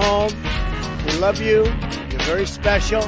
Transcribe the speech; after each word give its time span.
home. 0.00 0.32
We 1.06 1.12
love 1.18 1.40
you. 1.40 1.64
You're 2.10 2.24
very 2.24 2.46
special. 2.46 3.02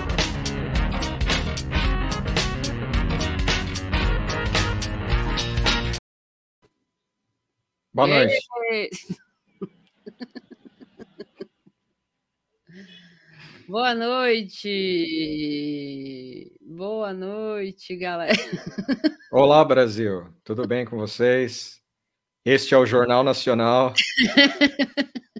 Boa 7.94 8.06
noite. 8.06 8.32
Boa 13.68 13.94
noite! 13.94 14.68
Boa 16.60 17.14
noite, 17.14 17.96
galera. 17.96 18.34
Olá, 19.30 19.64
Brasil. 19.64 20.26
Tudo 20.44 20.66
bem 20.66 20.84
com 20.84 20.98
vocês? 20.98 21.80
Este 22.44 22.74
é 22.74 22.78
o 22.78 22.84
Jornal 22.84 23.22
Nacional. 23.24 23.94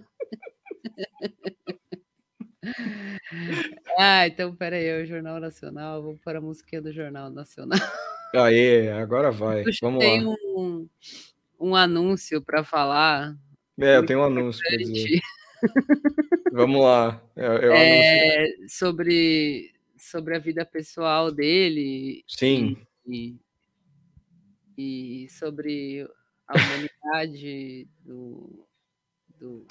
Ah, 3.97 4.27
então 4.27 4.55
peraí, 4.55 4.85
é 4.85 5.01
o 5.01 5.05
Jornal 5.05 5.39
Nacional. 5.39 6.01
Vou 6.01 6.17
pôr 6.17 6.35
a 6.35 6.41
musiquinha 6.41 6.81
do 6.81 6.91
Jornal 6.91 7.29
Nacional. 7.29 7.79
Aê, 8.33 8.89
agora 8.91 9.31
vai. 9.31 9.61
Eu 9.61 9.71
Vamos 9.81 9.99
tem 9.99 10.23
lá. 10.23 10.33
um, 10.55 10.89
um 11.59 11.75
anúncio 11.75 12.41
para 12.41 12.63
falar. 12.63 13.35
É, 13.79 13.97
eu 13.97 14.05
tenho 14.05 14.19
um 14.19 14.23
anúncio 14.23 14.61
para 14.67 14.77
dizer. 14.77 15.19
Vamos 16.51 16.81
lá. 16.81 17.21
Eu, 17.35 17.53
eu 17.53 17.73
anuncio. 17.73 17.81
é, 17.81 18.47
sobre, 18.67 19.73
sobre 19.97 20.35
a 20.35 20.39
vida 20.39 20.65
pessoal 20.65 21.31
dele 21.31 22.23
Sim, 22.27 22.77
e, 23.05 23.35
e 24.77 25.27
sobre 25.29 26.07
a 26.47 26.57
humanidade 26.57 27.87
do, 28.03 28.67
do... 29.39 29.65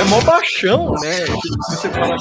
é 0.00 0.04
mó 0.04 0.20
baixão, 0.24 0.92
né? 0.92 1.26
Se 1.26 1.76
você 1.76 1.90
falar 1.90 2.16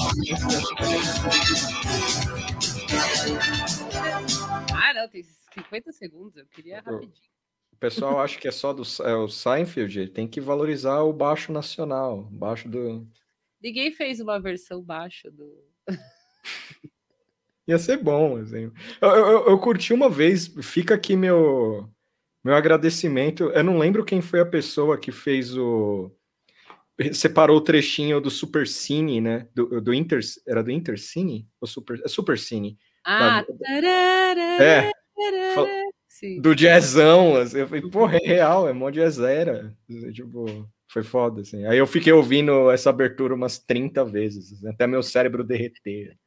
Ah, 4.74 4.94
não, 4.94 5.08
tem 5.10 5.24
50 5.54 5.92
segundos, 5.92 6.38
eu 6.38 6.46
queria 6.48 6.82
rapidinho. 6.82 7.14
o 7.72 7.78
pessoal 7.78 8.20
acha 8.20 8.40
que 8.40 8.48
é 8.48 8.52
só 8.52 8.74
do 8.74 8.82
é, 9.04 9.16
o 9.16 9.28
Seinfeld, 9.28 10.10
tem 10.10 10.28
que 10.28 10.42
valorizar 10.42 11.02
o 11.02 11.14
baixo 11.14 11.52
nacional, 11.52 12.24
baixo 12.24 12.68
do. 12.68 13.08
Ninguém 13.62 13.92
fez 13.92 14.20
uma 14.20 14.40
versão 14.40 14.82
baixa 14.82 15.30
do. 15.30 15.64
Ia 17.68 17.78
ser 17.78 17.98
bom, 17.98 18.38
assim. 18.38 18.72
Eu, 19.02 19.10
eu, 19.10 19.48
eu 19.50 19.60
curti 19.60 19.94
uma 19.94 20.10
vez, 20.10 20.48
fica 20.62 20.96
aqui 20.96 21.16
meu, 21.16 21.90
meu 22.44 22.56
agradecimento. 22.56 23.46
Eu 23.52 23.64
não 23.64 23.78
lembro 23.78 24.06
quem 24.06 24.22
foi 24.22 24.40
a 24.40 24.46
pessoa 24.46 24.98
que 24.98 25.12
fez 25.12 25.56
o. 25.58 26.12
Separou 27.14 27.58
o 27.58 27.62
trechinho 27.62 28.20
do 28.20 28.30
Super 28.32 28.66
Cine, 28.68 29.22
né? 29.22 29.48
Do, 29.54 29.82
do 29.82 29.94
Inter. 29.94 30.20
Era 30.48 30.64
do 30.64 30.72
Intercine? 30.72 31.48
Ou 31.62 31.68
Super, 31.68 32.02
é 32.04 32.08
Super 32.08 32.40
Cine. 32.40 32.78
Ah, 33.06 33.42
do- 33.44 33.58
tarará, 33.60 34.64
É, 34.64 34.92
fal- 35.54 35.68
do 36.42 36.56
jazzão. 36.56 37.36
Assim, 37.36 37.60
eu 37.60 37.68
falei, 37.68 37.88
porra, 37.90 38.18
é 38.18 38.26
real, 38.28 38.68
é 38.68 38.74
mó 38.74 38.90
jazzera. 38.90 39.76
Tipo, 40.12 40.68
foi 40.88 41.04
foda, 41.04 41.42
assim. 41.42 41.66
Aí 41.68 41.78
eu 41.78 41.86
fiquei 41.86 42.12
ouvindo 42.14 42.72
essa 42.72 42.90
abertura 42.90 43.36
umas 43.36 43.60
30 43.60 44.04
vezes, 44.04 44.54
assim, 44.54 44.68
até 44.70 44.88
meu 44.88 45.04
cérebro 45.04 45.44
derreter. 45.44 46.18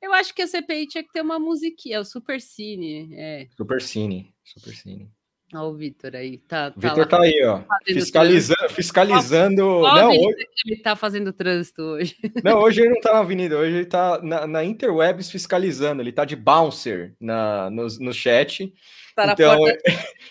Eu 0.00 0.12
acho 0.12 0.34
que 0.34 0.42
a 0.42 0.46
CPI 0.46 0.86
tinha 0.86 1.04
que 1.04 1.12
ter 1.12 1.20
uma 1.20 1.38
musiquinha, 1.38 1.96
é 1.96 2.00
o 2.00 2.04
Super 2.04 2.40
Cine. 2.40 3.10
É. 3.14 3.46
Super 3.56 3.80
Cine, 3.80 4.34
Super 4.44 4.74
Cine. 4.74 5.10
Olha 5.52 5.64
o 5.64 5.74
Vitor 5.74 6.14
aí. 6.14 6.38
Tá, 6.38 6.70
tá 6.70 6.76
Vitor 6.76 7.06
tá 7.06 7.22
aí, 7.22 7.42
ó. 7.44 7.62
Fiscalizando, 7.84 8.70
fiscalizando. 8.70 9.62
Qual 9.62 9.96
Não 9.96 10.10
hoje, 10.10 10.46
ele 10.64 10.76
tá 10.76 10.94
fazendo 10.94 11.32
trânsito 11.32 11.82
hoje? 11.82 12.16
não, 12.44 12.58
hoje 12.60 12.82
ele 12.82 12.90
não 12.90 13.00
tá 13.00 13.14
na 13.14 13.18
avenida, 13.18 13.58
hoje 13.58 13.76
ele 13.76 13.86
tá 13.86 14.20
na, 14.22 14.46
na 14.46 14.64
Interwebs 14.64 15.30
fiscalizando. 15.30 16.02
Ele 16.02 16.12
tá 16.12 16.24
de 16.24 16.36
bouncer 16.36 17.16
na, 17.20 17.68
no, 17.68 17.86
no 17.98 18.12
chat. 18.12 18.72
Tá 19.16 19.26
na, 19.26 19.32
Então, 19.32 19.58
porta, 19.58 19.82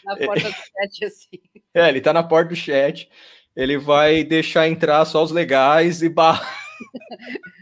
na 0.05 0.15
porta 0.15 0.49
do 0.49 0.55
chat, 0.55 1.03
assim. 1.05 1.39
É, 1.73 1.89
ele 1.89 1.99
tá 1.99 2.13
na 2.13 2.23
porta 2.23 2.49
do 2.49 2.55
chat. 2.55 3.09
Ele 3.55 3.77
vai 3.77 4.23
deixar 4.23 4.69
entrar 4.69 5.03
só 5.03 5.21
os 5.21 5.31
legais 5.31 6.01
e 6.01 6.07
barra. 6.07 6.47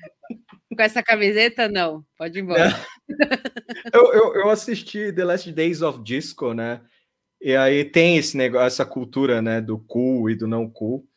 Com 0.78 0.84
essa 0.84 1.02
camiseta, 1.02 1.68
não. 1.68 2.06
Pode 2.18 2.38
ir 2.38 2.44
embora. 2.44 2.70
Eu, 3.94 4.14
eu, 4.14 4.36
eu 4.36 4.50
assisti 4.50 5.14
The 5.14 5.24
Last 5.24 5.52
Days 5.52 5.82
of 5.82 6.04
Disco, 6.04 6.54
né? 6.54 6.82
E 7.42 7.56
aí 7.56 7.86
tem 7.86 8.18
esse 8.18 8.36
negócio, 8.36 8.68
essa 8.68 8.86
cultura, 8.86 9.42
né, 9.42 9.62
do 9.62 9.80
cool 9.80 10.30
e 10.30 10.36
do 10.36 10.46
não 10.46 10.70
cool. 10.70 11.08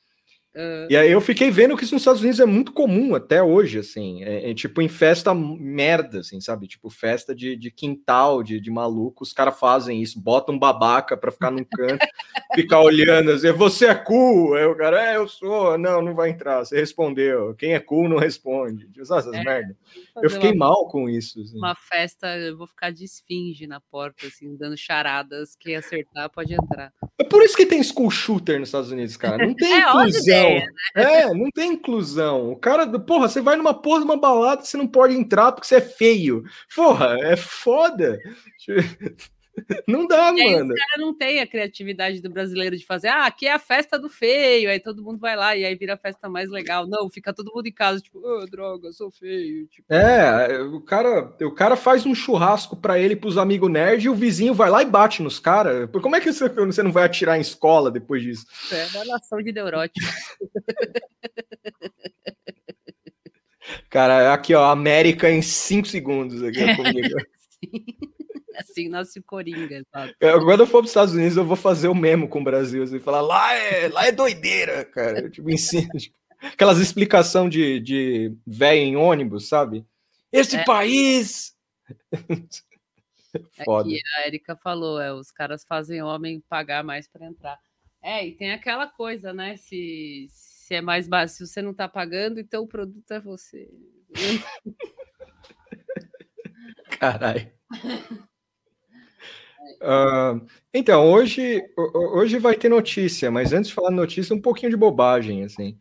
Ah, 0.54 0.86
E 0.90 0.96
aí 0.96 1.10
eu 1.10 1.20
fiquei 1.20 1.50
vendo 1.50 1.76
que 1.76 1.84
isso 1.84 1.94
nos 1.94 2.02
Estados 2.02 2.20
Unidos 2.20 2.40
é 2.40 2.46
muito 2.46 2.72
comum 2.72 3.14
até 3.14 3.42
hoje, 3.42 3.78
assim. 3.78 4.22
É, 4.24 4.50
é 4.50 4.54
tipo 4.54 4.82
em 4.82 4.88
festa 4.88 5.32
merda, 5.34 6.20
assim, 6.20 6.40
sabe? 6.40 6.66
Tipo 6.66 6.90
festa 6.90 7.34
de, 7.34 7.56
de 7.56 7.70
quintal, 7.70 8.42
de, 8.42 8.60
de 8.60 8.70
maluco. 8.70 9.22
Os 9.22 9.32
caras 9.32 9.58
fazem 9.58 10.02
isso, 10.02 10.20
botam 10.20 10.54
um 10.54 10.58
babaca 10.58 11.16
pra 11.16 11.30
ficar 11.30 11.50
num 11.50 11.64
canto, 11.64 12.04
ficar 12.54 12.80
olhando, 12.80 13.30
assim, 13.30 13.52
você 13.52 13.86
é 13.86 13.94
cool? 13.94 14.54
Aí 14.54 14.64
o 14.64 14.76
cara, 14.76 15.12
é, 15.12 15.16
eu 15.16 15.28
sou. 15.28 15.78
Não, 15.78 16.02
não 16.02 16.14
vai 16.14 16.30
entrar. 16.30 16.64
Você 16.64 16.78
respondeu. 16.78 17.54
Quem 17.54 17.74
é 17.74 17.80
cool 17.80 18.08
não 18.08 18.18
responde. 18.18 18.88
Sabe 19.04 19.20
essas 19.20 19.34
É, 19.34 19.44
merda. 19.44 19.76
Eu 20.22 20.30
fiquei 20.30 20.50
uma, 20.52 20.66
mal 20.66 20.88
com 20.88 21.08
isso. 21.08 21.40
assim. 21.40 21.56
uma 21.56 21.74
festa, 21.74 22.36
eu 22.36 22.56
vou 22.56 22.66
ficar 22.66 22.90
de 22.90 23.04
esfinge 23.04 23.66
na 23.66 23.80
porta, 23.80 24.26
assim, 24.26 24.56
dando 24.56 24.76
charadas. 24.76 25.56
Quem 25.58 25.76
acertar 25.76 26.28
pode 26.30 26.52
entrar. 26.54 26.92
É 27.18 27.24
por 27.24 27.42
isso 27.42 27.56
que 27.56 27.66
tem 27.66 27.82
school 27.82 28.10
shooter 28.10 28.58
nos 28.58 28.68
Estados 28.68 28.90
Unidos, 28.90 29.16
cara. 29.16 29.46
Não 29.46 29.54
tem 29.54 29.72
É, 29.72 29.86
ótima 29.86 30.08
inclusão. 30.58 30.66
ideia, 30.96 31.22
É, 31.22 31.34
não 31.34 31.50
tem 31.50 31.72
inclusão. 31.72 32.52
O 32.52 32.56
cara, 32.56 32.86
porra, 32.98 33.28
você 33.28 33.40
vai 33.40 33.56
numa 33.56 33.74
porra 33.74 34.00
de 34.00 34.04
uma 34.04 34.16
balada, 34.16 34.62
você 34.62 34.76
não 34.76 34.86
pode 34.86 35.14
entrar 35.14 35.52
porque 35.52 35.66
você 35.66 35.76
é 35.76 35.80
feio. 35.80 36.44
Porra, 36.74 37.16
é 37.20 37.36
foda. 37.36 38.18
Não 39.86 40.06
dá, 40.06 40.32
E 40.36 40.40
aí 40.40 40.54
mano. 40.56 40.72
os 40.74 40.80
caras 40.80 40.98
não 40.98 41.14
têm 41.16 41.40
a 41.40 41.46
criatividade 41.46 42.20
do 42.20 42.30
brasileiro 42.30 42.76
de 42.76 42.84
fazer, 42.86 43.08
ah, 43.08 43.26
aqui 43.26 43.46
é 43.46 43.52
a 43.52 43.58
festa 43.58 43.98
do 43.98 44.08
feio, 44.08 44.70
aí 44.70 44.78
todo 44.80 45.02
mundo 45.02 45.18
vai 45.18 45.34
lá 45.36 45.56
e 45.56 45.64
aí 45.64 45.74
vira 45.74 45.94
a 45.94 45.98
festa 45.98 46.28
mais 46.28 46.50
legal. 46.50 46.86
Não, 46.86 47.10
fica 47.10 47.32
todo 47.32 47.52
mundo 47.54 47.66
em 47.66 47.72
casa, 47.72 48.00
tipo, 48.00 48.20
oh, 48.22 48.44
droga, 48.46 48.92
sou 48.92 49.10
feio. 49.10 49.66
Tipo, 49.66 49.92
É, 49.92 50.60
o 50.62 50.80
cara, 50.80 51.34
o 51.42 51.52
cara 51.52 51.76
faz 51.76 52.06
um 52.06 52.14
churrasco 52.14 52.76
pra 52.76 52.98
ele 52.98 53.14
e 53.14 53.16
pros 53.16 53.36
amigos 53.38 53.70
nerd 53.70 54.04
e 54.04 54.08
o 54.08 54.14
vizinho 54.14 54.54
vai 54.54 54.70
lá 54.70 54.82
e 54.82 54.86
bate 54.86 55.22
nos 55.22 55.38
caras. 55.38 55.88
Como 55.90 56.16
é 56.16 56.20
que 56.20 56.32
você, 56.32 56.48
você 56.48 56.82
não 56.82 56.92
vai 56.92 57.04
atirar 57.04 57.36
em 57.36 57.40
escola 57.40 57.90
depois 57.90 58.22
disso? 58.22 58.46
é 58.72 58.86
uma 58.94 59.04
nação 59.04 59.42
de 59.42 59.52
neuróticos. 59.52 60.02
Cara, 63.88 64.32
aqui 64.32 64.54
ó, 64.54 64.64
América 64.70 65.30
em 65.30 65.42
5 65.42 65.86
segundos 65.88 66.42
aqui 66.42 66.62
ó, 66.64 66.76
comigo. 66.76 67.08
Assim 68.70 68.88
nasce 68.88 69.20
Coringa, 69.20 69.82
sabe? 69.92 70.14
Eu, 70.20 70.44
Quando 70.44 70.60
eu 70.60 70.66
for 70.66 70.78
para 70.78 70.84
os 70.84 70.90
Estados 70.90 71.14
Unidos, 71.14 71.36
eu 71.36 71.44
vou 71.44 71.56
fazer 71.56 71.88
o 71.88 71.94
mesmo 71.94 72.28
com 72.28 72.40
o 72.40 72.44
Brasil. 72.44 72.82
Assim, 72.82 72.98
falar, 73.00 73.20
lá 73.20 73.52
é, 73.54 73.88
lá 73.88 74.06
é 74.06 74.12
doideira, 74.12 74.84
cara. 74.84 75.20
Eu, 75.20 75.30
tipo, 75.30 75.50
ensino, 75.50 75.88
tipo, 75.98 76.16
aquelas 76.40 76.78
explicação 76.78 77.48
de, 77.48 77.80
de 77.80 78.34
velho 78.46 78.80
em 78.80 78.96
ônibus, 78.96 79.48
sabe? 79.48 79.84
Esse 80.32 80.56
É. 80.56 80.64
país. 80.64 81.54
Foda. 83.64 83.88
Aqui 83.88 84.00
a 84.16 84.26
Erika 84.26 84.56
falou, 84.56 85.00
é, 85.00 85.12
os 85.12 85.30
caras 85.30 85.64
fazem 85.64 86.02
homem 86.02 86.42
pagar 86.48 86.82
mais 86.82 87.06
para 87.06 87.26
entrar. 87.26 87.58
É, 88.02 88.26
e 88.26 88.32
tem 88.32 88.52
aquela 88.52 88.86
coisa, 88.86 89.32
né? 89.32 89.56
Se, 89.56 90.26
se 90.30 90.74
é 90.74 90.80
mais 90.80 91.06
baixo, 91.06 91.34
se 91.34 91.46
você 91.46 91.62
não 91.62 91.74
tá 91.74 91.88
pagando, 91.88 92.40
então 92.40 92.64
o 92.64 92.68
produto 92.68 93.10
é 93.10 93.20
você. 93.20 93.68
Caralho. 96.98 97.50
Ah, 99.80 100.40
então, 100.72 101.10
hoje, 101.10 101.62
ho- 101.76 101.90
ho- 101.94 102.18
hoje 102.18 102.38
vai 102.38 102.54
ter 102.54 102.68
notícia, 102.68 103.30
mas 103.30 103.52
antes 103.52 103.68
de 103.68 103.74
falar 103.74 103.90
notícia, 103.90 104.34
um 104.34 104.40
pouquinho 104.40 104.70
de 104.70 104.76
bobagem, 104.76 105.44
assim. 105.44 105.76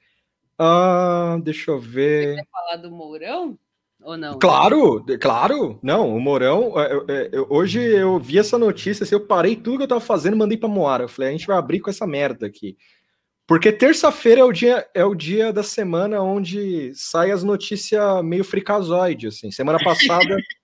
Ah, 0.58 1.40
deixa 1.44 1.72
eu 1.72 1.80
ver. 1.80 2.44
Falar 2.52 2.78
do 2.78 2.92
Mourão? 2.92 3.58
Ou 4.02 4.18
não? 4.18 4.40
Claro, 4.40 5.04
claro. 5.20 5.80
Não, 5.84 6.16
o 6.16 6.20
Mourão. 6.22 6.74
é, 6.80 6.94
eu- 6.94 7.06
é, 7.10 7.30
eu- 7.34 7.48
hoje 7.50 7.82
eu 7.82 8.18
vi 8.20 8.38
essa 8.40 8.58
notícia, 8.58 9.04
assim, 9.04 9.16
eu 9.16 9.26
parei 9.26 9.56
tudo 9.56 9.78
que 9.78 9.84
eu 9.84 9.88
tava 9.88 10.02
fazendo, 10.02 10.38
mandei 10.38 10.58
pra 10.58 10.70
Moara. 10.70 11.04
Eu 11.04 11.10
falei, 11.10 11.30
a 11.30 11.32
gente 11.34 11.48
vai 11.48 11.58
abrir 11.58 11.80
com 11.82 11.90
essa 11.90 12.08
merda 12.08 12.46
aqui. 12.48 12.78
Porque 13.48 13.72
terça-feira 13.72 14.42
é 14.42 14.44
o 14.44 14.52
dia 14.54 14.88
é 14.94 15.04
o 15.04 15.16
dia 15.16 15.52
da 15.52 15.64
semana 15.64 16.22
onde 16.22 16.94
sai 16.94 17.32
as 17.32 17.44
notícias 17.44 18.24
meio 18.24 18.44
fricazoide, 18.44 19.28
assim. 19.28 19.50
Semana 19.52 19.80
passada, 19.84 20.24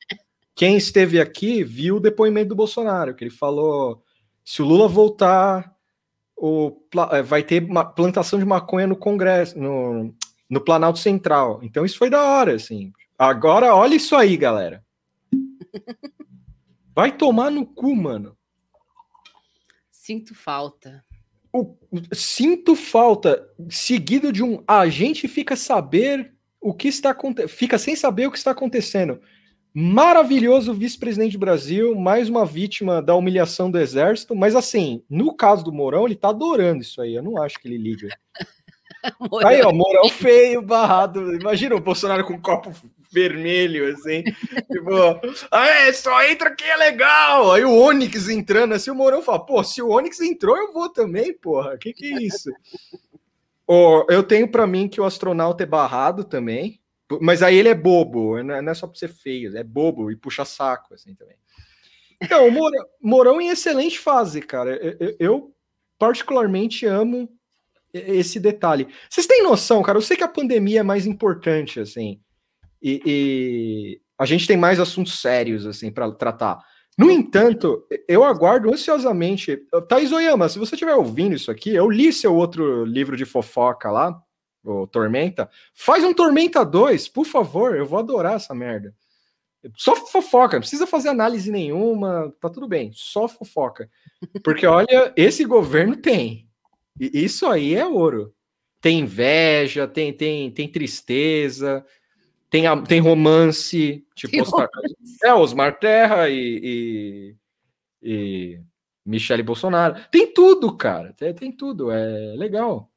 quem 0.56 0.78
esteve 0.78 1.20
aqui 1.20 1.64
viu 1.64 1.98
o 1.98 2.00
depoimento 2.00 2.50
do 2.50 2.56
Bolsonaro, 2.56 3.14
que 3.14 3.26
ele 3.26 3.32
falou: 3.32 4.02
se 4.44 4.62
o 4.62 4.66
Lula 4.66 4.88
voltar, 4.88 5.76
o, 6.36 6.72
eh, 7.12 7.22
vai 7.22 7.44
ter 7.44 7.64
uma 7.64 7.84
plantação 7.84 8.40
de 8.40 8.46
maconha 8.46 8.88
no 8.88 8.96
Congresso, 8.96 9.60
no, 9.60 10.16
no 10.50 10.62
Planalto 10.62 11.00
Central. 11.00 11.60
Então 11.62 11.86
isso 11.86 11.98
foi 11.98 12.10
da 12.10 12.24
hora, 12.24 12.56
assim. 12.56 12.94
Agora, 13.20 13.76
olha 13.76 13.96
isso 13.96 14.16
aí, 14.16 14.38
galera. 14.38 14.84
Vai 16.96 17.12
tomar 17.12 17.52
no 17.52 17.66
cu, 17.66 17.94
mano. 17.94 18.38
Sinto 19.92 20.34
falta. 20.34 21.04
O- 21.52 21.76
sinto 22.14 22.74
falta, 22.76 23.46
seguido 23.70 24.32
de 24.32 24.42
um 24.42 24.64
a 24.66 24.88
gente 24.88 25.28
fica 25.28 25.58
saber 25.58 26.34
o 26.62 26.74
que 26.74 26.88
está 26.88 27.10
acontecendo, 27.10 27.50
fica 27.50 27.78
sem 27.78 27.96
saber 27.96 28.28
o 28.28 28.32
que 28.32 28.38
está 28.38 28.52
acontecendo. 28.52 29.20
Maravilhoso 29.78 30.74
vice-presidente 30.74 31.34
do 31.34 31.40
Brasil, 31.40 31.94
mais 31.96 32.30
uma 32.30 32.46
vítima 32.46 33.02
da 33.02 33.14
humilhação 33.14 33.70
do 33.70 33.78
exército, 33.78 34.34
mas 34.34 34.56
assim, 34.56 35.04
no 35.10 35.36
caso 35.36 35.66
do 35.66 35.74
Mourão, 35.74 36.06
ele 36.06 36.16
tá 36.16 36.30
adorando 36.30 36.82
isso 36.82 37.02
aí, 37.02 37.14
eu 37.14 37.22
não 37.22 37.44
acho 37.44 37.60
que 37.60 37.68
ele 37.68 37.78
liga. 37.78 38.08
Mourão. 39.20 39.50
Aí, 39.50 39.62
ó, 39.62 39.74
Mourão 39.74 40.08
feio, 40.08 40.62
barrado. 40.62 41.36
Imagina 41.36 41.76
o 41.76 41.82
Bolsonaro 41.82 42.24
com 42.24 42.36
um 42.36 42.42
copo 42.42 42.72
vermelho, 43.12 43.94
assim. 43.94 44.24
tipo, 44.24 44.92
ah, 45.52 45.94
só 45.94 46.24
entra 46.24 46.56
quem 46.56 46.70
é 46.70 46.78
legal. 46.78 47.52
Aí 47.52 47.66
o 47.66 47.78
Onyx 47.78 48.30
entrando, 48.30 48.76
assim, 48.76 48.92
o 48.92 48.96
Mourão 48.96 49.22
fala, 49.22 49.46
pô, 49.46 49.62
se 49.62 49.82
o 49.82 49.90
Onyx 49.90 50.22
entrou, 50.22 50.56
eu 50.56 50.72
vou 50.72 50.88
também, 50.88 51.34
porra. 51.34 51.78
Que 51.78 51.92
que 51.92 52.14
é 52.14 52.24
isso? 52.24 52.50
Ó, 53.68 54.06
eu 54.08 54.24
tenho 54.24 54.50
pra 54.50 54.66
mim 54.66 54.88
que 54.88 55.02
o 55.02 55.06
astronauta 55.06 55.64
é 55.64 55.68
barrado 55.68 56.24
também. 56.24 56.80
Mas 57.22 57.44
aí 57.44 57.56
ele 57.56 57.70
é 57.70 57.76
bobo, 57.76 58.42
não 58.42 58.56
é 58.56 58.62
não 58.62 58.72
é 58.72 58.76
só 58.76 58.88
pra 58.88 58.98
ser 58.98 59.10
feio, 59.10 59.56
é 59.56 59.64
bobo 59.64 60.12
e 60.12 60.16
puxa 60.16 60.44
saco, 60.44 60.94
assim, 60.94 61.14
também. 61.14 61.36
Então, 62.22 62.48
Mourão, 63.02 63.40
em 63.40 63.50
excelente 63.50 64.00
fase, 64.00 64.42
cara. 64.42 64.80
Eu 65.20 65.54
particularmente 66.00 66.86
amo 66.86 67.30
esse 67.94 68.40
detalhe. 68.40 68.88
Vocês 69.10 69.28
têm 69.28 69.44
noção, 69.44 69.82
cara? 69.82 69.98
Eu 69.98 70.02
sei 70.02 70.18
que 70.18 70.24
a 70.24 70.28
pandemia 70.28 70.82
é 70.82 70.84
mais 70.84 71.06
importante, 71.06 71.80
assim, 71.80 72.20
e, 72.82 73.02
e 73.06 74.02
a 74.18 74.26
gente 74.26 74.48
tem 74.48 74.58
mais 74.58 74.80
assuntos 74.80 75.20
sérios, 75.20 75.66
assim, 75.66 75.92
para 75.92 76.12
tratar. 76.12 76.60
No 76.98 77.12
entanto, 77.12 77.86
eu 78.08 78.24
aguardo 78.24 78.72
ansiosamente. 78.72 79.58
Thaís 79.90 80.12
Oyama, 80.12 80.48
se 80.48 80.58
você 80.58 80.76
estiver 80.76 80.96
ouvindo 80.96 81.36
isso 81.36 81.52
aqui, 81.52 81.74
eu 81.76 81.90
li 81.90 82.12
seu 82.14 82.34
outro 82.34 82.86
livro 82.86 83.18
de 83.18 83.26
fofoca 83.26 83.92
lá, 83.92 84.18
o 84.66 84.88
Tormenta. 84.88 85.50
Faz 85.74 86.04
um 86.04 86.14
Tormenta 86.14 86.66
2, 86.66 87.08
por 87.08 87.26
favor, 87.26 87.76
eu 87.76 87.86
vou 87.86 88.00
adorar 88.00 88.36
essa 88.36 88.54
merda. 88.54 88.94
Só 89.76 89.96
fofoca, 89.96 90.58
não 90.58 90.62
precisa 90.62 90.86
fazer 90.86 91.10
análise 91.10 91.52
nenhuma, 91.52 92.34
tá 92.40 92.50
tudo 92.50 92.68
bem, 92.68 92.92
só 92.94 93.28
fofoca. 93.28 93.90
Porque 94.44 94.66
olha, 94.66 95.14
esse 95.16 95.44
governo 95.44 95.96
tem. 95.96 96.48
E 97.00 97.24
isso 97.24 97.48
aí 97.48 97.74
é 97.74 97.86
ouro. 97.86 98.34
Tem 98.80 99.00
inveja, 99.00 99.88
tem, 99.88 100.14
tem, 100.14 100.52
tem 100.52 100.68
tristeza, 100.68 101.84
tem, 102.50 102.64
tem 102.84 103.00
romance, 103.00 104.06
tipo 104.14 104.42
Oscar, 104.42 104.70
é, 105.24 105.34
Osmar 105.34 105.80
Terra 105.80 106.30
e, 106.30 106.62
e, 106.64 107.36
e 108.04 108.60
Michele 109.04 109.42
Bolsonaro. 109.42 110.00
Tem 110.12 110.32
tudo, 110.32 110.76
cara. 110.78 111.14
Tem, 111.14 111.34
tem 111.34 111.52
tudo. 111.52 111.90
É 111.90 112.36
legal. 112.38 112.92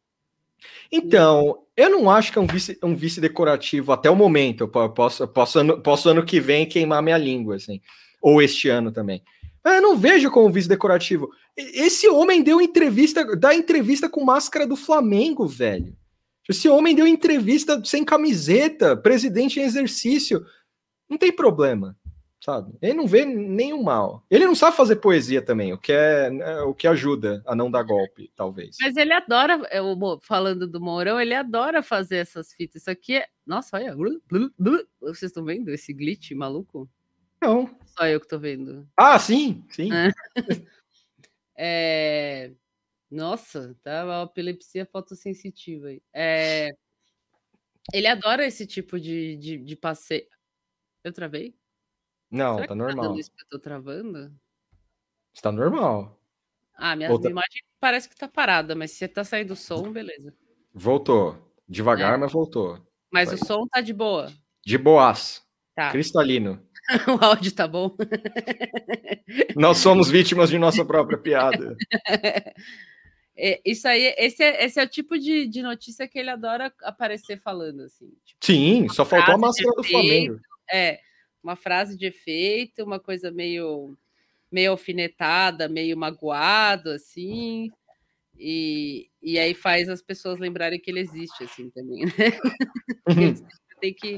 Então, 0.90 1.62
eu 1.76 1.90
não 1.90 2.10
acho 2.10 2.32
que 2.32 2.38
é 2.38 2.42
um 2.42 2.46
vice, 2.46 2.78
um 2.82 2.94
vice 2.96 3.20
decorativo 3.20 3.92
até 3.92 4.10
o 4.10 4.16
momento. 4.16 4.62
Eu 4.64 4.68
po- 4.68 4.88
posso, 4.90 5.26
posso, 5.28 5.58
ano, 5.58 5.80
posso 5.80 6.08
ano 6.08 6.24
que 6.24 6.40
vem 6.40 6.66
queimar 6.66 7.02
minha 7.02 7.18
língua, 7.18 7.56
assim. 7.56 7.80
Ou 8.20 8.42
este 8.42 8.68
ano 8.68 8.90
também. 8.90 9.22
Mas 9.64 9.76
eu 9.76 9.82
não 9.82 9.96
vejo 9.96 10.30
como 10.30 10.50
vice 10.52 10.68
decorativo. 10.68 11.28
Esse 11.56 12.08
homem 12.08 12.42
deu 12.42 12.60
entrevista, 12.60 13.24
dá 13.36 13.54
entrevista 13.54 14.08
com 14.08 14.24
máscara 14.24 14.66
do 14.66 14.76
Flamengo, 14.76 15.46
velho. 15.46 15.96
Esse 16.48 16.68
homem 16.68 16.94
deu 16.94 17.06
entrevista 17.06 17.82
sem 17.84 18.04
camiseta, 18.04 18.96
presidente 18.96 19.60
em 19.60 19.64
exercício. 19.64 20.44
Não 21.08 21.18
tem 21.18 21.30
problema, 21.30 21.96
sabe? 22.48 22.72
Ele 22.80 22.94
não 22.94 23.06
vê 23.06 23.26
nenhum 23.26 23.82
mal. 23.82 24.24
Ele 24.30 24.46
não 24.46 24.54
sabe 24.54 24.74
fazer 24.74 24.96
poesia 24.96 25.42
também, 25.42 25.70
o 25.74 25.76
que 25.76 25.92
é, 25.92 26.28
é, 26.28 26.60
o 26.62 26.72
que 26.72 26.86
ajuda 26.86 27.42
a 27.46 27.54
não 27.54 27.70
dar 27.70 27.82
golpe, 27.82 28.32
talvez. 28.34 28.76
Mas 28.80 28.96
ele 28.96 29.12
adora, 29.12 29.60
é, 29.70 29.82
o 29.82 29.94
Mo- 29.94 30.18
falando 30.18 30.66
do 30.66 30.80
Mourão, 30.80 31.20
ele 31.20 31.34
adora 31.34 31.82
fazer 31.82 32.16
essas 32.16 32.50
fitas. 32.54 32.80
Isso 32.80 32.90
aqui 32.90 33.16
é. 33.16 33.26
Nossa, 33.46 33.76
olha. 33.76 33.94
blu, 33.94 34.18
blu, 34.26 34.50
blu. 34.58 34.86
Vocês 35.00 35.24
estão 35.24 35.44
vendo 35.44 35.68
esse 35.68 35.92
glitch 35.92 36.30
maluco? 36.30 36.88
Não. 37.42 37.68
Só 37.84 38.06
eu 38.06 38.18
que 38.18 38.26
tô 38.26 38.38
vendo. 38.38 38.88
Ah, 38.96 39.18
sim, 39.18 39.62
sim. 39.68 39.90
É. 39.92 40.10
É... 41.60 42.52
Nossa, 43.10 43.76
tá 43.82 44.04
uma 44.04 44.22
epilepsia 44.22 44.86
fotossensitiva 44.86 45.88
aí. 45.88 46.00
É... 46.14 46.68
Ele 47.92 48.06
adora 48.06 48.46
esse 48.46 48.64
tipo 48.64 49.00
de, 49.00 49.34
de, 49.34 49.58
de 49.58 49.74
passeio. 49.74 50.24
Eu 51.02 51.12
travei? 51.12 51.57
Não, 52.30 52.56
Será 52.56 52.66
tá 52.68 52.72
que 52.74 52.78
normal. 52.78 53.14
que 53.14 53.20
eu 53.20 53.48
tô 53.50 53.58
travando? 53.58 54.32
Está 55.34 55.50
normal. 55.52 56.20
Ah, 56.74 56.94
minha, 56.94 57.10
Outra- 57.10 57.30
minha 57.30 57.32
imagem 57.42 57.62
parece 57.80 58.08
que 58.08 58.16
tá 58.16 58.28
parada, 58.28 58.74
mas 58.74 58.92
se 58.92 59.06
tá 59.08 59.24
saindo 59.24 59.56
som, 59.56 59.90
beleza. 59.92 60.34
Voltou. 60.72 61.36
Devagar, 61.68 62.14
É. 62.14 62.16
mas 62.16 62.32
voltou. 62.32 62.78
Mas 63.12 63.30
Vai. 63.30 63.34
o 63.36 63.44
som 63.46 63.66
tá 63.68 63.80
de 63.80 63.92
boa. 63.92 64.32
De 64.64 64.76
boas. 64.78 65.42
Tá. 65.74 65.90
Cristalino. 65.90 66.62
o 67.20 67.24
áudio 67.24 67.52
tá 67.54 67.66
bom. 67.68 67.94
Nós 69.56 69.78
somos 69.78 70.10
vítimas 70.10 70.50
de 70.50 70.58
nossa 70.58 70.84
própria 70.84 71.18
piada. 71.18 71.76
É, 73.40 73.60
isso 73.64 73.86
aí, 73.86 74.12
esse 74.18 74.42
é, 74.42 74.64
esse 74.64 74.80
é 74.80 74.82
o 74.82 74.88
tipo 74.88 75.16
de, 75.16 75.46
de 75.46 75.62
notícia 75.62 76.08
que 76.08 76.18
ele 76.18 76.28
adora 76.28 76.74
aparecer 76.82 77.40
falando, 77.40 77.82
assim. 77.82 78.08
Tipo, 78.24 78.44
Sim, 78.44 78.88
só 78.88 79.04
faltou 79.04 79.32
a 79.34 79.38
máscara 79.38 79.76
do 79.76 79.84
Flamengo. 79.84 80.40
é, 80.68 80.98
uma 81.42 81.56
frase 81.56 81.96
de 81.96 82.06
efeito, 82.06 82.84
uma 82.84 83.00
coisa 83.00 83.30
meio, 83.30 83.96
meio 84.50 84.72
alfinetada, 84.72 85.68
meio 85.68 85.96
magoado, 85.96 86.90
assim. 86.90 87.70
E, 88.38 89.08
e 89.22 89.38
aí 89.38 89.54
faz 89.54 89.88
as 89.88 90.00
pessoas 90.00 90.38
lembrarem 90.38 90.78
que 90.78 90.90
ele 90.90 91.00
existe, 91.00 91.44
assim, 91.44 91.70
também, 91.70 92.04
né? 92.04 92.12
Sempre 93.36 93.58
tem 93.80 93.94
que, 93.94 94.16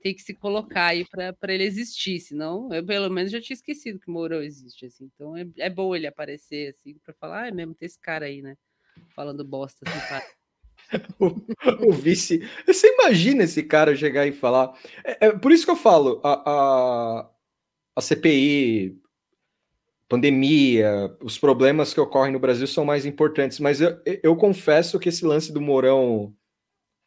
tem 0.00 0.14
que 0.14 0.22
se 0.22 0.34
colocar 0.34 0.86
aí 0.86 1.04
para 1.08 1.54
ele 1.54 1.64
existir, 1.64 2.20
senão 2.20 2.72
eu 2.72 2.84
pelo 2.84 3.10
menos 3.10 3.32
já 3.32 3.40
tinha 3.40 3.54
esquecido 3.54 3.98
que 3.98 4.08
o 4.08 4.12
Mourão 4.12 4.42
existe, 4.42 4.86
assim. 4.86 5.10
Então 5.14 5.36
é, 5.36 5.46
é 5.58 5.70
bom 5.70 5.94
ele 5.94 6.06
aparecer, 6.06 6.70
assim, 6.70 6.94
para 7.04 7.14
falar, 7.14 7.42
ah, 7.44 7.48
é 7.48 7.50
mesmo, 7.50 7.74
tem 7.74 7.86
esse 7.86 7.98
cara 7.98 8.26
aí, 8.26 8.42
né? 8.42 8.56
Falando 9.14 9.44
bosta, 9.44 9.88
assim, 9.88 10.24
para. 11.18 11.88
o 11.88 11.92
vice. 11.92 12.46
Você 12.66 12.88
imagina 12.94 13.44
esse 13.44 13.62
cara 13.62 13.96
chegar 13.96 14.26
e 14.26 14.32
falar. 14.32 14.72
É, 15.04 15.26
é 15.26 15.32
por 15.32 15.52
isso 15.52 15.64
que 15.64 15.70
eu 15.70 15.76
falo, 15.76 16.20
a, 16.24 16.42
a, 16.50 17.30
a 17.96 18.00
CPI, 18.00 18.96
pandemia, 20.08 21.14
os 21.22 21.38
problemas 21.38 21.92
que 21.92 22.00
ocorrem 22.00 22.32
no 22.32 22.40
Brasil 22.40 22.66
são 22.66 22.84
mais 22.84 23.04
importantes, 23.04 23.60
mas 23.60 23.80
eu, 23.80 24.00
eu 24.22 24.34
confesso 24.36 24.98
que 24.98 25.08
esse 25.08 25.24
lance 25.24 25.52
do 25.52 25.60
Mourão. 25.60 26.32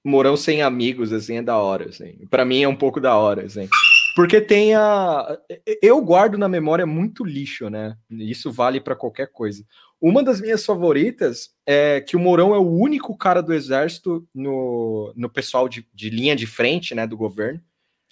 Mourão 0.04 0.36
sem 0.36 0.64
amigos, 0.64 1.14
assim, 1.14 1.38
é 1.38 1.42
da 1.44 1.58
hora, 1.58 1.90
assim. 1.90 2.26
Para 2.28 2.44
mim 2.44 2.64
é 2.64 2.68
um 2.68 2.76
pouco 2.76 3.00
da 3.00 3.16
hora, 3.16 3.46
assim. 3.46 3.70
Porque 4.16 4.42
tem 4.42 4.76
a. 4.76 5.38
Eu 5.82 6.02
guardo 6.02 6.38
na 6.38 6.50
memória 6.50 6.86
muito 6.86 7.24
lixo, 7.24 7.70
né? 7.70 7.96
Isso 8.10 8.52
vale 8.52 8.82
para 8.82 8.96
qualquer 8.96 9.32
coisa. 9.32 9.66
Uma 10.02 10.24
das 10.24 10.42
minhas 10.42 10.66
favoritas 10.66 11.52
é 11.66 12.02
que 12.02 12.16
o 12.16 12.20
Mourão 12.20 12.56
é 12.56 12.58
o 12.58 12.68
único 12.68 13.16
cara 13.16 13.42
do 13.42 13.54
exército 13.54 14.28
no, 14.34 15.14
no 15.16 15.30
pessoal 15.30 15.70
de, 15.70 15.88
de 15.94 16.10
linha 16.10 16.36
de 16.36 16.48
frente, 16.48 16.96
né, 16.96 17.06
do 17.06 17.16
governo. 17.16 17.62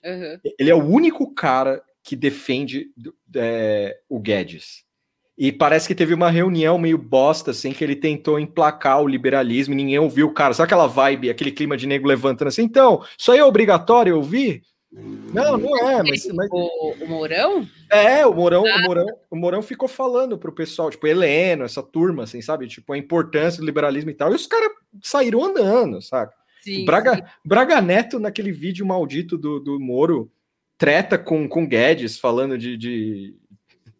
Uhum. 0.05 0.39
Ele 0.57 0.69
é 0.69 0.75
o 0.75 0.85
único 0.85 1.33
cara 1.33 1.81
que 2.03 2.15
defende 2.15 2.87
é, 3.35 3.99
o 4.07 4.19
Guedes. 4.19 4.83
E 5.35 5.51
parece 5.51 5.87
que 5.87 5.95
teve 5.95 6.13
uma 6.13 6.29
reunião 6.29 6.77
meio 6.77 6.97
bosta, 6.97 7.51
assim, 7.51 7.71
que 7.71 7.83
ele 7.83 7.95
tentou 7.95 8.39
emplacar 8.39 9.01
o 9.01 9.07
liberalismo 9.07 9.73
e 9.73 9.77
ninguém 9.77 9.97
ouviu 9.97 10.27
o 10.27 10.33
cara. 10.33 10.53
Sabe 10.53 10.65
aquela 10.65 10.85
vibe, 10.85 11.29
aquele 11.29 11.51
clima 11.51 11.77
de 11.77 11.87
nego 11.87 12.07
levantando 12.07 12.49
assim? 12.49 12.63
Então, 12.63 13.03
isso 13.17 13.31
aí 13.31 13.39
é 13.39 13.45
obrigatório 13.45 14.17
ouvir? 14.17 14.61
Não, 14.91 15.58
não 15.58 15.77
é, 15.89 16.01
mas, 16.01 16.25
mas- 16.34 16.50
O, 16.51 16.93
o 17.00 17.08
Mourão? 17.08 17.67
é, 17.91 18.25
o 18.25 18.34
Mourão, 18.34 18.63
o 18.63 18.81
Mourão, 18.81 19.05
o 19.29 19.36
Mourão 19.36 19.62
ficou 19.62 19.88
falando 19.88 20.38
pro 20.38 20.51
pessoal, 20.51 20.89
tipo, 20.89 21.05
Heleno, 21.05 21.63
essa 21.63 21.84
turma, 21.84 22.24
assim, 22.24 22.41
sabe? 22.41 22.67
Tipo, 22.67 22.93
a 22.93 22.98
importância 22.98 23.60
do 23.60 23.65
liberalismo 23.65 24.10
e 24.10 24.15
tal, 24.15 24.31
e 24.31 24.36
os 24.36 24.48
caras 24.48 24.72
saíram 25.03 25.43
andando, 25.43 26.01
saca? 26.01 26.34
Sim, 26.63 26.86
Braga, 26.86 27.15
sim. 27.15 27.22
Braga 27.46 27.79
Neto, 27.81 28.19
naquele 28.19 28.51
vídeo 28.51 28.86
maldito 28.86 29.38
do, 29.38 29.60
do 29.60 29.79
Moro, 29.79 30.31
treta 30.77 31.17
com, 31.17 31.48
com 31.48 31.67
Guedes, 31.67 32.17
falando 32.17 32.58
de, 32.58 32.75
de, 32.75 33.36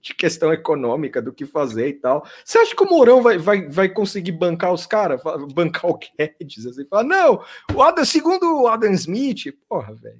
de 0.02 0.14
questão 0.14 0.54
econômica, 0.54 1.22
do 1.22 1.34
que 1.34 1.46
fazer 1.46 1.88
e 1.90 1.94
tal. 1.94 2.26
Você 2.44 2.58
acha 2.58 2.76
que 2.76 2.84
o 2.84 2.90
Mourão 2.90 3.22
vai, 3.22 3.38
vai, 3.38 3.68
vai 3.68 3.90
conseguir 3.90 4.32
bancar 4.32 4.74
os 4.74 4.86
caras? 4.86 5.22
Bancar 5.54 5.90
o 5.92 5.98
Guedes? 5.98 6.66
Assim, 6.66 6.86
fala, 6.86 7.04
não, 7.04 7.44
o 7.74 7.82
Adam, 7.82 8.06
segundo 8.06 8.62
o 8.62 8.68
Adam 8.68 8.92
Smith, 8.94 9.54
porra, 9.68 9.94
velho, 9.96 10.18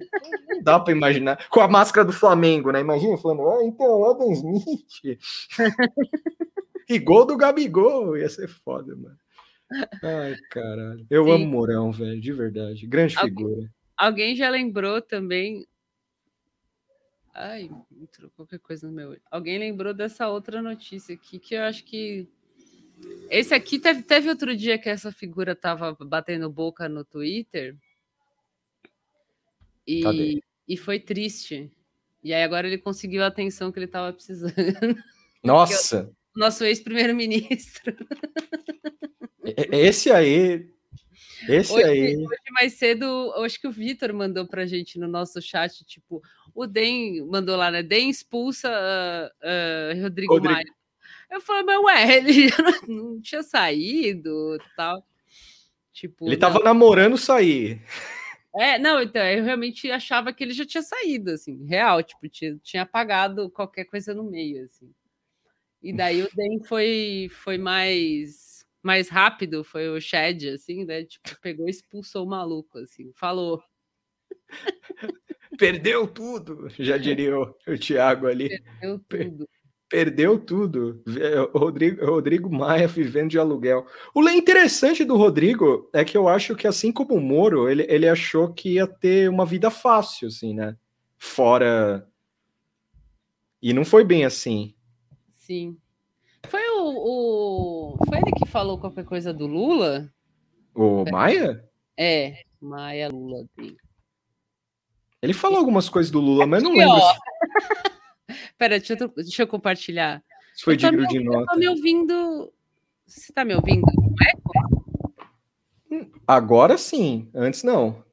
não 0.48 0.62
dá 0.62 0.78
pra 0.78 0.92
imaginar. 0.92 1.48
Com 1.48 1.60
a 1.60 1.68
máscara 1.68 2.06
do 2.06 2.12
Flamengo, 2.12 2.70
né? 2.70 2.80
Imagina 2.80 3.16
falando, 3.16 3.48
ah, 3.48 3.64
então, 3.64 4.04
Adam 4.10 4.32
Smith. 4.32 5.18
e 6.88 6.98
gol 6.98 7.24
do 7.26 7.36
Gabigol, 7.36 8.16
ia 8.16 8.28
ser 8.28 8.48
foda, 8.48 8.94
mano. 8.96 9.16
Ai, 10.02 10.34
caralho. 10.50 11.06
Eu 11.08 11.24
Sim. 11.24 11.30
amo 11.32 11.46
Mourão, 11.46 11.92
velho, 11.92 12.20
de 12.20 12.32
verdade. 12.32 12.86
Grande 12.86 13.16
Alguém- 13.16 13.36
figura. 13.36 13.70
Alguém 13.96 14.34
já 14.34 14.48
lembrou 14.48 15.00
também. 15.00 15.66
Ai, 17.34 17.70
entrou 18.00 18.30
qualquer 18.30 18.58
coisa 18.58 18.86
no 18.86 18.92
meu 18.92 19.10
olho. 19.10 19.22
Alguém 19.30 19.58
lembrou 19.58 19.94
dessa 19.94 20.28
outra 20.28 20.60
notícia 20.60 21.14
aqui 21.14 21.38
que 21.38 21.54
eu 21.54 21.62
acho 21.62 21.84
que. 21.84 22.28
Esse 23.30 23.54
aqui 23.54 23.78
teve, 23.78 24.02
teve 24.02 24.28
outro 24.28 24.54
dia 24.54 24.78
que 24.78 24.88
essa 24.88 25.10
figura 25.10 25.54
tava 25.54 25.96
batendo 26.00 26.50
boca 26.50 26.88
no 26.88 27.04
Twitter. 27.04 27.76
Cadê? 30.02 30.32
E, 30.34 30.42
e 30.68 30.76
foi 30.76 31.00
triste. 31.00 31.70
E 32.22 32.34
aí 32.34 32.42
agora 32.42 32.66
ele 32.66 32.76
conseguiu 32.78 33.22
a 33.24 33.28
atenção 33.28 33.72
que 33.72 33.78
ele 33.78 33.86
estava 33.86 34.12
precisando. 34.12 34.52
Nossa, 35.42 36.12
Nosso 36.36 36.64
ex-primeiro-ministro. 36.64 37.96
e- 39.44 39.76
esse 39.76 40.10
aí. 40.10 40.68
Esse 41.48 41.72
Hoje, 41.72 41.84
aí. 41.84 42.16
hoje 42.18 42.50
mais 42.50 42.74
cedo, 42.74 43.32
acho 43.36 43.58
que 43.58 43.66
o 43.66 43.72
Vitor 43.72 44.12
mandou 44.12 44.46
pra 44.46 44.66
gente 44.66 44.98
no 44.98 45.08
nosso 45.08 45.40
chat, 45.40 45.82
tipo, 45.86 46.22
o 46.54 46.66
DEM 46.66 47.26
mandou 47.26 47.56
lá, 47.56 47.70
né? 47.70 47.82
DEM 47.82 48.10
expulsa 48.10 48.68
ah, 48.70 49.32
ah, 49.42 50.02
Rodrigo, 50.02 50.34
Rodrigo. 50.34 50.54
Maia. 50.54 50.74
Eu 51.30 51.40
falei, 51.40 51.62
mas 51.62 51.78
ué, 51.84 52.16
ele 52.18 52.48
já 52.48 52.62
não, 52.62 53.12
não 53.12 53.20
tinha 53.20 53.42
saído 53.42 54.58
tal. 54.76 55.06
Tipo, 55.92 56.26
Ele 56.26 56.36
tava 56.36 56.60
namorando 56.60 57.16
sair. 57.16 57.82
É, 58.56 58.78
não, 58.78 59.00
então, 59.00 59.22
eu 59.22 59.44
realmente 59.44 59.90
achava 59.90 60.32
que 60.32 60.42
ele 60.42 60.52
já 60.52 60.66
tinha 60.66 60.82
saído, 60.82 61.30
assim, 61.30 61.66
real, 61.66 62.02
tipo, 62.02 62.28
tinha, 62.28 62.58
tinha 62.62 62.82
apagado 62.82 63.48
qualquer 63.50 63.84
coisa 63.84 64.12
no 64.12 64.24
meio, 64.24 64.64
assim. 64.64 64.92
E 65.82 65.92
daí 65.92 66.22
o 66.22 66.28
DEM 66.34 66.62
foi, 66.64 67.28
foi 67.30 67.56
mais, 67.56 68.66
mais 68.82 69.08
rápido, 69.08 69.62
foi 69.62 69.88
o 69.88 70.00
Shed, 70.00 70.48
assim, 70.50 70.84
né? 70.84 71.04
Tipo, 71.04 71.40
pegou 71.40 71.68
e 71.68 71.70
expulsou 71.70 72.24
o 72.24 72.28
maluco, 72.28 72.78
assim, 72.78 73.12
falou. 73.14 73.62
Perdeu 75.58 76.06
tudo. 76.06 76.68
Já 76.78 76.96
diria 76.96 77.38
o, 77.38 77.54
o 77.66 77.78
Thiago 77.78 78.26
ali. 78.26 78.48
Deu 78.80 78.98
tudo. 79.08 79.48
Perdeu 79.88 80.38
tudo. 80.38 81.02
Rodrigo, 81.52 82.06
Rodrigo 82.06 82.48
Maia 82.50 82.86
vivendo 82.86 83.30
de 83.30 83.38
aluguel. 83.38 83.84
O 84.14 84.22
interessante 84.28 85.04
do 85.04 85.16
Rodrigo 85.16 85.90
é 85.92 86.04
que 86.04 86.16
eu 86.16 86.28
acho 86.28 86.54
que, 86.54 86.68
assim 86.68 86.92
como 86.92 87.14
o 87.14 87.20
Moro, 87.20 87.68
ele, 87.68 87.84
ele 87.88 88.08
achou 88.08 88.52
que 88.52 88.74
ia 88.74 88.86
ter 88.86 89.28
uma 89.28 89.44
vida 89.44 89.68
fácil, 89.70 90.28
assim, 90.28 90.54
né? 90.54 90.76
Fora. 91.18 92.06
E 93.60 93.72
não 93.72 93.84
foi 93.84 94.04
bem 94.04 94.24
assim. 94.24 94.74
Sim. 95.32 95.76
Foi 96.48 96.62
o, 96.70 96.84
o- 97.94 97.96
Foi 98.08 98.18
ele 98.18 98.32
que 98.32 98.46
falou 98.48 98.78
qualquer 98.78 99.04
coisa 99.04 99.32
do 99.34 99.46
Lula? 99.46 100.08
O 100.74 101.04
Maia? 101.10 101.68
É, 101.98 102.44
Maia 102.60 103.08
Lula. 103.08 103.44
Ele 105.22 105.32
falou 105.34 105.58
algumas 105.58 105.88
coisas 105.88 106.10
do 106.10 106.20
Lula, 106.20 106.46
mas 106.46 106.62
eu 106.62 106.70
não 106.70 106.76
lembro 106.76 106.96
se 107.00 107.18
Pera, 108.56 108.78
deixa 108.78 108.94
eu, 108.98 109.08
deixa 109.08 109.42
eu 109.42 109.46
compartilhar. 109.48 110.22
se 110.54 110.64
foi 110.64 110.74
Eu 110.74 110.78
digno 110.78 111.02
me- 111.02 111.08
de 111.08 111.16
Eu 111.16 111.24
nota. 111.24 111.52
tô 111.52 111.58
me 111.58 111.68
ouvindo. 111.68 112.52
Você 113.06 113.32
tá 113.32 113.44
me 113.44 113.54
ouvindo? 113.54 113.84
Agora 116.26 116.78
sim, 116.78 117.28
antes 117.34 117.62
não. 117.62 118.04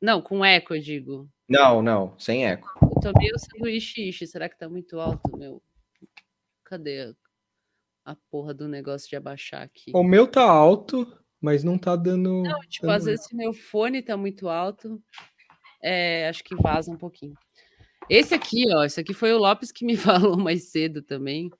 Não, 0.00 0.20
com 0.22 0.44
eco, 0.44 0.74
eu 0.74 0.80
digo. 0.80 1.28
Não, 1.48 1.82
não, 1.82 2.18
sem 2.18 2.46
eco. 2.46 2.68
Eu 2.82 3.00
tô 3.12 3.18
meio 3.18 3.38
sanduíche 3.38 4.08
ishi. 4.08 4.26
Será 4.26 4.48
que 4.48 4.58
tá 4.58 4.68
muito 4.68 4.98
alto, 4.98 5.36
meu? 5.36 5.62
Cadê 6.64 7.14
a, 8.04 8.12
a 8.12 8.16
porra 8.30 8.54
do 8.54 8.66
negócio 8.66 9.08
de 9.08 9.16
abaixar 9.16 9.62
aqui? 9.62 9.92
O 9.94 10.02
meu 10.02 10.26
tá 10.26 10.42
alto, 10.42 11.06
mas 11.40 11.62
não 11.62 11.76
tá 11.78 11.94
dando. 11.96 12.42
Não, 12.42 12.60
tipo, 12.60 12.86
dando- 12.86 12.96
às 12.96 13.04
vezes 13.04 13.26
se 13.26 13.34
meu 13.36 13.52
fone 13.52 14.02
tá 14.02 14.16
muito 14.16 14.48
alto, 14.48 15.02
é, 15.84 16.28
acho 16.28 16.42
que 16.42 16.56
vaza 16.56 16.90
um 16.90 16.96
pouquinho. 16.96 17.34
Esse 18.08 18.34
aqui, 18.34 18.64
ó, 18.74 18.84
esse 18.84 18.98
aqui 18.98 19.12
foi 19.12 19.32
o 19.34 19.38
Lopes 19.38 19.70
que 19.70 19.84
me 19.84 19.96
falou 20.32 20.36
mais 20.38 20.70
cedo 20.70 21.02
também. 21.02 21.50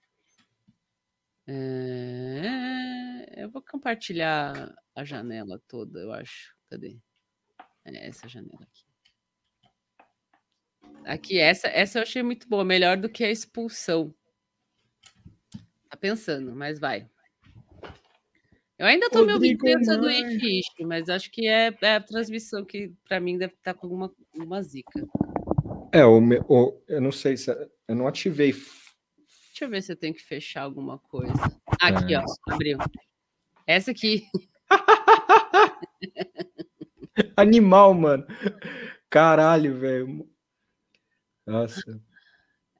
É, 1.47 3.43
eu 3.45 3.51
vou 3.51 3.63
compartilhar 3.63 4.75
a 4.95 5.05
janela 5.05 5.61
toda, 5.69 6.01
eu 6.01 6.11
acho. 6.11 6.55
Cadê? 6.71 6.99
É 7.85 8.09
essa 8.09 8.27
janela 8.27 8.63
aqui. 8.63 8.85
Aqui, 11.05 11.39
essa, 11.39 11.69
essa 11.69 11.99
eu 11.99 12.03
achei 12.03 12.23
muito 12.23 12.49
boa, 12.49 12.65
melhor 12.65 12.97
do 12.97 13.11
que 13.11 13.25
a 13.25 13.31
expulsão. 13.31 14.15
Tá 15.91 15.99
pensando, 15.99 16.57
mas 16.57 16.79
vai. 16.79 17.11
Eu 18.85 18.89
ainda 18.89 19.09
tô 19.09 19.25
me 19.25 19.33
ouvindo 19.33 19.63
Rodrigo 19.63 20.03
Maia. 20.03 20.21
em 20.21 20.37
ishi, 20.59 20.85
mas 20.85 21.09
acho 21.09 21.31
que 21.31 21.49
é, 21.49 21.75
é 21.81 21.95
a 21.95 22.01
transmissão 22.03 22.63
que 22.63 22.93
pra 23.09 23.19
mim 23.19 23.39
deve 23.39 23.55
estar 23.55 23.73
com 23.73 23.87
alguma 23.87 24.13
uma 24.35 24.61
zica. 24.63 25.09
É, 25.91 26.05
o 26.05 26.21
meu. 26.21 26.45
o- 26.47 26.79
eu 26.87 27.01
não 27.01 27.11
sei 27.11 27.35
se. 27.35 27.51
Eu 27.89 27.95
não 27.97 28.07
ativei. 28.07 28.53
Deixa 28.53 29.65
eu 29.65 29.71
ver 29.71 29.83
se 29.83 29.91
eu 29.91 29.97
tenho 29.97 30.13
que 30.13 30.23
fechar 30.23 30.65
alguma 30.65 30.99
coisa. 30.99 31.33
Aqui, 31.81 32.13
É. 32.13 32.19
ó, 32.19 32.25
abriu. 32.53 32.77
Essa 33.67 33.91
aqui. 33.91 34.27
Animal, 37.39 37.95
mano. 37.95 38.27
Caralho, 39.09 39.79
velho. 39.79 40.29
Nossa. 41.47 41.99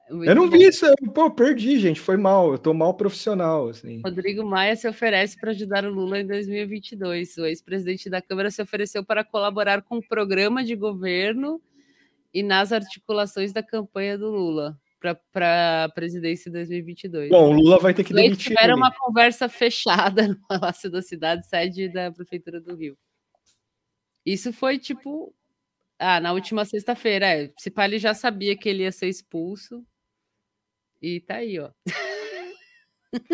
Eu 0.09 0.35
não 0.35 0.49
vi 0.49 0.63
isso. 0.67 0.85
eu- 0.85 0.95
Pô, 1.13 1.31
perdi, 1.31 1.79
gente. 1.79 1.99
Foi 1.99 2.15
mal. 2.17 2.51
Eu 2.51 2.57
tô 2.59 2.73
mal 2.73 2.93
profissional, 2.93 3.69
assim. 3.69 4.01
Rodrigo 4.03 4.45
Maia 4.45 4.75
se 4.75 4.87
oferece 4.87 5.39
para 5.39 5.51
ajudar 5.51 5.83
o 5.85 5.89
Lula 5.91 6.19
em 6.19 6.27
2022. 6.27 7.37
O 7.37 7.45
ex-presidente 7.45 8.09
da 8.09 8.21
Câmara 8.21 8.51
se 8.51 8.61
ofereceu 8.61 9.03
para 9.03 9.23
colaborar 9.23 9.81
com 9.81 9.97
o 9.97 10.07
programa 10.07 10.63
de 10.63 10.75
governo 10.75 11.59
e 12.33 12.43
nas 12.43 12.71
articulações 12.71 13.51
da 13.51 13.63
campanha 13.63 14.17
do 14.17 14.29
Lula 14.29 14.77
para 15.31 15.85
a 15.85 15.89
presidência 15.89 16.49
em 16.49 16.51
2022. 16.51 17.29
Bom, 17.29 17.49
o 17.49 17.53
Lula 17.53 17.79
vai 17.79 17.93
ter 17.93 18.03
que 18.03 18.11
dois 18.13 18.25
demitir. 18.25 18.47
tiveram 18.55 18.75
uma 18.77 18.91
conversa 18.91 19.47
fechada 19.49 20.27
no 20.27 20.37
Palácio 20.47 20.89
da 20.89 21.01
Cidade, 21.01 21.45
sede 21.47 21.89
da 21.89 22.11
Prefeitura 22.11 22.59
do 22.59 22.75
Rio. 22.75 22.97
Isso 24.25 24.51
foi 24.53 24.77
tipo. 24.77 25.33
Ah, 25.97 26.19
na 26.19 26.33
última 26.33 26.65
sexta-feira. 26.65 27.25
É, 27.25 27.51
se 27.57 27.71
pá, 27.71 27.85
ele 27.85 27.97
já 27.99 28.13
sabia 28.13 28.55
que 28.57 28.67
ele 28.67 28.83
ia 28.83 28.91
ser 28.91 29.07
expulso. 29.07 29.85
E 31.05 31.19
tá 31.21 31.35
aí, 31.35 31.59
ó. 31.59 31.69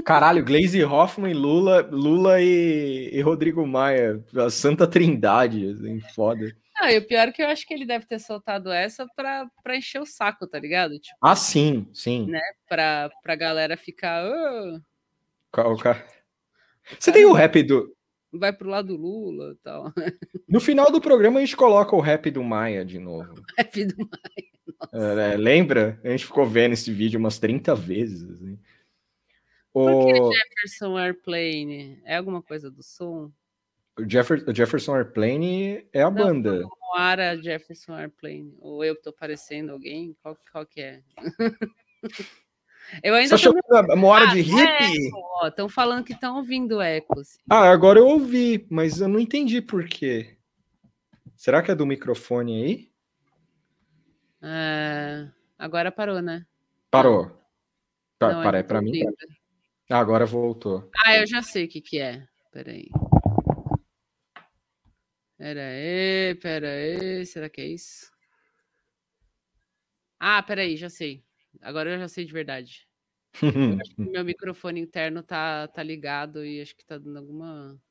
Caralho, 0.04 0.44
Glaze 0.44 0.84
Hoffman, 0.84 1.34
Lula, 1.34 1.82
Lula 1.90 2.42
e, 2.42 3.10
e 3.13 3.22
Rodrigo 3.22 3.66
Maia. 3.66 4.22
A 4.36 4.50
Santa 4.50 4.86
Trindade, 4.86 5.70
assim, 5.72 6.01
foda. 6.13 6.54
Ah, 6.78 6.92
e 6.92 6.98
o 6.98 7.08
pior 7.08 7.30
é 7.30 7.32
que 7.32 7.42
eu 7.42 7.48
acho 7.48 7.66
que 7.66 7.74
ele 7.74 7.86
deve 7.86 8.06
ter 8.06 8.20
soltado 8.20 8.70
essa 8.72 9.08
pra, 9.16 9.48
pra 9.63 9.78
encher 9.78 10.01
o 10.01 10.06
saco, 10.06 10.46
tá 10.46 10.60
ligado? 10.60 11.00
Tipo, 11.00 11.16
Ah, 11.22 11.36
sim, 11.36 11.88
sim. 11.94 12.25
né? 12.28 12.42
Pra, 12.68 13.10
pra 13.24 13.36
galera 13.36 13.78
ficar. 13.78 14.22
"Ah, 14.25 14.80
Ca- 15.51 15.68
o 15.70 15.78
cara- 15.78 16.06
Você 17.00 17.12
tem 17.12 17.24
o 17.25 17.32
rap 17.34 17.63
do. 17.63 17.96
Vai 18.34 18.54
pro 18.54 18.70
lado 18.70 18.88
do 18.90 18.96
Lula 19.02 19.52
e 19.54 19.56
tal. 19.64 19.94
No 20.48 20.60
final 20.60 20.92
do 20.92 21.02
programa 21.02 21.40
a 21.40 21.42
gente 21.42 21.56
coloca 21.58 21.96
o 21.96 22.00
rap 22.02 22.30
do 22.32 22.44
Maia 22.44 22.84
de 22.86 22.98
novo. 23.00 23.36
Rap 23.58 23.86
do 23.86 24.10
É, 24.94 25.38
lembra? 25.38 26.00
A 26.04 26.10
gente 26.10 26.26
ficou 26.26 26.46
vendo 26.46 26.74
esse 26.74 26.92
vídeo 26.92 27.20
umas 27.20 27.38
30 27.40 27.76
vezes. 27.76 28.24
Assim. 28.30 28.60
Por 29.74 30.06
que 30.08 30.20
O, 30.20 30.32
Jefferson 30.34 30.98
Airplane? 30.98 32.02
É 32.06 32.16
alguma 32.18 32.42
coisa 32.42 32.70
do 32.70 32.84
som? 32.84 33.32
o 34.00 34.10
Jeffer- 34.10 34.44
o 34.48 34.56
Jefferson 34.56 34.96
Airplane 34.96 35.86
é 35.94 36.02
a 36.02 36.10
Não, 36.10 36.14
banda. 36.24 36.64
Moara 36.94 37.38
Jefferson 37.42 37.94
Airplane. 37.94 38.54
Ou 38.60 38.84
eu 38.84 38.96
que 38.96 39.02
tô 39.04 39.14
parecendo 39.14 39.72
alguém? 39.72 40.16
Qual, 40.22 40.38
qual 40.52 40.66
que 40.66 40.82
é? 40.82 41.02
eu 43.04 43.16
ainda 43.16 43.30
Você 43.30 43.36
achou 43.36 43.54
tô... 43.54 43.62
que 43.62 43.92
a 43.92 43.96
Moara 43.96 44.28
de 44.28 44.40
Ah, 44.40 44.44
hippie? 44.44 45.12
Estão 45.48 45.68
falando 45.70 46.04
que 46.04 46.14
estão 46.14 46.38
ouvindo 46.38 46.82
ecos. 46.82 47.38
Ah, 47.50 47.70
agora 47.72 48.00
eu 48.00 48.08
ouvi, 48.08 48.66
mas 48.70 49.02
eu 49.02 49.08
não 49.08 49.20
entendi 49.20 49.62
por 49.62 49.86
quê. 49.88 50.38
Será 51.36 51.64
que 51.64 51.72
é 51.72 51.76
do 51.76 51.86
microfone 51.86 52.64
aí? 52.64 52.92
É, 54.44 55.28
agora 55.58 55.92
parou, 55.92 56.22
né? 56.22 56.46
Parou. 56.90 57.28
Pa- 58.20 58.34
Não, 58.34 58.44
Para, 58.44 58.58
ainda 58.60 58.78
é 58.78 58.82
mim. 58.82 59.04
Ah, 59.90 60.00
agora 60.00 60.26
voltou. 60.26 60.90
Ah, 61.06 61.18
eu 61.18 61.28
já 61.28 61.42
sei 61.42 61.66
o 61.66 61.68
que 61.68 61.82
que 61.82 62.00
é. 62.00 62.24
Peraí. 62.52 62.90
Pera 65.38 65.62
aí, 65.62 66.36
pera 66.36 66.70
aí. 66.70 67.26
Será 67.26 67.50
que 67.50 67.62
é 67.62 67.68
isso? 67.68 68.12
Ah, 70.20 70.44
peraí, 70.44 70.78
já 70.78 70.90
sei. 70.90 71.24
Agora 71.60 71.91
eu 71.91 72.00
já 72.00 72.08
sei 72.08 72.25
de 72.25 72.31
verdade. 72.31 72.88
Meu 73.98 74.24
microfone 74.24 74.79
interno 74.79 75.24
tá, 75.24 75.67
tá 75.67 75.81
ligado 75.84 76.46
e 76.46 76.62
acho 76.62 76.75
que 76.75 76.86
tá 76.86 76.98
dando 76.98 77.17
alguma 77.17 77.81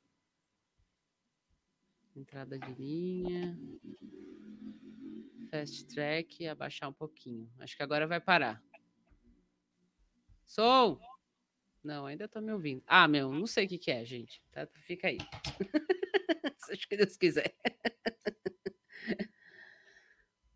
entrada 2.15 2.57
de 2.57 2.73
linha. 2.73 3.57
Fast 5.49 5.85
track, 5.87 6.47
abaixar 6.47 6.89
um 6.89 6.93
pouquinho. 6.93 7.51
Acho 7.59 7.75
que 7.75 7.83
agora 7.83 8.07
vai 8.07 8.21
parar. 8.21 8.63
Som! 10.45 10.99
Não, 11.83 12.05
ainda 12.05 12.27
tô 12.27 12.39
me 12.39 12.53
ouvindo. 12.53 12.83
Ah, 12.85 13.07
meu, 13.07 13.31
não 13.31 13.47
sei 13.47 13.65
o 13.65 13.69
que, 13.69 13.77
que 13.77 13.91
é, 13.91 14.05
gente. 14.05 14.41
Tá? 14.51 14.67
Fica 14.85 15.07
aí. 15.07 15.17
Seja 16.57 16.85
o 16.85 16.87
que 16.87 16.97
Deus 16.97 17.17
quiser. 17.17 17.55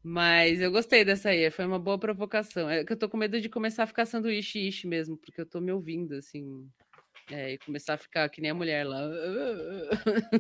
Mas 0.07 0.61
eu 0.61 0.71
gostei 0.71 1.03
dessa 1.03 1.29
aí, 1.29 1.49
foi 1.49 1.65
uma 1.65 1.79
boa 1.79 1.97
provocação. 1.97 2.69
É 2.69 2.85
que 2.85 2.93
eu 2.93 2.97
tô 2.97 3.09
com 3.09 3.17
medo 3.17 3.41
de 3.41 3.49
começar 3.49 3.81
a 3.81 3.87
ficar 3.87 4.05
sanduíche 4.05 4.59
ishi 4.59 4.85
mesmo, 4.85 5.17
porque 5.17 5.41
eu 5.41 5.47
tô 5.47 5.59
me 5.59 5.71
ouvindo, 5.71 6.13
assim. 6.13 6.69
É, 7.31 7.53
e 7.53 7.57
começar 7.57 7.95
a 7.95 7.97
ficar 7.97 8.29
que 8.29 8.39
nem 8.39 8.51
a 8.51 8.53
mulher 8.53 8.85
lá. 8.85 9.01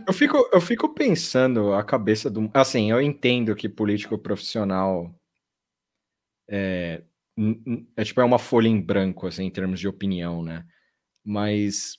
Eu 0.07 0.13
fico, 0.13 0.37
eu 0.53 0.61
fico 0.61 0.93
pensando 0.93 1.73
a 1.73 1.83
cabeça 1.83 2.29
do. 2.29 2.47
Assim, 2.53 2.91
eu 2.91 3.01
entendo 3.01 3.55
que 3.55 3.67
político 3.67 4.19
profissional 4.19 5.11
é, 6.47 7.01
é 7.97 8.03
tipo 8.03 8.21
é 8.21 8.23
uma 8.23 8.37
folha 8.37 8.67
em 8.67 8.79
branco, 8.79 9.25
assim, 9.25 9.45
em 9.45 9.51
termos 9.51 9.79
de 9.79 9.87
opinião, 9.87 10.43
né? 10.43 10.63
Mas. 11.25 11.97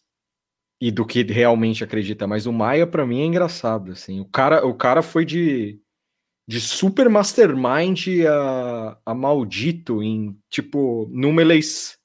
E 0.81 0.93
do 0.93 1.05
que 1.05 1.25
realmente 1.25 1.83
acredita. 1.83 2.29
Mas 2.29 2.47
o 2.47 2.53
Maia, 2.53 2.87
pra 2.87 3.05
mim, 3.05 3.23
é 3.23 3.25
engraçado, 3.25 3.91
assim. 3.91 4.21
O 4.21 4.25
cara, 4.25 4.65
o 4.65 4.73
cara 4.73 5.03
foi 5.03 5.25
de, 5.25 5.81
de 6.47 6.61
super 6.61 7.09
mastermind 7.11 8.07
a, 8.29 8.99
a 9.05 9.15
maldito 9.15 10.03
em, 10.03 10.39
tipo, 10.49 11.09
numa 11.11 11.43
eleição 11.43 11.97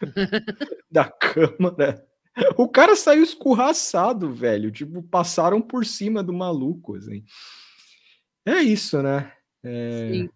da 0.90 1.04
Câmara. 1.10 2.04
O 2.56 2.68
cara 2.68 2.96
saiu 2.96 3.22
escorraçado, 3.22 4.32
velho. 4.32 4.70
Tipo, 4.70 5.02
passaram 5.02 5.60
por 5.60 5.84
cima 5.84 6.22
do 6.22 6.32
maluco, 6.32 6.96
assim. 6.96 7.24
É 8.46 8.62
isso, 8.62 9.02
né? 9.02 9.32
É, 9.62 10.08
Sim. 10.12 10.28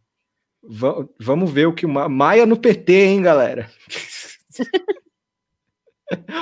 va- 0.62 1.08
vamos 1.18 1.50
ver 1.50 1.66
o 1.66 1.74
que 1.74 1.86
o 1.86 1.88
Ma- 1.88 2.08
Maia 2.08 2.44
no 2.44 2.58
PT, 2.58 2.92
hein, 2.92 3.22
galera? 3.22 3.70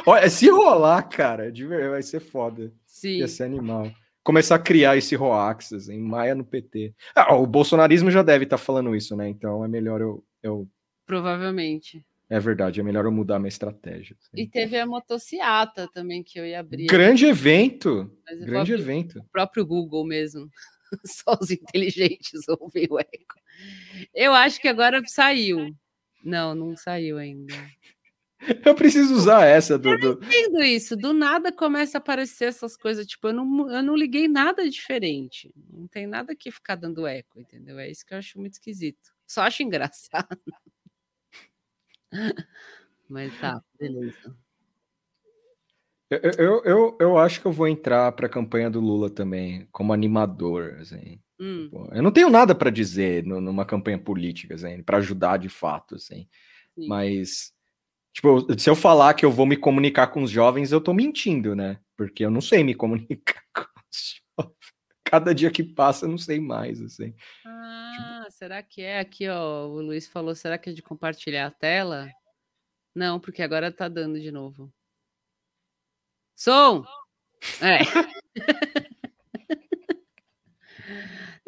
Olha, 0.07 0.29
se 0.29 0.49
rolar, 0.49 1.03
cara, 1.09 1.53
vai 1.91 2.03
ser 2.03 2.21
foda. 2.21 2.73
Sim. 2.85 3.19
Ia 3.19 3.29
ser 3.29 3.45
animal. 3.45 3.91
Começar 4.31 4.55
a 4.55 4.61
criar 4.61 4.97
esse 4.97 5.17
Roax, 5.17 5.73
assim, 5.73 5.99
Maia 5.99 6.37
no 6.37 6.45
PT. 6.45 6.95
Ah, 7.17 7.35
o 7.35 7.45
bolsonarismo 7.49 8.13
já 8.13 8.23
deve 8.23 8.45
estar 8.45 8.59
falando 8.59 8.95
isso, 8.95 9.17
né? 9.17 9.29
Então 9.29 9.65
é 9.65 9.67
melhor 9.67 10.01
eu, 10.01 10.25
eu. 10.41 10.69
Provavelmente. 11.05 12.07
É 12.29 12.39
verdade, 12.39 12.79
é 12.79 12.83
melhor 12.85 13.07
eu 13.07 13.11
mudar 13.11 13.41
minha 13.41 13.49
estratégia. 13.49 14.17
assim. 14.17 14.41
E 14.41 14.47
teve 14.47 14.79
a 14.79 14.87
motociata 14.87 15.89
também 15.93 16.23
que 16.23 16.39
eu 16.39 16.47
ia 16.47 16.61
abrir. 16.61 16.87
Grande 16.87 17.27
evento. 17.27 18.09
Mas 18.25 18.39
Grande 18.39 18.73
abrir 18.73 18.85
evento. 18.85 19.19
o 19.19 19.25
próprio 19.33 19.67
Google 19.67 20.07
mesmo. 20.07 20.49
Só 21.05 21.37
os 21.41 21.51
inteligentes 21.51 22.47
ouvem 22.61 22.87
o 22.89 23.01
eco. 23.01 23.35
Eu 24.15 24.33
acho 24.33 24.61
que 24.61 24.69
agora 24.69 25.03
saiu. 25.07 25.75
Não, 26.23 26.55
não 26.55 26.77
saiu 26.77 27.19
ainda. 27.19 27.53
Eu 28.65 28.75
preciso 28.75 29.15
usar 29.15 29.45
essa 29.45 29.79
do. 29.79 29.97
do- 29.99 30.13
Entendo 30.25 30.63
isso. 30.63 30.97
Do 30.97 31.13
nada 31.13 31.53
começa 31.53 31.99
a 31.99 32.01
aparecer 32.01 32.47
essas 32.47 32.77
coisas. 32.77 33.07
Tipo, 33.07 33.29
eu 33.29 33.33
não, 33.33 33.71
eu 33.71 33.83
não 33.83 33.95
liguei 33.97 34.27
nada 34.29 34.69
diferente. 34.69 35.53
Não 35.73 35.87
tem 35.87 36.07
nada 36.07 36.35
que 36.35 36.51
ficar 36.51 36.75
dando 36.75 37.07
eco, 37.07 37.39
entendeu? 37.39 37.79
É 37.79 37.91
isso 37.91 38.05
que 38.05 38.15
eu 38.15 38.19
acho 38.19 38.39
muito 38.39 38.55
esquisito. 38.55 39.11
Só 39.27 39.43
acho 39.43 39.63
engraçado. 39.63 40.41
Mas 43.09 43.39
tá, 43.41 43.61
beleza. 43.79 44.37
Eu, 46.11 46.19
eu, 46.39 46.63
eu, 46.65 46.97
eu 47.01 47.19
acho 47.19 47.41
que 47.41 47.47
eu 47.47 47.53
vou 47.53 47.69
entrar 47.69 48.11
para 48.13 48.27
a 48.27 48.31
campanha 48.31 48.69
do 48.69 48.81
Lula 48.81 49.09
também, 49.09 49.69
como 49.71 49.93
animador. 49.93 50.77
Assim. 50.81 51.21
Hum, 51.39 51.69
Pô, 51.71 51.89
Eu 51.93 52.03
não 52.03 52.11
tenho 52.11 52.29
nada 52.29 52.55
para 52.55 52.71
dizer 52.71 53.25
numa 53.25 53.65
campanha 53.65 53.99
política, 53.99 54.55
assim, 54.55 54.83
para 54.83 54.99
ajudar 54.99 55.37
de 55.37 55.49
fato, 55.49 55.95
assim. 55.95 56.27
sim. 56.75 56.89
Mas, 56.89 57.53
tipo, 58.13 58.59
se 58.59 58.69
eu 58.69 58.77
falar 58.77 59.15
que 59.15 59.25
eu 59.25 59.31
vou 59.31 59.47
me 59.47 59.57
comunicar 59.57 60.09
com 60.09 60.23
os 60.23 60.31
jovens, 60.31 60.73
eu 60.73 60.81
tô 60.81 60.93
mentindo, 60.93 61.55
né? 61.55 61.79
Porque 61.97 62.25
eu 62.25 62.31
não 62.31 62.41
sei 62.41 62.65
me 62.65 62.75
comunicar 62.75 63.43
com 63.55 63.63
os 63.91 64.21
jovens. 64.39 64.57
Cada 65.05 65.35
dia 65.35 65.51
que 65.51 65.65
passa, 65.65 66.05
eu 66.05 66.11
não 66.11 66.19
sei 66.19 66.39
mais, 66.39 66.81
assim. 66.81 67.15
Ah, 67.45 68.27
será 68.31 68.63
que 68.63 68.81
é 68.83 69.01
aqui, 69.01 69.29
ó? 69.29 69.67
O 69.67 69.81
Luiz 69.81 70.07
falou, 70.07 70.35
será 70.35 70.57
que 70.57 70.71
é 70.71 70.73
de 70.73 70.83
compartilhar 70.83 71.47
a 71.47 71.51
tela? 71.51 72.09
Não, 72.95 73.19
porque 73.19 73.43
agora 73.43 73.73
tá 73.73 73.89
dando 73.89 74.21
de 74.21 74.31
novo. 74.31 74.73
Som! 76.37 76.85
É. 77.61 77.81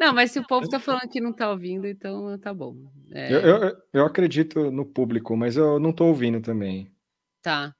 Não, 0.03 0.13
mas 0.13 0.31
se 0.31 0.39
o 0.39 0.45
povo 0.45 0.67
tá 0.67 0.81
falando 0.81 1.07
que 1.09 1.21
não 1.21 1.31
tá 1.31 1.49
ouvindo, 1.49 1.87
então 1.87 2.37
tá 2.37 2.53
bom. 2.53 2.75
É, 3.09 3.33
Eu, 3.33 3.39
eu, 3.39 3.77
eu 3.93 4.05
acredito 4.05 4.69
no 4.69 4.85
público, 4.85 5.37
mas 5.37 5.55
eu 5.55 5.79
não 5.79 5.93
tô 5.93 6.07
ouvindo 6.07 6.41
também. 6.41 6.91
Tá. 7.41 7.73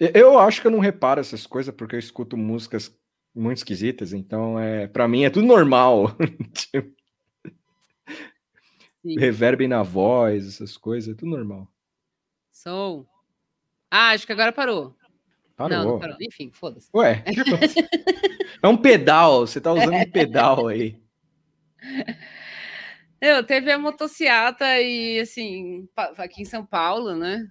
Eu- 0.00 0.36
acho 0.40 0.60
que 0.60 0.66
eu 0.66 0.70
não 0.72 0.80
reparo 0.80 1.20
essas 1.20 1.46
coisas 1.46 1.72
porque 1.72 1.94
eu 1.94 2.00
escuto 2.00 2.36
músicas 2.36 2.92
muito 3.32 3.58
esquisitas, 3.58 4.12
então 4.12 4.58
é, 4.58 4.88
para 4.88 5.06
mim 5.06 5.22
é 5.24 5.30
tudo 5.30 5.46
normal. 5.46 6.16
Tipo. 6.52 6.92
Reverb 9.04 9.68
na 9.68 9.84
voz, 9.84 10.48
essas 10.48 10.76
coisas, 10.76 11.14
é 11.14 11.16
tudo 11.16 11.30
normal. 11.30 11.68
Som. 12.50 13.06
Ah, 13.88 14.10
acho 14.10 14.26
que 14.26 14.32
agora 14.32 14.50
parou. 14.50 14.96
Parou. 15.54 15.78
Não, 15.78 15.84
não 15.92 15.98
parou. 16.00 16.16
Enfim, 16.20 16.50
foda-se. 16.52 16.90
Ué, 16.92 17.22
o 17.28 17.32
que? 17.32 18.34
é 18.66 18.68
um 18.68 18.76
pedal, 18.76 19.46
você 19.46 19.60
tá 19.60 19.72
usando 19.72 19.94
um 19.94 20.10
pedal 20.10 20.66
aí. 20.68 21.00
Eu 23.20 23.42
teve 23.44 23.72
a 23.72 23.78
motociata 23.78 24.80
e 24.80 25.20
assim, 25.20 25.88
aqui 26.18 26.42
em 26.42 26.44
São 26.44 26.66
Paulo, 26.66 27.14
né? 27.14 27.46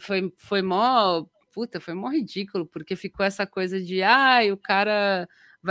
Foi, 0.00 0.32
foi 0.36 0.62
mó. 0.62 1.24
Puta, 1.52 1.80
foi 1.80 1.94
mó 1.94 2.08
ridículo, 2.08 2.66
porque 2.66 2.96
ficou 2.96 3.24
essa 3.24 3.46
coisa 3.46 3.80
de 3.80 4.02
ai, 4.02 4.50
o 4.50 4.56
cara. 4.56 5.28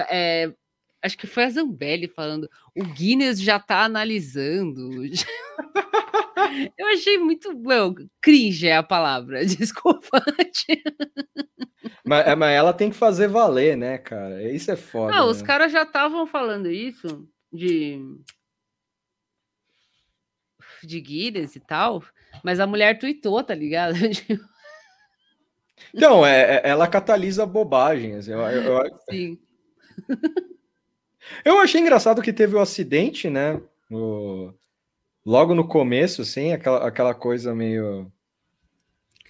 é, 0.10 0.54
acho 1.02 1.18
que 1.18 1.28
foi 1.28 1.44
a 1.44 1.50
Zambelli 1.50 2.08
falando, 2.08 2.50
o 2.74 2.84
Guinness 2.86 3.42
já 3.42 3.60
tá 3.60 3.84
analisando. 3.84 4.90
Eu 6.78 6.88
achei 6.94 7.18
muito. 7.18 7.54
Meu, 7.58 7.94
cringe 8.22 8.68
é 8.68 8.78
a 8.78 8.84
palavra, 8.84 9.44
desculpa. 9.46 10.24
Mas, 12.06 12.28
é, 12.28 12.36
mas 12.36 12.52
ela 12.52 12.74
tem 12.74 12.90
que 12.90 12.96
fazer 12.96 13.28
valer, 13.28 13.76
né, 13.78 13.98
cara? 13.98 14.52
Isso 14.52 14.72
é 14.72 14.76
foda. 14.76 15.16
Ah, 15.16 15.26
os 15.26 15.42
né? 15.42 15.48
caras 15.48 15.72
já 15.72 15.84
estavam 15.84 16.26
falando 16.26 16.70
isso 16.70 17.28
de 17.52 18.00
de 20.84 21.00
Guinness 21.00 21.56
e 21.56 21.60
tal, 21.62 22.04
mas 22.44 22.60
a 22.60 22.68
mulher 22.68 23.00
tweetou, 23.00 23.44
tá 23.44 23.56
ligado? 23.56 23.94
Então, 25.94 26.26
é, 26.26 26.58
é- 26.58 26.70
ela 26.70 26.88
catalisa 26.88 27.46
bobagens. 27.46 28.28
Eu, 28.28 28.40
eu, 28.42 28.64
eu- 28.64 28.98
Sim. 29.10 29.40
eu 31.44 31.60
achei 31.60 31.82
engraçado 31.82 32.22
que 32.22 32.32
teve 32.32 32.56
o 32.56 32.60
acidente, 32.60 33.30
né? 33.30 33.62
o- 33.92 34.54
logo 35.26 35.54
no 35.54 35.68
começo, 35.68 36.22
assim, 36.22 36.52
aquela, 36.52 36.88
aquela 36.88 37.14
coisa 37.14 37.54
meio. 37.54 38.12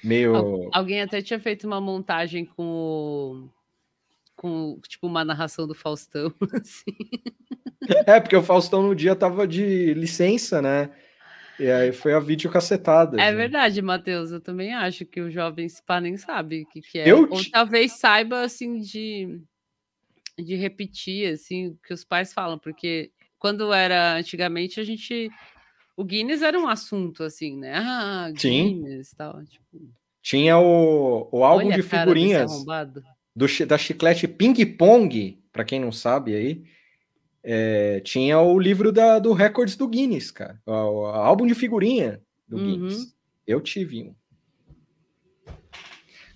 Meio. 0.04 0.36
Al- 0.36 0.70
Alguém 0.74 1.02
até 1.02 1.22
tinha 1.22 1.40
feito 1.40 1.66
uma 1.66 1.80
montagem 1.82 2.46
com 2.46 2.64
o- 2.64 3.50
com 4.36 4.80
tipo 4.88 5.08
uma 5.08 5.24
narração 5.24 5.68
do 5.68 5.74
Faustão, 5.76 6.34
assim. 6.62 6.96
É, 8.06 8.20
porque 8.20 8.36
o 8.36 8.44
Faustão 8.44 8.82
no 8.84 8.96
dia 8.96 9.16
tava 9.16 9.48
de 9.48 9.94
licença, 9.94 10.62
né? 10.62 10.90
E 11.60 11.70
aí 11.70 11.92
foi 11.92 12.14
a 12.14 12.20
vídeo 12.20 12.50
cacetada. 12.52 13.22
É 13.22 13.32
verdade, 13.34 13.82
Matheus. 13.82 14.32
Eu 14.32 14.42
também 14.42 14.74
acho 14.74 15.06
que 15.06 15.22
o 15.22 15.30
jovem 15.30 15.68
pá 15.86 16.02
nem 16.02 16.18
sabe 16.18 16.64
o 16.64 16.66
que, 16.68 16.82
que 16.82 16.98
é. 17.00 17.08
Eu 17.08 17.22
Ou 17.30 17.38
ti- 17.42 17.52
talvez 17.52 17.92
saiba 17.94 18.42
assim 18.42 18.80
de, 18.80 19.40
de 20.38 20.56
repetir 20.56 21.32
assim 21.32 21.68
o 21.68 21.78
que 21.86 21.94
os 21.94 22.04
pais 22.04 22.34
falam, 22.34 22.58
porque 22.58 23.12
quando 23.38 23.72
era 23.72 24.16
antigamente 24.16 24.80
a 24.80 24.84
gente 24.84 25.30
o 25.96 26.04
Guinness 26.04 26.42
era 26.42 26.60
um 26.60 26.68
assunto 26.68 27.24
assim, 27.24 27.58
né? 27.58 27.74
Ah, 27.76 28.32
Sim. 28.38 28.82
Guinness 28.82 29.12
e 29.12 29.16
tal. 29.16 29.44
Tipo, 29.46 29.90
Tinha 30.22 30.58
o, 30.58 31.28
o 31.32 31.44
álbum 31.44 31.68
olha 31.68 31.76
de 31.76 31.84
figurinhas 31.84 32.52
do, 33.36 33.46
da 33.68 33.78
chiclete 33.78 34.28
Ping 34.28 34.66
Pong, 34.78 35.40
pra 35.52 35.64
quem 35.64 35.80
não 35.80 35.92
sabe 35.92 36.36
aí. 36.36 36.64
é, 37.44 38.00
tinha 38.02 38.40
o 38.40 38.58
livro 38.58 38.92
da, 38.92 39.20
do 39.20 39.34
Records 39.34 39.76
do 39.76 39.88
Guinness, 39.88 40.32
cara. 40.32 40.62
O, 40.66 40.72
o 40.72 41.06
álbum 41.06 41.46
de 41.46 41.54
figurinha 41.56 42.22
do 42.48 42.58
Uhum. 42.58 42.64
Guinness. 42.64 43.14
Eu 43.46 43.60
tive 43.62 44.02
um. 44.04 44.16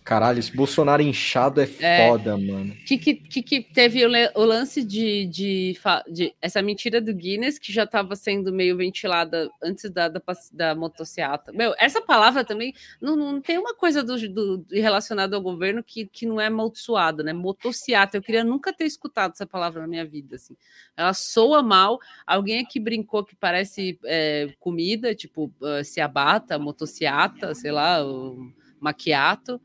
Caralho, 0.08 0.40
esse 0.40 0.56
Bolsonaro 0.56 1.02
inchado 1.02 1.60
é, 1.60 1.68
É. 1.82 2.08
foda, 2.08 2.38
mano. 2.38 2.74
que, 2.86 2.98
que, 2.98 3.14
que, 3.44 3.62
teve 3.62 4.06
o, 4.06 4.10
o 4.36 4.46
lance 4.46 4.82
de, 4.82 5.26
de, 5.26 5.78
de- 6.10 6.34
essa 6.42 6.62
mentira 6.62 7.02
do 7.02 7.14
Guinness 7.14 7.60
que 7.60 7.74
já 7.74 7.84
estava 7.84 8.16
sendo 8.16 8.54
meio 8.54 8.78
ventilada 8.78 9.52
antes 9.62 9.92
da, 9.92 10.08
da, 10.08 10.22
da 10.54 10.74
motociata. 10.74 11.52
Meu, 11.52 11.76
essa 11.78 12.02
palavra 12.02 12.46
também 12.46 12.74
não, 13.02 13.18
não 13.18 13.42
tem 13.42 13.58
uma 13.58 13.76
coisa 13.76 14.02
do, 14.02 14.16
do, 14.30 14.66
relacionada 14.72 15.36
ao 15.36 15.42
governo 15.42 15.84
que, 15.84 16.06
que 16.06 16.26
não 16.26 16.40
é 16.40 16.46
amaldiçoada, 16.46 17.22
né? 17.22 17.34
Motociata. 17.34 18.16
Eu 18.16 18.22
queria 18.22 18.46
nunca 18.46 18.72
ter 18.72 18.86
escutado 18.86 19.34
essa 19.34 19.46
palavra 19.46 19.82
na 19.82 19.90
minha 19.90 20.06
vida. 20.06 20.38
Assim. 20.38 20.56
Ela 20.96 21.14
soa 21.14 21.62
mal. 21.62 22.00
Alguém 22.26 22.62
aqui 22.62 22.80
brincou 22.80 23.26
que 23.26 23.36
parece 23.36 24.00
é, 24.06 24.54
comida, 24.58 25.14
tipo 25.14 25.52
uh, 25.60 25.84
ciabatta, 25.84 26.58
motociata, 26.58 27.54
sei 27.54 27.74
lá, 27.74 28.00
maquiato 28.80 29.60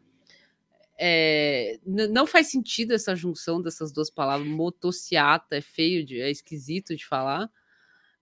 é, 0.99 1.79
não 1.85 2.27
faz 2.27 2.49
sentido 2.49 2.93
essa 2.93 3.15
junção 3.17 3.61
dessas 3.63 3.93
duas 3.93 4.11
palavras. 4.11 4.47
Motociata 4.49 5.57
é 5.57 5.61
feio, 5.61 6.05
de, 6.05 6.21
é 6.21 6.31
esquisito 6.31 6.95
de 6.97 7.07
falar. 7.07 7.51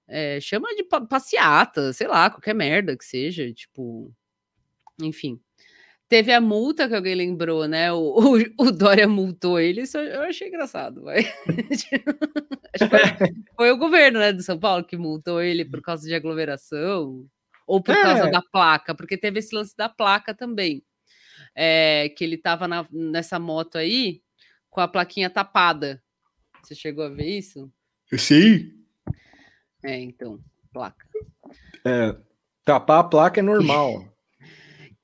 É, 0.09 0.40
chama 0.40 0.74
de 0.74 0.85
pa- 0.85 1.00
passeata, 1.02 1.92
sei 1.92 2.09
lá, 2.09 2.30
qualquer 2.30 2.54
merda 2.54 2.96
que 2.96 3.04
seja, 3.04 3.52
tipo. 3.52 4.12
Enfim. 5.02 5.40
Teve 6.09 6.33
a 6.33 6.40
multa 6.40 6.88
que 6.88 6.94
alguém 6.96 7.14
lembrou, 7.14 7.68
né? 7.68 7.92
O, 7.92 8.16
o, 8.59 8.66
o 8.66 8.72
Dória 8.72 9.06
multou 9.09 9.61
ele, 9.61 9.83
isso 9.83 9.98
eu 9.98 10.22
achei 10.22 10.48
engraçado. 10.48 11.04
Acho 11.11 11.88
que 11.88 11.98
foi, 12.88 13.00
foi 13.56 13.70
o 13.72 13.76
governo 13.78 14.18
né, 14.18 14.33
de 14.33 14.42
São 14.42 14.59
Paulo 14.59 14.85
que 14.85 14.96
multou 14.96 15.40
ele 15.42 15.64
por 15.64 15.80
causa 15.83 16.06
de 16.06 16.14
aglomeração, 16.14 17.26
ou 17.66 17.80
por 17.83 17.94
causa 17.94 18.26
É. 18.28 18.30
da 18.30 18.42
placa, 18.42 18.94
porque 18.94 19.16
teve 19.16 19.38
esse 19.38 19.54
lance 19.54 19.76
da 19.76 19.88
placa 19.88 20.35
também 20.35 20.83
é, 21.54 22.08
que 22.08 22.24
ele 22.24 22.36
tava 22.36 22.66
na- 22.68 22.86
nessa 22.90 23.38
moto 23.38 23.76
aí 23.76 24.22
com 24.68 24.80
a 24.80 24.88
plaquinha 24.88 25.28
tapada. 25.28 26.02
Você 26.62 26.74
chegou 26.74 27.04
a 27.04 27.08
ver 27.08 27.26
isso? 27.38 27.70
Sim. 28.16 28.72
É, 29.82 29.98
então, 29.98 30.40
placa. 30.72 31.06
É, 31.84 32.16
tapar 32.64 33.00
a 33.00 33.04
placa 33.04 33.40
é 33.40 33.42
normal. 33.42 34.06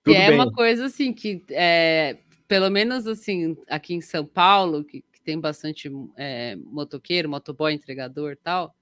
Que 0.04 0.14
é 0.14 0.28
bem. 0.28 0.37
uma 0.37 0.52
coisa 0.52 0.85
assim 0.87 1.12
que, 1.12 1.44
é, 1.50 2.18
pelo 2.46 2.70
menos 2.70 3.09
assim, 3.09 3.56
aqui 3.68 3.92
em 3.92 4.00
São 4.00 4.24
Paulo, 4.24 4.85
que, 4.85 5.02
que 5.02 5.20
tem 5.20 5.40
bastante 5.40 5.90
é, 6.16 6.54
motoqueiro, 6.54 7.28
motoboy, 7.28 7.72
entregador 7.72 8.30
e 8.30 8.37
tal. 8.37 8.75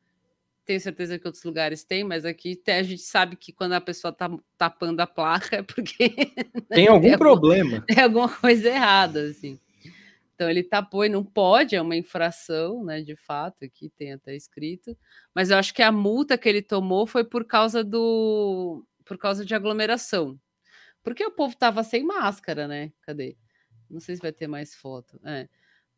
Tenho 0.64 0.80
certeza 0.80 1.18
que 1.18 1.26
outros 1.26 1.44
lugares 1.44 1.84
tem, 1.84 2.02
mas 2.04 2.24
aqui 2.24 2.58
até 2.60 2.78
a 2.78 2.82
gente 2.82 3.02
sabe 3.02 3.36
que 3.36 3.52
quando 3.52 3.72
a 3.74 3.80
pessoa 3.80 4.12
tá 4.12 4.30
tapando 4.56 5.00
a 5.00 5.06
placa 5.06 5.56
é 5.56 5.62
porque 5.62 6.08
Tem 6.70 6.88
algum 6.88 6.94
alguma- 7.12 7.18
problema. 7.18 7.80
tem 7.86 8.02
alguma 8.02 8.28
coisa 8.28 8.68
errada, 8.68 9.22
assim. 9.28 9.60
Então 10.34 10.50
ele 10.50 10.62
tapou 10.64 11.04
e 11.04 11.08
não 11.08 11.22
pode, 11.22 11.76
é 11.76 11.82
uma 11.82 11.94
infração, 11.94 12.82
né? 12.84 13.02
De 13.02 13.14
fato, 13.14 13.64
aqui 13.64 13.88
tem 13.90 14.12
até 14.14 14.34
escrito. 14.34 14.96
Mas 15.34 15.50
eu 15.50 15.58
acho 15.58 15.72
que 15.74 15.82
a 15.82 15.92
multa 15.92 16.36
que 16.38 16.48
ele 16.48 16.62
tomou 16.62 17.06
foi 17.06 17.22
por 17.24 17.44
causa 17.44 17.84
do. 17.84 18.84
por 19.04 19.16
causa 19.18 19.44
de 19.44 19.54
aglomeração. 19.54 20.38
Porque 21.04 21.24
o 21.24 21.30
povo 21.30 21.54
tava 21.56 21.84
sem 21.84 22.02
máscara, 22.02 22.66
né? 22.66 22.90
Cadê? 23.02 23.36
Não 23.88 24.00
sei 24.00 24.16
se 24.16 24.22
vai 24.22 24.32
ter 24.32 24.48
mais 24.48 24.74
foto. 24.74 25.20
É. 25.24 25.46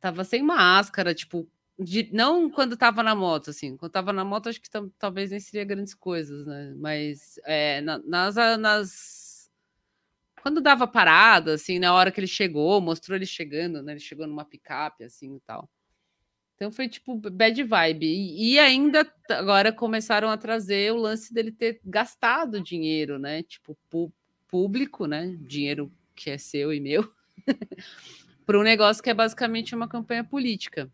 Tava 0.00 0.22
sem 0.24 0.42
máscara, 0.42 1.14
tipo, 1.14 1.48
de- 1.79 2.11
não 2.12 2.51
quando 2.51 2.77
tava 2.77 3.03
na 3.03 3.15
moto, 3.15 3.51
assim. 3.51 3.77
Quando 3.77 3.93
tava 3.93 4.12
na 4.12 4.25
moto, 4.25 4.49
acho 4.49 4.61
que 4.61 4.69
talvez 4.99 5.31
nem 5.31 5.41
seria 5.41 5.65
grandes 5.65 5.95
coisas, 5.95 6.47
né? 6.47 6.75
Mas 6.79 7.39
é, 7.45 7.81
na- 7.83 7.99
nas, 7.99 8.39
a- 8.39 8.57
nas. 8.59 9.51
Quando 10.43 10.61
dava 10.61 10.87
parada, 10.87 11.55
assim, 11.55 11.79
na 11.79 11.93
hora 11.95 12.11
que 12.12 12.21
ele 12.21 12.27
chegou, 12.27 12.81
mostrou 12.81 13.17
ele 13.17 13.27
chegando, 13.27 13.83
né? 13.83 13.93
Ele 13.93 14.01
chegou 14.01 14.27
numa 14.27 14.45
picape, 14.45 15.05
assim 15.05 15.37
e 15.37 15.41
tal. 15.41 15.69
Então 16.57 16.73
foi 16.73 16.89
tipo 16.89 17.15
bad 17.17 17.62
vibe. 17.62 18.07
E, 18.07 18.55
e 18.55 18.59
ainda 18.59 19.11
agora 19.31 19.73
começaram 19.73 20.31
a 20.31 20.37
trazer 20.39 20.93
o 20.93 20.97
lance 20.97 21.33
dele 21.35 21.53
ter 21.53 21.81
gastado 21.85 22.61
dinheiro, 22.62 23.19
né? 23.19 23.43
Tipo, 23.43 23.77
público, 24.49 25.07
né? 25.07 25.37
Dinheiro 25.41 25.93
que 26.15 26.31
é 26.31 26.39
seu 26.39 26.73
e 26.73 26.81
meu, 26.81 27.12
para 28.47 28.59
um 28.59 28.62
negócio 28.62 29.03
que 29.03 29.11
é 29.11 29.15
basicamente 29.15 29.75
uma 29.75 29.89
campanha 29.89 30.25
política. 30.25 30.91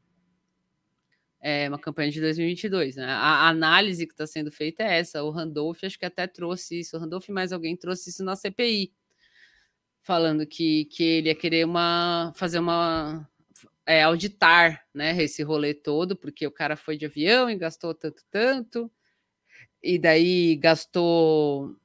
É 1.45 1.69
uma 1.69 1.79
campanha 1.79 2.11
de 2.11 2.21
2022. 2.21 2.97
Né? 2.97 3.05
A, 3.05 3.49
análise 3.49 4.07
que 4.07 4.13
está 4.13 4.27
sendo 4.27 4.53
feita 4.53 4.85
é 4.85 5.01
essa. 5.01 5.25
O 5.25 5.31
Randolph, 5.31 5.83
acho 5.83 5.99
que 5.99 6.07
até 6.07 6.27
trouxe 6.29 6.79
isso. 6.79 6.97
O 6.97 7.01
Randolph 7.01 7.29
mais 7.31 7.53
alguém 7.53 7.77
trouxe 7.77 8.11
isso 8.11 8.23
na 8.23 8.37
CPI, 8.37 8.93
falando 10.03 10.47
que, 10.47 10.85
que 10.87 11.03
ele 11.03 11.29
ia 11.29 11.35
querer 11.35 11.65
uma, 11.67 12.33
fazer 12.37 12.61
uma. 12.61 13.29
É, 13.85 14.03
auditar 14.05 14.87
né, 14.95 15.21
esse 15.21 15.43
rolê 15.43 15.75
todo, 15.75 16.15
porque 16.17 16.47
o 16.47 16.53
cara 16.53 16.77
foi 16.77 16.97
de 16.97 17.05
avião 17.05 17.51
e 17.51 17.57
gastou 17.57 17.93
tanto, 17.93 18.23
tanto, 18.31 18.89
e 19.83 19.99
daí 19.99 20.55
gastou 20.55 21.77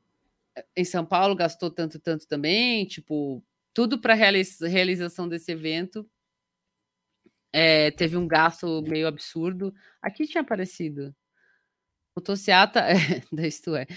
em 0.76 0.86
São 0.86 1.04
Paulo, 1.04 1.36
gastou 1.36 1.72
tanto, 1.72 2.00
tanto 2.00 2.28
também, 2.28 2.86
tipo, 2.86 3.44
tudo 3.74 4.00
para 4.00 4.14
realização 4.14 5.28
desse 5.28 5.52
evento. 5.52 6.08
É, 7.60 7.90
teve 7.90 8.16
um 8.16 8.28
gasto 8.28 8.84
meio 8.84 9.08
absurdo. 9.08 9.74
Aqui 10.00 10.28
tinha 10.28 10.42
aparecido. 10.42 11.16
O 12.16 12.22
é, 12.80 12.94
isto 13.48 13.76
é, 13.76 13.88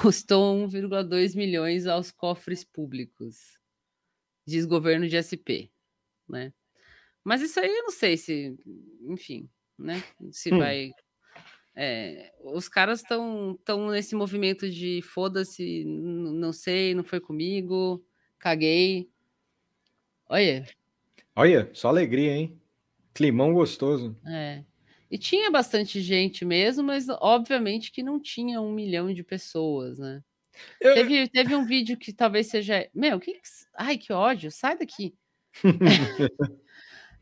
custou 0.00 0.54
1,2 0.66 1.36
milhões 1.36 1.86
aos 1.86 2.10
cofres 2.10 2.64
públicos, 2.64 3.58
diz 4.46 4.64
governo 4.64 5.06
de 5.06 5.16
SP, 5.20 5.68
né? 6.28 6.52
Mas 7.22 7.42
isso 7.42 7.60
aí 7.60 7.68
eu 7.68 7.82
não 7.84 7.90
sei 7.90 8.16
se, 8.16 8.56
enfim, 9.08 9.48
né? 9.78 10.02
Se 10.32 10.52
Hum. 10.52 10.58
vai. 10.58 10.90
é, 11.76 12.32
os 12.42 12.68
caras 12.68 13.00
estão 13.00 13.58
tão 13.64 13.90
nesse 13.90 14.14
movimento 14.14 14.68
de 14.70 15.02
foda-se, 15.02 15.84
não 15.86 16.52
sei, 16.52 16.94
não 16.94 17.04
foi 17.04 17.20
comigo, 17.20 18.02
caguei. 18.38 19.10
Olha, 20.28 20.64
Olha, 21.34 21.70
só 21.74 21.88
alegria, 21.88 22.32
hein? 22.32 22.60
Climão 23.14 23.52
gostoso. 23.52 24.16
É. 24.26 24.64
E 25.10 25.18
tinha 25.18 25.50
bastante 25.50 26.00
gente 26.00 26.44
mesmo, 26.44 26.84
mas 26.84 27.06
obviamente 27.08 27.90
que 27.90 28.02
não 28.02 28.20
tinha 28.20 28.60
um 28.60 28.72
milhão 28.72 29.12
de 29.12 29.24
pessoas, 29.24 29.98
né? 29.98 30.22
Eu- 30.80 30.94
Teve, 30.94 31.28
teve 31.28 31.54
um 31.54 31.64
vídeo 31.64 31.96
que 31.96 32.12
talvez 32.12 32.46
seja. 32.48 32.88
Meu, 32.94 33.18
que... 33.18 33.40
ai, 33.76 33.96
que 33.98 34.12
ódio, 34.12 34.50
sai 34.50 34.78
daqui. 34.78 35.14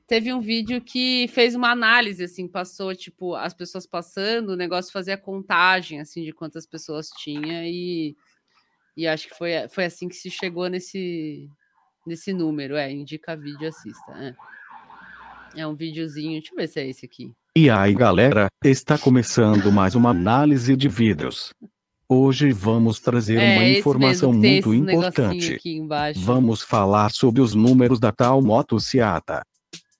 Teve 0.06 0.32
um 0.32 0.40
vídeo 0.40 0.80
que 0.80 1.28
fez 1.28 1.54
uma 1.54 1.70
análise, 1.70 2.24
assim, 2.24 2.48
passou, 2.48 2.94
tipo, 2.94 3.34
as 3.34 3.52
pessoas 3.52 3.86
passando, 3.86 4.50
o 4.50 4.56
negócio 4.56 4.90
fazia 4.90 5.18
contagem, 5.18 6.00
assim, 6.00 6.24
de 6.24 6.32
quantas 6.32 6.64
pessoas 6.64 7.10
tinha 7.10 7.68
e, 7.68 8.16
e 8.96 9.06
acho 9.06 9.28
que 9.28 9.34
foi, 9.34 9.68
foi 9.68 9.84
assim 9.84 10.08
que 10.08 10.16
se 10.16 10.30
chegou 10.30 10.66
nesse, 10.66 11.50
nesse 12.06 12.32
número. 12.32 12.74
É, 12.74 12.90
indica 12.90 13.36
vídeo, 13.36 13.68
assista. 13.68 14.12
É. 14.12 14.34
é 15.56 15.66
um 15.66 15.74
videozinho, 15.74 16.32
deixa 16.40 16.52
eu 16.52 16.56
ver 16.56 16.68
se 16.68 16.80
é 16.80 16.88
esse 16.88 17.06
aqui. 17.06 17.32
E 17.56 17.68
aí 17.68 17.94
galera, 17.94 18.48
está 18.64 18.96
começando 18.98 19.72
mais 19.72 19.94
uma 19.94 20.10
análise 20.10 20.76
de 20.76 20.88
vídeos. 20.88 21.52
Hoje 22.08 22.52
vamos 22.52 23.00
trazer 23.00 23.36
uma 23.36 23.42
É, 23.42 23.70
esse 23.70 23.80
informação 23.80 24.32
muito 24.32 24.72
importante. 24.72 25.58
Vamos 26.16 26.62
falar 26.62 27.10
sobre 27.10 27.42
os 27.42 27.54
números 27.54 28.00
da 28.00 28.10
tal 28.10 28.40
motociata. 28.40 29.42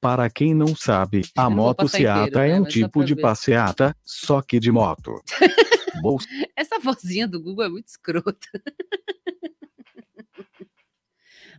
Para 0.01 0.31
quem 0.31 0.55
não 0.55 0.77
sabe, 0.77 1.19
a 1.19 1.21
Eu 1.21 1.33
passar 1.35 1.51
motociata 1.51 2.29
inteiro, 2.29 2.41
é 2.41 2.49
né, 2.49 2.61
um 2.61 2.63
mas 2.63 2.73
só 2.73 2.81
tipo 2.81 3.05
de 3.05 3.15
ver. 3.15 3.23
passeata, 3.23 3.97
só 4.05 4.41
que 4.41 4.61
de 4.61 4.71
moto. 4.71 5.21
Bolsa 6.01 6.29
Essa 6.57 6.79
vozinha 6.79 7.27
do 7.27 7.43
Google 7.43 7.65
é 7.65 7.69
muito 7.69 7.89
escrota. 7.89 8.39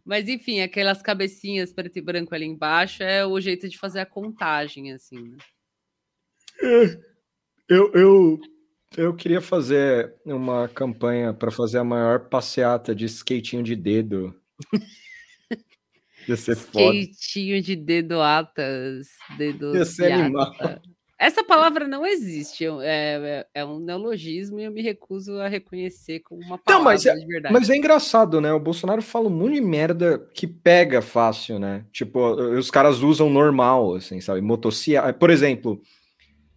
Mas 0.10 0.28
enfim, 0.28 0.60
aquelas 0.62 1.04
cabecinhas 1.04 1.72
preto 1.72 2.00
e 2.00 2.02
branco 2.02 2.34
ali 2.34 2.44
embaixo 2.44 3.04
é 3.04 3.24
o 3.24 3.40
jeito 3.40 3.70
de 3.70 3.78
fazer 3.78 4.00
a 4.00 4.08
contagem, 4.08 4.92
assim. 4.92 5.22
né? 5.22 5.38
Eu, 7.70 7.94
eu, 7.94 8.42
eu 8.98 9.16
queria 9.16 9.40
fazer 9.40 10.16
uma 10.26 10.68
campanha 10.68 11.32
para 11.32 11.52
fazer 11.52 11.78
a 11.78 11.84
maior 11.84 12.22
passeata 12.22 12.96
de 12.96 13.06
skatinho 13.06 13.62
de 13.62 13.76
dedo. 13.76 14.36
Ia 16.28 16.36
ser 16.36 16.56
foda. 16.56 16.98
Skeitinho 16.98 17.62
de 17.62 17.76
dedoatas, 17.76 19.10
dedos. 19.38 19.78
Ia 19.78 19.86
ser 19.86 20.12
animal. 20.12 20.52
Essa 21.20 21.44
palavra 21.44 21.86
não 21.86 22.06
existe, 22.06 22.66
é, 22.66 22.70
é- 22.82 23.46
é 23.56 23.66
um 23.66 23.78
neologismo 23.78 24.58
e 24.60 24.64
eu 24.64 24.72
me 24.72 24.82
recuso 24.82 25.34
a 25.42 25.50
reconhecer 25.50 26.22
como 26.22 26.42
uma 26.42 26.58
palavra 26.58 26.78
Não, 26.78 26.82
mas 26.84 27.06
é- 27.06 27.14
de 27.14 27.26
verdade. 27.26 27.54
Mas 27.54 27.70
é 27.70 27.76
engraçado, 27.76 28.40
né? 28.40 28.54
O 28.54 28.60
Bolsonaro 28.60 29.02
fala 29.02 29.28
um 29.28 29.30
monte 29.30 29.56
de 29.56 29.62
merda 29.62 30.18
que 30.34 30.48
pega 30.48 31.02
fácil, 31.02 31.60
né? 31.60 31.86
Tipo, 31.92 32.36
os 32.58 32.72
caras 32.72 33.02
usam 33.02 33.30
normal, 33.30 33.96
assim, 33.96 34.22
sabe? 34.22 34.40
Motociata. 34.40 35.12
Por 35.14 35.30
exemplo, 35.30 35.82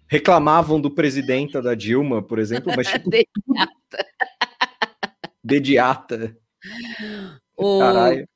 reclamavam 0.06 0.80
do 0.80 0.94
presidente 0.94 1.60
da 1.60 1.74
Dilma, 1.74 2.22
por 2.22 2.38
exemplo, 2.38 2.72
mas 2.76 2.86
tipo, 2.86 3.10
dediata. 5.42 6.36
O, 7.56 7.80
Caralho. 7.80 8.28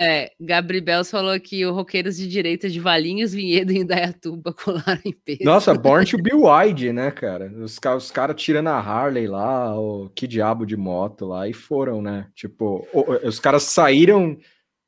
É, 0.00 0.32
Gabriel 0.40 1.04
falou 1.04 1.38
que 1.38 1.64
os 1.64 1.72
roqueiros 1.74 2.16
de 2.16 2.26
direita 2.28 2.68
de 2.68 2.80
Valinhos, 2.80 3.32
Vinhedo 3.32 3.72
e 3.72 3.78
Indaiatuba 3.78 4.52
colaram 4.64 5.00
em 5.04 5.12
peso. 5.12 5.44
Nossa, 5.44 5.72
Born 5.74 6.04
to 6.04 6.18
Be 6.20 6.32
Wide, 6.34 6.92
né, 6.92 7.10
cara? 7.10 7.52
Os, 7.58 7.78
os 7.96 8.10
caras 8.10 8.40
tirando 8.40 8.68
a 8.68 8.78
Harley 8.78 9.26
lá, 9.28 9.78
o 9.78 10.08
que 10.14 10.26
diabo 10.26 10.66
de 10.66 10.76
moto 10.76 11.26
lá, 11.26 11.48
e 11.48 11.52
foram, 11.52 12.02
né? 12.02 12.26
Tipo, 12.34 12.86
o- 12.92 13.26
os 13.28 13.38
caras 13.38 13.62
saíram 13.64 14.36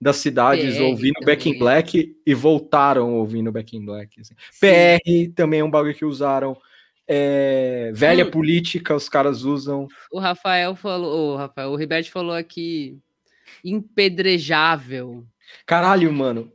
das 0.00 0.16
cidades 0.16 0.76
PR 0.76 0.82
ouvindo 0.82 1.20
Back 1.24 1.48
in 1.48 1.52
também. 1.52 1.58
Black 1.58 2.16
e 2.26 2.34
voltaram 2.34 3.14
ouvindo 3.14 3.50
Back 3.52 3.76
in 3.76 3.84
Black. 3.84 4.20
assim. 4.20 4.34
Sim. 4.50 4.60
PR 4.60 5.32
também 5.34 5.60
é 5.60 5.64
um 5.64 5.70
bagulho 5.70 5.94
que 5.94 6.04
usaram. 6.04 6.56
É, 7.08 7.92
velha 7.94 8.26
Hum. 8.26 8.30
política, 8.30 8.94
os 8.94 9.08
caras 9.08 9.44
usam. 9.44 9.86
O 10.10 10.18
Rafael 10.18 10.74
falou, 10.74 11.34
o 11.34 11.36
Rafael, 11.36 11.70
o 11.70 11.76
Riberto 11.76 12.10
falou 12.10 12.34
aqui, 12.34 12.98
impedrejável. 13.64 15.26
Caralho, 15.66 16.12
mano. 16.12 16.52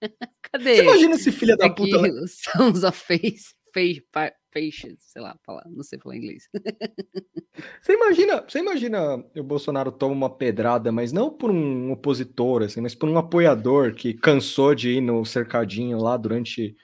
Cadê? 0.42 0.76
Você 0.76 0.82
imagina 0.82 1.14
esse 1.14 1.32
filho 1.32 1.56
da 1.56 1.70
puta. 1.70 2.02
né? 2.02 2.10
Sons 2.26 2.84
of 2.84 2.98
Face, 2.98 3.54
face, 3.72 4.00
pa- 4.12 4.32
Faces, 4.52 4.98
sei 5.00 5.20
lá, 5.20 5.36
falar, 5.44 5.64
não 5.68 5.82
sei 5.82 5.98
falar 5.98 6.16
inglês. 6.16 6.48
Você 7.82 7.92
imagina, 7.92 8.42
você 8.42 8.58
imagina 8.58 9.16
o 9.36 9.42
Bolsonaro 9.42 9.92
toma 9.92 10.12
uma 10.14 10.30
pedrada, 10.30 10.90
mas 10.90 11.12
não 11.12 11.30
por 11.30 11.50
um 11.52 11.92
opositor, 11.92 12.62
assim, 12.62 12.80
mas 12.80 12.94
por 12.96 13.08
um 13.08 13.16
apoiador 13.16 13.94
que 13.94 14.12
cansou 14.14 14.74
de 14.74 14.90
ir 14.94 15.00
no 15.00 15.24
cercadinho 15.24 15.98
lá 15.98 16.16
durante 16.16 16.76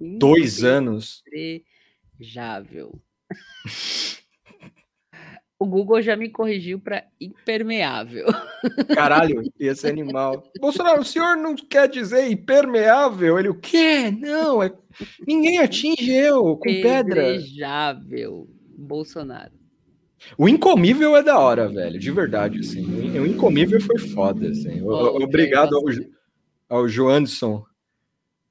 dois 0.00 0.64
anos. 0.64 1.22
Impedrejável. 2.18 3.00
O 5.62 5.66
Google 5.66 6.02
já 6.02 6.16
me 6.16 6.28
corrigiu 6.28 6.80
para 6.80 7.04
impermeável. 7.20 8.26
Caralho, 8.92 9.44
esse 9.60 9.86
animal. 9.86 10.42
Bolsonaro, 10.60 11.02
o 11.02 11.04
senhor 11.04 11.36
não 11.36 11.54
quer 11.54 11.88
dizer 11.88 12.28
impermeável? 12.28 13.38
Ele, 13.38 13.48
o 13.48 13.54
quê? 13.54 14.10
Não, 14.10 14.60
é... 14.60 14.72
ninguém 15.24 15.58
atinge 15.58 16.10
eu 16.12 16.56
com 16.56 16.64
pedra. 16.64 17.34
Impedrejável. 17.34 18.48
Bolsonaro. 18.76 19.52
O 20.36 20.48
incomível 20.48 21.16
é 21.16 21.22
da 21.22 21.38
hora, 21.38 21.68
velho, 21.68 21.96
de 21.96 22.10
verdade, 22.10 22.58
assim. 22.58 22.84
O 23.20 23.24
incomível 23.24 23.80
foi 23.80 23.98
foda, 24.00 24.48
assim. 24.48 24.82
Oh, 24.82 25.22
Obrigado 25.22 25.76
ao, 25.76 25.84
bastante. 25.84 26.10
ao 26.68 26.88
Joanderson 26.88 27.64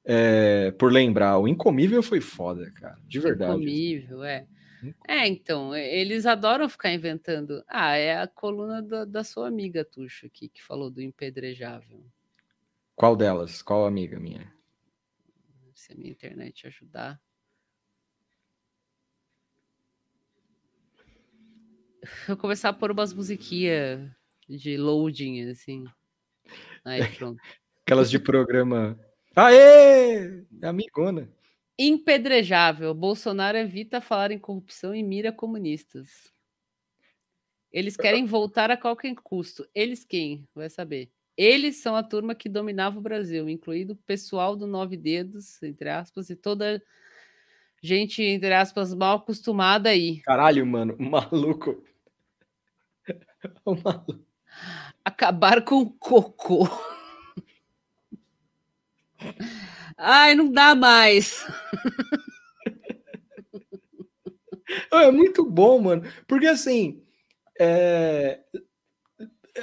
é, 0.06 0.72
por 0.80 0.94
lembrar. 0.94 1.38
O 1.40 1.48
incomível 1.48 2.02
foi 2.02 2.22
foda, 2.22 2.72
cara, 2.72 2.96
de 3.06 3.20
verdade. 3.20 3.52
Incomível, 3.52 4.24
é. 4.24 4.46
É, 5.08 5.28
então, 5.28 5.76
eles 5.76 6.26
adoram 6.26 6.68
ficar 6.68 6.92
inventando. 6.92 7.64
Ah, 7.68 7.96
é 7.96 8.22
a 8.22 8.28
coluna 8.28 8.82
da, 8.82 9.06
da 9.06 9.24
sua 9.24 9.48
amiga, 9.48 9.86
Tuxo, 9.86 10.26
aqui, 10.26 10.50
que 10.50 10.64
falou 10.64 10.90
do 10.90 11.02
impedrejável. 11.02 12.04
Qual 12.96 13.16
delas? 13.16 13.62
Qual 13.62 13.86
amiga 13.86 14.20
minha? 14.20 14.52
Se 15.74 15.94
a 15.94 15.96
minha 15.96 16.12
internet 16.12 16.68
ajudar. 16.68 17.20
Vou 22.28 22.38
começar 22.38 22.70
a 22.70 22.74
pôr 22.74 22.92
umas 22.92 23.14
musiquinhas 23.14 24.10
de 24.50 24.78
loading, 24.78 25.50
assim. 25.50 25.86
Aí, 26.84 27.08
pronto. 27.16 27.40
Aquelas 27.86 28.10
de 28.10 28.20
programa. 28.20 29.00
Aê! 29.36 30.44
Amigona. 30.62 31.30
Impedrejável. 31.84 32.94
Bolsonaro 32.94 33.58
evita 33.58 34.00
falar 34.00 34.30
em 34.30 34.38
corrupção 34.38 34.94
e 34.94 35.02
mira 35.02 35.32
comunistas. 35.32 36.32
Eles 37.72 37.98
querem 37.98 38.24
voltar 38.24 38.70
a 38.70 38.78
qualquer 38.78 39.16
custo. 39.16 39.68
Eles 39.74 40.06
quem? 40.06 40.48
Vai 40.54 40.70
saber. 40.70 41.10
Eles 41.36 41.78
são 41.78 41.96
a 41.96 42.04
turma 42.04 42.36
que 42.36 42.48
dominava 42.48 43.00
o 43.00 43.02
Brasil, 43.02 43.50
incluído 43.50 43.94
o 43.94 43.96
pessoal 44.06 44.56
do 44.56 44.68
Nove 44.68 44.96
Dedos, 44.96 45.64
entre 45.64 45.90
aspas, 45.90 46.30
e 46.30 46.36
toda 46.36 46.84
gente, 47.82 48.22
entre 48.22 48.54
aspas, 48.54 48.94
mal 48.94 49.18
acostumada 49.18 49.90
aí. 49.90 50.20
Caralho, 50.20 50.64
mano, 50.68 50.96
o 51.00 51.04
maluco. 51.04 51.84
O 53.66 53.74
maluco. 53.84 54.24
Acabar 55.04 55.66
com 55.66 55.82
o 55.82 55.90
cocô. 55.90 56.68
Ai, 60.04 60.34
não 60.34 60.52
dá 60.52 60.76
mais. 60.76 61.46
É 64.90 65.12
muito 65.12 65.46
bom, 65.46 65.80
mano. 65.80 66.04
Porque 66.26 66.48
assim. 66.48 67.04
É... 67.60 68.40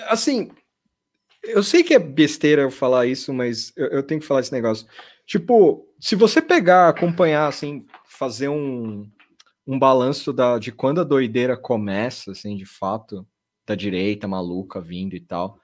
Assim. 0.08 0.50
Eu 1.42 1.62
sei 1.62 1.82
que 1.82 1.94
é 1.94 1.98
besteira 1.98 2.62
eu 2.62 2.70
falar 2.70 3.06
isso, 3.06 3.32
mas 3.32 3.72
eu, 3.74 3.86
eu 3.86 4.02
tenho 4.02 4.20
que 4.20 4.26
falar 4.26 4.40
esse 4.40 4.52
negócio. 4.52 4.86
Tipo, 5.26 5.88
se 5.98 6.14
você 6.14 6.42
pegar, 6.42 6.88
acompanhar, 6.88 7.46
assim, 7.46 7.86
fazer 8.04 8.48
um, 8.48 9.10
um 9.66 9.78
balanço 9.78 10.30
da, 10.30 10.58
de 10.58 10.72
quando 10.72 11.00
a 11.00 11.04
doideira 11.04 11.56
começa, 11.56 12.32
assim, 12.32 12.54
de 12.54 12.66
fato, 12.66 13.26
da 13.66 13.74
direita 13.74 14.28
maluca 14.28 14.78
vindo 14.80 15.16
e 15.16 15.20
tal, 15.20 15.58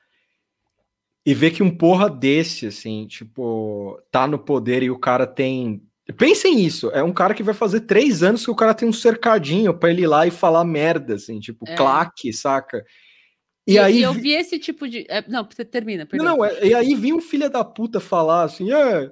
e 1.27 1.33
ver 1.35 1.51
que 1.53 1.63
um 1.63 1.71
porra 1.75 2.09
desse, 2.11 2.67
assim, 2.67 3.07
tipo, 3.07 3.99
tá 4.11 4.27
no 4.27 4.39
poder 4.39 4.83
e 4.83 4.91
o 4.91 4.99
cara 4.99 5.27
tem. 5.27 5.83
Pensem 6.19 6.57
nisso, 6.57 6.91
é 6.91 7.03
um 7.03 7.13
cara 7.15 7.33
que 7.33 7.43
vai 7.43 7.55
fazer 7.55 7.81
três 7.81 8.23
anos 8.23 8.45
que 8.45 8.51
o 8.51 8.55
cara 8.55 8.75
tem 8.75 8.87
um 8.87 8.93
cercadinho 8.93 9.73
pra 9.73 9.91
ele 9.91 10.03
ir 10.03 10.07
lá 10.07 10.27
e 10.27 10.31
falar 10.31 10.63
merda, 10.65 11.15
assim, 11.15 11.41
tipo, 11.41 11.65
É. 11.67 11.75
claque, 11.75 12.31
saca? 12.33 12.85
E, 13.67 13.73
E, 13.75 13.79
aí. 13.79 14.03
eu 14.03 14.13
vi- 14.13 14.21
vi 14.21 14.33
esse 14.33 14.59
tipo 14.59 14.87
de. 14.87 15.07
é, 15.09 15.25
não, 15.27 15.49
você 15.51 15.65
termina, 15.65 16.05
perdão. 16.05 16.37
não, 16.37 16.45
é- 16.45 16.67
e 16.67 16.75
aí 16.75 16.95
vinha 16.95 17.15
um 17.17 17.21
filho 17.23 17.49
da 17.49 17.65
puta 17.65 17.99
falar 18.01 18.43
assim, 18.43 18.71
é, 18.71 19.11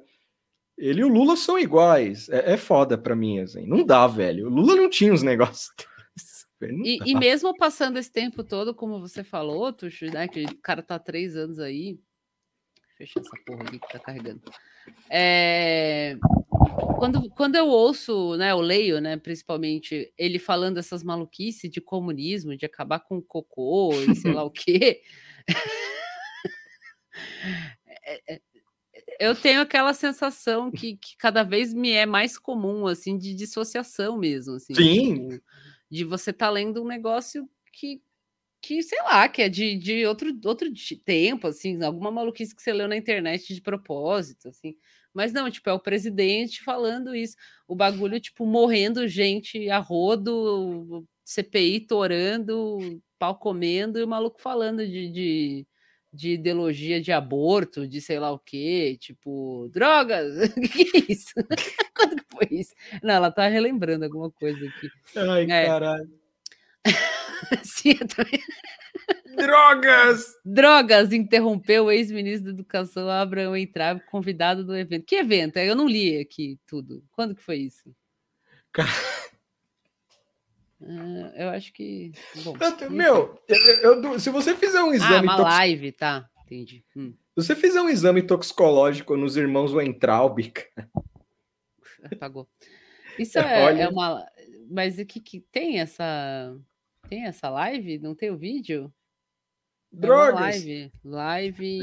ele 0.76 1.00
e 1.00 1.04
o 1.04 1.08
Lula 1.08 1.34
são 1.36 1.58
iguais. 1.58 2.28
É, 2.28 2.52
é 2.52 2.56
foda 2.58 2.98
pra 2.98 3.16
mim, 3.16 3.40
assim. 3.40 3.66
Não 3.66 3.84
dá, 3.86 4.06
velho. 4.06 4.48
O 4.48 4.50
Lula 4.50 4.76
não 4.76 4.90
tinha 4.90 5.14
uns 5.14 5.22
negócios. 5.24 5.70
E, 6.84 6.98
e 7.04 7.14
mesmo 7.14 7.56
passando 7.56 7.98
esse 7.98 8.10
tempo 8.10 8.44
todo, 8.44 8.74
como 8.74 9.00
você 9.00 9.24
falou, 9.24 9.72
Tuxo, 9.72 10.06
né? 10.06 10.28
Que 10.28 10.44
o 10.44 10.58
cara 10.58 10.82
tá 10.82 10.96
há 10.96 10.98
três 10.98 11.36
anos 11.36 11.58
aí. 11.58 11.98
Fechar 12.96 13.20
essa 13.20 13.36
porra 13.44 13.62
aqui 13.62 13.78
que 13.78 13.88
tá 13.88 13.98
carregando. 13.98 14.42
É, 15.10 16.16
Quando, 16.98 17.30
quando 17.30 17.56
eu 17.56 17.66
ouço, 17.66 18.36
né, 18.36 18.52
eu 18.52 18.60
leio, 18.60 19.00
né, 19.00 19.16
principalmente, 19.16 20.12
ele 20.16 20.38
falando 20.38 20.78
essas 20.78 21.02
maluquices 21.02 21.70
de 21.70 21.80
comunismo, 21.80 22.56
de 22.56 22.66
acabar 22.66 23.00
com 23.00 23.18
o 23.18 23.22
cocô 23.22 23.92
e 23.94 24.14
sei 24.14 24.32
lá 24.32 24.44
o 24.44 24.50
quê. 24.50 25.02
Eu 29.18 29.36
tenho 29.36 29.60
aquela 29.60 29.94
sensação 29.94 30.70
que, 30.70 30.96
que 30.96 31.16
cada 31.16 31.42
vez 31.42 31.72
me 31.72 31.92
é 31.92 32.04
mais 32.04 32.38
comum, 32.38 32.86
assim, 32.86 33.16
de 33.16 33.34
dissociação 33.34 34.18
mesmo, 34.18 34.54
assim. 34.54 34.74
Sim. 34.74 35.28
tipo, 35.28 35.44
de 35.92 36.04
você 36.04 36.30
estar 36.30 36.50
lendo 36.50 36.82
um 36.82 36.86
negócio 36.88 37.48
que, 37.72 38.02
que 38.62 38.82
sei 38.82 39.00
lá, 39.02 39.28
que 39.28 39.42
é 39.42 39.48
de, 39.50 39.76
de 39.76 40.06
outro, 40.06 40.30
outro 40.46 40.68
tempo, 41.04 41.48
assim, 41.48 41.82
alguma 41.84 42.10
maluquice 42.10 42.56
que 42.56 42.62
você 42.62 42.72
leu 42.72 42.88
na 42.88 42.96
internet 42.96 43.54
de 43.54 43.60
propósito, 43.62 44.48
assim. 44.48 44.76
Mas 45.14 45.32
não, 45.34 45.50
tipo, 45.50 45.68
é 45.70 45.72
o 45.74 45.80
presidente 45.80 46.62
falando 46.64 47.14
isso. 47.14 47.36
O 47.68 47.76
bagulho, 47.76 48.20
tipo, 48.20 48.46
morrendo 48.46 49.06
gente 49.08 49.68
a 49.70 49.78
rodo, 49.78 51.06
CPI 51.24 51.80
torando, 51.86 53.02
pau 53.18 53.38
comendo, 53.38 53.98
e 53.98 54.04
o 54.04 54.08
maluco 54.08 54.40
falando 54.40 54.86
de, 54.86 55.10
de, 55.10 55.66
de 56.12 56.32
ideologia 56.34 57.00
de 57.00 57.10
aborto, 57.10 57.88
de 57.88 58.00
sei 58.00 58.18
lá 58.18 58.30
o 58.30 58.38
quê, 58.38 58.96
tipo, 59.00 59.68
drogas! 59.72 60.32
O 60.56 60.60
que, 60.60 60.84
que 60.84 60.98
é 60.98 61.12
isso? 61.12 61.32
Quando 61.96 62.16
que 62.16 62.24
foi 62.30 62.48
isso? 62.58 62.74
Não, 63.02 63.14
ela 63.14 63.30
tá 63.30 63.48
relembrando 63.48 64.04
alguma 64.04 64.30
coisa 64.30 64.58
aqui. 64.66 64.90
Ai, 65.16 65.44
É. 65.50 65.66
caralho. 65.66 66.10
Sim, 67.64 67.94
também. 67.96 68.40
Drogas! 69.36 70.26
Drogas 70.44 71.12
interrompeu 71.12 71.84
o 71.86 71.90
ex-ministro 71.90 72.44
da 72.44 72.50
Educação 72.50 73.08
Abraão 73.08 73.56
Entrave, 73.56 74.00
convidado 74.10 74.64
do 74.64 74.76
evento. 74.76 75.06
Que 75.06 75.16
evento? 75.16 75.56
Eu 75.56 75.74
não 75.74 75.88
li 75.88 76.18
aqui 76.18 76.58
tudo. 76.66 77.02
Quando 77.12 77.34
que 77.34 77.42
foi 77.42 77.56
isso? 77.56 77.94
Ca- 78.72 78.84
Ah, 78.84 79.30
eu 81.36 81.48
acho 81.50 81.72
que. 81.72 82.12
Bom, 82.44 82.54
Eu-. 82.80 82.90
Meu, 82.90 83.38
eu- 83.48 84.02
eu- 84.02 84.20
se 84.20 84.30
você 84.30 84.54
fizer 84.56 84.82
um 84.82 84.90
ah, 84.90 84.94
exame 84.96 85.26
uma 85.26 85.36
tox- 85.36 85.50
live, 85.50 85.92
tá. 85.92 86.28
Entendi. 86.44 86.84
Hum, 86.96 87.12
se 87.38 87.46
você 87.46 87.56
fizer 87.56 87.80
um 87.80 87.88
exame 87.88 88.22
toxicológico 88.22 89.16
nos 89.16 89.36
irmãos 89.36 89.72
Weintraub, 89.72 90.38
apagou. 92.12 92.48
Isso 93.18 93.38
é, 93.40 93.64
Olha. 93.64 93.82
é 93.84 93.88
uma. 93.88 94.26
Mas 94.70 94.98
o 94.98 95.06
que, 95.06 95.20
que 95.20 95.40
tem 95.52 95.80
essa. 95.80 96.56
Tem 97.08 97.24
essa 97.26 97.48
live? 97.50 97.98
Não 97.98 98.14
tem 98.14 98.30
o 98.30 98.36
vídeo? 98.36 98.92
É 99.92 99.96
drogas. 100.00 100.34
live. 100.40 100.92
Live 101.04 101.78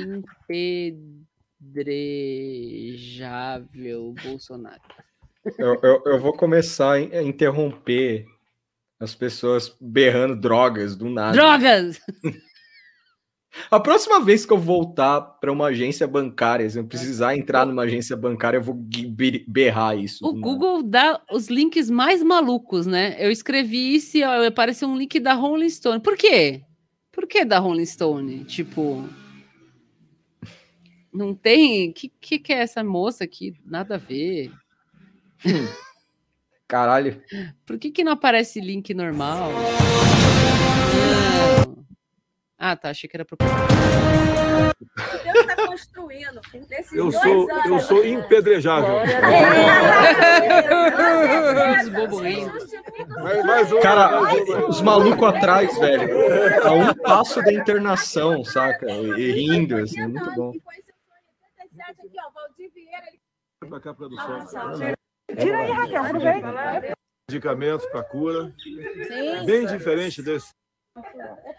impedrejável 2.50 4.14
Bolsonaro. 4.24 4.82
Eu, 5.58 5.80
eu, 5.82 6.04
eu 6.06 6.20
vou 6.20 6.34
começar 6.34 6.94
a 6.94 7.22
interromper 7.24 8.26
as 9.00 9.16
pessoas 9.16 9.76
berrando 9.80 10.36
drogas 10.36 10.96
do 10.96 11.10
nada. 11.10 11.32
Drogas! 11.32 12.00
A 13.72 13.80
próxima 13.80 14.24
vez 14.24 14.46
que 14.46 14.54
eu 14.54 14.58
voltar 14.58 15.20
para 15.22 15.52
uma 15.52 15.66
agência 15.68 16.08
bancária, 16.08 16.70
se 16.70 16.78
eu 16.78 16.86
precisar 16.86 17.36
entrar 17.36 17.66
numa 17.66 17.82
agência 17.82 18.16
bancária, 18.16 18.58
eu 18.58 18.62
vou 18.62 18.78
berrar 19.48 19.98
isso. 19.98 20.26
O. 20.26 20.34
Google 20.34 20.84
dá 20.84 21.20
os 21.32 21.48
links 21.48 21.90
mais 21.90 22.22
malucos, 22.22 22.86
né? 22.86 23.16
Eu 23.20 23.32
escrevi 23.32 23.96
isso 23.96 24.18
e 24.18 24.24
apareceu 24.24 24.88
um 24.88 24.96
link 24.96 25.20
da 25.20 25.34
Rolling 25.34 25.70
Stone. 25.70 26.00
Por 26.00 26.16
quê? 26.16 26.62
Por 27.12 27.28
que 27.28 27.44
da 27.44 27.58
Rolling 27.58 27.86
Stone? 27.86 28.46
Tipo. 28.46 29.04
Não 31.12 31.34
tem. 31.34 31.90
O 31.90 31.94
que, 31.94 32.10
que, 32.22 32.40
que 32.40 32.54
é 32.54 32.60
essa 32.60 32.84
moça 32.84 33.24
aqui? 33.24 33.56
Nada 33.66 33.96
a 33.96 33.98
ver. 33.98 34.52
Caralho. 36.70 37.20
Por 37.66 37.80
que, 37.80 37.90
que 37.90 38.04
não 38.04 38.12
aparece 38.12 38.62
link 38.62 38.94
normal? 38.94 39.50
Não. 40.96 41.86
Ah, 42.60 42.76
tá. 42.76 42.92
Achei 42.92 43.10
que 43.10 43.18
era 43.18 43.26
propaganda. 43.26 43.58
Deus 45.24 45.40
está 45.40 45.56
construindo. 45.66 46.40
Nesses 46.70 46.94
Eu 46.94 47.10
dois 47.10 47.24
sou, 47.24 47.52
anos. 47.52 47.66
eu 47.66 47.80
sou 47.80 48.06
impedrejável. 48.06 48.98
Os 51.82 51.90
bobos 51.90 52.22
Cara, 53.82 54.68
os 54.68 54.82
malucos 54.82 55.28
atrás, 55.28 55.76
velho, 55.80 56.08
a 56.68 56.72
um 56.72 56.94
passo 56.94 57.42
da 57.42 57.52
internação, 57.52 58.44
saca? 58.44 58.86
E, 58.92 59.32
rindo, 59.32 59.76
assim, 59.78 60.06
muito 60.08 60.32
bom. 60.36 60.52
Aqui, 60.52 60.60
ó, 62.24 62.30
Valdir 62.32 62.70
Vieira, 62.76 63.08
ele 63.08 63.70
Pra 63.70 63.80
cá, 63.80 63.94
produção. 63.94 64.46
Tira 65.38 65.60
aí, 65.60 65.72
Raquel, 65.72 66.04
aproveita. 66.04 66.98
Medicamentos 67.30 67.86
para 67.88 68.04
cura. 68.04 68.54
Sim. 68.58 69.46
Bem 69.46 69.66
diferente 69.66 70.22
desse. 70.22 70.50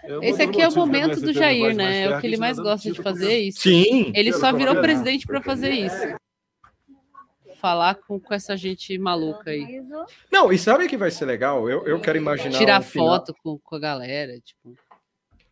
É 0.05 0.19
um 0.19 0.23
Esse 0.23 0.43
aqui 0.43 0.61
é 0.61 0.69
o 0.69 0.75
momento 0.75 1.21
do 1.21 1.33
Jair, 1.33 1.75
né? 1.75 2.03
É 2.03 2.17
o 2.17 2.21
que 2.21 2.27
ele 2.27 2.37
mais 2.37 2.59
gosta 2.59 2.91
de 2.91 3.03
fazer 3.03 3.39
isso. 3.39 3.61
Sim. 3.61 4.13
Ele 4.15 4.33
só 4.33 4.53
virou 4.53 4.77
presidente 4.77 5.27
para 5.27 5.41
fazer 5.41 5.71
isso. 5.71 6.19
Falar 7.57 7.95
com, 7.95 8.19
com 8.19 8.33
essa 8.33 8.57
gente 8.57 8.97
maluca 8.99 9.51
aí. 9.51 9.83
Não, 10.33 10.51
e 10.51 10.59
sabe 10.59 10.87
o 10.87 10.89
que 10.89 10.97
vai 10.97 11.11
ser 11.11 11.27
legal? 11.27 11.69
Eu, 11.69 11.87
eu 11.87 12.01
quero 12.01 12.19
imaginar. 12.19 12.59
Tirar 12.59 12.81
um 12.81 12.85
foto 12.85 13.35
com, 13.43 13.59
com 13.59 13.77
a 13.77 13.79
galera, 13.79 14.41
tipo. 14.41 14.75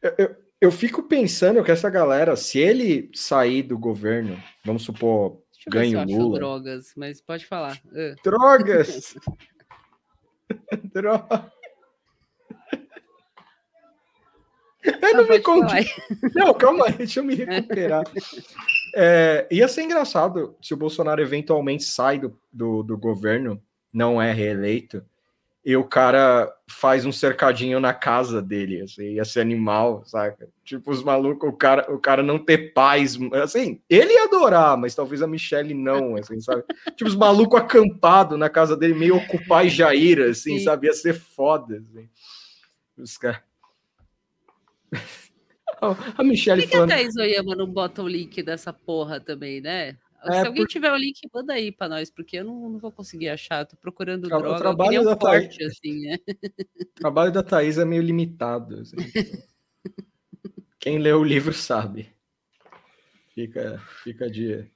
Eu, 0.02 0.14
eu, 0.16 0.36
eu 0.60 0.72
fico 0.72 1.02
pensando 1.02 1.62
que 1.62 1.70
essa 1.70 1.90
galera, 1.90 2.34
se 2.34 2.58
ele 2.58 3.10
sair 3.14 3.62
do 3.62 3.78
governo, 3.78 4.42
vamos 4.64 4.82
supor, 4.82 5.38
Eu 5.68 5.80
ver 5.80 5.86
se 5.86 5.94
eu 5.94 5.98
ganha 5.98 5.98
o 5.98 6.02
acho 6.02 6.22
Lula. 6.22 6.38
drogas, 6.38 6.92
mas 6.96 7.20
pode 7.20 7.46
falar. 7.46 7.80
Ah. 7.94 8.14
Drogas! 8.24 9.14
Drogas! 10.92 11.58
Eu 14.84 15.14
não, 15.14 15.22
me 15.22 15.40
pode 15.40 15.42
conti. 15.42 16.02
Não, 16.34 16.54
calma 16.54 16.86
aí, 16.86 16.92
deixa 16.94 17.20
eu 17.20 17.24
me 17.24 17.34
recuperar. 17.34 18.04
É, 18.94 19.46
ia 19.50 19.68
ser 19.68 19.82
engraçado 19.82 20.56
se 20.62 20.72
o 20.72 20.76
Bolsonaro 20.76 21.20
eventualmente 21.20 21.84
sai 21.84 22.18
do, 22.18 22.38
do, 22.52 22.82
do 22.82 22.96
governo, 22.96 23.62
não 23.92 24.20
é 24.20 24.32
reeleito, 24.32 25.04
e 25.68 25.76
o 25.76 25.84
cara 25.84 26.50
faz 26.66 27.04
um 27.04 27.12
cercadinho 27.12 27.78
na 27.78 27.92
casa 27.92 28.40
dele, 28.40 28.80
assim, 28.80 29.02
ia 29.02 29.24
ser 29.26 29.40
animal, 29.40 30.02
saca? 30.06 30.48
Tipo, 30.64 30.90
os 30.90 31.04
malucos, 31.04 31.46
o 31.46 31.52
cara, 31.52 31.94
o 31.94 31.98
cara 31.98 32.22
não 32.22 32.38
ter 32.38 32.72
paz, 32.72 33.18
assim, 33.42 33.78
ele 33.86 34.14
ia 34.14 34.24
adorar, 34.24 34.78
mas 34.78 34.94
talvez 34.94 35.20
a 35.20 35.26
Michelle 35.26 35.74
não, 35.74 36.16
assim, 36.16 36.40
sabe? 36.40 36.64
Tipo, 36.96 37.10
os 37.10 37.14
malucos 37.14 37.60
acampados 37.60 38.38
na 38.38 38.48
casa 38.48 38.74
dele, 38.74 38.94
meio 38.94 39.16
ocupar 39.16 39.68
Jair, 39.68 40.22
assim, 40.22 40.56
Sim. 40.56 40.64
sabe? 40.64 40.86
Ia 40.86 40.94
ser 40.94 41.12
foda, 41.12 41.76
assim. 41.76 42.08
Os 42.96 43.18
caras... 43.18 43.42
A 46.16 46.24
Michelle 46.24 46.62
Por 46.62 46.66
que, 46.66 46.70
que 46.70 46.76
a 46.76 46.78
falando... 46.78 46.90
Thaís 46.90 47.14
Oyama 47.14 47.54
não 47.54 47.66
bota 47.66 48.02
o 48.02 48.08
link 48.08 48.42
dessa 48.42 48.72
porra 48.72 49.20
também, 49.20 49.60
né? 49.60 49.96
É, 50.24 50.40
Se 50.40 50.46
alguém 50.46 50.64
por- 50.64 50.68
tiver 50.68 50.92
o 50.92 50.96
link, 50.96 51.20
manda 51.32 51.52
aí 51.52 51.70
pra 51.70 51.88
nós, 51.88 52.10
porque 52.10 52.38
eu 52.38 52.44
não, 52.44 52.68
não 52.70 52.78
vou 52.78 52.90
conseguir 52.90 53.28
achar. 53.28 53.64
Tô 53.64 53.76
procurando 53.76 54.28
Tra- 54.28 54.36
o 54.38 54.40
droga. 54.40 54.56
Eu 54.56 54.60
trabalho 54.60 55.00
um 55.00 55.04
da 55.04 55.16
Thaís- 55.16 55.46
corte, 55.46 55.64
assim, 55.64 56.00
né? 56.00 56.16
O 56.80 56.84
trabalho 57.00 57.32
da 57.32 57.42
Thaís 57.42 57.78
é 57.78 57.84
meio 57.84 58.02
limitado. 58.02 58.80
assim. 58.80 58.96
Quem 60.78 60.98
lê 60.98 61.12
o 61.12 61.22
livro 61.24 61.52
sabe. 61.52 62.08
Fica, 63.34 63.78
fica 64.02 64.28
de. 64.30 64.66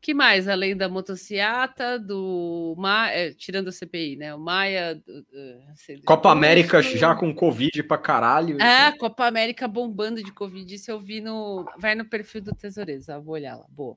que 0.00 0.14
mais, 0.14 0.48
além 0.48 0.74
da 0.76 0.88
motociata, 0.88 1.98
do 1.98 2.74
Ma... 2.78 3.10
é, 3.10 3.32
tirando 3.34 3.68
a 3.68 3.72
CPI, 3.72 4.16
né? 4.16 4.34
O 4.34 4.38
Maia. 4.38 4.94
do- 4.94 5.22
do- 5.22 6.02
Copa 6.06 6.30
América 6.32 6.78
Russo. 6.78 6.96
já 6.96 7.14
com 7.14 7.34
Covid 7.34 7.82
pra 7.84 7.98
caralho. 7.98 8.60
É, 8.60 8.86
assim. 8.88 8.98
Copa 8.98 9.26
América 9.26 9.68
bombando 9.68 10.22
de 10.22 10.32
Covid. 10.32 10.74
Isso 10.74 10.90
eu 10.90 10.98
vi 10.98 11.20
no. 11.20 11.66
Vai 11.78 11.94
no 11.94 12.04
perfil 12.06 12.40
do 12.40 12.54
Tesoureiro, 12.54 13.02
vou 13.22 13.34
olhar 13.34 13.56
lá. 13.56 13.66
Boa. 13.68 13.96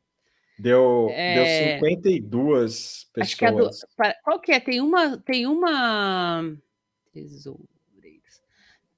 Deu, 0.58 1.10
É. 1.12 1.36
deu 1.36 1.46
52 1.76 3.08
Acho 3.20 3.38
que 3.38 3.52
do. 3.52 3.58
pessoas. 3.58 3.86
Qual 4.24 4.40
que 4.40 4.52
é? 4.52 4.60
Tem 4.60 4.80
uma. 4.82 5.18
Tem 5.18 5.46
uma. 5.46 6.56
Tesoureiros. 7.14 7.66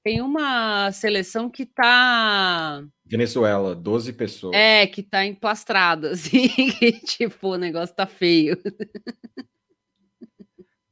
Tem 0.02 0.20
uma 0.20 0.92
seleção 0.92 1.50
que 1.50 1.66
tá. 1.66 2.84
Venezuela, 3.04 3.74
12 3.74 4.12
pessoas. 4.12 4.54
É, 4.54 4.86
que 4.86 5.02
tá 5.02 5.24
emplastrada, 5.26 6.12
assim. 6.14 6.48
que, 6.48 6.92
tipo, 7.00 7.48
o 7.48 7.56
negócio 7.56 7.94
tá 7.94 8.06
feio. 8.06 8.56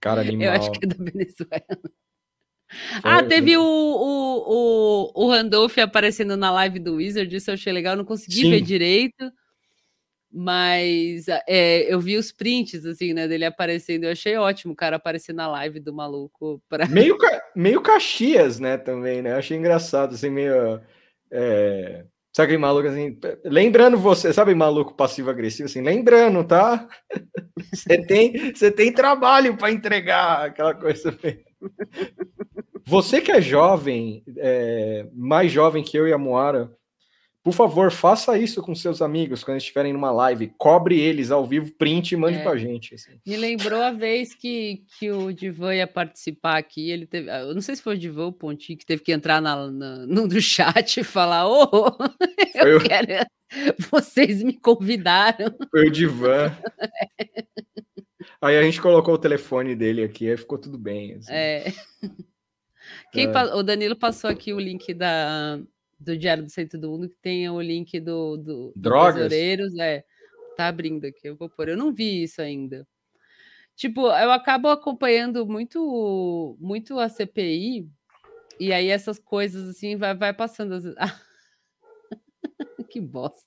Cara 0.01 0.21
animal. 0.23 0.47
Eu 0.49 0.53
acho 0.53 0.73
que 0.73 0.85
é 0.85 0.89
da 0.89 0.97
Venezuela. 0.97 1.81
Ah, 3.03 3.23
teve 3.23 3.57
o, 3.57 3.63
o, 3.63 5.13
o, 5.15 5.25
o 5.25 5.31
Randolph 5.31 5.79
aparecendo 5.79 6.37
na 6.37 6.51
live 6.51 6.81
do 6.81 6.97
Wizard, 6.97 7.35
isso 7.35 7.49
eu 7.49 7.55
achei 7.55 7.73
legal, 7.73 7.93
eu 7.93 7.99
não 7.99 8.05
consegui 8.05 8.41
Sim. 8.41 8.51
ver 8.51 8.61
direito, 8.61 9.33
mas 10.39 11.29
é, 11.49 11.91
eu 11.91 11.99
vi 11.99 12.19
os 12.19 12.31
prints, 12.31 12.85
assim, 12.85 13.15
né, 13.15 13.27
dele 13.27 13.47
aparecendo, 13.47 14.05
eu 14.05 14.13
achei 14.13 14.37
ótimo 14.37 14.75
o 14.75 14.77
cara 14.77 14.97
aparecer 14.97 15.33
na 15.33 15.49
live 15.49 15.81
do 15.81 15.95
maluco. 15.95 16.61
Pra... 16.69 16.87
Meio, 16.87 17.17
meio 17.55 17.81
Caxias, 17.81 18.61
né, 18.61 18.77
também, 18.77 19.23
né? 19.23 19.33
Achei 19.33 19.57
engraçado, 19.57 20.15
assim, 20.15 20.29
meio. 20.29 20.79
É... 21.31 22.05
Sabe 22.35 22.49
aquele 22.49 22.59
maluco 22.59 22.87
assim? 22.87 23.19
Lembrando 23.47 23.97
você, 23.97 24.31
sabe 24.31 24.55
maluco 24.55 24.93
passivo-agressivo, 24.93 25.71
assim? 25.71 25.81
Lembrando, 25.81 26.45
tá? 26.45 26.87
Você 27.73 28.07
tem, 28.07 28.55
você 28.55 28.71
tem 28.71 28.93
trabalho 28.93 29.57
para 29.57 29.73
entregar, 29.73 30.47
aquela 30.47 30.75
coisa. 30.75 31.17
Você 32.85 33.21
que 33.21 33.33
é 33.33 33.41
jovem, 33.41 34.23
é, 34.37 35.07
mais 35.13 35.51
jovem 35.51 35.83
que 35.83 35.99
eu 35.99 36.07
e 36.07 36.13
a 36.13 36.19
Moara, 36.19 36.71
por 37.47 37.53
favor, 37.53 37.93
faça 37.93 38.37
isso 38.37 38.61
com 38.61 38.75
seus 38.75 39.01
amigos 39.01 39.45
quando 39.45 39.59
estiverem 39.59 39.93
numa 39.93 40.11
live. 40.11 40.53
Cobre 40.59 40.99
eles 40.99 41.31
ao 41.31 41.47
vivo, 41.47 41.71
print 41.79 42.11
e 42.11 42.17
mande 42.17 42.39
É. 42.39 42.43
pra 42.43 42.57
gente. 42.57 42.97
assim. 42.97 43.21
Me 43.25 43.37
lembrou 43.37 43.81
a 43.81 43.93
vez 43.93 44.35
que, 44.35 44.83
que 44.99 45.13
o 45.13 45.33
Divan 45.33 45.73
ia 45.77 45.87
participar 45.87 46.57
aqui, 46.59 46.91
ele 46.91 47.07
teve, 47.07 47.31
eu 47.31 47.55
não 47.55 47.61
sei 47.61 47.77
se 47.77 47.83
foi 47.83 47.95
o 47.95 47.99
Divan 47.99 48.25
ou 48.25 48.29
o 48.31 48.33
Pontinho, 48.33 48.77
que 48.77 48.85
teve 48.85 49.01
que 49.01 49.13
entrar 49.13 49.41
na, 49.41 49.71
na- 49.71 50.07
no 50.11 50.27
do 50.27 50.41
chat 50.43 50.99
e 50.99 51.05
falar, 51.05 51.47
ô, 51.49 51.67
Foi 52.61 52.73
eu 52.73 52.79
o- 52.79 52.83
quero, 52.83 53.07
vocês 53.93 54.43
me 54.43 54.59
convidaram. 54.59 55.55
Foi 55.71 55.87
o 55.87 55.93
Divan. 55.93 56.53
Aí 58.43 58.57
a 58.59 58.63
gente 58.63 58.83
colocou 58.83 59.15
o 59.15 59.19
telefone 59.19 59.77
dele 59.77 60.03
aqui, 60.03 60.29
aí 60.29 60.37
ficou 60.37 60.59
tudo 60.59 60.77
bem. 60.77 61.15
assim. 61.15 61.33
É. 61.33 61.73
Quem 63.13 63.27
É. 63.29 63.55
O 63.55 63.63
Danilo 63.63 63.95
passou 63.95 64.29
aqui 64.29 64.53
o 64.53 64.59
link 64.59 64.93
da, 64.93 65.61
do 65.99 66.17
Diário 66.17 66.45
do 66.45 66.51
Centro 66.51 66.79
do 66.81 66.91
Mundo, 66.91 67.09
que 67.09 67.17
tem 67.17 67.49
o 67.49 67.61
link 67.61 67.99
do, 68.01 68.37
do, 68.37 68.43
do 68.45 68.73
Drogas? 68.77 69.15
Tesoureiros. 69.15 69.75
É, 69.79 70.05
tá 70.57 70.69
abrindo 70.69 71.05
aqui, 71.07 71.29
eu 71.29 71.37
vou 71.37 71.49
pôr. 71.49 71.69
Eu 71.69 71.77
não 71.77 71.93
vi 71.93 72.23
isso 72.23 72.41
ainda. 72.41 72.87
Tipo, 73.75 74.07
eu 74.07 74.33
acabo 74.33 74.69
acompanhando 74.69 75.47
muito, 75.47 76.57
muito 76.59 76.99
a 76.99 77.09
CPI, 77.11 77.87
e 78.59 78.73
aí 78.73 78.89
essas 78.89 79.19
coisas 79.19 79.69
assim 79.69 79.97
vai, 79.97 80.15
vai 80.17 80.33
passando. 80.33 80.79
que 82.91 83.01
bosta. 83.01 83.45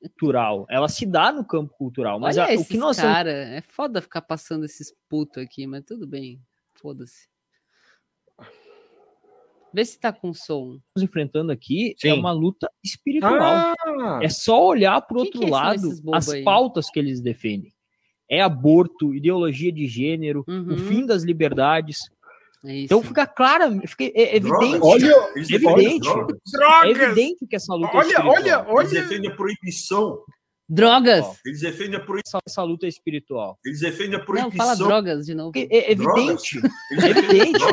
cultural. 0.00 0.66
Ela 0.70 0.88
se 0.88 1.04
dá 1.04 1.32
no 1.32 1.44
campo 1.44 1.74
cultural, 1.76 2.20
mas 2.20 2.38
Olha 2.38 2.54
a- 2.54 2.60
o 2.60 2.64
que 2.64 2.76
nós 2.76 2.96
cara, 2.96 3.32
é 3.32 3.60
foda 3.60 4.00
ficar 4.00 4.22
passando 4.22 4.64
esses 4.64 4.94
putos 5.08 5.42
aqui, 5.42 5.66
mas 5.66 5.84
tudo 5.84 6.06
bem, 6.06 6.40
foda-se. 6.74 7.28
Vê 9.74 9.84
se 9.84 9.98
tá 9.98 10.12
com 10.12 10.32
som. 10.34 10.78
enfrentando 10.98 11.50
aqui 11.52 11.94
é 12.04 12.10
Sim. 12.12 12.18
uma 12.18 12.32
luta 12.32 12.70
espiritual. 12.84 13.34
Ah, 13.40 14.20
É 14.22 14.28
só 14.28 14.64
olhar 14.66 15.00
para 15.02 15.18
o 15.18 15.24
Que 15.24 15.30
que 15.30 15.38
outro 15.38 15.48
são 15.48 15.58
lado 15.58 15.88
as 16.14 16.28
aí? 16.28 16.44
pautas 16.44 16.90
que 16.90 16.98
eles 16.98 17.20
defendem. 17.20 17.72
É 18.30 18.40
aborto, 18.40 19.14
ideologia 19.14 19.72
de 19.72 19.86
gênero, 19.86 20.44
Uhum. 20.48 20.74
o 20.74 20.78
fim 20.78 21.04
das 21.06 21.22
liberdades. 21.22 21.98
É 22.64 22.74
isso. 22.76 22.84
Então 22.84 23.02
fica 23.02 23.26
claro, 23.26 23.80
fica 23.88 24.04
é 24.04 24.36
evidente. 24.36 24.78
olha, 24.82 25.14
Eles 25.34 25.50
É 25.50 25.54
evidente. 25.54 26.00
drogas. 26.00 26.38
É 26.84 26.88
evidente 26.90 27.46
que 27.46 27.56
essa 27.56 27.74
luta 27.74 27.92
é 27.92 27.96
olha, 27.96 28.06
espiritual. 28.06 28.34
olha, 28.34 28.54
Eles 28.80 28.92
olha. 28.92 29.00
defendem 29.02 29.30
a 29.30 29.34
proibição. 29.36 30.18
Drogas. 30.68 31.24
Ó, 31.26 31.34
Eles 31.44 31.60
defendem 31.60 31.96
a 31.96 32.00
proibição. 32.00 32.38
essa, 32.46 32.52
essa 32.60 32.62
luta 32.62 32.86
espiritual. 32.86 33.58
Eles 33.64 33.80
defendem 33.80 34.14
a 34.14 34.18
Não, 34.18 34.24
proibição. 34.24 34.56
fala 34.56 34.76
drogas 34.76 35.26
de 35.26 35.34
novo. 35.34 35.52
É, 35.56 35.90
é 35.90 35.94
Drogas. 35.94 36.18
evidente. 36.24 36.56
Eles 36.92 37.04
É 37.04 37.08
defendem 37.14 37.40
evidente. 37.40 37.64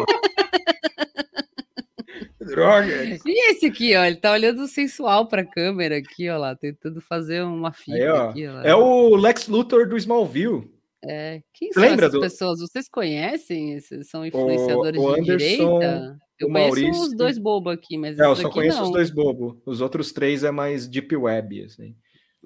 Droga. 2.60 3.20
E 3.26 3.51
esse 3.51 3.66
aqui, 3.68 3.95
ó, 3.95 4.03
ele 4.05 4.16
tá 4.18 4.32
olhando 4.32 4.68
sensual 4.68 5.28
pra 5.28 5.45
câmera 5.45 5.97
aqui, 5.97 6.30
ó 6.30 6.38
lá, 6.38 6.55
tentando 6.55 6.99
fazer 7.01 7.41
uma 7.43 7.72
fita 7.74 7.97
Aí, 7.97 8.07
aqui, 8.07 8.47
ó. 8.47 8.62
É 8.62 8.76
o 8.76 9.16
Lex 9.16 9.47
Luthor 9.47 9.88
do 9.88 9.97
Smallville. 9.97 10.70
É, 11.03 11.39
Quem 11.53 11.70
Você 11.72 11.80
são 11.80 11.89
lembra 11.89 12.05
essas 12.07 12.14
do- 12.14 12.22
pessoas? 12.22 12.60
Vocês 12.60 12.89
conhecem? 12.89 13.74
Esses 13.76 14.10
são 14.10 14.26
influenciadores 14.26 15.01
o 15.01 15.14
de 15.16 15.22
Anderson, 15.22 15.38
direita? 15.80 16.18
Eu 16.39 16.47
o 16.47 16.51
conheço 16.51 16.70
Maurício- 16.76 17.03
os 17.03 17.16
dois 17.16 17.38
bobos 17.38 17.74
aqui, 17.74 17.97
mas 17.97 18.20
É, 18.20 18.26
eu 18.26 18.36
só 18.36 18.49
conheço 18.49 18.78
não. 18.78 18.86
os 18.86 18.91
dois 18.91 19.10
bobos. 19.10 19.57
Os 19.66 19.80
outros 19.82 20.12
três 20.12 20.43
é 20.43 20.51
mais 20.51 20.88
deep 20.88 21.16
web, 21.16 21.64
assim. 21.64 21.95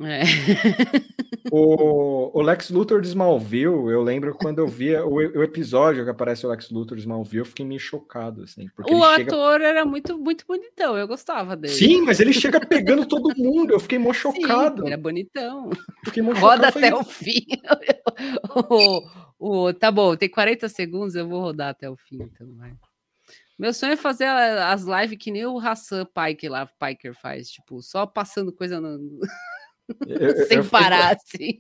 É. 0.02 0.24
O, 1.52 2.40
o 2.40 2.42
Lex 2.42 2.70
Luthor 2.72 3.02
de 3.02 3.08
Smallville, 3.10 3.66
eu 3.92 4.02
lembro 4.02 4.34
quando 4.34 4.60
eu 4.60 4.68
via 4.68 5.06
o, 5.06 5.16
o 5.16 5.44
episódio 5.44 6.04
que 6.04 6.10
aparece 6.10 6.46
o 6.46 6.50
Lex 6.50 6.72
Luthor 6.72 6.96
de 6.98 7.04
Smallville, 7.04 7.40
eu 7.40 7.46
fiquei 7.46 7.66
meio 7.66 7.80
chocado, 7.80 8.44
assim. 8.44 8.68
Porque 8.76 8.94
O 8.94 8.98
ele 9.06 9.16
chega... 9.18 9.36
ator 9.36 9.62
era 9.62 9.86
muito, 9.86 10.18
muito 10.18 10.46
bonitão, 10.48 10.98
eu 10.98 11.08
gostava 11.08 11.56
dele. 11.56 11.74
Sim, 11.74 12.02
mas 12.02 12.20
ele 12.20 12.34
chega 12.34 12.60
pegando 12.66 13.06
todo 13.06 13.36
mundo, 13.38 13.72
eu 13.72 13.80
fiquei 13.80 14.00
mó 14.00 14.14
Sim, 14.14 14.20
chocado. 14.20 14.88
era 14.88 14.98
bonitão. 14.98 15.70
Roda 15.70 16.34
chocado, 16.34 16.66
até 16.66 16.72
falei, 16.72 16.94
o 16.94 17.04
fim. 17.04 17.46
o, 19.40 19.74
tá 19.74 19.92
bom, 19.92 20.16
tem 20.16 20.30
40 20.30 20.70
segundos, 20.70 21.16
eu 21.16 21.28
vou 21.28 21.42
rodar 21.42 21.70
até 21.70 21.90
o 21.90 21.96
fim, 21.98 22.18
então 22.22 22.48
vai. 22.56 22.74
Meu 23.60 23.74
sonho 23.74 23.94
é 23.94 23.98
fazer 23.98 24.26
as 24.26 24.84
lives 24.84 25.18
que 25.20 25.30
nem 25.30 25.46
o 25.46 25.60
Hassan 25.60 26.06
Pike 26.06 26.50
lá, 26.50 26.66
Piker 26.66 27.14
faz, 27.14 27.50
tipo, 27.52 27.82
só 27.82 28.06
passando 28.06 28.52
coisa 28.52 28.80
no- 28.82 29.20
eu- 30.08 30.46
sem 30.48 30.58
eu 30.58 30.64
fiquei- 30.64 30.80
parar, 30.80 31.16
assim. 31.16 31.60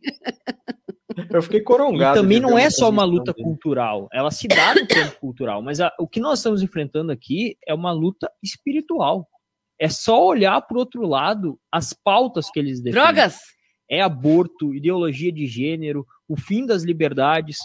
Eu 1.30 1.42
fiquei 1.44 1.60
E 1.60 1.64
corongado. 1.64 2.20
também 2.20 2.40
de 2.40 2.46
ver 2.46 2.52
não 2.52 2.58
é 2.58 2.70
só 2.70 2.90
uma 2.90 3.04
luta 3.04 3.34
dele. 3.34 3.44
cultural, 3.44 4.08
ela 4.12 4.32
se 4.32 4.48
dá 4.48 4.74
no 4.74 4.88
campo 4.88 5.20
cultural, 5.20 5.62
mas 5.62 5.80
a- 5.80 5.94
o 6.00 6.08
que 6.08 6.20
nós 6.20 6.40
estamos 6.40 6.62
enfrentando 6.64 7.12
aqui 7.12 7.56
é 7.68 7.74
uma 7.74 7.92
luta 7.92 8.32
espiritual. 8.42 9.28
É 9.80 9.90
só 9.90 10.26
olhar 10.26 10.60
para 10.62 10.76
o 10.76 10.80
outro 10.80 11.06
lado 11.06 11.60
as 11.72 11.94
pautas 11.94 12.50
que 12.50 12.60
eles 12.60 12.82
defendem. 12.82 13.04
Drogas! 13.04 13.40
É 13.90 14.02
aborto, 14.02 14.74
ideologia 14.74 15.32
de 15.32 15.46
gênero, 15.46 16.06
o 16.28 16.36
fim 16.40 16.66
das 16.66 16.84
liberdades. 16.84 17.58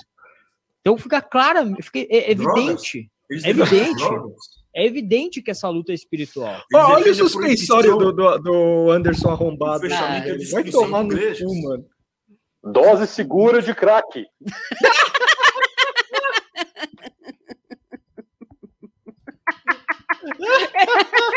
Então 0.80 0.98
fica 0.98 1.22
claro, 1.22 1.74
fica, 1.82 2.00
é, 2.00 2.06
é 2.10 2.30
evidente. 2.32 3.10
É 3.30 3.50
evidente. 3.50 3.94
drogas. 3.96 4.36
É 4.74 4.84
evidente 4.84 5.42
que 5.42 5.50
essa 5.50 5.68
luta 5.68 5.92
é 5.92 5.94
espiritual. 5.94 6.62
Ó, 6.74 6.94
olha 6.94 7.10
o 7.10 7.14
suspensório 7.14 7.92
do, 7.92 8.14
proibição. 8.14 8.42
do, 8.42 8.84
do 8.84 8.90
Anderson 8.90 9.30
arrombado. 9.30 9.88
De 9.88 10.50
Vai 10.50 10.64
tomar 10.64 11.02
no 11.02 11.16
cu, 11.16 11.62
mano. 11.62 11.84
Dose 12.62 13.06
segura 13.06 13.62
de 13.62 13.74
crack. 13.74 14.24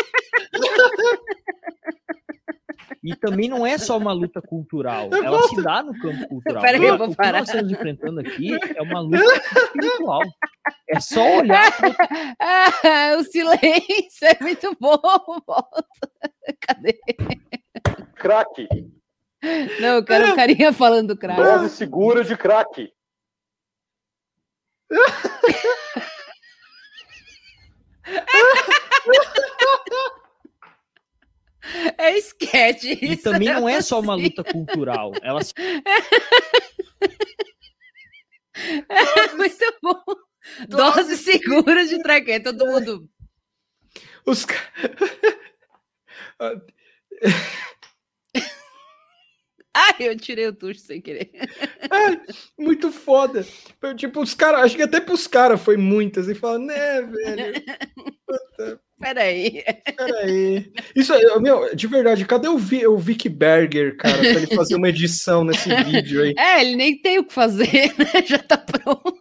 E 3.04 3.16
também 3.16 3.50
não 3.50 3.66
é 3.66 3.80
só 3.80 3.98
uma 3.98 4.14
luta 4.14 4.40
cultural, 4.42 5.10
Eu 5.12 5.24
ela 5.24 5.40
volto. 5.40 5.56
se 5.56 5.64
dá 5.64 5.82
no 5.82 5.98
campo 6.00 6.28
cultural. 6.28 6.62
Peraí, 6.62 6.84
eu 6.84 6.94
O 6.94 6.98
vou 7.00 7.10
que 7.10 7.16
parar. 7.16 7.40
nós 7.40 7.50
estamos 7.50 7.72
enfrentando 7.72 8.20
aqui 8.20 8.52
é 8.76 8.82
uma 8.84 9.00
luta 9.00 9.18
espiritual. 9.58 10.22
É 10.88 11.00
só 11.00 11.38
olhar 11.40 11.76
pro 11.78 11.90
Ah, 12.40 13.16
o 13.18 13.24
silêncio 13.24 14.28
é 14.28 14.38
muito 14.42 14.78
bom. 14.80 15.00
Volta. 15.48 15.86
Cadê? 16.62 17.00
Crack. 18.16 18.68
Não, 19.80 19.96
eu 19.96 20.06
quero 20.06 20.32
o 20.32 20.36
carinha 20.36 20.72
falando 20.72 21.18
crack. 21.18 21.42
Dose 21.42 21.70
segura 21.76 22.24
de 22.24 22.38
crack. 22.38 22.94
É 31.98 32.18
esquete 32.18 32.98
E 33.02 33.16
também 33.18 33.48
né? 33.50 33.54
não 33.56 33.68
é 33.70 33.82
só 33.82 34.00
uma 34.00 34.14
Assim. 34.16 34.24
luta 34.24 34.44
cultural, 34.44 35.12
ela 35.22 35.44
se 35.44 35.54
É 38.90 39.34
muito 39.36 39.78
bom. 39.82 40.02
Dose 40.68 41.18
segura 41.18 41.86
de 41.86 42.02
traquete. 42.02 42.44
Todo 42.46 42.66
mundo. 42.68 43.10
Os 44.26 44.46
Ai, 49.74 49.96
eu 50.00 50.18
tirei 50.18 50.48
o 50.48 50.54
tucho 50.54 50.82
sem 50.82 51.02
querer. 51.02 51.32
Muito 52.60 52.92
foda. 52.92 53.46
Eu, 53.82 53.96
Tipo, 53.96 54.22
os 54.22 54.34
caras, 54.34 54.62
acho 54.64 54.76
que 54.76 54.82
até 54.82 55.00
pros 55.00 55.28
caras 55.28 55.62
foi 55.62 55.78
muitas. 55.78 56.28
E 56.28 56.36
fala, 56.36 56.60
né, 56.60 57.02
velho? 57.02 57.64
Peraí. 59.02 59.64
Peraí. 59.98 60.72
Isso, 60.96 61.14
é- 61.14 61.40
meu, 61.40 61.76
de 61.76 61.88
verdade, 61.88 62.26
cadê 62.26 62.48
o, 62.48 62.58
Vi, 62.58 62.86
o 62.88 62.98
Vic 62.98 63.28
Berger, 63.28 63.98
cara, 63.98 64.18
pra 64.20 64.28
ele 64.28 64.48
fazer 64.56 64.76
uma 64.76 64.90
edição 64.90 65.44
nesse 65.44 65.70
vídeo 65.84 66.22
aí? 66.24 66.34
É, 66.38 66.62
ele 66.62 66.76
nem 66.76 66.98
tem 67.02 67.20
o 67.20 67.24
que 67.26 67.34
fazer, 67.34 67.94
né? 67.98 68.22
Já 68.26 68.38
tá 68.40 68.58
pronto. 68.58 69.12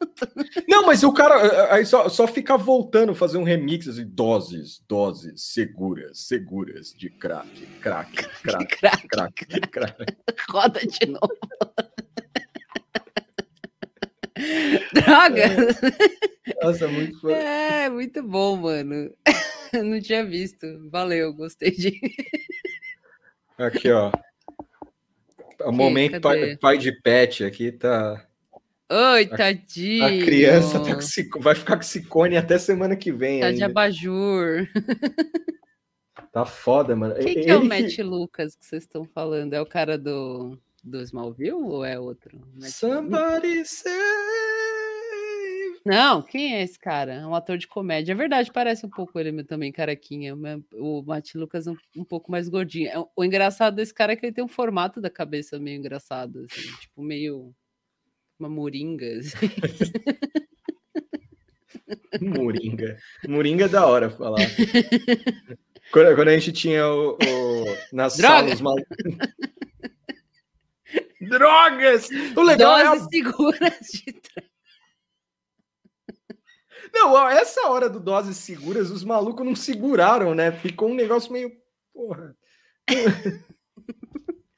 Não, 0.69 0.87
mas 0.87 1.03
o 1.03 1.13
cara 1.13 1.73
aí 1.75 1.85
só, 1.87 2.09
só 2.09 2.27
fica 2.27 2.57
voltando 2.57 3.15
fazer 3.15 3.39
um 3.39 3.43
remix 3.45 3.89
assim, 3.89 4.05
doses, 4.07 4.83
doses 4.89 5.43
seguras, 5.53 6.27
seguras 6.27 6.93
de 6.97 7.09
crack, 7.11 7.49
crack, 7.81 8.27
crack, 8.43 8.79
Crack. 9.09 9.47
crack, 9.47 9.69
crack. 9.71 10.17
Roda 10.51 10.81
de 10.81 11.07
novo. 11.07 11.39
Droga! 14.95 15.45
Nossa, 16.63 16.89
muito 16.89 17.21
foda. 17.21 17.35
É, 17.35 17.91
muito 17.91 18.23
bom, 18.23 18.57
mano. 18.57 19.11
Não 19.85 20.01
tinha 20.01 20.25
visto. 20.25 20.67
Valeu, 20.91 21.33
gostei 21.35 21.71
de. 21.71 22.01
Aqui, 23.59 23.91
ó. 23.91 24.11
O 25.65 25.71
momento 25.73 26.21
pai, 26.21 26.41
cadê? 26.41 26.57
pai 26.57 26.79
de 26.79 26.93
pet 27.03 27.45
aqui 27.45 27.71
tá. 27.71 28.27
Oi, 28.91 29.27
tadinho. 29.27 30.05
A 30.05 30.25
criança 30.25 30.81
tá 30.83 30.95
com 30.97 31.41
vai 31.41 31.55
ficar 31.55 31.77
com 31.77 31.83
cicone 31.83 32.39
até 32.39 32.59
semana 32.59 32.97
que 32.97 33.13
vem. 33.13 33.41
Tá 33.41 33.49
de 33.49 33.55
ainda. 33.55 33.67
abajur. 33.67 34.67
Tá 36.33 36.47
foda, 36.47 36.95
mano. 36.95 37.17
Quem 37.17 37.41
que 37.43 37.51
é 37.51 37.57
o 37.57 37.61
que- 37.63 37.67
Matt 37.67 37.99
Lucas 37.99 38.55
que 38.55 38.65
vocês 38.65 38.85
estão 38.85 39.05
falando? 39.05 39.53
É 39.53 39.61
o 39.61 39.67
cara 39.67 39.99
do, 39.99 40.57
do 40.85 41.01
Smallville 41.03 41.51
ou 41.53 41.85
é 41.85 41.99
outro? 41.99 42.41
Matt- 42.55 42.71
Somebody. 42.71 43.65
Não, 45.85 46.21
quem 46.23 46.55
é 46.57 46.63
esse 46.63 46.79
cara? 46.79 47.15
É 47.15 47.27
um 47.27 47.35
ator 47.35 47.57
de 47.57 47.67
comédia. 47.67 48.13
É 48.13 48.15
verdade, 48.15 48.53
parece 48.53 48.85
um 48.85 48.91
pouco 48.91 49.19
ele 49.19 49.43
também, 49.45 49.73
carequinha. 49.73 50.37
mas 50.37 50.61
O 50.75 51.03
Matt 51.03 51.35
Lucas 51.35 51.67
um, 51.67 51.77
um 51.97 52.05
pouco 52.05 52.31
mais 52.31 52.49
gordinho. 52.49 52.89
É, 52.89 53.05
O 53.17 53.25
engraçado 53.25 53.77
desse 53.77 53.95
cara 53.95 54.13
é 54.13 54.17
que 54.17 54.27
ele 54.27 54.33
tem 54.35 54.45
um 54.45 54.49
formato 54.49 55.01
da 55.01 55.09
cabeça 55.09 55.59
meio 55.59 55.79
engraçado, 55.79 56.47
assim, 56.51 56.71
tipo 56.81 57.03
meio 57.03 57.55
uma 58.39 58.49
moringa. 58.49 59.07
assim. 59.19 59.37
Moringa. 62.21 62.99
Moringa 63.29 63.65
é 63.65 63.69
da 63.69 63.87
hora 63.87 64.11
falar. 64.11 64.41
quando, 65.93 66.15
quando 66.15 66.29
a 66.29 66.39
gente 66.39 66.53
tinha 66.53 66.87
o, 66.87 67.13
o 67.13 67.65
nas 67.93 68.17
Droga! 68.17 68.35
salas 68.37 68.61
mal... 68.61 68.77
Drogas! 71.21 72.09
O 72.37 72.43
legal 72.43 72.79
é 72.79 72.87
a... 72.87 72.95
Doses 72.95 73.09
seguras 73.11 73.87
de 73.93 74.13
tra- 74.13 74.50
Não, 76.93 77.29
essa 77.29 77.69
hora 77.69 77.89
do 77.89 78.01
doses 78.01 78.37
seguras, 78.37 78.91
os 78.91 79.05
malucos 79.05 79.45
não 79.47 79.55
seguraram, 79.55 80.35
né? 80.35 80.51
Ficou 80.53 80.89
um 80.91 80.95
negócio 80.95 81.33
meio. 81.33 81.53
Porra. 81.93 82.37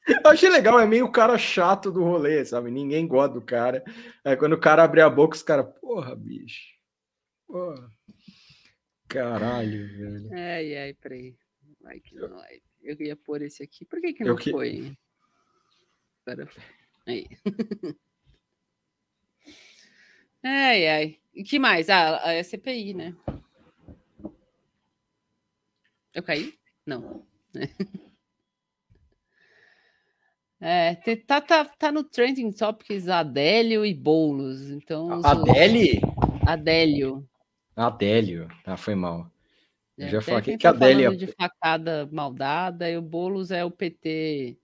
Eu 0.05 0.29
achei 0.31 0.49
legal, 0.49 0.79
é 0.79 0.85
meio 0.85 1.05
o 1.05 1.11
cara 1.11 1.37
chato 1.37 1.91
do 1.91 2.03
rolê, 2.03 2.43
sabe? 2.43 2.69
Ninguém 2.69 3.07
gosta 3.07 3.33
do 3.35 3.41
cara. 3.41 3.83
Aí 4.23 4.35
quando 4.35 4.53
o 4.53 4.59
cara 4.59 4.83
abre 4.83 5.01
a 5.01 5.09
boca, 5.09 5.35
os 5.35 5.43
caras, 5.43 5.65
porra, 5.79 6.15
bicho. 6.15 6.73
Porra. 7.47 7.89
Caralho, 9.07 9.87
velho. 9.97 10.29
Ai, 10.33 10.75
ai, 10.77 10.93
peraí. 10.95 11.35
Vai 11.81 11.99
que 11.99 12.15
não 12.15 12.29
vai. 12.29 12.61
Eu 12.81 12.95
ia 12.99 13.15
pôr 13.15 13.41
esse 13.41 13.63
aqui. 13.63 13.85
Por 13.85 14.01
que 14.01 14.13
que 14.13 14.23
não 14.23 14.35
que- 14.35 14.51
foi? 14.51 14.95
Foi. 16.25 16.47
Aí. 17.05 17.27
Ai, 20.45 20.87
ai. 20.87 21.19
E 21.33 21.43
que 21.43 21.57
mais? 21.59 21.89
Ah, 21.89 22.39
a 22.39 22.43
CPI, 22.43 22.93
né? 22.93 23.15
Eu 26.13 26.23
caí? 26.23 26.53
Não. 26.85 27.25
É, 30.65 30.95
tá, 31.27 31.41
tá, 31.41 31.65
tá 31.65 31.91
no 31.91 32.05
Trending 32.05 32.49
Topics 32.53 33.09
Adélio 33.09 33.85
e 33.85 33.93
Boulos. 33.93 34.69
Então, 34.71 35.19
Adele? 35.21 35.99
Adélio. 36.47 37.27
Adélio. 37.75 38.47
Ah, 38.65 38.77
foi 38.77 38.95
mal. 38.95 39.29
Eu 39.97 40.07
É, 40.07 40.09
já 40.09 40.21
falei 40.21 40.41
que 40.41 40.53
a 40.53 40.57
tá 40.57 40.69
Adélia. 40.69 41.07
falando 41.07 41.19
de 41.19 41.27
facada 41.33 42.09
maldada 42.13 42.89
e 42.89 42.95
o 42.95 43.01
Boulos 43.01 43.51
é 43.51 43.65
o 43.65 43.69
PT 43.69 44.57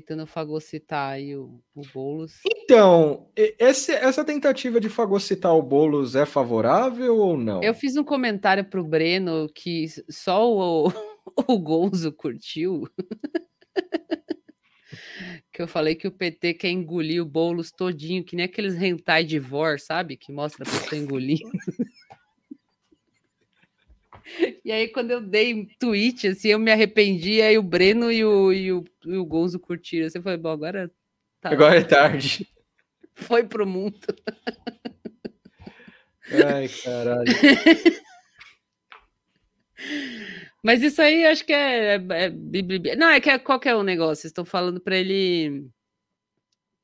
tentando 0.00 0.26
fagocitar 0.26 1.12
aí 1.12 1.36
o, 1.36 1.60
o 1.74 1.82
Boulos. 1.92 2.40
Então, 2.46 3.28
esse- 3.36 3.92
essa 3.92 4.24
tentativa 4.24 4.80
de 4.80 4.88
fagocitar 4.88 5.54
o 5.54 5.62
Boulos 5.62 6.14
é 6.16 6.24
favorável 6.24 7.16
ou 7.18 7.36
não? 7.36 7.62
Eu 7.62 7.74
fiz 7.74 7.96
um 7.96 8.04
comentário 8.04 8.64
pro 8.64 8.84
Breno 8.84 9.48
que 9.54 9.86
só 10.08 10.50
o, 10.50 10.88
o 11.48 11.58
Gonzo 11.58 12.12
curtiu. 12.12 12.84
que 15.52 15.60
eu 15.62 15.68
falei 15.68 15.94
que 15.94 16.06
o 16.06 16.12
PT 16.12 16.54
quer 16.54 16.70
engolir 16.70 17.22
o 17.22 17.26
Boulos 17.26 17.70
todinho, 17.70 18.24
que 18.24 18.34
nem 18.36 18.46
aqueles 18.46 18.80
hentai 18.80 19.24
de 19.24 19.38
vor, 19.38 19.78
sabe? 19.78 20.16
Que 20.16 20.32
mostra 20.32 20.64
a 20.64 20.70
pessoa 20.70 21.00
engolindo. 21.00 21.50
E 24.64 24.70
aí, 24.70 24.88
quando 24.88 25.10
eu 25.10 25.20
dei 25.20 25.66
tweet, 25.78 26.28
assim, 26.28 26.48
eu 26.48 26.58
me 26.58 26.72
arrependi, 26.72 27.42
aí 27.42 27.58
o 27.58 27.62
Breno 27.62 28.10
e 28.10 28.24
o, 28.24 28.52
e 28.52 28.72
o, 28.72 28.84
e 29.04 29.16
o 29.16 29.24
Gonzo 29.24 29.58
curtiram. 29.58 30.08
Você 30.08 30.20
foi, 30.20 30.36
bom, 30.36 30.50
agora 30.50 30.90
tá, 31.40 31.50
Agora 31.50 31.76
é 31.78 31.84
tarde. 31.84 32.46
foi 33.14 33.44
pro 33.44 33.66
mundo. 33.66 33.98
Ai, 36.30 36.68
caralho. 36.68 37.24
Mas 40.62 40.80
isso 40.80 41.02
aí 41.02 41.24
acho 41.24 41.44
que 41.44 41.52
é, 41.52 41.96
é, 41.96 42.26
é 42.26 42.96
Não, 42.96 43.08
é 43.10 43.20
que 43.20 43.28
é 43.28 43.38
qualquer 43.38 43.74
um 43.74 43.82
negócio. 43.82 44.26
Estão 44.26 44.44
falando 44.44 44.80
para 44.80 44.96
ele. 44.96 45.68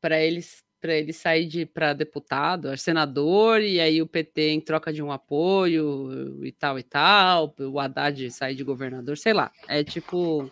Para 0.00 0.20
ele, 0.20 0.40
para 0.80 0.94
ele 0.94 1.12
sair 1.12 1.46
de 1.46 1.66
para 1.66 1.92
deputado, 1.92 2.76
senador, 2.76 3.60
e 3.60 3.80
aí 3.80 4.00
o 4.00 4.06
PT 4.06 4.50
em 4.50 4.60
troca 4.60 4.92
de 4.92 5.02
um 5.02 5.10
apoio 5.10 6.44
e 6.44 6.52
tal 6.52 6.78
e 6.78 6.82
tal. 6.82 7.54
O 7.58 7.78
Haddad 7.80 8.30
sair 8.30 8.54
de 8.54 8.64
governador, 8.64 9.16
sei 9.16 9.32
lá. 9.32 9.50
É 9.68 9.82
tipo. 9.82 10.48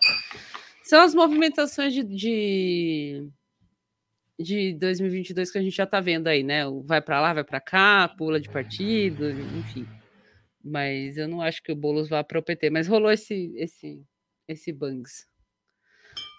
São 0.82 1.02
as 1.02 1.14
movimentações 1.14 1.92
de, 1.92 2.04
de, 2.04 3.28
de 4.38 4.74
2022 4.74 5.50
que 5.50 5.58
a 5.58 5.62
gente 5.62 5.76
já 5.76 5.86
tá 5.86 6.00
vendo 6.00 6.28
aí, 6.28 6.42
né? 6.42 6.62
Vai 6.84 7.00
para 7.00 7.20
lá, 7.20 7.34
vai 7.34 7.44
para 7.44 7.60
cá, 7.60 8.08
pula 8.16 8.40
de 8.40 8.48
partido, 8.48 9.30
enfim. 9.30 9.86
Mas 10.62 11.16
eu 11.16 11.28
não 11.28 11.40
acho 11.40 11.62
que 11.62 11.72
o 11.72 11.76
Boulos 11.76 12.08
vá 12.08 12.22
para 12.24 12.38
o 12.38 12.42
PT. 12.42 12.70
Mas 12.70 12.88
rolou 12.88 13.10
esse 13.10 13.52
esse 13.56 14.02
esse 14.48 14.72
bangs. 14.72 15.26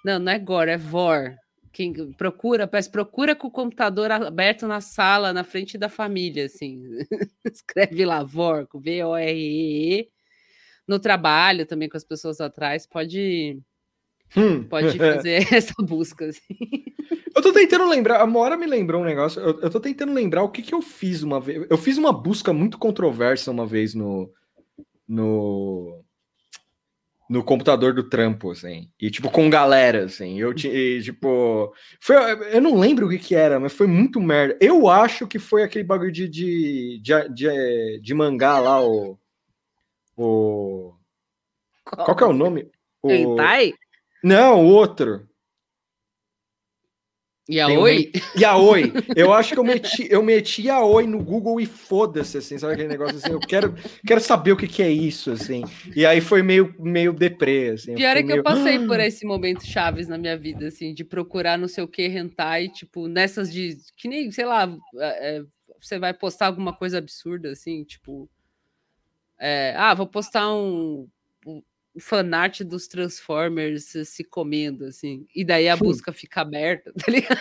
Não, 0.04 0.20
não 0.20 0.32
é 0.32 0.40
Gore, 0.40 0.72
é 0.72 0.78
VOR. 0.78 1.36
Quem 1.78 1.94
procura, 2.14 2.68
parece 2.68 2.90
procura 2.90 3.36
com 3.36 3.50
o 3.50 3.52
computador 3.52 4.12
aberto 4.12 4.66
na 4.68 4.82
sala, 4.82 5.32
na 5.32 5.44
frente 5.44 5.78
da 5.78 5.88
família, 5.88 6.46
assim. 6.46 6.82
Escreve 7.46 8.04
lá 8.04 8.24
VOR, 8.24 8.66
com 8.66 8.80
V-O-R-E-E. 8.80 10.10
No 10.88 10.98
trabalho 10.98 11.68
também 11.68 11.88
com 11.88 11.96
as 11.96 12.04
pessoas 12.04 12.42
atrás, 12.42 12.88
pode 12.88 13.60
Hum. 14.36 14.64
pode 14.64 14.98
fazer 14.98 15.46
essa 15.54 15.76
busca. 15.84 16.26
Assim. 16.26 16.84
Eu 17.36 17.44
tô 17.44 17.54
tentando 17.54 17.88
lembrar, 17.88 18.22
a 18.22 18.26
Mora 18.26 18.58
me 18.58 18.66
lembrou 18.66 19.04
um 19.04 19.06
negócio. 19.06 19.40
Eu, 19.40 19.62
eu 19.62 19.70
tô 19.70 19.80
tentando 19.80 20.14
lembrar 20.14 20.42
o 20.42 20.50
que, 20.50 20.64
que 20.64 20.74
eu 20.74 20.82
fiz 20.82 21.22
uma 21.22 21.40
vez. 21.40 21.64
Eu 21.70 21.78
fiz 21.78 22.00
uma 22.00 22.12
busca 22.12 22.52
muito 22.52 22.80
controversa 22.80 23.52
uma 23.52 23.68
vez 23.68 23.94
no. 23.94 24.34
No. 25.08 26.04
No 27.30 27.44
computador 27.44 27.94
do 27.94 28.04
trampo, 28.04 28.52
assim. 28.52 28.90
E, 29.00 29.12
tipo, 29.12 29.30
com 29.30 29.50
galera, 29.50 30.06
assim. 30.06 30.40
Eu 30.40 30.54
tinha, 30.54 30.74
e, 30.74 31.02
tipo. 31.02 31.74
Foi, 32.00 32.16
eu 32.54 32.62
não 32.62 32.80
lembro 32.80 33.08
o 33.08 33.10
que 33.10 33.20
que 33.20 33.36
era, 33.36 33.60
mas 33.60 33.74
foi 33.74 33.86
muito 33.86 34.22
merda. 34.22 34.58
Eu 34.62 34.88
acho 34.90 35.28
que 35.28 35.38
foi 35.38 35.64
aquele 35.64 35.84
bagulho 35.84 36.12
de. 36.12 36.28
de, 36.28 37.00
de, 37.02 37.30
de, 37.30 38.00
de 38.02 38.14
mangá 38.14 38.60
lá, 38.60 38.82
o. 38.82 39.18
O. 40.16 40.94
Qual 41.84 42.16
que 42.16 42.24
é 42.24 42.28
o 42.28 42.34
nome? 42.34 42.70
O... 43.02 43.12
Hentai? 43.12 43.74
Não, 44.24 44.66
o 44.66 44.68
outro. 44.68 45.28
Yaoi? 47.50 48.06
Tem 48.12 48.22
um- 48.22 48.40
Yaoi. 48.42 48.94
Eu 49.16 49.32
acho 49.34 49.54
que 49.54 49.60
eu 49.60 49.64
meti, 49.64 50.08
eu 50.10 50.22
meti 50.22 50.64
Yaoi 50.68 51.08
no 51.08 51.24
Google 51.24 51.62
e 51.62 51.66
foda-se, 51.66 52.38
assim, 52.38 52.58
sabe 52.58 52.74
aquele 52.74 52.90
negócio 52.90 53.18
assim? 53.18 53.32
Eu 53.32 53.40
quero, 53.40 53.74
quero 54.06 54.20
saber 54.20 54.52
o 54.52 54.58
que, 54.58 54.68
que 54.68 54.84
é 54.84 54.92
isso, 54.92 55.32
assim. 55.32 55.64
E 55.96 56.06
aí 56.06 56.20
foi 56.20 56.42
meio, 56.42 56.76
meio 56.78 57.14
deprê, 57.14 57.70
assim. 57.70 57.96
Pior 57.96 58.18
é 58.18 58.22
que 58.24 58.24
eu 58.24 58.28
meio- 58.28 58.44
passei 58.44 58.80
por 58.86 59.00
esse 59.00 59.26
momento 59.26 59.66
chaves 59.66 60.08
na 60.08 60.18
minha 60.18 60.38
vida, 60.38 60.68
assim, 60.68 60.94
de 60.94 61.04
procurar 61.04 61.58
não 61.58 61.68
sei 61.68 61.84
o 61.84 61.88
que 61.88 62.04
hentai, 62.06 62.68
tipo, 62.70 63.08
nessas 63.08 63.52
de. 63.52 63.78
Que 63.96 64.08
nem, 64.08 64.30
sei 64.32 64.46
lá, 64.46 64.70
é, 64.98 65.38
é, 65.38 65.44
você 65.82 65.98
vai 65.98 66.14
postar 66.14 66.48
alguma 66.48 66.74
coisa 66.74 66.98
absurda, 66.98 67.52
assim, 67.52 67.84
tipo. 67.84 68.30
é, 69.40 69.74
ah, 69.78 69.94
vou 69.94 70.08
postar 70.08 70.52
um 70.54 71.08
fanart 72.00 72.62
dos 72.62 72.88
Transformers 72.88 73.86
se- 74.06 74.24
comendo, 74.24 74.86
assim. 74.86 75.26
E 75.36 75.44
daí 75.44 75.68
a 75.70 75.76
Hum. 75.76 75.80
busca 75.80 76.12
fica 76.14 76.42
aberta, 76.42 76.92
tá 77.06 77.12
ligado? 77.12 77.40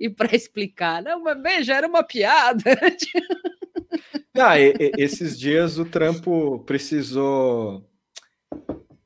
E 0.00 0.08
para 0.08 0.34
explicar, 0.34 1.02
não, 1.02 1.22
mas 1.22 1.40
veja, 1.42 1.74
era 1.74 1.86
uma 1.86 2.02
piada. 2.02 2.62
Ah, 4.34 4.58
e- 4.58 4.74
e- 4.78 4.92
esses 4.96 5.38
dias 5.38 5.78
o 5.78 5.84
trampo 5.84 6.60
precisou. 6.60 7.84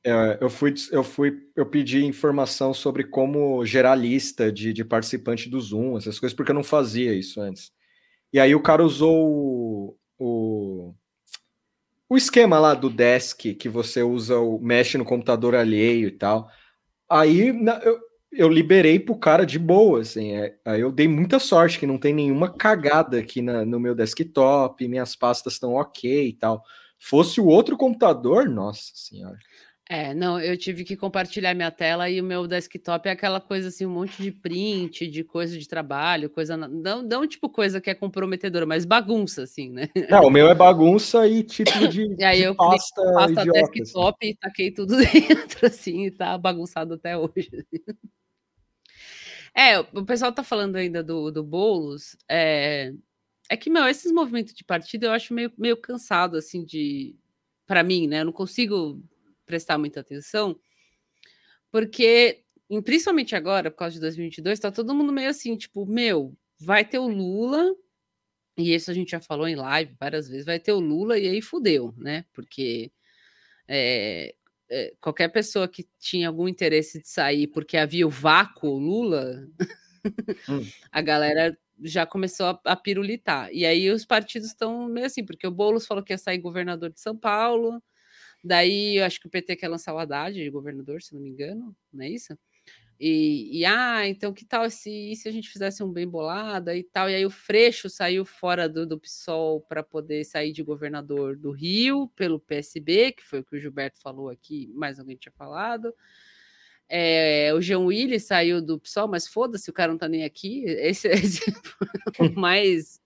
é, 0.05 0.39
eu 0.41 0.51
fui, 0.51 0.75
eu 0.91 1.05
fui, 1.05 1.49
eu 1.55 1.65
pedi 1.67 2.05
informação 2.05 2.75
sobre 2.75 3.05
como 3.05 3.65
gerar 3.65 3.95
lista 3.95 4.51
de, 4.51 4.73
de 4.73 4.85
participante 4.85 5.49
do 5.49 5.61
Zoom, 5.61 5.97
essas 5.97 6.19
coisas, 6.19 6.35
porque 6.37 6.51
eu 6.51 6.55
não 6.57 6.65
fazia 6.65 7.13
isso 7.15 7.41
antes. 7.41 7.71
E 8.33 8.41
aí 8.41 8.55
o 8.55 8.61
cara 8.63 8.83
usou 8.85 9.17
o, 9.29 9.97
o, 10.19 10.52
o 12.13 12.17
esquema 12.17 12.59
lá 12.59 12.75
do 12.75 12.91
desk 12.91 13.55
que 13.55 13.69
você 13.69 14.03
usa, 14.03 14.39
o, 14.39 14.59
mexe 14.61 14.99
no 14.99 15.05
computador 15.05 15.55
alheio 15.55 16.09
e 16.09 16.13
tal. 16.13 16.49
Aí 17.11 17.53
na- 17.53 17.79
eu, 17.85 17.99
eu 18.33 18.49
liberei 18.49 18.99
pro 18.99 19.17
cara 19.19 19.45
de 19.47 19.59
boa, 19.59 20.01
assim. 20.01 20.33
é, 20.37 20.57
aí 20.65 20.81
eu 20.81 20.93
dei 20.93 21.09
muita 21.09 21.39
sorte 21.39 21.79
que 21.79 21.87
não 21.87 21.99
tem 21.99 22.15
nenhuma 22.15 22.53
cagada 22.53 23.19
aqui 23.19 23.43
na- 23.43 23.65
no 23.65 23.81
meu 23.81 23.95
desktop, 23.95 24.87
minhas 24.89 25.17
pastas 25.17 25.55
estão 25.55 25.75
ok 25.75 26.29
e 26.29 26.33
tal. 26.35 26.63
Fosse 27.01 27.41
o 27.41 27.47
outro 27.47 27.77
computador, 27.77 28.49
nossa 28.49 28.93
senhora. 28.95 29.39
É, 29.89 30.15
não, 30.15 30.41
eu 30.41 30.57
tive 30.57 30.85
que 30.85 30.97
compartilhar 30.97 31.55
minha 31.55 31.71
tela 31.71 32.09
e 32.09 32.21
o 32.21 32.25
meu 32.25 32.47
desktop 32.47 33.09
é 33.09 33.13
aquela 33.13 33.41
coisa 33.41 33.69
assim, 33.69 33.85
um 33.85 33.91
monte 33.91 34.23
de 34.23 34.31
print, 34.31 35.07
de 35.09 35.25
coisa 35.25 35.59
de 35.59 35.69
trabalho, 35.69 36.31
coisa. 36.31 36.57
Não, 36.57 37.03
não 37.03 37.27
tipo 37.27 37.49
coisa 37.51 37.81
que 37.81 37.91
é 37.91 37.95
comprometedora, 37.95 38.65
mas 38.65 38.85
bagunça, 38.85 39.43
assim, 39.43 39.71
né? 39.71 39.89
Não, 40.09 40.27
o 40.27 40.31
meu 40.31 40.49
é 40.49 40.55
bagunça 40.55 41.27
e 41.27 41.43
título 41.43 41.89
de, 41.89 42.15
E 42.19 42.25
aí 42.25 42.39
de 42.39 42.45
eu 42.45 42.55
pasta, 42.55 43.03
pasta 43.13 43.41
idiota. 43.43 43.61
assim. 43.61 43.73
desktop 43.73 44.27
e 44.27 44.37
taquei 44.37 44.71
tudo 44.71 44.97
dentro, 44.97 45.67
assim, 45.67 46.07
e 46.07 46.11
tá 46.11 46.39
bagunçado 46.39 46.95
até 46.95 47.19
hoje. 47.19 47.51
É, 49.55 49.79
o 49.81 49.87
o 49.95 50.07
pessoal 50.07 50.33
tá 50.33 50.43
falando 50.43 50.77
ainda 50.77 51.03
do, 51.03 51.31
do 51.31 51.43
Boulos. 51.43 52.17
É, 52.31 52.93
é 53.51 53.57
que, 53.57 53.69
meu, 53.69 53.87
esses 53.87 54.11
movimentos 54.13 54.55
de 54.55 54.65
partido 54.65 55.05
eu 55.05 55.13
acho 55.13 55.35
meio, 55.35 55.53
meio 55.59 55.77
cansado, 55.77 56.37
assim, 56.37 56.65
de. 56.65 57.15
Para 57.67 57.83
mim, 57.83 58.07
né? 58.07 58.21
Eu 58.21 58.27
não 58.27 58.33
consigo 58.33 59.03
prestar 59.47 59.79
muita 59.79 60.01
atenção, 60.01 60.59
porque, 61.71 62.45
principalmente 62.85 63.35
agora, 63.35 63.71
por 63.71 63.79
causa 63.79 63.95
de 63.95 64.01
2022, 64.01 64.61
tá 64.61 64.71
todo 64.71 64.95
mundo 64.95 65.13
meio 65.13 65.31
assim, 65.31 65.57
tipo, 65.57 65.87
meu, 65.87 66.37
vai 66.61 66.85
ter 66.85 66.99
o 66.99 67.09
Lula, 67.09 67.75
e 68.57 68.75
isso 68.75 68.91
a 68.91 68.95
gente 68.95 69.11
já 69.11 69.21
falou 69.21 69.49
em 69.49 69.57
live 69.57 69.95
várias 69.99 70.29
vezes, 70.29 70.47
vai 70.47 70.61
ter 70.61 70.73
o 70.73 70.81
Lula 70.81 71.19
e 71.19 71.29
aí 71.29 71.41
fudeu, 71.43 71.95
né? 71.97 72.25
Porque 72.33 72.93
é, 73.67 74.35
é, 74.71 74.95
qualquer 75.01 75.29
pessoa 75.29 75.69
que 75.69 75.89
tinha 75.99 76.29
algum 76.29 76.49
interesse 76.49 77.01
de 77.01 77.09
sair 77.09 77.47
porque 77.49 77.77
havia 77.77 78.07
o 78.07 78.11
vácuo 78.11 78.79
Lula, 78.79 79.47
Hum. 80.49 80.63
a 80.91 81.01
galera 81.01 81.57
já 81.83 82.07
começou 82.07 82.47
a, 82.47 82.61
a 82.65 82.77
pirulitar. 82.77 83.51
E 83.53 83.65
aí 83.65 83.91
os 83.91 84.05
partidos 84.05 84.49
estão 84.49 84.89
meio 84.89 85.07
assim, 85.07 85.25
porque 85.25 85.47
o 85.47 85.51
Boulos 85.51 85.87
falou 85.87 86.03
que 86.03 86.13
ia 86.13 86.19
sair 86.19 86.39
governador 86.39 86.91
de 86.91 87.01
São 87.01 87.17
Paulo, 87.17 87.83
daí 88.43 88.97
eu 88.99 89.05
acho 89.05 89.21
que 89.21 89.27
o 89.27 89.31
PT 89.31 89.57
quer 89.57 89.69
lançar 89.69 89.95
o 89.95 89.99
Haddad 89.99 90.35
de 90.35 90.51
governador, 90.51 91.03
se 91.03 91.15
não 91.15 91.21
me 91.21 91.31
engano, 91.31 91.75
não 91.93 92.05
é 92.05 92.09
isso? 92.09 92.37
E, 93.05 93.59
e, 93.59 93.65
ah, 93.65 94.07
então 94.07 94.33
que 94.33 94.45
tal 94.45 94.71
se, 94.71 95.17
se 95.17 95.29
a 95.29 95.33
gente 95.33 95.49
fizesse 95.49 95.83
um 95.83 95.93
bem 95.93 96.07
bolada 96.07 96.77
e 96.77 96.85
tal? 96.85 97.11
E 97.11 97.15
aí 97.17 97.27
o 97.27 97.31
Freixo 97.31 97.91
saiu 97.91 98.25
fora 98.25 98.69
do, 98.69 98.87
do 98.87 98.97
PSOL 98.97 99.61
para 99.61 99.83
poder 99.83 100.25
sair 100.25 100.53
de 100.53 100.63
governador 100.63 101.37
do 101.37 101.51
Rio 101.51 102.07
pelo 102.15 102.39
PSB, 102.39 103.11
que 103.11 103.25
foi 103.25 103.41
o 103.41 103.45
que 103.45 103.57
o 103.57 103.59
Gilberto 103.59 104.01
falou 104.01 104.29
aqui, 104.29 104.71
mais 104.73 105.01
alguém 105.01 105.17
tinha 105.17 105.33
falado. 105.33 105.93
É, 106.89 107.53
o 107.55 107.61
João 107.61 107.87
Willi 107.87 108.21
saiu 108.21 108.61
do 108.61 108.79
PSOL, 108.79 109.09
mas 109.09 109.27
foda-se, 109.27 109.69
o 109.69 109.73
cara 109.73 109.91
não 109.91 109.99
tá 109.99 110.09
nem 110.09 110.25
aqui. 110.25 110.63
Esse, 110.67 111.09
esse 111.11 111.51
é 111.51 112.23
o 112.23 112.39
mais. 112.39 113.01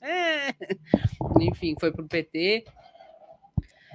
é, 0.00 0.54
Enfim, 1.40 1.74
foi 1.80 1.90
pro 1.90 2.06
PT. 2.06 2.64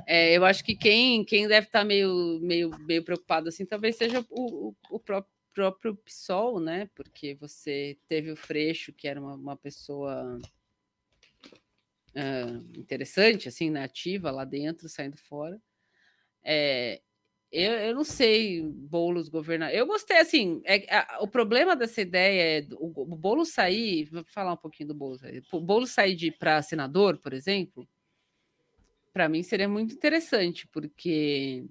É, 0.05 0.35
eu 0.37 0.45
acho 0.45 0.63
que 0.63 0.75
quem, 0.75 1.23
quem 1.25 1.47
deve 1.47 1.67
estar 1.67 1.83
meio, 1.83 2.39
meio, 2.41 2.69
meio 2.81 3.03
preocupado 3.03 3.49
assim, 3.49 3.65
talvez 3.65 3.95
seja 3.95 4.25
o, 4.29 4.69
o, 4.69 4.75
o 4.91 4.99
próprio, 4.99 5.33
próprio 5.53 5.95
PSOL, 5.95 6.59
né? 6.59 6.89
Porque 6.95 7.35
você 7.35 7.97
teve 8.07 8.31
o 8.31 8.35
Freixo, 8.35 8.93
que 8.93 9.07
era 9.07 9.19
uma, 9.19 9.35
uma 9.35 9.55
pessoa 9.55 10.39
ah, 12.15 12.61
interessante, 12.77 13.47
assim, 13.47 13.69
né? 13.69 13.83
ativa 13.83 14.31
lá 14.31 14.45
dentro, 14.45 14.87
saindo 14.87 15.17
fora. 15.17 15.61
É, 16.43 17.01
eu, 17.51 17.71
eu 17.73 17.95
não 17.95 18.03
sei, 18.03 18.61
Boulos 18.63 19.29
governar. 19.29 19.73
Eu 19.73 19.87
gostei, 19.87 20.17
assim, 20.17 20.61
é, 20.65 20.93
a- 20.95 21.19
o 21.21 21.27
problema 21.27 21.75
dessa 21.75 22.01
ideia 22.01 22.59
é 22.61 22.67
o, 22.73 23.01
o 23.13 23.15
Boulos 23.15 23.49
sair, 23.53 24.05
vou 24.05 24.23
falar 24.25 24.53
um 24.53 24.57
pouquinho 24.57 24.89
do 24.89 24.95
Boulos. 24.95 25.21
O 25.51 25.61
Boulos 25.61 25.91
sair 25.91 26.31
para 26.37 26.61
senador, 26.61 27.17
por 27.17 27.33
exemplo, 27.33 27.87
para 29.15 29.29
mim 29.29 29.43
seria 29.43 29.69
muito 29.69 29.93
interessante, 29.93 30.67
porque 30.67 31.63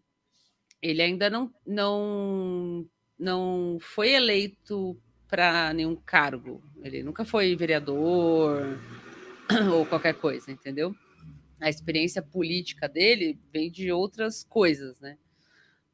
ele 0.81 1.03
ainda 1.03 1.29
não, 1.29 1.53
não, 1.67 2.89
não 3.19 3.77
foi 3.79 4.13
eleito 4.13 4.99
para 5.29 5.71
nenhum 5.75 5.95
cargo. 5.95 6.65
Ele 6.83 7.03
nunca 7.03 7.23
foi 7.23 7.55
vereador 7.55 8.63
ou 9.75 9.85
qualquer 9.85 10.15
coisa, 10.15 10.51
entendeu? 10.51 10.97
A 11.61 11.69
experiência 11.69 12.23
política 12.23 12.89
dele 12.89 13.39
vem 13.53 13.71
de 13.71 13.93
outras 13.93 14.43
coisas, 14.43 14.99
né? 14.99 15.19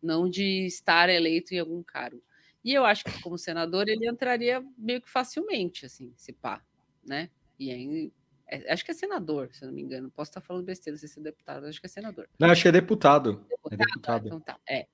Não 0.01 0.31
de 0.31 0.67
estar 0.67 1.09
eleito 1.09 1.53
em 1.53 1.59
algum 1.59 1.83
cargo. 1.83 2.23
E 2.63 2.73
eu 2.73 2.85
acho 2.85 3.03
que 3.03 3.23
como 3.23 3.37
senador 3.37 3.89
ele 3.89 4.09
entraria 4.09 4.65
meio 4.79 5.03
que 5.03 5.11
facilmente, 5.11 5.85
assim, 5.85 6.13
se 6.17 6.33
pá, 6.33 6.63
né? 7.05 7.29
E 7.59 7.73
aí, 7.73 8.13
é- 8.51 8.73
acho 8.73 8.85
que 8.85 8.91
é 8.91 8.95
senador, 8.95 9.51
se 9.53 9.63
eu 9.63 9.69
não 9.69 9.75
me 9.75 9.83
engano. 9.83 10.11
Posso 10.11 10.31
estar 10.31 10.41
falando 10.41 10.65
besteira, 10.65 10.95
não 10.95 11.01
sei 11.01 11.09
se 11.09 11.19
é 11.21 11.23
deputado, 11.23 11.67
acho 11.67 11.81
que 11.81 11.87
é 11.87 11.89
senador. 11.89 12.29
Não, 12.39 12.51
acho 12.51 12.63
que 12.63 12.69
é 12.69 12.73
deputado. 12.73 13.47
É 13.51 13.55
Ah, 13.75 13.77
deputado. 13.77 14.27
então 14.27 14.41
tá. 14.41 14.59
É. 14.69 14.87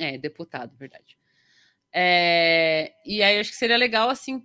É, 0.00 0.16
deputado, 0.18 0.74
verdade. 0.76 1.18
É, 1.94 2.94
e 3.04 3.22
aí 3.22 3.38
acho 3.38 3.50
que 3.50 3.56
seria 3.56 3.76
legal, 3.76 4.08
assim, 4.08 4.40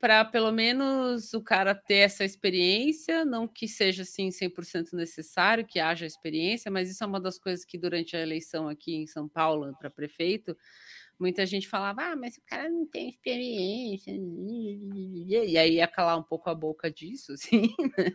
para 0.00 0.24
pelo 0.24 0.50
menos 0.50 1.32
o 1.32 1.40
cara 1.40 1.72
ter 1.72 1.98
essa 1.98 2.24
experiência, 2.24 3.24
não 3.24 3.46
que 3.46 3.68
seja, 3.68 4.02
assim, 4.02 4.32
100% 4.32 4.94
necessário 4.96 5.64
que 5.64 5.78
haja 5.78 6.04
experiência, 6.04 6.70
mas 6.72 6.90
isso 6.90 7.04
é 7.04 7.06
uma 7.06 7.20
das 7.20 7.38
coisas 7.38 7.64
que 7.64 7.78
durante 7.78 8.16
a 8.16 8.20
eleição 8.20 8.68
aqui 8.68 8.96
em 8.96 9.06
São 9.06 9.28
Paulo 9.28 9.72
para 9.78 9.88
prefeito, 9.88 10.56
muita 11.18 11.44
gente 11.46 11.68
falava, 11.68 12.02
ah, 12.12 12.16
mas 12.16 12.36
o 12.36 12.42
cara 12.46 12.68
não 12.68 12.86
tem 12.86 13.08
experiência. 13.08 14.12
E 14.14 15.58
aí 15.58 15.74
ia 15.74 15.88
calar 15.88 16.18
um 16.18 16.22
pouco 16.22 16.48
a 16.50 16.54
boca 16.54 16.90
disso, 16.90 17.32
assim, 17.34 17.74
né? 17.96 18.12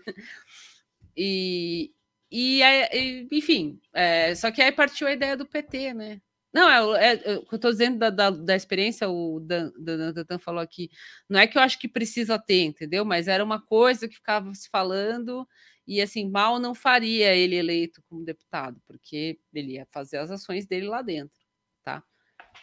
E, 1.15 1.91
e, 2.31 3.27
enfim, 3.31 3.79
é, 3.93 4.33
só 4.35 4.51
que 4.51 4.61
aí 4.61 4.71
partiu 4.71 5.07
a 5.07 5.13
ideia 5.13 5.37
do 5.37 5.45
PT, 5.45 5.93
né? 5.93 6.21
Não, 6.53 6.69
é, 6.95 7.13
é, 7.13 7.13
é 7.15 7.35
eu 7.35 7.41
estou 7.51 7.71
dizendo 7.71 7.97
da, 7.97 8.09
da, 8.09 8.29
da 8.29 8.55
experiência, 8.55 9.09
o 9.09 9.39
Dan, 9.39 9.71
Dan, 9.77 10.13
Dan- 10.13 10.25
Dan 10.27 10.39
falou 10.39 10.61
aqui. 10.61 10.89
Não 11.27 11.39
é 11.39 11.47
que 11.47 11.57
eu 11.57 11.61
acho 11.61 11.79
que 11.79 11.87
precisa 11.87 12.37
ter, 12.39 12.63
entendeu? 12.63 13.03
Mas 13.03 13.27
era 13.27 13.43
uma 13.43 13.59
coisa 13.61 14.07
que 14.07 14.15
ficava 14.15 14.53
se 14.53 14.69
falando, 14.69 15.47
e 15.87 16.01
assim, 16.01 16.29
mal 16.29 16.59
não 16.59 16.75
faria 16.75 17.35
ele 17.35 17.55
eleito 17.55 18.01
como 18.07 18.23
deputado, 18.23 18.79
porque 18.85 19.39
ele 19.53 19.73
ia 19.73 19.87
fazer 19.91 20.17
as 20.17 20.31
ações 20.31 20.65
dele 20.67 20.87
lá 20.87 21.01
dentro? 21.01 21.42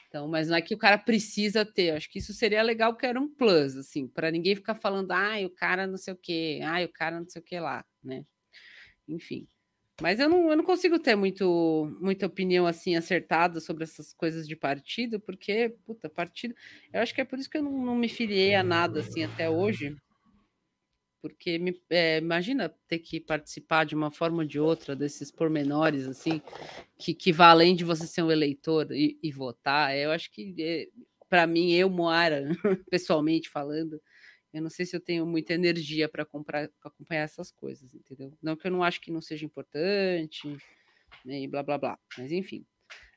Então, 0.09 0.27
mas 0.29 0.49
não 0.49 0.57
é 0.57 0.63
que 0.63 0.75
o 0.75 0.79
cara 0.79 0.99
precisa 0.99 1.65
ter, 1.65 1.91
acho 1.93 2.11
que 2.11 2.19
isso 2.19 2.33
seria 2.33 2.63
legal, 2.63 2.97
que 2.97 3.07
era 3.07 3.21
um 3.21 3.29
plus, 3.29 3.77
assim, 3.77 4.09
para 4.09 4.31
ninguém 4.31 4.57
ficar 4.57 4.75
falando, 4.75 5.13
ai, 5.13 5.45
o 5.45 5.51
cara 5.51 5.87
não 5.87 5.97
sei 5.97 6.15
o 6.15 6.17
quê, 6.17 6.61
ai, 6.65 6.85
o 6.85 6.93
cara 6.93 7.21
não 7.21 7.29
sei 7.29 7.41
o 7.41 7.45
que 7.45 7.59
lá, 7.59 7.85
né? 8.03 8.25
Enfim. 9.09 9.47
Mas 10.01 10.19
eu 10.19 10.29
não, 10.29 10.51
eu 10.51 10.57
não 10.57 10.65
consigo 10.65 10.99
ter 10.99 11.15
muito, 11.15 11.95
muita 12.01 12.27
opinião 12.27 12.67
assim 12.67 12.97
acertada 12.97 13.61
sobre 13.61 13.85
essas 13.85 14.15
coisas 14.15 14.49
de 14.49 14.57
partido, 14.57 15.21
porque, 15.21 15.77
puta, 15.85 16.09
partido. 16.09 16.55
Eu 16.93 17.03
acho 17.03 17.15
que 17.15 17.21
é 17.21 17.25
por 17.25 17.39
isso 17.39 17.51
que 17.51 17.59
eu 17.59 17.63
não, 17.63 17.85
não 17.85 17.95
me 17.95 18.09
filiei 18.09 18.55
a 18.55 18.63
nada 18.63 19.01
assim 19.01 19.25
até 19.25 19.51
hoje. 19.51 19.95
Porque 21.23 21.59
me, 21.59 21.79
é, 21.91 22.19
imagina 22.19 22.75
ter 22.89 22.99
que 22.99 23.21
participar 23.21 23.85
de 23.85 23.95
uma 23.95 24.11
forma 24.11 24.39
ou 24.39 24.45
de 24.45 24.59
outra 24.59 24.97
desses 24.97 25.31
pormenores, 25.31 26.09
assim, 26.09 26.41
que, 26.99 27.13
que 27.13 27.33
vai 27.33 27.49
além 27.49 27.77
de 27.77 27.85
você 27.85 28.07
ser 28.07 28.23
um 28.23 28.31
eleitor 28.31 28.91
e, 28.91 29.19
e 29.23 29.31
votar. 29.31 29.95
Eu 29.97 30.11
acho 30.13 30.31
que, 30.31 30.91
para 31.29 31.47
mim, 31.47 31.73
eu, 31.73 31.91
Moara, 31.91 32.49
pessoalmente 32.91 33.51
falando, 33.51 34.01
eu 34.53 34.63
não 34.63 34.71
sei 34.71 34.87
se 34.87 34.97
eu 34.97 35.01
tenho 35.01 35.27
muita 35.27 35.55
energia 35.55 36.09
para 36.09 36.23
acompanhar 36.23 37.23
essas 37.23 37.53
coisas, 37.53 37.95
entendeu? 37.95 38.33
Não 38.43 38.57
que 38.57 38.67
eu 38.67 38.71
não 38.71 38.83
acho 38.83 39.01
que 39.01 39.13
não 39.13 39.21
seja 39.21 39.45
importante, 39.45 40.57
e 41.25 41.49
blá 41.49 41.63
blá 41.63 41.79
blá, 41.79 41.99
mas 42.17 42.33
enfim. 42.33 42.65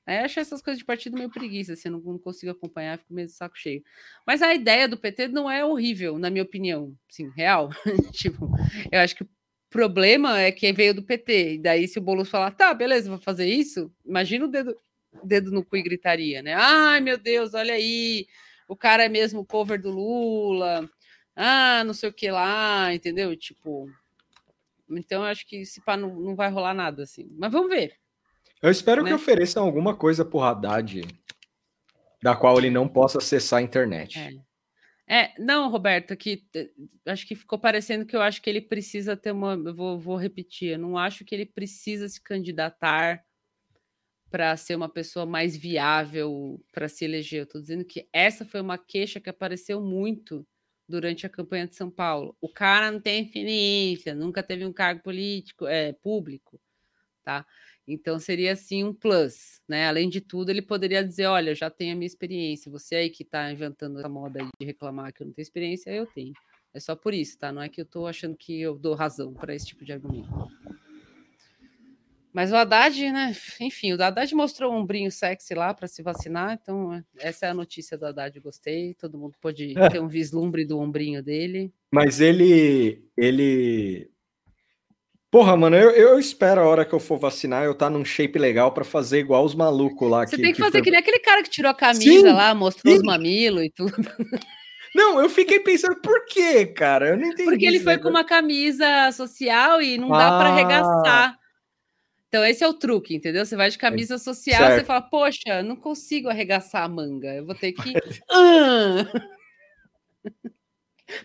Aí 0.06 0.18
eu 0.18 0.26
acho 0.26 0.40
essas 0.40 0.62
coisas 0.62 0.80
de 0.80 0.86
partido 0.86 1.18
meio 1.18 1.30
preguiça, 1.30 1.74
assim, 1.74 1.90
não, 1.90 2.00
não 2.00 2.20
consigo 2.20 2.52
acompanhar, 2.52 2.98
fico 2.98 3.14
meio 3.14 3.28
de 3.28 3.34
saco 3.34 3.58
cheio. 3.58 3.84
Mas 4.28 4.42
a 4.42 4.54
ideia 4.54 4.88
do 4.88 4.98
PT 4.98 5.30
não 5.30 5.50
é 5.50 5.64
horrível, 5.64 6.20
na 6.20 6.30
minha 6.30 6.44
opinião, 6.44 6.94
sim, 7.10 7.30
real. 7.36 7.70
tipo, 8.12 8.50
eu 8.92 9.00
acho 9.00 9.16
que 9.16 9.24
o 9.24 9.30
problema 9.70 10.40
é 10.42 10.52
que 10.52 10.72
veio 10.74 10.94
do 10.94 11.04
PT, 11.04 11.56
e 11.56 11.58
daí 11.60 11.88
se 11.88 12.00
o 12.00 12.02
Boulos 12.02 12.30
falar, 12.30 12.52
tá, 12.52 12.74
beleza, 12.74 13.10
vou 13.10 13.20
fazer 13.20 13.48
isso, 13.48 13.92
imagina 14.06 14.46
o 14.46 14.50
dedo, 14.50 14.76
dedo 15.24 15.52
no 15.52 15.64
cu 15.64 15.78
e 15.78 15.84
gritaria, 15.84 16.42
né? 16.42 16.54
Ai, 16.54 17.00
meu 17.00 17.18
Deus, 17.18 17.54
olha 17.54 17.74
aí, 17.74 18.28
o 18.68 18.76
cara 18.76 19.06
é 19.06 19.10
mesmo 19.10 19.46
cover 19.46 19.82
do 19.82 19.90
Lula, 19.90 20.90
ah, 21.36 21.84
não 21.86 21.94
sei 21.94 22.10
o 22.10 22.14
que 22.14 22.30
lá, 22.30 22.94
entendeu? 22.94 23.36
Tipo, 23.38 23.90
então 24.90 25.24
eu 25.24 25.28
acho 25.28 25.46
que 25.48 25.58
esse 25.58 25.82
pá 25.82 25.98
não, 25.98 26.16
não 26.20 26.36
vai 26.36 26.50
rolar 26.50 26.74
nada 26.74 27.04
assim. 27.04 27.28
Mas 27.38 27.52
vamos 27.52 27.70
ver. 27.70 28.03
Eu 28.64 28.72
espero 28.72 29.04
né? 29.04 29.10
que 29.10 29.14
ofereçam 29.14 29.64
alguma 29.64 29.94
coisa 29.94 30.24
pro 30.24 30.40
Haddad 30.40 31.02
da 32.22 32.34
qual 32.34 32.58
ele 32.58 32.70
não 32.70 32.88
possa 32.88 33.18
acessar 33.18 33.60
a 33.60 33.62
internet. 33.62 34.18
É. 34.18 34.32
É, 35.06 35.34
não, 35.38 35.70
Roberto, 35.70 36.14
aqui 36.14 36.48
acho 37.06 37.28
que 37.28 37.36
ficou 37.36 37.60
parecendo 37.60 38.06
que 38.06 38.16
eu 38.16 38.22
acho 38.22 38.42
que 38.42 38.50
ele 38.50 38.62
precisa 38.62 39.18
ter 39.18 39.34
uma. 39.34 39.58
Vou, 39.74 40.00
vou 40.00 40.16
repetir, 40.16 40.72
eu 40.72 40.80
não 40.80 40.98
acho 40.98 41.26
que 41.26 41.36
ele 41.36 41.46
precisa 41.46 42.08
se 42.08 42.22
candidatar 42.22 43.22
para 44.32 44.56
ser 44.56 44.76
uma 44.76 44.88
pessoa 44.88 45.26
mais 45.26 45.58
viável 45.58 46.64
para 46.72 46.88
se 46.88 47.04
eleger. 47.04 47.42
Eu 47.42 47.44
estou 47.44 47.62
dizendo 47.62 47.84
que 47.84 48.08
essa 48.14 48.46
foi 48.46 48.62
uma 48.62 48.78
queixa 48.78 49.20
que 49.20 49.30
apareceu 49.30 49.82
muito 49.82 50.48
durante 50.88 51.26
a 51.26 51.30
campanha 51.30 51.68
de 51.68 51.76
São 51.76 51.92
Paulo. 51.92 52.36
O 52.40 52.48
cara 52.48 52.90
não 52.90 53.02
tem 53.02 53.24
experiência, 53.24 54.16
nunca 54.16 54.42
teve 54.42 54.66
um 54.66 54.74
cargo 54.74 55.04
político, 55.04 55.68
é, 55.68 55.92
público, 55.92 56.60
tá? 57.24 57.46
Então 57.88 58.18
seria 58.18 58.54
assim 58.54 58.84
um 58.84 58.94
plus, 58.94 59.62
né? 59.68 59.88
Além 59.88 60.08
de 60.08 60.22
tudo, 60.22 60.50
ele 60.50 60.62
poderia 60.62 61.04
dizer: 61.04 61.26
olha, 61.26 61.52
eu 61.52 61.56
já 61.56 61.70
tenho 61.70 61.94
a 61.94 61.96
minha 61.96 62.08
experiência, 62.08 62.72
você 62.72 62.96
aí 62.96 63.10
que 63.10 63.24
está 63.24 63.52
inventando 63.52 64.00
essa 64.00 64.08
moda 64.08 64.42
aí 64.42 64.48
de 64.60 64.66
reclamar 64.66 65.12
que 65.14 65.22
eu 65.22 65.28
não 65.28 65.34
tenho 65.34 65.44
experiência, 65.44 65.92
eu 65.92 66.06
tenho. 66.06 66.34
É 66.74 66.80
só 66.80 66.96
por 66.96 67.14
isso, 67.14 67.38
tá? 67.38 67.52
Não 67.52 67.62
é 67.62 67.70
que 67.70 67.82
eu 67.82 67.84
estou 67.84 68.08
achando 68.08 68.36
que 68.36 68.60
eu 68.60 68.78
dou 68.78 68.96
razão 68.96 69.34
para 69.34 69.54
esse 69.54 69.68
tipo 69.68 69.84
de 69.86 69.92
argumento. 69.94 70.30
Mas 72.34 72.52
o 72.52 72.56
Haddad, 72.56 73.12
né? 73.12 73.36
Enfim, 73.62 73.94
o 73.94 74.02
Haddad 74.02 74.34
mostrou 74.34 74.74
um 74.74 74.78
ombrinho 74.78 75.12
sexy 75.12 75.54
lá 75.54 75.72
para 75.72 75.88
se 75.88 76.02
vacinar, 76.02 76.58
então 76.60 77.04
essa 77.20 77.46
é 77.46 77.50
a 77.50 77.54
notícia 77.54 77.96
do 77.96 78.08
Haddad, 78.08 78.40
gostei. 78.40 78.96
Todo 78.96 79.20
mundo 79.20 79.36
pôde 79.40 79.78
É. 79.78 79.90
ter 79.90 80.02
um 80.02 80.08
vislumbre 80.08 80.66
do 80.66 80.80
ombrinho 80.80 81.22
dele. 81.22 81.72
Mas 81.92 82.20
ele. 82.20 83.04
ele. 83.16 84.10
Porra, 85.34 85.58
mano, 85.58 85.76
eu, 85.76 85.90
eu 85.90 86.20
espero 86.20 86.62
a 86.62 86.68
hora 86.68 86.86
que 86.86 86.94
eu 86.94 87.00
for 87.00 87.18
vacinar 87.18 87.64
eu 87.64 87.74
tá 87.74 87.90
num 87.90 88.06
shape 88.06 88.38
legal 88.38 88.72
pra 88.72 88.84
fazer 88.84 89.18
igual 89.18 89.44
os 89.44 89.56
malucos 89.56 90.08
lá. 90.08 90.28
Você 90.28 90.38
tem 90.38 90.54
que 90.54 90.60
fazer 90.60 90.74
foi- 90.74 90.82
que 90.84 90.92
nem 90.92 91.00
aquele 91.00 91.18
cara 91.18 91.42
que 91.42 91.50
tirou 91.50 91.72
a 91.72 91.74
camisa 91.74 92.04
Sim, 92.06 92.22
lá, 92.32 92.54
mostrou 92.54 92.94
os 92.94 93.00
sim. 93.00 93.06
mamilos 93.08 93.64
e 93.64 93.72
tudo. 93.72 93.92
Não, 94.96 95.20
eu 95.20 95.28
fiquei 95.28 95.60
pensando, 95.60 95.96
por 96.02 96.24
quê, 96.28 96.68
cara? 96.68 97.10
Eu 97.10 97.18
não 97.18 97.26
entendi. 97.30 97.50
Porque 97.50 97.66
ele 97.66 97.80
foi 97.80 97.94
com 97.98 98.10
negócio. 98.10 98.12
uma 98.12 98.24
camisa 98.24 99.12
social 99.12 99.82
e 99.82 99.98
não 99.98 100.08
dá 100.10 100.38
para 100.38 100.50
Ah. 100.50 100.54
arregaçar. 100.54 101.40
Então, 102.28 102.46
esse 102.46 102.64
é 102.64 102.68
o 102.68 102.76
truque, 102.76 103.16
entendeu? 103.16 103.44
Você 103.44 103.56
vai 103.56 103.72
de 103.72 103.78
camisa 103.80 104.20
social, 104.20 104.60
certo. 104.62 104.76
você 104.82 104.86
fala, 104.86 105.02
poxa, 105.02 105.64
não 105.64 105.76
consigo 105.76 106.30
arregaçar 106.30 106.84
a 106.84 106.88
manga, 106.88 107.34
eu 107.34 107.44
vou 107.44 107.56
ter 107.56 107.72
que. 107.72 107.92
Ah! 108.30 109.04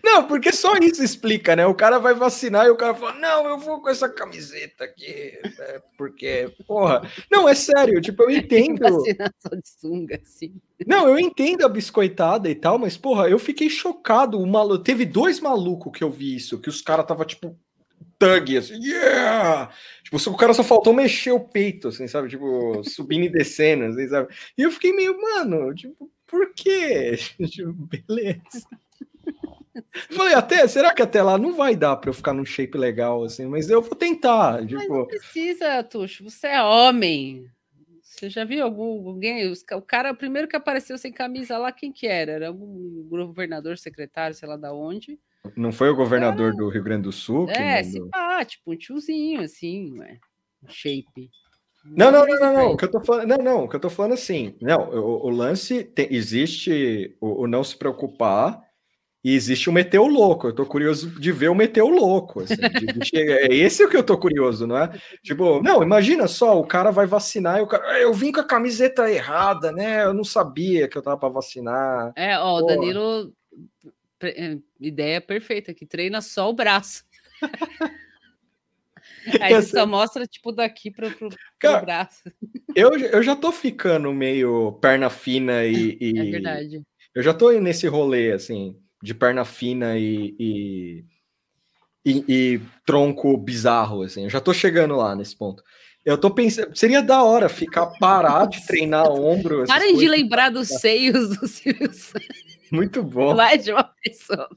Não, 0.03 0.27
porque 0.27 0.51
só 0.51 0.75
isso 0.77 1.03
explica, 1.03 1.55
né? 1.55 1.65
O 1.65 1.75
cara 1.75 1.99
vai 1.99 2.13
vacinar 2.13 2.65
e 2.65 2.69
o 2.69 2.75
cara 2.75 2.93
fala, 2.93 3.13
não, 3.13 3.47
eu 3.47 3.57
vou 3.57 3.81
com 3.81 3.89
essa 3.89 4.09
camiseta 4.09 4.83
aqui, 4.83 5.39
né? 5.43 5.81
porque, 5.97 6.53
porra. 6.67 7.01
Não, 7.31 7.47
é 7.47 7.55
sério, 7.55 8.01
tipo, 8.01 8.23
eu 8.23 8.31
entendo. 8.37 8.79
Vacinar 8.79 9.33
só 9.39 9.55
de 9.55 9.69
sunga, 9.79 10.19
assim. 10.21 10.53
Não, 10.85 11.07
eu 11.07 11.19
entendo 11.19 11.65
a 11.65 11.69
biscoitada 11.69 12.49
e 12.49 12.55
tal, 12.55 12.77
mas, 12.77 12.97
porra, 12.97 13.29
eu 13.29 13.39
fiquei 13.39 13.69
chocado. 13.69 14.39
O 14.39 14.47
malu... 14.47 14.79
Teve 14.79 15.05
dois 15.05 15.39
malucos 15.39 15.91
que 15.91 16.03
eu 16.03 16.09
vi 16.09 16.35
isso, 16.35 16.59
que 16.59 16.69
os 16.69 16.81
caras 16.81 17.05
tava 17.05 17.25
tipo, 17.25 17.57
thug, 18.17 18.57
assim, 18.57 18.79
yeah! 18.81 19.71
Tipo, 20.03 20.17
o 20.29 20.37
cara 20.37 20.53
só 20.53 20.63
faltou 20.63 20.93
mexer 20.93 21.31
o 21.31 21.39
peito, 21.39 21.87
assim, 21.87 22.07
sabe? 22.07 22.29
Tipo, 22.29 22.83
subindo 22.83 23.25
e 23.25 23.29
descendo, 23.29 23.85
assim, 23.85 24.07
sabe? 24.07 24.33
E 24.57 24.61
eu 24.61 24.71
fiquei 24.71 24.93
meio, 24.93 25.19
mano, 25.19 25.73
tipo, 25.73 26.11
por 26.27 26.53
quê? 26.53 27.17
Tipo, 27.49 27.73
beleza. 27.73 28.67
Falei, 30.11 30.33
até, 30.33 30.67
será 30.67 30.93
que 30.93 31.01
até 31.01 31.21
lá 31.21 31.37
não 31.37 31.53
vai 31.53 31.75
dar 31.75 31.95
pra 31.97 32.09
eu 32.09 32.13
ficar 32.13 32.33
num 32.33 32.45
shape 32.45 32.77
legal, 32.77 33.23
assim, 33.23 33.45
mas 33.45 33.69
eu 33.69 33.81
vou 33.81 33.95
tentar, 33.95 34.61
Mas 34.61 34.71
não 34.71 34.79
tipo... 34.81 35.05
precisa, 35.07 35.83
Tuxo, 35.83 36.23
você 36.23 36.47
é 36.47 36.63
homem. 36.63 37.45
Você 38.01 38.29
já 38.29 38.43
viu 38.43 38.63
algum, 38.63 39.07
alguém? 39.07 39.49
os 39.49 39.63
O 39.73 39.81
cara, 39.81 40.11
o 40.11 40.15
primeiro 40.15 40.47
que 40.47 40.55
apareceu 40.55 40.97
sem 40.97 41.11
camisa 41.11 41.57
lá, 41.57 41.71
quem 41.71 41.91
que 41.91 42.05
era? 42.07 42.33
Era 42.33 42.47
algum 42.49 43.07
governador, 43.07 43.77
secretário, 43.77 44.35
sei 44.35 44.49
lá 44.49 44.57
da 44.57 44.73
onde. 44.73 45.17
Não 45.55 45.71
foi 45.71 45.89
o 45.89 45.95
governador 45.95 46.53
do 46.53 46.67
Rio 46.67 46.83
Grande 46.83 47.03
do 47.03 47.11
Sul? 47.11 47.45
que 47.45 47.53
É, 47.53 47.81
se 47.81 47.93
mandou? 47.93 48.09
pá, 48.09 48.43
tipo 48.43 48.73
um 48.73 48.75
tiozinho, 48.75 49.41
assim, 49.41 49.97
ué. 49.97 50.17
Shape. 50.67 51.29
Não, 51.85 52.11
não, 52.11 52.25
não, 52.25 52.39
não, 52.39 52.53
não. 52.53 52.71
O 52.73 52.77
que 52.77 52.83
eu 52.85 52.91
tô 52.91 52.99
falando, 53.01 53.27
não, 53.29 53.37
não. 53.37 53.63
O 53.63 53.69
que 53.69 53.75
eu 53.75 53.79
tô 53.79 53.89
falando 53.89 54.13
assim, 54.13 54.55
não. 54.61 54.89
O, 54.89 55.27
o 55.27 55.29
lance 55.29 55.83
tem- 55.83 56.13
existe 56.13 57.15
o, 57.21 57.43
o 57.43 57.47
não 57.47 57.63
se 57.63 57.77
preocupar 57.77 58.61
e 59.23 59.33
existe 59.35 59.69
o 59.69 59.73
meter 59.73 59.99
o 59.99 60.07
louco. 60.07 60.47
Eu 60.47 60.53
tô 60.55 60.65
curioso 60.65 61.09
de 61.19 61.31
ver 61.31 61.49
o 61.49 61.55
meter 61.55 61.81
o 61.81 61.89
louco. 61.89 62.41
assim, 62.41 62.55
de- 62.55 62.87
de 62.87 63.17
é 63.17 63.47
esse 63.53 63.83
o 63.83 63.89
que 63.89 63.97
eu 63.97 64.03
tô 64.03 64.17
curioso, 64.17 64.65
não 64.65 64.77
é? 64.77 64.89
Tipo, 65.23 65.61
não, 65.61 65.83
imagina 65.83 66.27
só, 66.27 66.57
o 66.59 66.65
cara 66.65 66.89
vai 66.91 67.05
vacinar 67.05 67.59
e 67.59 67.61
o 67.61 67.67
cara, 67.67 67.83
"Ah, 67.91 67.99
eu 67.99 68.13
vim 68.13 68.31
com 68.31 68.39
a 68.39 68.43
camiseta 68.47 69.11
errada, 69.11 69.71
né? 69.71 70.03
Eu 70.05 70.13
não 70.13 70.23
sabia 70.23 70.87
que 70.87 70.97
eu 70.97 71.01
tava 71.01 71.17
para 71.17 71.29
vacinar. 71.29 72.13
É, 72.15 72.37
ó, 72.39 72.57
o 72.57 72.61
Pô. 72.61 72.67
Danilo. 72.67 73.33
é, 74.23 74.57
Ideia 74.79 75.19
perfeita, 75.19 75.73
que 75.73 75.85
treina 75.85 76.21
só 76.21 76.49
o 76.49 76.53
braço. 76.53 77.03
Aí 79.41 79.61
só 79.63 79.85
mostra, 79.85 80.25
tipo, 80.25 80.51
daqui 80.51 80.91
pro, 80.91 81.09
pro, 81.11 81.29
pro 81.29 81.37
Cara, 81.59 81.81
braço. 81.81 82.23
Eu, 82.75 82.97
eu 82.97 83.21
já 83.23 83.35
tô 83.35 83.51
ficando 83.51 84.13
meio 84.13 84.73
perna 84.81 85.09
fina 85.09 85.65
e, 85.65 85.97
e- 85.99 86.17
É 86.19 86.23
verdade. 86.31 86.81
Eu 87.13 87.23
já 87.23 87.33
tô 87.33 87.51
nesse 87.51 87.87
rolê, 87.87 88.31
assim, 88.31 88.77
de 89.01 89.13
perna 89.13 89.45
fina 89.45 89.97
e, 89.97 90.35
e, 90.39 91.05
e- 92.05 92.25
e 92.27 92.61
tronco 92.85 93.37
bizarro, 93.37 94.01
assim. 94.03 94.23
Eu 94.23 94.29
já 94.29 94.39
tô 94.41 94.53
chegando 94.53 94.95
lá 94.95 95.15
nesse 95.15 95.35
ponto. 95.35 95.63
Eu 96.05 96.17
tô 96.17 96.31
pensando, 96.31 96.75
seria 96.75 97.01
da 97.01 97.23
hora 97.23 97.49
ficar 97.49 97.87
parar 97.99 98.45
de 98.49 98.65
treinar 98.65 99.09
ombro. 99.11 99.65
Parem 99.67 99.95
de 99.97 100.07
lembrar 100.07 100.49
dos 100.49 100.67
seios 100.67 101.37
do 101.37 101.47
Silvio 101.47 101.93
Santos. 101.93 102.29
Muito 102.71 103.03
bom. 103.03 103.33
Lá 103.33 103.55
de 103.55 103.71
uma 103.71 103.83
pessoa. 104.03 104.47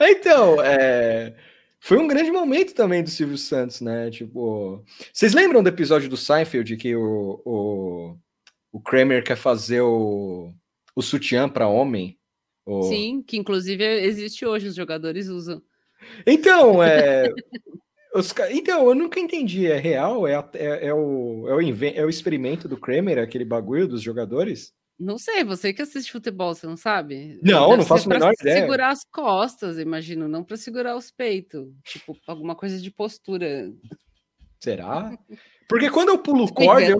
Então, 0.00 0.60
é, 0.62 1.34
foi 1.78 1.98
um 1.98 2.08
grande 2.08 2.30
momento 2.30 2.74
também 2.74 3.02
do 3.02 3.10
Silvio 3.10 3.36
Santos, 3.38 3.80
né? 3.80 4.10
Tipo, 4.10 4.82
vocês 5.12 5.34
lembram 5.34 5.62
do 5.62 5.68
episódio 5.68 6.08
do 6.08 6.16
Seinfeld 6.16 6.76
que 6.76 6.96
o, 6.96 7.40
o, 7.44 8.16
o 8.72 8.80
Kramer 8.80 9.22
quer 9.22 9.36
fazer 9.36 9.80
o, 9.82 10.52
o 10.98 11.02
sutiã 11.02 11.48
para 11.48 11.68
homem? 11.68 12.18
O- 12.66 12.82
Sim, 12.82 13.22
que 13.24 13.36
inclusive 13.36 13.84
existe 13.84 14.44
hoje, 14.44 14.66
os 14.66 14.74
jogadores 14.74 15.28
usam. 15.28 15.62
Então, 16.26 16.82
é. 16.82 17.32
os 18.12 18.34
então, 18.50 18.88
eu 18.88 18.96
nunca 18.96 19.20
entendi. 19.20 19.68
É 19.68 19.76
real? 19.78 20.26
É, 20.26 20.34
é, 20.54 20.86
é 20.88 20.92
o, 20.94 21.46
é, 21.48 21.54
o 21.54 21.62
inven- 21.62 21.94
é 21.94 22.04
o 22.04 22.08
experimento 22.08 22.66
do 22.66 22.76
Kramer, 22.76 23.18
aquele 23.20 23.44
bagulho 23.44 23.86
dos 23.86 24.02
jogadores? 24.02 24.72
Não 24.98 25.18
sei, 25.18 25.44
você 25.44 25.72
que 25.72 25.80
assiste 25.82 26.10
futebol, 26.10 26.52
você 26.52 26.66
não 26.66 26.76
sabe? 26.76 27.38
Não, 27.44 27.66
Deve 27.68 27.76
não 27.76 27.86
faço 27.86 28.10
a 28.10 28.14
menor 28.14 28.32
ideia. 28.40 28.62
segurar 28.62 28.90
as 28.90 29.04
costas, 29.04 29.78
imagino, 29.78 30.26
não 30.26 30.42
para 30.42 30.56
segurar 30.56 30.96
os 30.96 31.12
peitos. 31.12 31.68
Tipo, 31.84 32.18
alguma 32.26 32.56
coisa 32.56 32.76
de 32.80 32.90
postura. 32.90 33.72
Será? 34.58 35.16
Porque 35.68 35.90
quando 35.90 36.08
eu 36.08 36.18
pulo 36.18 36.52
corda, 36.52 36.82
eu, 36.82 36.96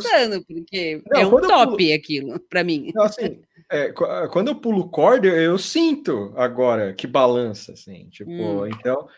porque 0.46 1.02
Não, 1.10 1.20
é 1.20 1.26
um 1.26 1.40
top 1.40 1.90
aquilo, 1.90 2.38
para 2.50 2.62
mim. 2.62 2.92
Não, 2.94 3.04
assim, 3.04 3.40
é, 3.70 3.92
qu- 3.92 4.06
quando 4.32 4.48
eu 4.48 4.60
pulo 4.60 4.88
corda, 4.88 5.28
eu 5.28 5.58
sinto 5.58 6.32
agora 6.36 6.92
que 6.94 7.06
balança, 7.06 7.72
assim, 7.72 8.08
tipo, 8.08 8.30
Hum. 8.30 8.66
então, 8.68 9.08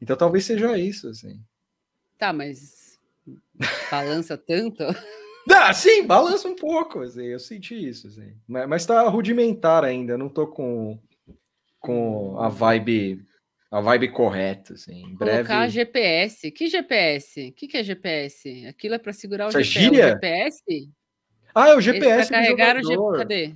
então 0.00 0.16
talvez 0.16 0.44
seja 0.44 0.76
isso, 0.78 1.08
assim. 1.08 1.40
Tá, 2.18 2.32
mas 2.32 2.98
balança 3.90 4.36
tanto? 4.36 4.84
Ah, 5.52 5.72
sim, 5.72 6.06
balança 6.06 6.46
um 6.46 6.54
pouco, 6.54 7.00
assim, 7.00 7.24
eu 7.24 7.38
senti 7.38 7.74
isso, 7.74 8.06
assim. 8.06 8.36
Mas, 8.46 8.68
mas 8.68 8.86
tá 8.86 9.02
rudimentar 9.08 9.82
ainda, 9.84 10.16
não 10.16 10.28
tô 10.28 10.46
com, 10.46 11.00
com 11.80 12.38
a 12.38 12.48
vibe 12.48 13.24
a 13.70 13.80
vibe 13.80 14.08
correta, 14.12 14.74
assim. 14.74 15.06
Em 15.06 15.14
breve. 15.14 15.48
Colocar 15.48 15.68
GPS. 15.68 16.50
Que 16.50 16.68
GPS? 16.68 17.48
O 17.48 17.52
que, 17.52 17.68
que 17.68 17.76
é 17.78 17.82
GPS? 17.82 18.66
Aquilo 18.66 18.94
é 18.94 18.98
para 18.98 19.12
segurar 19.12 19.46
o 19.46 19.48
Isso 19.48 19.58
é 19.58 19.62
GPS. 19.62 20.08
GPS? 20.08 20.90
Ah, 21.54 21.68
é 21.70 21.74
o 21.74 21.80
GPS 21.80 22.28
do 22.28 22.32
carregar 22.32 22.76
o. 22.76 22.82
GPS. 22.82 23.16
Cadê? 23.16 23.54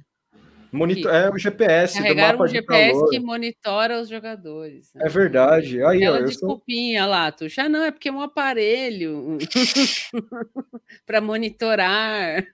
Monitor... 0.75 1.14
É 1.14 1.31
o 1.31 1.39
GPS 1.39 2.03
do 2.03 2.16
mapa 2.16 2.45
um 2.45 2.49
GPS 2.49 2.93
calor. 2.93 3.11
que 3.11 3.20
monitora 3.20 4.01
os 4.01 4.09
jogadores. 4.09 4.91
É 4.97 5.09
verdade. 5.09 5.77
Aí, 5.85 5.85
ó, 5.85 5.91
Aquela 5.91 6.16
eu 6.16 6.20
sou... 6.20 6.27
desculpinha 6.27 7.07
lá, 7.07 7.31
Tuxa. 7.31 7.62
Ah, 7.62 7.68
não, 7.68 7.85
é 7.85 7.93
porque 7.93 8.09
é 8.09 8.12
um 8.12 8.20
aparelho 8.20 9.39
para 11.07 11.20
monitorar. 11.20 12.45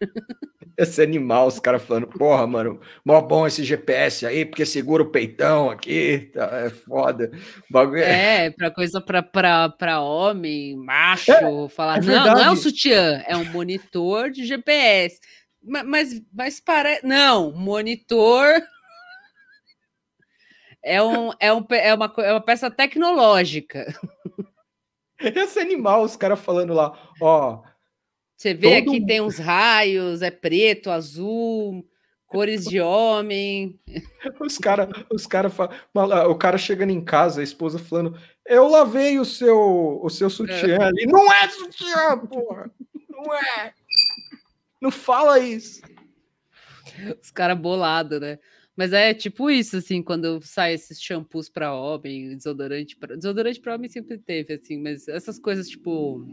esse 0.77 1.03
animal, 1.03 1.47
os 1.47 1.59
caras 1.59 1.83
falando, 1.83 2.07
porra, 2.07 2.47
mano, 2.47 2.79
mó 3.05 3.21
bom 3.23 3.47
esse 3.47 3.65
GPS 3.65 4.27
aí, 4.27 4.45
porque 4.45 4.67
segura 4.67 5.03
o 5.03 5.11
peitão 5.11 5.71
aqui, 5.71 6.31
tá, 6.33 6.51
é 6.67 6.71
foda. 6.71 7.31
Bagulho 7.71 8.03
é... 8.03 8.47
É, 8.47 8.51
para 8.51 8.71
coisa 8.71 9.01
para 9.01 10.01
homem, 10.01 10.77
macho, 10.77 11.33
falar, 11.71 11.99
é 11.99 12.01
não, 12.03 12.27
não 12.27 12.39
é 12.39 12.51
um 12.51 12.57
sutiã, 12.57 13.23
é 13.27 13.37
um 13.37 13.45
monitor 13.47 14.31
de 14.31 14.45
GPS. 14.45 15.19
Ma- 15.63 15.85
Mas, 15.85 16.23
mas 16.33 16.61
parece. 16.61 17.07
Não, 17.07 17.53
monitor. 17.53 18.61
É, 20.83 21.03
um, 21.03 21.31
é, 21.39 21.53
um, 21.53 21.65
é, 21.71 21.95
uma, 21.95 22.13
é 22.19 22.33
uma 22.33 22.41
peça 22.41 22.71
tecnológica. 22.71 23.95
Esse 25.21 25.61
animal, 25.61 26.03
os 26.03 26.17
caras 26.17 26.41
falando 26.41 26.73
lá, 26.73 26.99
ó, 27.21 27.63
Você 28.35 28.55
vê 28.55 28.77
aqui 28.77 28.87
mundo- 29.01 29.07
tem 29.07 29.21
uns 29.21 29.39
raios, 29.39 30.23
é 30.23 30.31
preto, 30.31 30.91
azul, 30.91 31.87
cores 32.27 32.65
de 32.65 32.81
homem. 32.81 33.79
os 34.41 34.57
caras, 34.57 34.89
os 35.13 35.27
cara, 35.27 35.51
o 36.29 36.35
cara 36.35 36.57
chegando 36.57 36.91
em 36.91 37.05
casa, 37.05 37.43
a 37.43 37.45
esposa 37.45 37.79
falando, 37.79 38.19
eu 38.47 38.67
lavei 38.67 39.19
o 39.19 39.25
seu, 39.27 40.01
o 40.03 40.09
seu 40.09 40.31
sutiã 40.31 40.79
ali. 40.81 41.05
Não 41.07 41.31
é 41.31 41.47
sutiã, 41.51 42.17
porra! 42.27 42.71
Não 43.11 43.35
é! 43.35 43.75
Não 44.81 44.91
fala 44.91 45.39
isso! 45.39 45.83
Os 47.23 47.31
caras 47.31 47.59
bolados, 47.59 48.21
né? 48.21 48.39
Mas 48.77 48.93
é 48.93 49.13
tipo 49.13 49.51
isso, 49.51 49.77
assim, 49.77 50.03
quando 50.03 50.41
sai 50.43 50.73
esses 50.75 51.03
shampoos 51.03 51.51
para 51.51 51.75
homem, 51.75 52.35
desodorante 52.35 52.97
para 52.97 53.15
desodorante 53.15 53.61
para 53.61 53.75
homem 53.75 53.91
sempre 53.91 54.17
teve, 54.17 54.55
assim, 54.55 54.81
mas 54.81 55.07
essas 55.07 55.39
coisas 55.39 55.69
tipo, 55.69 56.25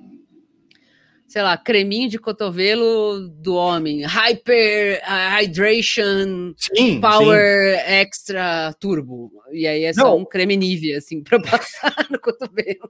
sei 1.28 1.42
lá, 1.42 1.58
creminho 1.58 2.10
de 2.10 2.18
cotovelo 2.18 3.28
do 3.28 3.54
homem, 3.54 4.06
hyper 4.06 5.02
ah, 5.04 5.42
hydration, 5.42 6.54
Sim, 6.56 7.02
power 7.02 7.84
extra 7.86 8.74
turbo, 8.80 9.30
e 9.52 9.68
aí 9.68 9.84
é 9.84 9.92
só 9.92 10.04
Não. 10.04 10.20
um 10.20 10.26
creme 10.26 10.56
Nivea, 10.56 11.00
assim, 11.00 11.22
para 11.22 11.42
passar 11.44 12.08
no 12.10 12.18
cotovelo. 12.18 12.90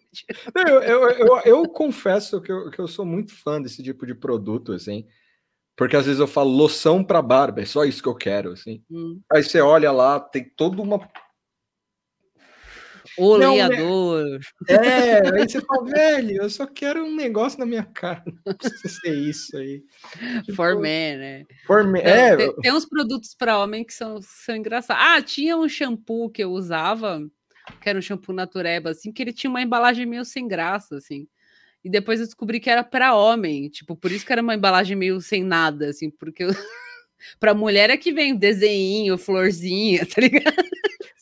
Não, 0.54 0.68
Eu, 0.68 0.82
eu, 0.84 1.10
eu, 1.10 1.40
eu 1.46 1.68
confesso 1.68 2.40
que 2.42 2.52
eu, 2.52 2.70
que 2.70 2.80
eu 2.80 2.88
sou 2.88 3.06
muito 3.06 3.34
fã 3.34 3.60
desse 3.60 3.82
tipo 3.82 4.06
de 4.06 4.14
produto, 4.14 4.72
assim. 4.72 5.08
Porque 5.78 5.96
às 5.96 6.08
vezes 6.08 6.20
eu 6.20 6.28
falo 6.28 6.50
loção 6.50 7.04
para 7.04 7.22
barba, 7.22 7.62
é 7.62 7.66
só 7.66 7.86
isso 7.86 8.02
que 8.02 8.10
eu 8.10 8.16
quero, 8.16 8.54
assim. 8.54 8.84
Hum. 8.90 9.22
Aí 9.32 9.44
você 9.44 9.62
olha 9.62 9.92
lá, 9.92 10.20
tem 10.20 10.44
toda 10.44 10.82
uma. 10.82 11.08
Oleador. 13.16 14.40
É, 14.68 14.70
aí 15.38 15.48
você 15.48 15.62
fala, 15.62 15.86
velho, 15.86 16.42
eu 16.42 16.50
só 16.50 16.66
quero 16.66 17.06
um 17.06 17.16
negócio 17.16 17.60
na 17.60 17.66
minha 17.66 17.84
cara, 17.84 18.24
não 18.46 18.56
precisa 18.56 18.90
ser 18.90 19.14
isso 19.16 19.56
aí. 19.56 19.84
For 20.56 20.76
men, 20.80 21.18
né? 21.18 21.46
For 21.68 21.84
me- 21.86 22.02
Não, 22.02 22.10
é, 22.10 22.36
tem, 22.36 22.56
tem 22.56 22.74
uns 22.74 22.86
produtos 22.86 23.36
para 23.36 23.60
homem 23.60 23.86
que 23.86 23.94
são, 23.94 24.20
são 24.22 24.56
engraçados. 24.56 25.04
Ah, 25.06 25.22
tinha 25.22 25.56
um 25.56 25.70
shampoo 25.70 26.30
que 26.30 26.44
eu 26.44 26.52
usava, 26.52 27.22
que 27.80 27.88
era 27.88 28.00
um 28.00 28.02
shampoo 28.02 28.34
natureba, 28.34 28.90
assim, 28.90 29.12
que 29.12 29.22
ele 29.22 29.32
tinha 29.32 29.50
uma 29.50 29.62
embalagem 29.62 30.08
meio 30.08 30.26
sem 30.26 30.48
graça, 30.48 30.98
assim. 30.98 31.28
E 31.84 31.90
depois 31.90 32.20
eu 32.20 32.26
descobri 32.26 32.60
que 32.60 32.70
era 32.70 32.84
para 32.84 33.16
homem, 33.16 33.70
tipo, 33.70 33.96
por 33.96 34.12
isso 34.12 34.26
que 34.26 34.32
era 34.32 34.42
uma 34.42 34.56
embalagem 34.56 34.96
meio 34.96 35.22
sem 35.22 35.44
nada, 35.44 35.90
assim, 35.90 36.10
porque 36.10 36.44
eu... 36.44 36.50
para 37.40 37.54
mulher 37.54 37.90
é 37.90 37.98
que 37.98 38.12
vem 38.12 38.36
desenho, 38.36 39.18
florzinha, 39.18 40.06
tá 40.06 40.22
ligado? 40.22 40.56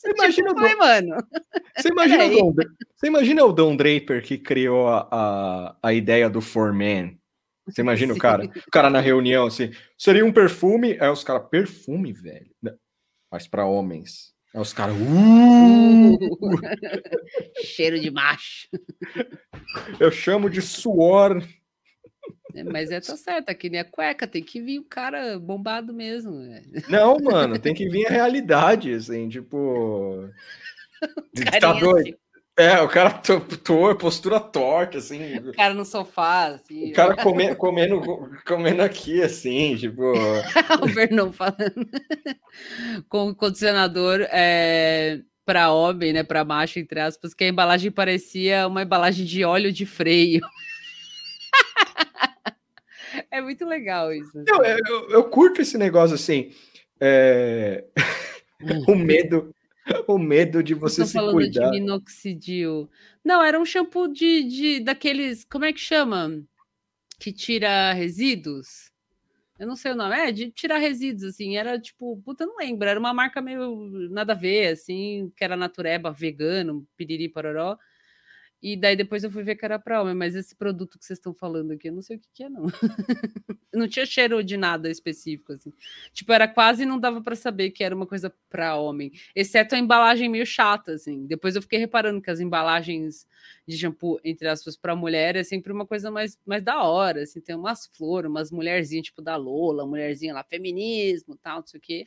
Você 0.06 0.10
imagina, 0.14 0.48
tipo, 0.48 0.60
o 0.60 0.64
ai, 0.64 0.72
Don, 0.72 0.78
mano. 0.78 1.16
você, 1.76 1.88
imagina 1.88 2.24
o. 2.26 2.52
Don, 2.52 2.64
você 2.94 3.06
imagina 3.06 3.44
o 3.44 3.52
Don 3.52 3.76
Draper 3.76 4.22
que 4.22 4.38
criou 4.38 4.88
a, 4.88 5.08
a, 5.10 5.76
a 5.82 5.92
ideia 5.92 6.30
do 6.30 6.40
For 6.40 6.72
Men? 6.72 7.18
Você 7.66 7.80
imagina 7.80 8.12
o 8.12 8.14
Sim. 8.14 8.20
cara? 8.20 8.44
O 8.44 8.70
cara 8.70 8.88
na 8.88 9.00
reunião, 9.00 9.46
assim, 9.46 9.72
seria 9.98 10.24
um 10.24 10.32
perfume? 10.32 10.96
Aí 11.00 11.08
os 11.08 11.24
caras, 11.24 11.48
perfume, 11.48 12.12
velho. 12.12 12.50
Mas 13.30 13.48
para 13.48 13.66
homens. 13.66 14.32
Aí 14.56 14.62
os 14.62 14.72
caras, 14.72 14.96
uh, 14.96 16.18
Cheiro 17.62 18.00
de 18.00 18.10
macho. 18.10 18.66
eu 20.00 20.10
chamo 20.10 20.48
de 20.48 20.62
suor. 20.62 21.46
É, 22.54 22.64
Mas 22.64 22.90
é, 22.90 22.98
tá 22.98 23.14
certo, 23.18 23.50
é 23.50 23.54
que 23.54 23.68
nem 23.68 23.80
a 23.80 23.84
cueca, 23.84 24.26
tem 24.26 24.42
que 24.42 24.62
vir 24.62 24.78
o 24.78 24.84
cara 24.84 25.38
bombado 25.38 25.92
mesmo. 25.92 26.32
né? 26.32 26.62
Não, 26.88 27.18
mano, 27.18 27.58
tem 27.58 27.74
que 27.74 27.86
vir 27.86 28.06
a 28.06 28.10
realidade, 28.10 28.94
assim, 28.94 29.28
tipo. 29.28 30.26
Tá 31.60 31.74
doido. 31.74 32.16
Assim, 32.58 32.68
É, 32.70 32.80
o 32.82 32.88
cara 32.88 33.10
to- 33.10 33.40
to- 33.40 33.96
postura 33.96 34.40
torta, 34.40 34.98
assim. 34.98 35.36
o 35.38 35.52
cara 35.52 35.74
no 35.74 35.84
sofá, 35.84 36.46
assim. 36.48 36.90
O 36.90 36.94
cara 36.94 37.14
come- 37.16 37.54
comendo, 37.54 38.00
comendo 38.46 38.82
aqui, 38.82 39.22
assim, 39.22 39.76
tipo. 39.76 40.02
o 40.82 40.86
Vernon 40.86 41.32
falando 41.32 41.86
com 43.08 43.28
o 43.28 43.34
condicionador 43.34 44.20
é, 44.30 45.20
para 45.44 45.70
homem, 45.72 46.12
né, 46.12 46.22
para 46.22 46.44
macho, 46.44 46.78
entre 46.78 46.98
aspas, 47.00 47.32
que 47.34 47.44
a 47.44 47.48
embalagem 47.48 47.90
parecia 47.90 48.66
uma 48.66 48.82
embalagem 48.82 49.24
de 49.26 49.44
óleo 49.44 49.72
de 49.72 49.86
freio. 49.86 50.40
É 53.30 53.40
muito 53.40 53.64
legal 53.64 54.12
isso. 54.12 54.30
Não, 54.46 54.62
eu, 54.64 54.78
eu- 54.86 55.10
eu 55.10 55.24
curto 55.24 55.62
esse 55.62 55.78
negócio 55.78 56.14
assim. 56.14 56.50
é, 57.00 57.84
o 58.88 58.94
medo, 58.94 59.54
o 60.06 60.18
medo 60.18 60.62
de 60.62 60.74
você 60.74 61.02
Estou 61.02 61.06
se 61.06 61.12
falando 61.14 61.34
cuidar. 61.34 61.70
de 61.70 61.80
minoxidil. 61.80 62.90
Não, 63.24 63.42
era 63.42 63.60
um 63.60 63.64
shampoo 63.64 64.08
de, 64.08 64.42
de 64.44 64.80
daqueles. 64.80 65.44
Como 65.44 65.64
é 65.64 65.72
que 65.72 65.80
chama? 65.80 66.42
Que 67.18 67.32
tira 67.32 67.92
resíduos? 67.92 68.90
Eu 69.58 69.66
não 69.66 69.76
sei 69.76 69.92
o 69.92 69.94
nome. 69.94 70.14
É, 70.14 70.30
de 70.30 70.50
tirar 70.50 70.78
resíduos, 70.78 71.24
assim. 71.24 71.56
Era 71.56 71.80
tipo, 71.80 72.20
puta, 72.24 72.44
não 72.44 72.56
lembro. 72.58 72.88
Era 72.88 73.00
uma 73.00 73.14
marca 73.14 73.40
meio 73.40 74.08
nada 74.10 74.32
a 74.32 74.36
ver, 74.36 74.72
assim, 74.72 75.32
que 75.36 75.42
era 75.42 75.56
natureba, 75.56 76.12
vegano, 76.12 76.86
piriri, 76.96 77.28
pororó. 77.28 77.78
E 78.62 78.76
daí 78.76 78.96
depois 78.96 79.22
eu 79.22 79.30
fui 79.30 79.42
ver 79.42 79.56
que 79.56 79.64
era 79.64 79.78
pra 79.78 80.00
homem, 80.02 80.14
mas 80.14 80.34
esse 80.34 80.54
produto 80.56 80.98
que 80.98 81.04
vocês 81.04 81.18
estão 81.18 81.34
falando 81.34 81.72
aqui, 81.72 81.88
eu 81.88 81.92
não 81.92 82.02
sei 82.02 82.16
o 82.16 82.20
que, 82.20 82.28
que 82.32 82.44
é, 82.44 82.48
não. 82.48 82.66
não 83.72 83.86
tinha 83.86 84.06
cheiro 84.06 84.42
de 84.42 84.56
nada 84.56 84.90
específico, 84.90 85.52
assim. 85.52 85.72
Tipo, 86.12 86.32
era 86.32 86.48
quase 86.48 86.86
não 86.86 86.98
dava 86.98 87.22
pra 87.22 87.36
saber 87.36 87.70
que 87.70 87.84
era 87.84 87.94
uma 87.94 88.06
coisa 88.06 88.32
pra 88.48 88.76
homem, 88.76 89.12
exceto 89.34 89.74
a 89.74 89.78
embalagem 89.78 90.28
meio 90.28 90.46
chata, 90.46 90.92
assim. 90.92 91.26
Depois 91.26 91.54
eu 91.54 91.62
fiquei 91.62 91.78
reparando 91.78 92.20
que 92.20 92.30
as 92.30 92.40
embalagens 92.40 93.26
de 93.68 93.76
shampoo, 93.76 94.18
entre 94.24 94.48
aspas, 94.48 94.76
pra 94.76 94.96
mulher 94.96 95.36
é 95.36 95.44
sempre 95.44 95.72
uma 95.72 95.86
coisa 95.86 96.10
mais, 96.10 96.38
mais 96.46 96.62
da 96.62 96.82
hora, 96.82 97.22
assim. 97.22 97.40
Tem 97.40 97.54
umas 97.54 97.86
flores, 97.86 98.30
umas 98.30 98.50
mulherzinhas, 98.50 99.06
tipo 99.06 99.20
da 99.20 99.36
Lola, 99.36 99.86
mulherzinha 99.86 100.32
lá, 100.34 100.42
feminismo, 100.42 101.36
tal, 101.36 101.60
não 101.60 101.66
sei 101.66 101.78
o 101.78 101.82
quê. 101.82 102.04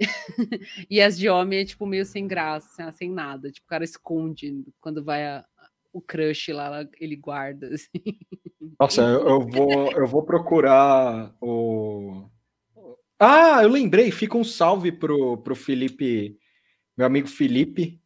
e 0.90 1.00
as 1.00 1.18
de 1.18 1.28
homem 1.28 1.60
é, 1.60 1.64
tipo, 1.64 1.86
meio 1.86 2.04
sem 2.04 2.26
graça, 2.26 2.68
assim, 2.68 2.82
ah, 2.82 2.92
sem 2.92 3.10
nada. 3.10 3.50
Tipo, 3.50 3.66
o 3.66 3.68
cara 3.70 3.84
esconde 3.84 4.64
quando 4.80 5.04
vai 5.04 5.26
a- 5.26 5.44
o 5.92 6.00
crush 6.00 6.52
lá, 6.52 6.86
ele 6.98 7.16
guarda, 7.16 7.68
assim. 7.74 8.18
Nossa, 8.78 9.02
eu, 9.02 9.28
eu 9.28 9.40
vou, 9.40 9.92
eu 9.92 10.06
vou 10.06 10.22
procurar 10.22 11.34
o. 11.40 12.28
Ah, 13.18 13.62
eu 13.62 13.68
lembrei, 13.68 14.10
fica 14.10 14.38
um 14.38 14.44
salve 14.44 14.90
pro, 14.90 15.36
pro 15.38 15.54
Felipe, 15.54 16.38
meu 16.96 17.06
amigo 17.06 17.28
Felipe, 17.28 18.00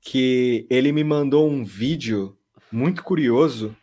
que 0.00 0.66
ele 0.70 0.92
me 0.92 1.02
mandou 1.02 1.48
um 1.48 1.64
vídeo 1.64 2.38
muito 2.70 3.02
curioso. 3.02 3.76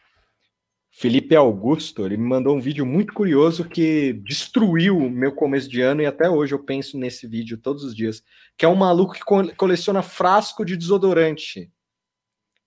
Felipe 0.96 1.36
Augusto, 1.36 2.06
ele 2.06 2.16
me 2.18 2.24
mandou 2.24 2.56
um 2.56 2.62
vídeo 2.62 2.86
muito 2.86 3.14
curioso 3.14 3.68
que 3.68 4.14
destruiu 4.14 4.96
o 4.96 5.10
meu 5.10 5.32
começo 5.32 5.68
de 5.68 5.82
ano 5.82 6.04
e 6.04 6.06
até 6.06 6.30
hoje 6.30 6.54
eu 6.54 6.60
penso 6.60 7.00
nesse 7.00 7.26
vídeo 7.28 7.58
todos 7.58 7.84
os 7.84 7.96
dias, 7.96 8.24
que 8.56 8.64
é 8.64 8.68
um 8.68 8.76
maluco 8.76 9.14
que 9.14 9.22
co- 9.26 9.54
coleciona 9.56 10.04
frasco 10.04 10.64
de 10.64 10.78
desodorante. 10.78 11.72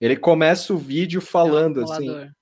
Ele 0.01 0.16
começa 0.16 0.74
o 0.74 0.77
vídeo 0.77 1.20
falando 1.20 1.85
assim. 1.85 2.07
Colador. 2.09 2.33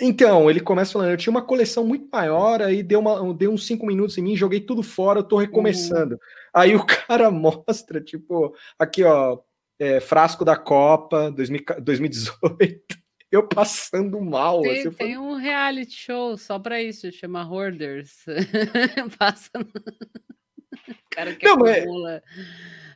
Então, 0.00 0.50
ele 0.50 0.60
começa 0.60 0.92
falando, 0.92 1.10
eu 1.12 1.16
tinha 1.16 1.30
uma 1.30 1.40
coleção 1.46 1.86
muito 1.86 2.08
maior, 2.12 2.60
aí 2.60 2.82
deu, 2.82 2.98
uma, 2.98 3.32
deu 3.32 3.52
uns 3.52 3.64
cinco 3.64 3.86
minutos 3.86 4.18
em 4.18 4.22
mim, 4.22 4.36
joguei 4.36 4.60
tudo 4.60 4.82
fora, 4.82 5.20
eu 5.20 5.24
tô 5.24 5.38
recomeçando. 5.38 6.18
Aí 6.52 6.74
o 6.74 6.84
cara 6.84 7.30
mostra, 7.30 8.00
tipo, 8.00 8.52
aqui, 8.76 9.04
ó, 9.04 9.38
é, 9.78 10.00
frasco 10.00 10.44
da 10.44 10.56
Copa 10.56 11.30
2000 11.30 11.60
2018, 11.80 12.98
eu 13.30 13.46
passando 13.48 14.20
mal. 14.20 14.62
Tem, 14.62 14.72
assim, 14.72 14.84
eu 14.84 14.92
falei, 14.92 15.12
tem 15.14 15.18
um 15.18 15.34
reality 15.34 15.92
show 15.94 16.36
só 16.36 16.58
pra 16.58 16.82
isso, 16.82 17.10
chama 17.12 17.44
Hoarders. 17.44 18.24
Passa. 19.18 19.50
no- 19.54 19.64
O 19.64 20.94
cara 21.10 21.34
que 21.34 21.46
Não, 21.46 21.56
mas- 21.56 21.78
acumula 21.78 22.22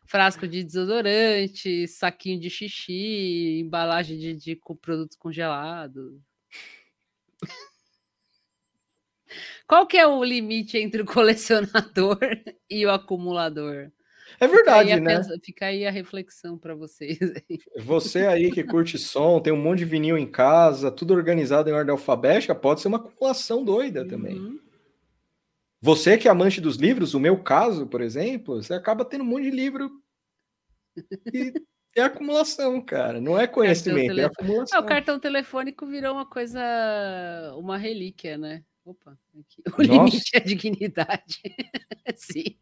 frasco 0.06 0.46
de 0.48 0.64
desodorante, 0.64 1.86
saquinho 1.86 2.40
de 2.40 2.50
xixi, 2.50 3.60
embalagem 3.60 4.18
de, 4.18 4.34
de 4.34 4.56
com 4.56 4.74
produtos 4.74 5.16
congelados. 5.16 6.20
Qual 9.66 9.86
que 9.86 9.96
é 9.96 10.06
o 10.06 10.22
limite 10.24 10.76
entre 10.78 11.02
o 11.02 11.06
colecionador 11.06 12.18
e 12.68 12.84
o 12.84 12.90
acumulador? 12.90 13.92
É 14.38 14.46
Fica 14.46 14.56
verdade, 14.56 14.92
a 14.92 15.00
né? 15.00 15.16
pensa- 15.16 15.38
Fica 15.42 15.66
aí 15.66 15.86
a 15.86 15.90
reflexão 15.90 16.56
para 16.58 16.74
vocês. 16.74 17.18
Você 17.78 18.26
aí 18.26 18.50
que 18.50 18.62
curte 18.62 18.98
som, 18.98 19.40
tem 19.40 19.52
um 19.52 19.60
monte 19.60 19.80
de 19.80 19.84
vinil 19.86 20.16
em 20.16 20.30
casa, 20.30 20.90
tudo 20.90 21.14
organizado 21.14 21.68
em 21.68 21.72
ordem 21.72 21.92
alfabética, 21.92 22.54
pode 22.54 22.80
ser 22.80 22.88
uma 22.88 22.98
acumulação 22.98 23.64
doida 23.64 24.06
também. 24.06 24.38
Uhum. 24.38 24.60
Você 25.82 26.18
que 26.18 26.28
é 26.28 26.30
amante 26.30 26.60
dos 26.60 26.76
livros, 26.76 27.14
o 27.14 27.20
meu 27.20 27.42
caso, 27.42 27.86
por 27.86 28.02
exemplo, 28.02 28.62
você 28.62 28.74
acaba 28.74 29.04
tendo 29.04 29.24
um 29.24 29.26
monte 29.26 29.44
de 29.44 29.50
livro 29.50 29.90
e 31.32 31.52
é 31.96 32.02
acumulação, 32.02 32.80
cara. 32.82 33.20
Não 33.20 33.38
é 33.38 33.46
conhecimento, 33.46 34.20
é 34.20 34.24
acumulação. 34.24 34.78
Ah, 34.78 34.82
o 34.82 34.86
cartão 34.86 35.18
telefônico 35.18 35.86
virou 35.86 36.12
uma 36.14 36.26
coisa, 36.26 36.60
uma 37.56 37.78
relíquia, 37.78 38.36
né? 38.36 38.62
Opa, 38.84 39.16
aqui. 39.38 39.62
o 39.78 39.82
Nossa. 39.82 40.04
limite 40.10 40.30
é 40.34 40.38
a 40.38 40.44
dignidade. 40.44 41.40
Sim. 42.16 42.56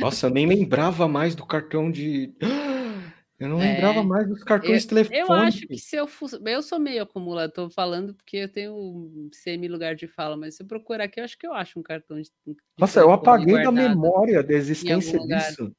Nossa, 0.00 0.26
eu 0.26 0.30
nem 0.30 0.46
lembrava 0.46 1.06
mais 1.08 1.34
do 1.34 1.44
cartão 1.46 1.90
de. 1.90 2.32
Eu 3.38 3.50
não 3.50 3.60
É. 3.60 3.74
lembrava 3.74 4.02
mais 4.02 4.26
dos 4.26 4.42
cartões 4.42 4.84
Eu, 4.84 4.88
telefônicos. 4.88 5.28
eu 5.28 5.34
acho 5.34 5.66
que 5.68 5.76
se 5.76 5.94
eu 5.94 6.06
fosse. 6.06 6.40
Eu 6.42 6.62
sou 6.62 6.78
meio 6.80 7.02
acumulador, 7.02 7.52
tô 7.52 7.68
falando 7.68 8.14
porque 8.14 8.38
eu 8.38 8.48
tenho 8.50 8.72
um 8.74 9.28
semi-lugar 9.30 9.94
de 9.94 10.08
fala, 10.08 10.38
mas 10.38 10.56
se 10.56 10.62
eu 10.62 10.66
procurar 10.66 11.04
aqui, 11.04 11.20
eu 11.20 11.24
acho 11.24 11.36
que 11.38 11.46
eu 11.46 11.52
acho 11.52 11.78
um 11.78 11.82
cartão 11.82 12.16
de. 12.18 12.30
de 12.46 12.56
Nossa, 12.78 12.98
eu 13.00 13.12
apaguei 13.12 13.62
da 13.62 13.70
memória 13.70 14.42
da 14.42 14.54
existência 14.54 15.18
lugar. 15.18 15.38
disso. 15.50 15.70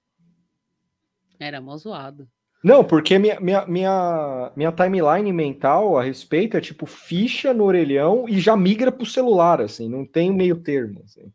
Era 1.40 1.60
mó 1.60 1.76
zoado. 1.78 2.28
Não, 2.64 2.84
porque 2.84 3.18
minha, 3.18 3.40
minha, 3.40 3.66
minha, 3.66 4.52
minha 4.56 4.72
timeline 4.72 5.34
mental 5.34 5.98
a 5.98 6.04
respeito 6.04 6.58
é 6.58 6.62
tipo 6.62 6.86
ficha 6.86 7.56
no 7.56 7.64
orelhão 7.64 8.30
e 8.30 8.40
já 8.40 8.56
migra 8.56 8.92
pro 8.92 9.04
celular, 9.06 9.62
assim, 9.62 9.90
não 9.90 10.06
tem 10.06 10.32
meio 10.32 10.58
termo. 10.62 11.02
Assim. 11.06 11.32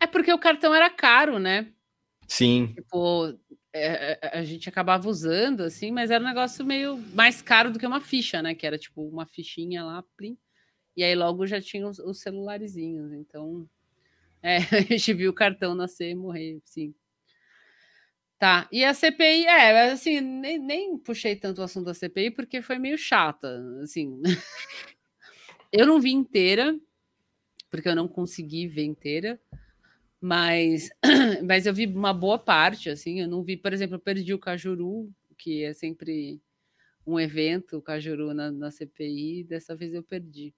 É 0.00 0.06
porque 0.06 0.32
o 0.32 0.38
cartão 0.38 0.74
era 0.74 0.88
caro, 0.88 1.38
né? 1.38 1.72
Sim. 2.26 2.72
Tipo, 2.74 3.38
é, 3.72 4.18
é, 4.20 4.38
a 4.38 4.44
gente 4.44 4.68
acabava 4.68 5.08
usando, 5.08 5.62
assim, 5.62 5.90
mas 5.90 6.10
era 6.10 6.22
um 6.22 6.26
negócio 6.26 6.64
meio 6.64 6.98
mais 7.14 7.40
caro 7.40 7.72
do 7.72 7.78
que 7.78 7.86
uma 7.86 8.00
ficha, 8.00 8.42
né? 8.42 8.54
Que 8.54 8.66
era 8.66 8.78
tipo 8.78 9.02
uma 9.02 9.26
fichinha 9.26 9.84
lá, 9.84 10.04
plim, 10.16 10.36
e 10.96 11.04
aí 11.04 11.14
logo 11.14 11.46
já 11.46 11.60
tinha 11.60 11.86
os, 11.86 11.98
os 11.98 12.20
celularizinhos. 12.20 13.12
Então, 13.12 13.68
é, 14.42 14.56
a 14.76 14.80
gente 14.80 15.12
viu 15.14 15.30
o 15.30 15.34
cartão 15.34 15.74
nascer 15.74 16.10
e 16.10 16.14
morrer, 16.14 16.60
sim. 16.64 16.94
Tá, 18.38 18.68
e 18.70 18.84
a 18.84 18.94
CPI, 18.94 19.46
é, 19.46 19.90
assim, 19.90 20.20
nem, 20.20 20.58
nem 20.58 20.96
puxei 20.96 21.34
tanto 21.34 21.60
o 21.60 21.64
assunto 21.64 21.86
da 21.86 21.94
CPI 21.94 22.30
porque 22.30 22.62
foi 22.62 22.78
meio 22.78 22.96
chata, 22.96 23.60
assim. 23.82 24.22
eu 25.72 25.84
não 25.84 26.00
vi 26.00 26.12
inteira, 26.12 26.78
porque 27.68 27.88
eu 27.88 27.96
não 27.96 28.06
consegui 28.06 28.68
ver 28.68 28.84
inteira, 28.84 29.40
mas, 30.20 30.90
mas 31.44 31.66
eu 31.66 31.74
vi 31.74 31.86
uma 31.86 32.12
boa 32.12 32.38
parte, 32.38 32.90
assim, 32.90 33.20
eu 33.20 33.28
não 33.28 33.42
vi, 33.42 33.56
por 33.56 33.72
exemplo, 33.72 33.96
eu 33.96 34.00
perdi 34.00 34.34
o 34.34 34.38
Cajuru, 34.38 35.10
que 35.36 35.62
é 35.64 35.72
sempre 35.72 36.40
um 37.06 37.18
evento, 37.18 37.78
o 37.78 37.82
Cajuru 37.82 38.34
na, 38.34 38.50
na 38.50 38.70
CPI, 38.70 39.44
dessa 39.44 39.74
vez 39.74 39.94
eu 39.94 40.02
perdi. 40.02 40.54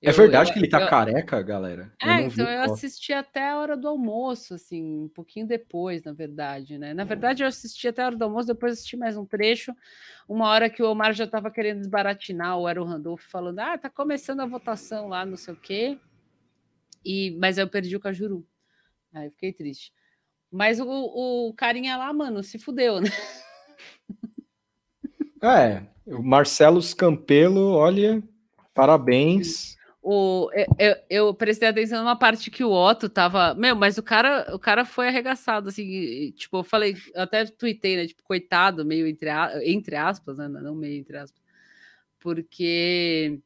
É 0.00 0.10
Eu- 0.10 0.14
verdade 0.14 0.50
eu- 0.50 0.54
que 0.54 0.58
ele 0.60 0.68
tá 0.68 0.80
eu- 0.80 0.88
careca, 0.88 1.40
galera? 1.42 1.92
Eu 2.02 2.08
é, 2.08 2.20
vi 2.22 2.26
então 2.32 2.46
o 2.46 2.48
eu 2.48 2.62
assisti 2.62 3.12
até 3.12 3.50
a 3.50 3.58
hora 3.58 3.76
do 3.76 3.86
almoço, 3.86 4.54
assim, 4.54 4.82
um 5.04 5.08
pouquinho 5.08 5.46
depois, 5.46 6.02
na 6.02 6.12
verdade, 6.12 6.76
né? 6.78 6.92
Na 6.92 7.04
verdade, 7.04 7.42
eu 7.44 7.46
assisti 7.46 7.86
até 7.86 8.02
a 8.02 8.06
hora 8.06 8.16
do 8.16 8.24
almoço, 8.24 8.48
depois 8.48 8.72
assisti 8.72 8.96
mais 8.96 9.16
um 9.16 9.24
trecho, 9.24 9.72
uma 10.28 10.48
hora 10.48 10.68
que 10.68 10.82
o 10.82 10.90
Omar 10.90 11.12
já 11.12 11.24
estava 11.24 11.50
querendo 11.50 11.78
desbaratinar, 11.78 12.58
ou 12.58 12.68
era 12.68 12.82
o 12.82 12.84
Randolph 12.84 13.22
falando, 13.30 13.60
ah, 13.60 13.78
tá 13.78 13.88
começando 13.88 14.40
a 14.40 14.46
votação 14.46 15.06
lá, 15.08 15.24
não 15.24 15.36
sei 15.36 15.54
o 15.54 15.56
quê, 15.56 15.98
e, 17.04 17.36
mas 17.38 17.58
eu 17.58 17.68
perdi 17.68 17.96
o 17.96 18.00
Cajuru. 18.00 18.46
Aí 19.12 19.30
fiquei 19.30 19.52
triste. 19.52 19.92
Mas 20.50 20.80
o, 20.80 20.86
o 20.86 21.54
carinha 21.54 21.96
lá, 21.96 22.12
mano, 22.12 22.42
se 22.42 22.58
fudeu, 22.58 23.00
né? 23.00 23.08
É, 25.44 25.82
o 26.06 26.22
Marcelo 26.22 26.80
Scampelo, 26.80 27.72
olha, 27.72 28.22
parabéns. 28.72 29.76
O, 30.00 30.48
eu, 30.52 30.66
eu, 30.78 30.96
eu 31.10 31.34
prestei 31.34 31.68
atenção 31.68 32.00
numa 32.00 32.14
parte 32.14 32.48
que 32.48 32.62
o 32.62 32.70
Otto 32.70 33.08
tava. 33.08 33.52
Meu, 33.54 33.74
mas 33.74 33.98
o 33.98 34.02
cara, 34.04 34.54
o 34.54 34.58
cara 34.58 34.84
foi 34.84 35.08
arregaçado, 35.08 35.68
assim. 35.68 36.32
Tipo, 36.36 36.58
eu 36.58 36.64
falei, 36.64 36.96
eu 37.14 37.22
até 37.22 37.44
tuitei, 37.44 37.96
né? 37.96 38.06
Tipo, 38.06 38.22
coitado, 38.22 38.84
meio 38.84 39.06
entre, 39.06 39.30
entre 39.64 39.96
aspas, 39.96 40.38
né? 40.38 40.48
Não 40.48 40.76
meio 40.76 41.00
entre 41.00 41.16
aspas. 41.16 41.42
Porque 42.20 43.40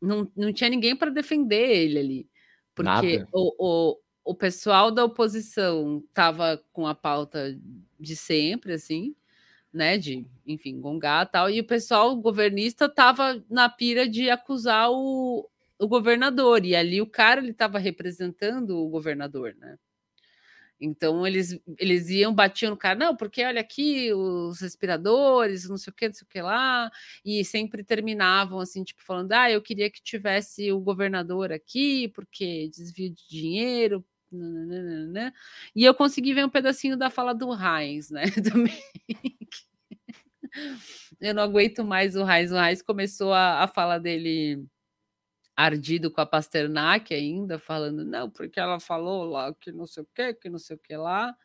não, 0.00 0.30
não 0.36 0.52
tinha 0.52 0.68
ninguém 0.68 0.94
para 0.94 1.10
defender 1.10 1.70
ele 1.70 1.98
ali. 1.98 2.30
Porque 2.74 3.18
Nada. 3.18 3.28
o, 3.32 3.54
o, 3.58 3.98
o 4.24 4.34
pessoal 4.34 4.90
da 4.90 5.04
oposição 5.04 6.02
tava 6.14 6.62
com 6.72 6.86
a 6.86 6.94
pauta 6.94 7.58
de 7.98 8.16
sempre, 8.16 8.74
assim, 8.74 9.14
né? 9.72 9.98
De, 9.98 10.26
enfim, 10.46 10.80
gongar 10.80 11.26
e 11.26 11.30
tal. 11.30 11.50
E 11.50 11.60
o 11.60 11.66
pessoal 11.66 12.16
governista 12.16 12.88
tava 12.88 13.44
na 13.48 13.68
pira 13.68 14.08
de 14.08 14.30
acusar 14.30 14.90
o, 14.90 15.48
o 15.78 15.88
governador. 15.88 16.64
E 16.64 16.76
ali 16.76 17.00
o 17.00 17.06
cara 17.06 17.40
ele 17.40 17.50
estava 17.50 17.78
representando 17.78 18.78
o 18.78 18.88
governador, 18.88 19.54
né? 19.58 19.78
Então 20.80 21.26
eles, 21.26 21.60
eles 21.78 22.08
iam, 22.08 22.34
batiam 22.34 22.70
no 22.70 22.76
cara, 22.76 22.98
não, 22.98 23.14
porque 23.14 23.44
olha 23.44 23.60
aqui 23.60 24.12
os 24.14 24.60
respiradores, 24.60 25.68
não 25.68 25.76
sei 25.76 25.90
o 25.90 25.94
que, 25.94 26.08
não 26.08 26.14
sei 26.14 26.24
o 26.24 26.28
que 26.28 26.40
lá, 26.40 26.90
e 27.24 27.44
sempre 27.44 27.84
terminavam 27.84 28.58
assim, 28.60 28.82
tipo, 28.82 29.02
falando: 29.02 29.32
ah, 29.32 29.50
eu 29.50 29.60
queria 29.62 29.90
que 29.90 30.02
tivesse 30.02 30.72
o 30.72 30.80
governador 30.80 31.52
aqui, 31.52 32.08
porque 32.08 32.70
desvio 32.70 33.10
de 33.10 33.28
dinheiro. 33.28 34.04
nananana." 34.32 35.32
E 35.74 35.84
eu 35.84 35.94
consegui 35.94 36.32
ver 36.34 36.44
um 36.46 36.50
pedacinho 36.50 36.96
da 36.96 37.10
fala 37.10 37.34
do 37.34 37.52
Heinz, 37.54 38.10
né? 38.10 38.24
Também. 38.52 38.82
Eu 41.20 41.34
não 41.34 41.42
aguento 41.42 41.84
mais 41.84 42.16
o 42.16 42.28
Heinz. 42.28 42.50
O 42.52 42.56
Heinz 42.56 42.82
começou 42.82 43.32
a, 43.32 43.62
a 43.64 43.68
fala 43.68 43.98
dele 43.98 44.64
ardido 45.56 46.10
com 46.10 46.20
a 46.20 46.26
Pasternak 46.26 47.12
ainda, 47.14 47.58
falando, 47.58 48.04
não, 48.04 48.30
porque 48.30 48.58
ela 48.58 48.80
falou 48.80 49.24
lá 49.24 49.52
que 49.54 49.70
não 49.72 49.86
sei 49.86 50.02
o 50.02 50.08
que, 50.14 50.34
que 50.34 50.48
não 50.48 50.58
sei 50.58 50.76
o 50.76 50.78
que 50.78 50.96
lá. 50.96 51.36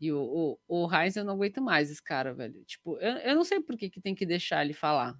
E 0.00 0.12
o, 0.12 0.58
o, 0.68 0.84
o 0.84 0.92
Heinz 0.94 1.16
eu 1.16 1.24
não 1.24 1.34
aguento 1.34 1.62
mais 1.62 1.90
esse 1.90 2.02
cara, 2.02 2.34
velho. 2.34 2.62
Tipo, 2.64 2.98
eu, 2.98 3.12
eu 3.18 3.34
não 3.36 3.44
sei 3.44 3.60
por 3.60 3.76
que, 3.76 3.88
que 3.88 4.00
tem 4.00 4.14
que 4.14 4.26
deixar 4.26 4.64
ele 4.64 4.72
falar. 4.74 5.16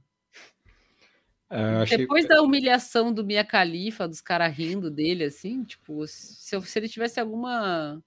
É, 1.50 1.76
achei- 1.82 1.98
Depois 1.98 2.26
da 2.26 2.42
humilhação 2.42 3.12
do 3.12 3.24
Mia 3.24 3.42
Khalifa, 3.44 4.08
dos 4.08 4.20
caras 4.20 4.54
rindo 4.56 4.90
dele, 4.90 5.24
assim, 5.24 5.62
tipo, 5.64 6.06
se, 6.06 6.54
eu- 6.56 6.62
se 6.62 6.78
ele 6.78 6.88
tivesse 6.88 7.20
alguma 7.20 8.02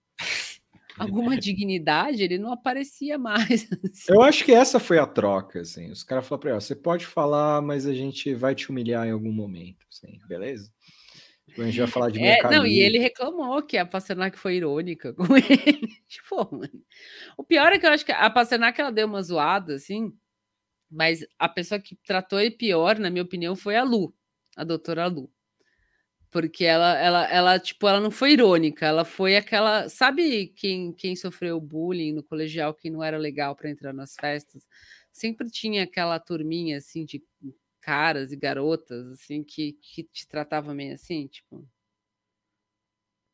alguma 0.98 1.38
dignidade, 1.38 2.24
ele 2.24 2.38
não 2.38 2.52
aparecia 2.52 3.18
mais. 3.18 3.68
assim. 3.84 4.12
Eu 4.12 4.22
acho 4.22 4.44
que 4.44 4.52
essa 4.52 4.80
foi 4.80 5.00
a 5.00 5.06
troca, 5.06 5.62
assim. 5.62 5.92
Os 5.92 6.04
caras 6.04 6.28
falaram 6.28 6.42
pra 6.42 6.52
ele, 6.52 6.62
você 6.62 6.76
pode 6.76 7.06
falar, 7.06 7.62
mas 7.62 7.86
a 7.86 7.94
gente 7.94 8.34
vai 8.34 8.56
te 8.56 8.70
humilhar 8.70 9.08
em 9.08 9.12
algum 9.12 9.32
momento, 9.32 9.86
assim, 9.92 10.20
beleza? 10.28 10.72
Tipo, 11.48 11.62
a 11.62 11.66
gente 11.66 11.80
vai 11.80 11.88
falar 11.88 12.12
de 12.12 12.20
É, 12.20 12.44
não, 12.44 12.66
e 12.66 12.80
ele 12.80 13.00
reclamou 13.00 13.62
que 13.64 13.78
a 13.78 13.86
Pasternak 13.86 14.38
foi 14.38 14.56
irônica 14.56 15.14
com 15.16 15.36
ele. 15.36 15.88
tipo, 16.08 16.36
mano. 16.52 16.84
O 17.38 17.44
pior 17.44 17.72
é 17.72 17.80
que 17.80 17.86
eu 17.86 17.92
acho 17.92 18.06
que 18.06 18.12
a 18.12 18.30
Pasternak 18.30 18.80
ela 18.80 18.92
deu 18.92 19.08
uma 19.08 19.22
zoada, 19.22 19.76
assim, 19.76 20.14
mas 20.90 21.26
a 21.38 21.50
pessoa 21.50 21.80
que 21.80 21.96
tratou 22.06 22.40
ele 22.40 22.52
pior, 22.52 23.00
na 23.00 23.10
minha 23.10 23.24
opinião, 23.24 23.56
foi 23.56 23.76
a 23.76 23.84
Lu, 23.84 24.14
a 24.56 24.64
doutora 24.64 25.08
Lu. 25.08 25.32
Porque 26.38 26.66
ela, 26.66 26.96
ela, 27.00 27.26
ela, 27.32 27.60
tipo, 27.60 27.88
ela 27.88 28.00
não 28.00 28.12
foi 28.12 28.34
irônica, 28.34 28.86
ela 28.86 29.04
foi 29.04 29.36
aquela. 29.36 29.90
Sabe 29.90 30.48
quem, 30.50 30.94
quem 30.94 31.16
sofreu 31.16 31.60
bullying 31.60 32.14
no 32.14 32.22
colegial, 32.24 32.76
que 32.76 32.92
não 32.92 33.04
era 33.04 33.18
legal 33.18 33.56
para 33.56 33.72
entrar 33.72 33.92
nas 33.92 34.16
festas? 34.16 34.68
Sempre 35.12 35.50
tinha 35.50 35.84
aquela 35.84 36.20
turminha, 36.20 36.78
assim, 36.78 37.06
de 37.06 37.24
caras 37.82 38.32
e 38.32 38.36
garotas, 38.38 39.08
assim, 39.14 39.44
que, 39.44 39.74
que 39.82 40.04
te 40.04 40.28
tratava 40.28 40.76
meio 40.76 40.94
assim, 40.94 41.26
tipo. 41.28 41.68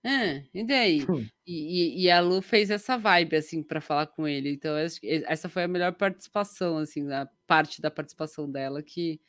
Ah, 0.06 0.42
e 0.54 0.66
daí? 0.66 1.06
Hum. 1.08 1.30
E, 1.46 2.04
e- 2.06 2.12
a 2.12 2.20
Lu 2.22 2.42
fez 2.42 2.70
essa 2.70 2.98
vibe, 2.98 3.36
assim, 3.38 3.64
para 3.64 3.80
falar 3.82 4.08
com 4.08 4.28
ele. 4.28 4.52
Então, 4.54 4.76
essa 4.78 5.48
foi 5.50 5.64
a 5.64 5.68
melhor 5.68 5.94
participação, 5.94 6.78
assim, 6.78 7.10
a 7.12 7.28
parte 7.48 7.82
da 7.82 7.90
participação 7.92 8.50
dela, 8.52 8.82
que, 8.84 9.22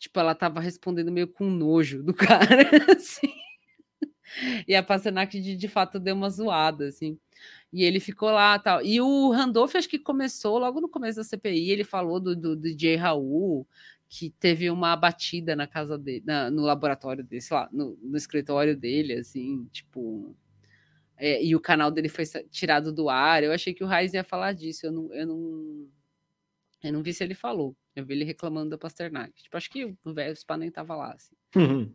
tipo, 0.00 0.18
ela 0.20 0.34
tava 0.34 0.60
respondendo 0.60 1.12
meio 1.12 1.28
com 1.28 1.46
nojo 1.50 2.02
do 2.02 2.14
cara, 2.16 2.68
assim. 2.96 3.32
E 4.66 4.74
a 4.74 4.82
Pasternak, 4.82 5.40
de, 5.40 5.56
de 5.56 5.68
fato, 5.68 5.98
deu 5.98 6.14
uma 6.14 6.30
zoada, 6.30 6.86
assim. 6.88 7.18
E 7.72 7.84
ele 7.84 8.00
ficou 8.00 8.30
lá 8.30 8.58
tal. 8.58 8.82
E 8.84 9.00
o 9.00 9.30
Randolph, 9.30 9.74
acho 9.76 9.88
que 9.88 9.98
começou 9.98 10.58
logo 10.58 10.80
no 10.80 10.88
começo 10.88 11.16
da 11.18 11.24
CPI, 11.24 11.70
ele 11.70 11.84
falou 11.84 12.20
do, 12.20 12.34
do, 12.36 12.56
do 12.56 12.62
DJ 12.62 12.96
Raul, 12.96 13.66
que 14.08 14.30
teve 14.30 14.70
uma 14.70 14.94
batida 14.96 15.54
na 15.56 15.66
casa 15.66 15.96
dele, 15.98 16.22
na- 16.26 16.50
no 16.50 16.62
laboratório 16.62 17.24
dele, 17.24 17.40
sei 17.42 17.56
lá, 17.56 17.68
no, 17.72 17.96
no 18.02 18.16
escritório 18.16 18.76
dele, 18.76 19.14
assim, 19.14 19.66
tipo. 19.72 20.34
é, 21.18 21.42
e 21.44 21.54
o 21.56 21.60
canal 21.60 21.90
dele 21.90 22.08
foi 22.08 22.24
tirado 22.50 22.92
do 22.92 23.08
ar. 23.10 23.42
Eu 23.44 23.52
achei 23.52 23.74
que 23.74 23.84
o 23.84 23.86
Raiz 23.86 24.14
ia 24.14 24.24
falar 24.24 24.52
disso. 24.54 24.86
Eu 24.86 24.92
não, 24.92 25.14
eu 25.14 25.26
não, 25.26 25.88
eu 26.82 26.92
não 26.92 27.02
vi 27.02 27.12
se 27.12 27.22
ele 27.22 27.34
falou. 27.34 27.76
Eu 27.94 28.04
vi 28.04 28.14
ele 28.14 28.24
reclamando 28.24 28.70
da 28.70 28.78
Pasternak. 28.78 29.42
Tipo, 29.42 29.56
acho 29.56 29.70
que 29.70 29.84
o 30.04 30.14
velho 30.14 30.34
Spa 30.36 30.56
nem 30.56 30.70
tava 30.70 30.94
lá, 30.96 31.12
assim. 31.12 31.34
Uhum. 31.56 31.92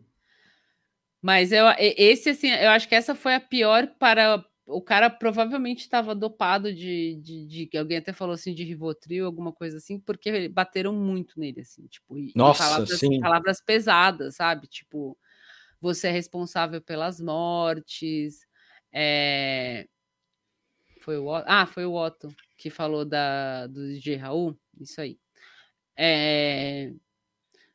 Mas 1.22 1.52
eu, 1.52 1.66
esse, 1.80 2.30
assim, 2.30 2.50
eu 2.50 2.70
acho 2.70 2.88
que 2.88 2.94
essa 2.96 3.16
foi 3.16 3.34
a 3.34 3.40
pior 3.40 3.88
para. 3.98 4.46
O 4.68 4.82
cara 4.82 5.10
provavelmente 5.12 5.82
estava 5.82 6.16
dopado 6.16 6.74
de, 6.74 7.16
de, 7.22 7.46
de- 7.68 7.78
Alguém 7.78 7.98
até 7.98 8.12
falou 8.12 8.34
assim 8.34 8.54
de 8.54 8.64
Rivotril, 8.64 9.26
alguma 9.26 9.54
coisa 9.54 9.78
assim, 9.78 10.00
porque 10.00 10.50
bateram 10.50 10.92
muito 10.92 11.40
nele, 11.40 11.62
assim, 11.62 11.86
tipo, 11.86 12.16
Nossa, 12.36 12.64
palavras, 12.64 13.00
sim. 13.00 13.20
palavras 13.20 13.62
pesadas, 13.64 14.36
sabe? 14.36 14.66
Tipo, 14.68 15.16
você 15.80 16.08
é 16.08 16.12
responsável 16.12 16.82
pelas 16.82 17.22
mortes. 17.22 18.40
é, 18.92 19.88
Foi 21.02 21.18
o 21.20 21.28
Otto? 21.28 21.46
Ah, 21.48 21.68
foi 21.68 21.86
o 21.86 21.94
Otto 21.94 22.34
que 22.58 22.72
falou 22.72 23.06
da, 23.06 23.68
do 23.68 23.88
DJ 23.88 24.16
Raul. 24.16 24.58
Isso 24.80 25.00
aí. 25.02 25.18
É, 25.98 26.92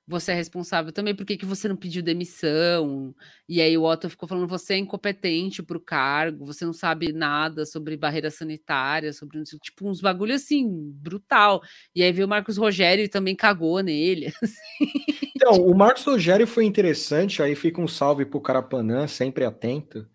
Você 0.06 0.32
é 0.32 0.34
responsável 0.34 0.92
também, 0.92 1.14
por 1.14 1.24
que 1.24 1.36
que 1.36 1.46
você 1.46 1.68
não 1.68 1.76
pediu 1.76 2.02
demissão? 2.02 3.14
E 3.48 3.60
aí 3.60 3.78
o 3.78 3.84
Otto 3.84 4.10
ficou 4.10 4.28
falando, 4.28 4.48
você 4.48 4.74
é 4.74 4.78
incompetente 4.78 5.62
para 5.62 5.76
o 5.76 5.80
cargo, 5.80 6.44
você 6.44 6.64
não 6.64 6.72
sabe 6.72 7.12
nada 7.12 7.64
sobre 7.64 7.96
barreira 7.96 8.28
sanitária, 8.30 9.12
sobre 9.12 9.40
tipo 9.44 9.88
uns 9.88 10.00
bagulho 10.00 10.34
assim, 10.34 10.66
brutal. 10.94 11.62
E 11.94 12.02
aí 12.02 12.10
veio 12.12 12.26
o 12.26 12.30
Marcos 12.30 12.56
Rogério 12.56 13.04
e 13.04 13.08
também 13.08 13.36
cagou 13.36 13.80
nele. 13.82 14.32
Então, 15.42 15.54
o 15.64 15.74
Marcos 15.74 16.04
Rogério 16.04 16.46
foi 16.46 16.66
interessante, 16.66 17.42
aí 17.42 17.54
fica 17.56 17.80
um 17.80 17.88
salve 17.88 18.26
pro 18.26 18.42
Carapanã, 18.42 19.06
sempre 19.08 19.42
atento, 19.46 20.06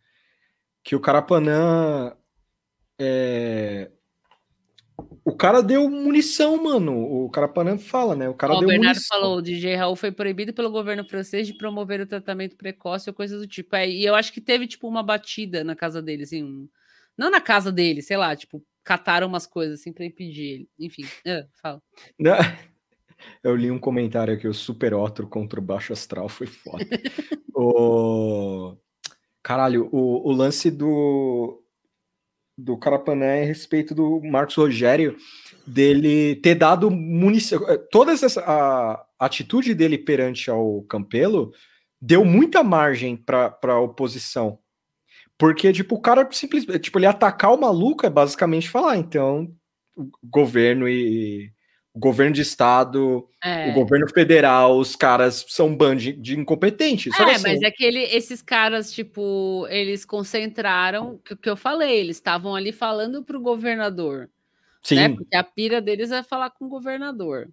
que 0.84 0.96
o 0.96 1.00
Carapanã 1.02 2.16
é... 3.00 3.92
O 5.26 5.36
cara 5.36 5.62
deu 5.62 5.90
munição, 5.90 6.64
mano. 6.64 7.02
O 7.26 7.30
Carapanã 7.32 7.80
fala, 7.80 8.16
né? 8.16 8.30
O 8.30 8.36
cara 8.36 8.54
Ó, 8.54 8.58
o 8.58 8.60
deu 8.60 8.70
Bernardo 8.70 8.96
munição. 8.98 9.20
falou, 9.20 9.38
o 9.38 9.42
DJ 9.42 9.76
Raul 9.76 9.96
foi 9.96 10.12
proibido 10.12 10.54
pelo 10.54 10.70
governo 10.70 11.04
francês 11.04 11.48
de 11.48 11.58
promover 11.58 12.00
o 12.00 12.06
tratamento 12.06 12.56
precoce 12.56 13.10
ou 13.10 13.14
coisa 13.14 13.38
do 13.40 13.48
tipo. 13.48 13.76
É, 13.76 13.90
e 13.90 14.06
eu 14.06 14.14
acho 14.14 14.32
que 14.32 14.40
teve, 14.40 14.68
tipo, 14.68 14.88
uma 14.88 15.02
batida 15.02 15.64
na 15.64 15.76
casa 15.76 16.00
dele, 16.00 16.24
assim, 16.24 16.44
um- 16.44 16.70
não 17.18 17.32
na 17.32 17.42
casa 17.42 17.72
dele, 17.72 18.04
sei 18.04 18.18
lá, 18.18 18.36
tipo, 18.36 18.64
cataram 18.84 19.26
umas 19.28 19.48
coisas, 19.48 19.80
assim, 19.80 19.92
pra 19.92 20.06
impedir 20.06 20.44
ele. 20.44 20.70
Enfim, 20.80 21.06
ah, 21.26 21.46
fala. 21.60 21.82
Não, 22.20 22.36
Eu 23.44 23.56
li 23.56 23.72
um 23.72 23.80
comentário 23.80 24.34
aqui, 24.34 24.48
o 24.48 24.54
Super 24.54 24.94
Otro 24.94 25.28
contra 25.28 25.60
o 25.60 25.64
Baixo 25.64 25.94
Astral 25.94 26.30
foi 26.30 26.46
foda. 26.46 26.86
o... 27.56 28.76
Caralho, 29.42 29.90
o, 29.92 30.30
o 30.30 30.32
lance 30.32 30.70
do, 30.70 31.64
do 32.58 32.78
Carapanã 32.78 33.26
é 33.26 33.44
a 33.44 33.46
respeito 33.46 33.94
do 33.94 34.22
Marcos 34.22 34.56
Rogério 34.56 35.18
dele 35.68 36.36
ter 36.38 36.56
dado 36.56 36.90
munição. 36.90 37.60
Toda 37.92 38.12
essa 38.12 38.42
a 38.42 39.06
atitude 39.20 39.74
dele 39.74 39.98
perante 39.98 40.50
ao 40.50 40.84
Campelo 40.84 41.52
deu 42.02 42.24
muita 42.24 42.64
margem 42.64 43.18
para 43.18 43.58
a 43.64 43.80
oposição. 43.80 44.60
Porque, 45.38 45.74
tipo, 45.74 45.96
o 45.96 46.02
cara 46.02 46.28
simplesmente, 46.32 46.80
tipo, 46.80 46.98
ele 46.98 47.06
atacar 47.06 47.54
o 47.54 47.60
maluco 47.60 48.06
é 48.06 48.10
basicamente 48.10 48.70
falar, 48.70 48.98
então, 48.98 49.52
o 49.96 50.10
governo 50.24 50.88
e 50.88 51.52
o 51.96 52.00
governo 52.00 52.34
de 52.34 52.42
estado, 52.42 53.26
É. 53.42 53.70
o 53.70 53.74
governo 53.74 54.08
federal, 54.10 54.78
os 54.78 54.96
caras 54.96 55.46
são 55.48 55.68
um 55.68 55.76
bando 55.78 56.02
de, 56.02 56.12
de 56.12 56.38
incompetentes. 56.38 57.18
É, 57.18 57.24
assim, 57.24 57.44
mas 57.44 57.62
é 57.62 57.72
que 57.72 57.84
ele- 57.86 58.04
esses 58.04 58.42
caras, 58.42 58.92
tipo, 58.94 59.66
eles 59.70 60.04
concentraram, 60.04 61.18
que, 61.24 61.36
que 61.38 61.50
eu 61.50 61.56
falei, 61.56 61.98
eles 62.00 62.18
estavam 62.18 62.54
ali 62.54 62.72
falando 62.74 63.24
pro 63.24 63.40
governador, 63.40 64.30
Sim. 64.84 64.96
né? 64.96 65.10
Porque 65.10 65.36
a 65.36 65.44
pira 65.44 65.82
deles 65.82 66.12
é 66.12 66.22
falar 66.22 66.50
com 66.50 66.66
o 66.66 66.70
governador. 66.70 67.50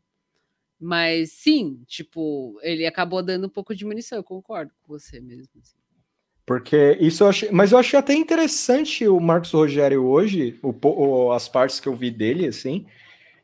Mas 0.85 1.31
sim, 1.35 1.81
tipo, 1.87 2.59
ele 2.63 2.85
acabou 2.85 3.23
dando 3.23 3.47
um 3.47 3.51
pouco 3.51 3.73
de 3.75 3.85
munição, 3.85 4.19
eu 4.19 4.25
concordo 4.25 4.73
com 4.83 4.99
você 4.99 5.21
mesmo. 5.21 5.49
assim. 5.63 5.77
Porque 6.45 6.99
isso 7.01 7.23
eu 7.23 7.29
achei. 7.29 7.51
Mas 7.53 7.71
eu 7.71 7.79
achei 7.79 7.97
até 7.97 8.13
interessante 8.15 9.07
o 9.07 9.21
Marcos 9.21 9.53
Rogério 9.53 10.05
hoje, 10.05 10.59
o 10.61 10.75
o- 10.89 11.31
as 11.33 11.49
partes 11.49 11.79
que 11.79 11.89
eu 11.89 11.95
vi 11.95 12.11
dele, 12.11 12.49
assim. 12.49 12.85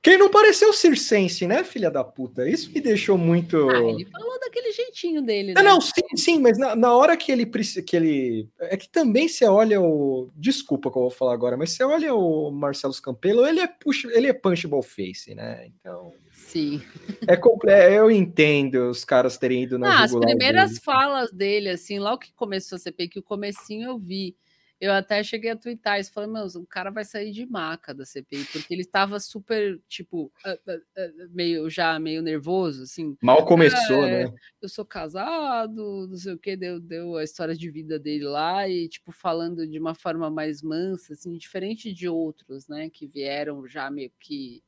Que 0.01 0.11
ele 0.11 0.19
não 0.19 0.31
pareceu 0.31 0.73
circense, 0.73 1.47
né, 1.47 1.65
filha 1.65 1.91
da 1.91 2.05
puta? 2.05 2.49
Isso 2.49 2.71
me 2.73 2.81
deixou 2.81 3.19
muito. 3.19 3.69
Ah, 3.69 3.83
ele 3.83 4.05
falou 4.07 4.39
daquele 4.39 4.71
jeitinho 4.73 5.21
dele, 5.21 5.53
Não, 5.55 5.63
né? 5.63 5.69
não, 5.71 5.81
sim, 5.81 6.03
sim, 6.17 6.39
mas 6.39 6.57
na, 6.57 6.77
na 6.77 6.95
hora 6.95 7.17
que 7.17 7.33
ele 7.33 7.45
precisa. 7.45 7.83
Que 7.83 7.97
ele, 7.97 8.49
é 8.61 8.77
que 8.77 8.89
também 8.89 9.29
você 9.29 9.45
olha 9.47 9.81
o. 9.81 10.31
Desculpa 10.37 10.91
que 10.91 10.97
eu 10.97 11.03
vou 11.03 11.11
falar 11.11 11.33
agora, 11.35 11.57
mas 11.57 11.71
você 11.73 11.83
olha 11.83 12.15
o 12.15 12.51
Marcelo 12.51 12.95
Campelo, 13.03 13.45
ele 13.45 13.61
é, 13.61 13.67
push, 13.67 14.05
ele 14.05 14.29
é 14.29 14.33
punchable 14.33 14.83
face, 14.83 15.35
né? 15.35 15.67
Então. 15.81 16.13
Sim. 16.33 16.81
É 17.27 17.37
comple- 17.37 17.71
Eu 17.73 18.11
entendo 18.11 18.89
os 18.91 19.05
caras 19.05 19.37
terem 19.37 19.65
ido 19.65 19.79
na 19.79 20.01
Ah, 20.01 20.05
as 20.05 20.15
primeiras 20.15 20.71
dele. 20.71 20.81
falas 20.83 21.31
dele, 21.33 21.69
assim, 21.71 21.99
logo 21.99 22.19
que 22.19 22.33
começou 22.33 22.77
a 22.77 22.79
CPI, 22.79 23.09
que 23.09 23.19
o 23.19 23.23
comecinho 23.23 23.91
eu 23.91 23.99
vi. 23.99 24.35
Eu 24.81 24.93
até 24.93 25.25
cheguei 25.25 25.51
a 25.51 25.57
twittar 25.57 25.99
isso, 25.99 26.13
falei, 26.13 26.31
meu, 26.31 26.47
o 26.47 26.67
cara 26.67 26.91
vai 26.91 27.05
sair 27.05 27.33
de 27.33 27.45
maca 27.45 27.93
da 27.93 28.05
CPI, 28.05 28.45
porque 28.53 28.73
ele 28.73 28.83
estava 28.83 29.19
super, 29.19 29.81
tipo, 29.89 30.33
ah, 30.45 30.57
ah, 30.69 30.79
ah, 30.97 31.11
meio 31.31 31.69
já 31.69 31.99
meio 31.99 32.23
nervoso, 32.23 32.85
assim. 32.85 33.17
Mal 33.21 33.45
começou, 33.45 34.05
"É, 34.05 34.27
né? 34.29 34.35
Eu 34.63 34.69
sou 34.69 34.85
casado, 34.85 36.07
não 36.09 36.17
sei 36.17 36.33
o 36.33 36.39
que, 36.39 36.57
deu, 36.57 36.79
deu 36.79 37.17
a 37.17 37.25
história 37.25 37.57
de 37.57 37.69
vida 37.71 37.99
dele 37.99 38.25
lá 38.25 38.69
e, 38.69 38.89
tipo, 38.89 39.11
falando 39.11 39.67
de 39.67 39.81
uma 39.81 39.97
forma 39.97 40.31
mais 40.31 40.63
mansa, 40.63 41.13
assim, 41.13 41.37
diferente 41.37 41.93
de 41.93 42.09
outros, 42.09 42.69
né, 42.69 42.89
que 42.89 43.09
vieram 43.09 43.67
já 43.67 43.91
meio 43.91 44.13
que 44.21 44.63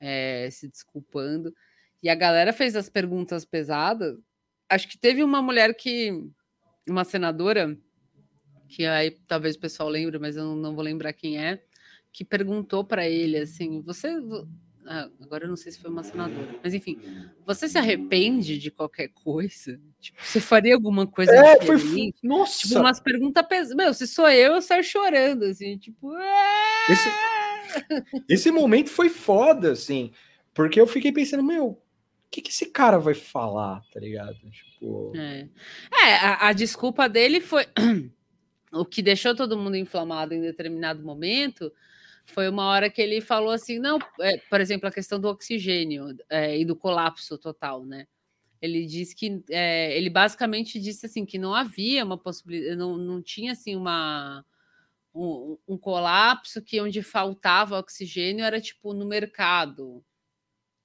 é, 0.00 0.48
se 0.50 0.66
desculpando. 0.68 1.54
E 2.02 2.08
a 2.08 2.14
galera 2.16 2.52
fez 2.52 2.74
as 2.74 2.88
perguntas 2.88 3.44
pesadas. 3.44 4.16
Acho 4.68 4.88
que 4.88 4.98
teve 4.98 5.22
uma 5.22 5.40
mulher 5.40 5.74
que, 5.74 6.12
uma 6.88 7.04
senadora, 7.04 7.76
que 8.68 8.84
aí 8.86 9.10
talvez 9.26 9.56
o 9.56 9.60
pessoal 9.60 9.88
lembre, 9.88 10.18
mas 10.18 10.36
eu 10.36 10.44
não, 10.44 10.56
não 10.56 10.74
vou 10.74 10.84
lembrar 10.84 11.12
quem 11.12 11.38
é, 11.38 11.62
que 12.12 12.24
perguntou 12.24 12.84
para 12.84 13.08
ele 13.08 13.36
assim: 13.38 13.80
você. 13.80 14.20
vo- 14.20 14.48
ah, 14.90 15.08
agora 15.20 15.44
eu 15.44 15.48
não 15.48 15.56
sei 15.56 15.70
se 15.70 15.80
foi 15.80 15.90
uma 15.90 16.02
senadora, 16.02 16.48
mas 16.62 16.72
enfim, 16.72 16.98
você 17.44 17.68
se 17.68 17.76
arrepende 17.76 18.58
de 18.58 18.70
qualquer 18.70 19.08
coisa? 19.08 19.78
Tipo, 20.00 20.18
você 20.24 20.40
faria 20.40 20.74
alguma 20.74 21.06
coisa 21.06 21.34
É, 21.34 21.56
foi. 21.66 21.76
diferente? 21.76 22.16
f- 22.18 22.26
Nossa! 22.26 22.60
Tipo, 22.60 22.78
umas 22.80 22.98
perguntas 23.00 23.46
pesadas. 23.46 23.74
Meu, 23.76 23.92
se 23.92 24.06
sou 24.06 24.28
eu, 24.30 24.54
eu 24.54 24.62
saio 24.62 24.82
chorando, 24.84 25.44
assim, 25.44 25.76
tipo. 25.76 26.10
"Ah!" 26.14 26.90
Esse, 26.90 27.10
esse 28.28 28.50
momento 28.50 28.88
foi 28.90 29.10
foda, 29.10 29.72
assim, 29.72 30.10
porque 30.54 30.80
eu 30.80 30.86
fiquei 30.86 31.12
pensando, 31.12 31.42
meu, 31.42 31.66
o 31.66 31.78
que, 32.30 32.40
que 32.40 32.50
esse 32.50 32.66
cara 32.66 32.98
vai 32.98 33.12
falar, 33.14 33.82
tá 33.92 34.00
ligado? 34.00 34.38
Tipo, 34.50 35.12
É, 35.14 35.46
É, 36.02 36.14
a, 36.16 36.48
a 36.48 36.52
desculpa 36.54 37.08
dele 37.08 37.40
foi. 37.42 37.66
O 38.72 38.84
que 38.84 39.02
deixou 39.02 39.34
todo 39.34 39.58
mundo 39.58 39.76
inflamado 39.76 40.34
em 40.34 40.40
determinado 40.40 41.02
momento 41.02 41.72
foi 42.26 42.48
uma 42.48 42.66
hora 42.66 42.90
que 42.90 43.00
ele 43.02 43.20
falou 43.20 43.50
assim: 43.50 43.78
não, 43.78 43.98
é, 44.20 44.38
por 44.50 44.60
exemplo, 44.60 44.88
a 44.88 44.92
questão 44.92 45.18
do 45.20 45.28
oxigênio 45.28 46.16
é, 46.30 46.58
e 46.58 46.64
do 46.64 46.76
colapso 46.76 47.38
total, 47.38 47.84
né? 47.86 48.06
Ele 48.62 48.86
disse 48.86 49.14
que 49.16 49.42
é, 49.50 49.96
ele 49.96 50.10
basicamente 50.10 50.80
disse 50.80 51.06
assim 51.06 51.24
que 51.26 51.38
não 51.38 51.54
havia 51.54 52.04
uma 52.04 52.18
possibilidade, 52.18 52.76
não, 52.76 52.96
não 52.98 53.22
tinha 53.22 53.52
assim 53.52 53.76
uma 53.76 54.44
um, 55.14 55.58
um 55.68 55.78
colapso 55.78 56.62
que 56.62 56.80
onde 56.80 57.02
faltava 57.02 57.78
oxigênio 57.78 58.44
era 58.44 58.60
tipo 58.60 58.92
no 58.94 59.06
mercado, 59.06 60.04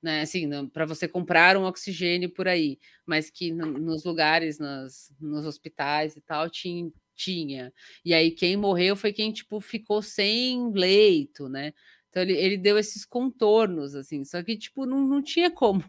né? 0.02 0.22
Assim, 0.22 0.50
para 0.70 0.86
você 0.86 1.08
comprar 1.08 1.56
um 1.58 1.64
oxigênio 1.66 2.30
por 2.34 2.48
aí, 2.48 2.80
mas 3.06 3.30
que 3.30 3.52
no- 3.52 3.78
nos 3.80 4.04
lugares, 4.04 4.60
nas, 4.60 5.12
nos 5.20 5.46
hospitais 5.46 6.16
e 6.18 6.22
tal, 6.22 6.50
tinha, 6.50 6.92
tinha. 7.16 7.74
E 8.03 8.14
aí 8.14 8.32
quem 8.32 8.57
morreu 8.57 8.95
foi 8.95 9.14
quem 9.14 9.32
tipo 9.32 9.59
ficou 9.59 10.01
sem 10.01 10.72
leito, 10.74 11.49
né? 11.49 11.74
Então 12.09 12.22
ele, 12.22 12.34
ele 12.34 12.57
deu 12.57 12.78
esses 12.78 13.05
contornos 13.05 13.95
assim, 13.95 14.24
só 14.24 14.43
que 14.43 14.57
tipo 14.57 14.86
não, 14.86 15.01
não 15.07 15.22
tinha 15.22 15.49
como. 15.51 15.84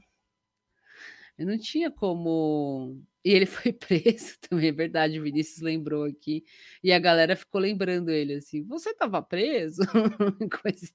Não 1.39 1.59
tinha 1.59 1.91
como. 1.91 3.03
E 3.25 3.31
ele 3.31 3.47
foi 3.47 3.72
preso 3.72 4.37
também, 4.41 4.68
é 4.68 4.72
verdade, 4.72 5.18
o 5.18 5.22
Vinícius 5.22 5.61
lembrou 5.61 6.05
aqui. 6.05 6.45
E 6.83 6.93
a 6.93 6.99
galera 6.99 7.37
ficou 7.37 7.61
lembrando 7.61 8.11
ele 8.11 8.35
assim: 8.35 8.62
você 8.64 8.91
estava 8.91 9.22
preso? 9.22 9.83
Coisa 10.62 10.89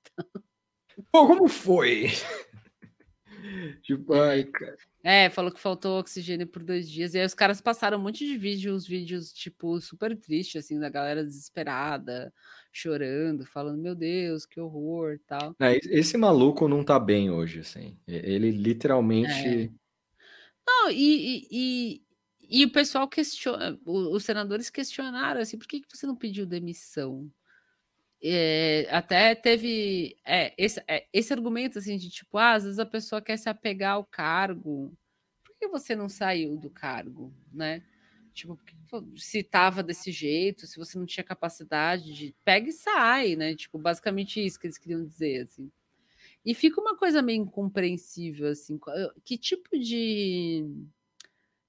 pô, 1.12 1.28
como 1.28 1.48
foi? 1.48 2.08
tipo, 3.84 4.14
ai, 4.14 4.44
cara. 4.46 4.78
É, 5.02 5.30
falou 5.30 5.52
que 5.52 5.60
faltou 5.60 6.00
oxigênio 6.00 6.46
por 6.46 6.62
dois 6.62 6.90
dias. 6.90 7.14
E 7.14 7.20
aí 7.20 7.26
os 7.26 7.34
caras 7.34 7.62
passaram 7.62 7.98
um 7.98 8.02
monte 8.02 8.26
de 8.26 8.38
vídeos, 8.38 8.86
vídeos, 8.86 9.32
tipo, 9.32 9.80
super 9.80 10.16
tristes, 10.18 10.66
assim, 10.66 10.78
da 10.78 10.90
galera 10.90 11.24
desesperada, 11.24 12.34
chorando, 12.72 13.46
falando, 13.46 13.82
meu 13.82 13.96
Deus, 13.96 14.46
que 14.46 14.60
horror 14.60 15.18
tal. 15.26 15.56
É, 15.60 15.80
esse 15.86 16.18
maluco 16.18 16.68
não 16.68 16.84
tá 16.84 17.00
bem 17.00 17.32
hoje, 17.32 17.62
assim. 17.62 17.98
Ele 18.06 18.52
literalmente. 18.52 19.72
Não, 20.68 20.92
e, 20.92 21.48
e, 21.48 21.48
e, 21.50 22.02
e 22.62 22.66
o 22.66 22.72
pessoal 22.72 23.08
questiona, 23.08 23.80
os 23.86 24.24
senadores 24.24 24.70
questionaram 24.70 25.40
assim, 25.40 25.58
por 25.58 25.68
que, 25.68 25.80
que 25.80 25.98
você 25.98 26.06
não 26.06 26.16
pediu 26.16 26.46
demissão? 26.46 27.32
É, 28.22 28.88
até 28.92 29.34
teve 29.34 30.18
é, 30.26 30.54
esse, 30.58 30.84
é, 30.88 31.08
esse 31.14 31.32
argumento 31.32 31.80
assim 31.80 31.98
de 31.98 32.10
tipo, 32.10 32.38
ah, 32.38 32.54
às 32.54 32.64
vezes 32.64 32.80
a 32.80 32.86
pessoa 32.86 33.22
quer 33.22 33.38
se 33.38 33.48
apegar 33.48 33.94
ao 33.94 34.04
cargo, 34.04 34.94
por 35.44 35.56
que 35.58 35.68
você 35.68 35.96
não 35.96 36.10
saiu 36.10 36.58
do 36.58 36.70
cargo, 36.70 37.34
né? 37.52 37.82
Tipo, 38.34 38.60
se 39.18 39.44
tava 39.44 39.84
desse 39.84 40.12
jeito, 40.12 40.68
se 40.68 40.78
você 40.78 40.98
não 40.98 41.06
tinha 41.06 41.24
capacidade 41.24 42.14
de 42.14 42.36
pega 42.46 42.70
e 42.70 42.74
sai, 42.74 43.36
né? 43.36 43.56
Tipo, 43.56 43.78
basicamente 43.78 44.44
isso 44.44 44.60
que 44.60 44.68
eles 44.68 44.78
queriam 44.78 45.06
dizer, 45.06 45.44
assim. 45.44 45.72
E 46.46 46.54
fica 46.54 46.80
uma 46.80 46.96
coisa 46.98 47.22
meio 47.22 47.44
incompreensível, 47.44 48.50
assim, 48.50 48.80
que 49.26 49.38
tipo 49.38 49.78
de, 49.78 50.66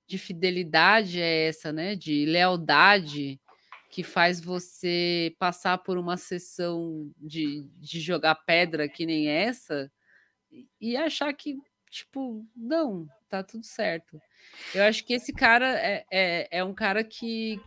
de 0.07 0.19
fidelidade 0.19 1.21
é 1.21 1.49
essa, 1.49 1.73
né? 1.73 1.97
De 1.97 2.25
lealdade 2.27 3.41
que 3.91 4.03
faz 4.05 4.41
você 4.41 5.35
passar 5.39 5.79
por 5.79 5.99
uma 5.99 6.17
sessão 6.17 7.11
de, 7.19 7.67
de 7.79 8.01
jogar 8.01 8.37
pedra 8.37 8.89
que 8.89 9.05
nem 9.05 9.29
essa 9.29 9.91
e- 10.81 10.97
achar 10.97 11.33
que, 11.33 11.59
tipo, 11.91 12.47
não, 12.57 13.09
tá 13.29 13.43
tudo 13.43 13.65
certo. 13.67 14.21
Eu 14.75 14.85
acho 14.85 15.05
que 15.05 15.13
esse 15.15 15.33
cara 15.33 15.69
é, 15.79 16.05
é, 16.11 16.49
é 16.59 16.65
um 16.65 16.73
cara 16.73 17.03
que, 17.03 17.61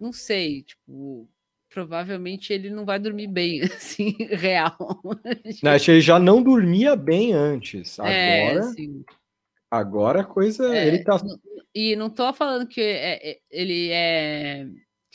não 0.00 0.12
sei, 0.12 0.62
tipo, 0.62 1.28
provavelmente 1.68 2.52
ele 2.52 2.70
não 2.70 2.86
vai 2.86 2.98
dormir 2.98 3.26
bem, 3.26 3.60
assim, 3.64 4.16
real. 4.30 4.76
Não, 5.62 5.72
acho 5.72 5.84
que 5.84 5.90
ele 5.90 6.00
já 6.00 6.18
não 6.18 6.42
dormia 6.42 6.96
bem 6.96 7.34
antes. 7.34 7.98
É, 7.98 8.40
Agora, 8.40 8.60
assim, 8.60 9.04
agora 9.70 10.20
a 10.22 10.24
coisa. 10.24 10.74
É, 10.74 10.86
ele 10.88 11.04
tá. 11.04 11.18
e 11.74 11.94
não 11.94 12.08
tô 12.08 12.32
falando 12.32 12.66
que 12.66 12.80
é- 12.80 13.32
é- 13.32 13.40
ele 13.50 13.90
é 13.90 14.66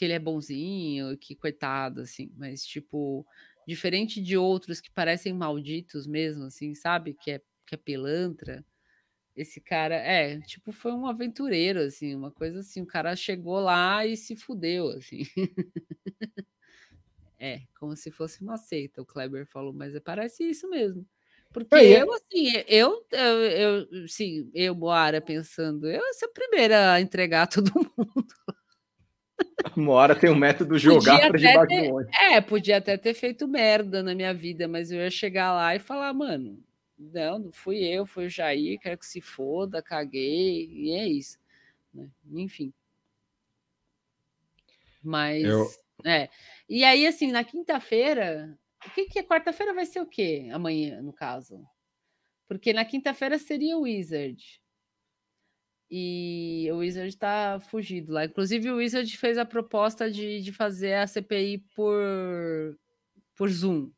que 0.02 0.06
ele 0.06 0.14
é 0.15 0.19
bonzinho, 0.19 1.15
que 1.15 1.36
coitado, 1.36 2.02
assim, 2.02 2.32
mas 2.36 2.65
tipo, 2.65 3.23
diferente 3.68 4.19
de 4.19 4.36
outros 4.36 4.82
que 4.82 4.90
parecem 4.91 5.32
malditos 5.32 6.07
mesmo, 6.07 6.45
assim, 6.45 6.73
sabe? 6.73 7.14
Que 7.14 7.34
é, 7.34 7.41
que 7.68 7.76
é 7.76 7.78
pilantra. 7.78 8.65
Esse 9.36 9.61
cara, 9.61 9.95
é, 9.95 10.41
tipo, 10.41 10.72
foi 10.73 10.94
um 10.94 11.07
aventureiro, 11.07 11.80
assim, 11.82 12.15
uma 12.15 12.32
coisa 12.32 12.61
assim, 12.61 12.82
o 12.82 12.88
cara 12.88 13.15
chegou 13.15 13.60
lá 13.61 14.06
e 14.06 14.18
se 14.18 14.36
fudeu, 14.36 14.90
assim. 14.90 15.23
É, 17.40 17.61
como 17.80 17.95
se 17.95 18.11
fosse 18.11 18.41
uma 18.41 18.57
seita, 18.57 19.02
o 19.02 19.06
Kleber 19.06 19.48
falou, 19.48 19.73
mas 19.73 19.95
é- 19.95 19.99
parece 19.99 20.44
isso 20.49 20.69
mesmo. 20.69 21.06
Porque 21.52 21.78
É, 21.78 21.94
é- 21.94 22.02
eu, 22.02 22.14
assim, 22.14 22.48
eu, 22.68 23.06
eu, 23.11 23.88
eu, 23.91 24.07
sim, 24.07 24.49
eu, 24.53 24.76
Moara, 24.76 25.19
pensando, 25.22 25.90
eu 25.90 26.02
sou 26.14 26.30
a 26.30 26.32
primeira 26.34 26.94
a 26.94 27.02
entregar 27.02 27.48
todo 27.49 27.72
mundo. 27.98 28.34
Uma 29.76 29.94
hora 29.94 30.16
tem 30.20 30.30
um 30.30 30.36
método 30.36 30.78
jogar 30.78 31.14
Podia 31.20 31.28
pra 31.30 31.38
debaixo 31.38 31.68
ter- 31.68 31.90
do 31.90 31.96
ônibus. 31.96 32.16
É, 32.20 32.42
podia 32.42 32.78
até 32.78 32.98
ter 32.98 33.14
feito 33.14 33.48
merda 33.48 34.02
na 34.04 34.14
minha 34.16 34.34
vida, 34.34 34.68
mas 34.68 34.92
eu 34.92 35.00
ia 35.00 35.10
chegar 35.12 35.54
lá 35.54 35.76
e 35.76 35.80
falar, 35.80 36.14
mano, 36.14 36.62
não, 36.98 37.40
não 37.40 37.52
fui 37.52 37.78
eu, 37.84 38.06
foi 38.06 38.26
o 38.26 38.30
Jair, 38.30 38.80
quero 38.80 38.98
que 38.98 39.06
se 39.06 39.22
foda, 39.22 39.82
caguei, 39.82 40.70
e 40.72 40.92
é 40.92 41.08
isso. 41.08 41.38
né? 41.94 42.08
Enfim. 42.34 42.74
Mas, 45.04 45.44
Eu- 45.44 45.68
é. 46.06 46.30
E 46.70 46.84
aí, 46.84 47.06
assim, 47.08 47.32
na 47.32 47.44
quinta-feira, 47.44 48.58
o 48.86 48.90
que 48.92 49.06
que 49.06 49.20
é? 49.20 49.24
Quarta-feira 49.24 49.74
vai 49.74 49.86
ser 49.86 50.00
o 50.00 50.06
quê? 50.06 50.48
Amanhã, 50.52 51.02
no 51.02 51.12
caso. 51.14 51.60
Porque 52.48 52.74
na 52.74 52.86
quinta-feira 52.86 53.38
seria 53.40 53.78
o 53.78 53.82
Wizard. 53.82 54.62
E 55.94 56.70
o 56.72 56.78
Wizard 56.78 57.16
tá 57.18 57.60
fugido 57.70 58.14
lá. 58.14 58.24
Inclusive, 58.24 58.72
o 58.72 58.78
Wizard 58.78 59.18
fez 59.18 59.38
a 59.38 59.44
proposta 59.44 60.10
de, 60.10 60.40
de 60.42 60.52
fazer 60.54 60.94
a 60.94 61.06
CPI 61.06 61.58
por, 61.76 61.98
por 63.36 63.50
Zoom. 63.50 63.90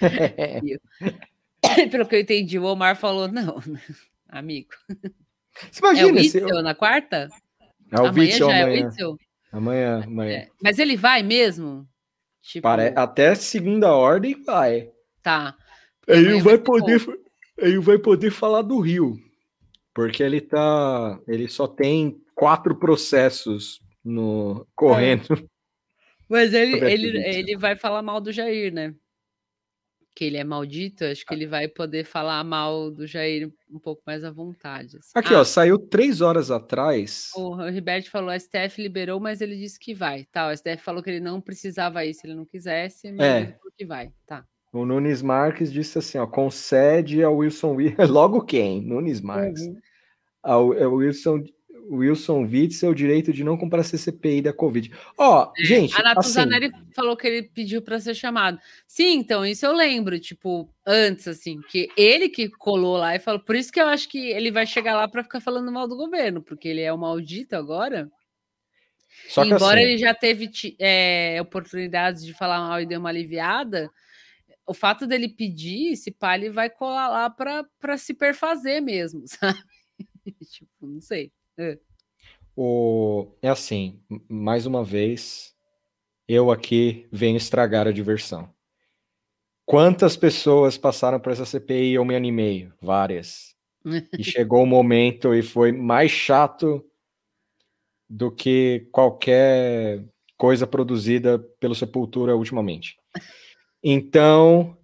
Eu- 0.62 0.80
Pelo 1.90 2.06
que 2.06 2.14
eu 2.14 2.20
entendi, 2.20 2.58
o 2.58 2.64
Omar 2.64 2.96
falou: 2.96 3.26
não, 3.26 3.56
amigo. 4.28 4.68
Você 5.72 5.80
É 5.84 5.86
o 5.86 5.88
imagina 6.08 6.22
se. 6.22 6.38
Witzel 6.38 6.62
na 6.62 6.74
quarta? 6.74 7.28
É 7.90 8.00
o 8.00 8.06
amanhã 8.06 8.12
Witzel 8.26 8.48
já 8.48 8.54
é 8.56 8.62
o 8.62 8.66
amanhã. 8.66 8.86
Witzel? 8.86 9.18
Amanhã, 9.52 10.02
amanhã. 10.04 10.32
É. 10.32 10.48
Mas 10.62 10.78
ele 10.78 10.96
vai 10.96 11.22
mesmo? 11.22 11.88
Tipo, 12.42 12.62
Pare- 12.62 12.92
Até 12.96 13.34
segunda 13.34 13.92
ordem 13.94 14.42
vai. 14.44 14.90
tá. 15.22 15.56
Aí 16.06 16.18
Amanhã 16.18 16.42
vai 16.42 16.58
poder, 16.58 17.00
bom. 17.06 17.12
aí 17.62 17.78
vai 17.78 17.96
poder 17.98 18.30
falar 18.30 18.60
do 18.60 18.78
Rio, 18.78 19.16
porque 19.94 20.22
ele 20.22 20.40
tá, 20.40 21.20
ele 21.28 21.48
só 21.48 21.66
tem 21.68 22.20
quatro 22.34 22.74
processos 22.78 23.80
no 24.04 24.66
correndo. 24.74 25.48
Mas 26.28 26.52
ele, 26.52 26.78
ele, 26.84 27.18
ele 27.18 27.56
vai 27.56 27.76
falar 27.76 28.02
mal 28.02 28.20
do 28.20 28.32
Jair, 28.32 28.72
né? 28.72 28.94
que 30.16 30.24
ele 30.24 30.36
é 30.36 30.44
maldito, 30.44 31.04
acho 31.04 31.26
que 31.26 31.34
ele 31.34 31.44
vai 31.44 31.66
poder 31.66 32.04
falar 32.04 32.44
mal 32.44 32.88
do 32.88 33.04
Jair 33.04 33.50
um 33.68 33.80
pouco 33.80 34.00
mais 34.06 34.22
à 34.22 34.30
vontade. 34.30 34.96
assim. 34.96 35.10
Aqui, 35.12 35.34
Ah, 35.34 35.40
ó, 35.40 35.44
saiu 35.44 35.76
três 35.76 36.20
horas 36.20 36.52
atrás. 36.52 37.30
O 37.34 37.56
Riberto 37.68 38.08
falou, 38.10 38.30
a 38.30 38.38
STF 38.38 38.80
liberou, 38.80 39.18
mas 39.18 39.40
ele 39.40 39.56
disse 39.56 39.76
que 39.76 39.92
vai. 39.92 40.24
Tá, 40.26 40.48
o 40.48 40.56
STF 40.56 40.76
falou 40.84 41.02
que 41.02 41.10
ele 41.10 41.18
não 41.18 41.40
precisava 41.40 42.04
ir 42.04 42.14
se 42.14 42.24
ele 42.28 42.36
não 42.36 42.44
quisesse, 42.44 43.10
mas 43.10 43.20
É. 43.26 43.40
ele 43.40 43.52
falou 43.54 43.72
que 43.76 43.84
vai. 43.84 44.12
Tá. 44.24 44.46
O 44.74 44.84
Nunes 44.84 45.22
Marques 45.22 45.72
disse 45.72 45.98
assim, 45.98 46.18
ó, 46.18 46.26
concede 46.26 47.22
ao 47.22 47.36
Wilson 47.36 47.76
Witzel, 47.76 48.06
logo 48.10 48.40
quem? 48.42 48.82
Nunes 48.82 49.20
Marques. 49.20 49.62
Uhum. 49.62 49.80
Ao, 50.42 50.72
ao 50.72 50.94
Wilson, 50.94 51.44
Wilson 51.88 52.42
Witzel 52.42 52.90
o 52.90 52.94
direito 52.94 53.32
de 53.32 53.44
não 53.44 53.56
comprar 53.56 53.84
CCPI 53.84 54.42
da 54.42 54.52
Covid. 54.52 54.90
Ó, 55.16 55.52
gente, 55.58 55.94
A 55.94 55.98
assim, 55.98 56.04
Natuzaneri 56.08 56.72
falou 56.92 57.16
que 57.16 57.26
ele 57.26 57.42
pediu 57.44 57.82
para 57.82 58.00
ser 58.00 58.14
chamado. 58.14 58.58
Sim, 58.86 59.18
então, 59.18 59.46
isso 59.46 59.64
eu 59.64 59.72
lembro, 59.72 60.18
tipo, 60.18 60.68
antes, 60.84 61.28
assim, 61.28 61.60
que 61.68 61.88
ele 61.96 62.28
que 62.28 62.48
colou 62.48 62.96
lá 62.96 63.14
e 63.14 63.20
falou. 63.20 63.40
Por 63.40 63.54
isso 63.54 63.70
que 63.70 63.80
eu 63.80 63.86
acho 63.86 64.08
que 64.08 64.30
ele 64.30 64.50
vai 64.50 64.66
chegar 64.66 64.96
lá 64.96 65.06
para 65.06 65.22
ficar 65.22 65.40
falando 65.40 65.70
mal 65.70 65.86
do 65.86 65.96
governo, 65.96 66.42
porque 66.42 66.68
ele 66.68 66.80
é 66.80 66.92
o 66.92 66.98
maldito 66.98 67.54
agora. 67.54 68.10
só 69.28 69.44
que 69.44 69.50
Embora 69.50 69.78
assim, 69.78 69.88
ele 69.88 69.98
já 69.98 70.12
teve 70.12 70.50
é, 70.80 71.38
oportunidades 71.40 72.24
de 72.24 72.34
falar 72.34 72.58
mal 72.58 72.80
e 72.80 72.86
deu 72.86 72.98
uma 72.98 73.10
aliviada, 73.10 73.88
o 74.66 74.74
fato 74.74 75.06
dele 75.06 75.28
pedir, 75.28 75.92
esse 75.92 76.10
pá, 76.10 76.34
ele 76.36 76.50
vai 76.50 76.70
colar 76.70 77.08
lá 77.08 77.30
para 77.30 77.98
se 77.98 78.14
perfazer 78.14 78.80
mesmo, 78.80 79.24
sabe? 79.28 79.58
tipo, 80.50 80.86
não 80.86 81.00
sei. 81.00 81.32
É. 81.56 81.78
o, 82.56 83.28
é 83.40 83.48
assim, 83.48 84.02
mais 84.28 84.66
uma 84.66 84.82
vez, 84.82 85.54
eu 86.26 86.50
aqui 86.50 87.06
venho 87.12 87.36
estragar 87.36 87.86
a 87.86 87.92
diversão. 87.92 88.52
Quantas 89.66 90.16
pessoas 90.16 90.76
passaram 90.76 91.18
por 91.20 91.32
essa 91.32 91.44
CPI 91.44 91.92
e 91.92 91.94
eu 91.94 92.04
me 92.04 92.14
animei? 92.14 92.70
Várias. 92.80 93.54
E 94.18 94.22
chegou 94.24 94.62
o 94.62 94.66
momento 94.66 95.34
e 95.34 95.42
foi 95.42 95.72
mais 95.72 96.10
chato 96.10 96.84
do 98.08 98.30
que 98.30 98.88
qualquer 98.92 100.04
coisa 100.36 100.66
produzida 100.66 101.38
pelo 101.58 101.74
Sepultura 101.74 102.36
ultimamente. 102.36 102.96
Então, 103.84 104.74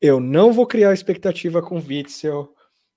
eu 0.00 0.18
não 0.18 0.52
vou 0.52 0.66
criar 0.66 0.92
expectativa 0.92 1.62
com 1.62 1.78
o 1.78 1.84
Witzel, 1.86 2.52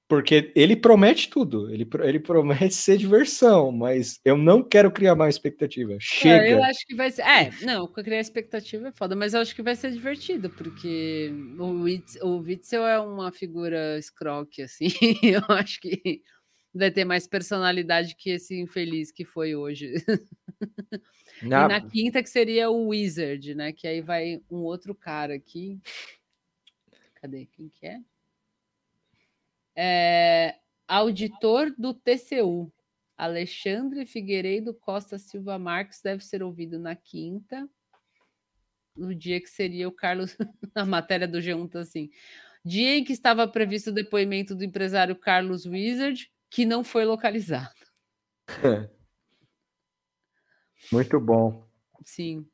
porque 0.10 0.52
ele 0.56 0.76
promete 0.76 1.30
tudo. 1.30 1.72
Ele, 1.72 1.88
ele 2.02 2.20
promete 2.20 2.74
ser 2.74 2.98
diversão, 2.98 3.72
mas 3.72 4.20
eu 4.26 4.36
não 4.36 4.64
quero 4.64 4.92
criar 4.92 5.16
mais 5.16 5.36
expectativa. 5.36 5.94
É, 5.94 6.00
Chega. 6.00 6.50
eu 6.50 6.64
acho 6.64 6.86
que 6.88 6.96
vai 6.96 7.12
ser. 7.12 7.22
É, 7.22 7.52
não, 7.62 7.88
criar 7.88 8.20
expectativa 8.20 8.88
é 8.88 8.92
foda, 8.92 9.16
mas 9.16 9.36
eu 9.36 9.40
acho 9.40 9.56
que 9.56 9.62
vai 9.62 9.76
ser 9.76 9.92
divertido, 9.92 10.50
porque 10.50 11.32
o, 11.60 11.84
Witz, 11.84 12.16
o 12.24 12.40
Witzel 12.40 12.86
é 12.88 13.00
uma 13.00 13.32
figura 13.32 14.00
escroque, 14.00 14.64
assim. 14.64 14.88
Eu 15.24 15.44
acho 15.48 15.80
que 15.80 16.22
vai 16.74 16.90
ter 16.90 17.06
mais 17.06 17.28
personalidade 17.28 18.16
que 18.18 18.32
esse 18.32 18.60
infeliz 18.60 19.12
que 19.12 19.24
foi 19.24 19.56
hoje. 19.56 19.94
Na- 21.42 21.66
E 21.66 21.68
na 21.68 21.82
quinta, 21.82 22.22
que 22.24 22.30
seria 22.30 22.70
o 22.70 22.88
Wizard, 22.90 23.56
né? 23.56 23.72
Que 23.72 23.88
aí 23.88 24.02
vai 24.02 24.42
um 24.50 24.58
outro 24.60 24.94
cara 24.96 25.34
aqui. 25.36 25.80
Cadê? 27.16 27.46
Quem 27.46 27.70
que 27.70 27.86
é? 27.86 28.00
É, 29.76 30.56
auditor 30.88 31.74
do 31.78 31.94
TCU. 31.94 32.72
Alexandre 33.18 34.06
Figueiredo 34.06 34.74
Costa 34.74 35.18
Silva 35.20 35.58
Marques 35.60 36.02
deve 36.02 36.24
ser 36.26 36.42
ouvido 36.42 36.80
na 36.80 36.96
quinta, 36.96 37.70
no 38.96 39.14
dia 39.14 39.40
que 39.40 39.48
seria 39.50 39.88
o 39.88 39.92
Carlos, 39.92 40.36
a 40.76 40.84
matéria 40.86 41.28
do 41.28 41.38
G1 41.40 41.70
tá 41.70 41.80
assim. 41.82 42.10
Dia 42.66 42.98
em 42.98 43.04
que 43.04 43.14
estava 43.14 43.48
previsto 43.48 43.92
o 43.92 43.94
depoimento 43.94 44.56
do 44.56 44.64
empresário 44.64 45.16
Carlos 45.16 45.66
Wizard, 45.66 46.32
que 46.50 46.66
não 46.66 46.84
foi 46.84 47.06
localizado. 47.06 47.74
Muito 50.92 51.20
bom. 51.20 51.66
Sim. 52.06 52.46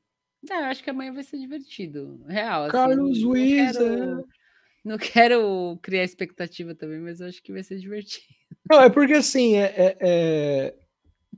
Não, 0.47 0.57
eu 0.57 0.65
acho 0.65 0.83
que 0.83 0.89
amanhã 0.89 1.13
vai 1.13 1.23
ser 1.23 1.37
divertido. 1.37 2.23
Real. 2.27 2.63
assim, 2.63 2.71
Carlos 2.71 3.19
não, 3.21 3.25
não 3.25 3.31
Wizard. 3.31 3.77
quero, 3.77 4.27
não 4.85 4.97
quero 4.97 5.79
criar 5.81 6.03
expectativa 6.03 6.75
também, 6.75 6.99
mas 6.99 7.19
eu 7.19 7.27
acho 7.27 7.41
que 7.41 7.51
vai 7.51 7.63
ser 7.63 7.77
divertido. 7.79 8.25
Não, 8.69 8.81
é 8.81 8.89
porque 8.89 9.13
assim, 9.13 9.55
é, 9.55 9.73
é- 9.77 9.97
é- 10.01 10.75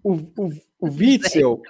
o, 0.04 0.14
o, 0.14 0.50
o 0.80 0.88
Witzel, 0.90 1.62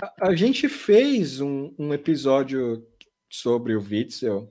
a, 0.00 0.28
a 0.28 0.34
gente 0.34 0.66
fez 0.68 1.40
um, 1.42 1.74
um 1.78 1.92
episódio 1.92 2.86
sobre 3.28 3.74
o 3.76 3.80
Witzel 3.82 4.50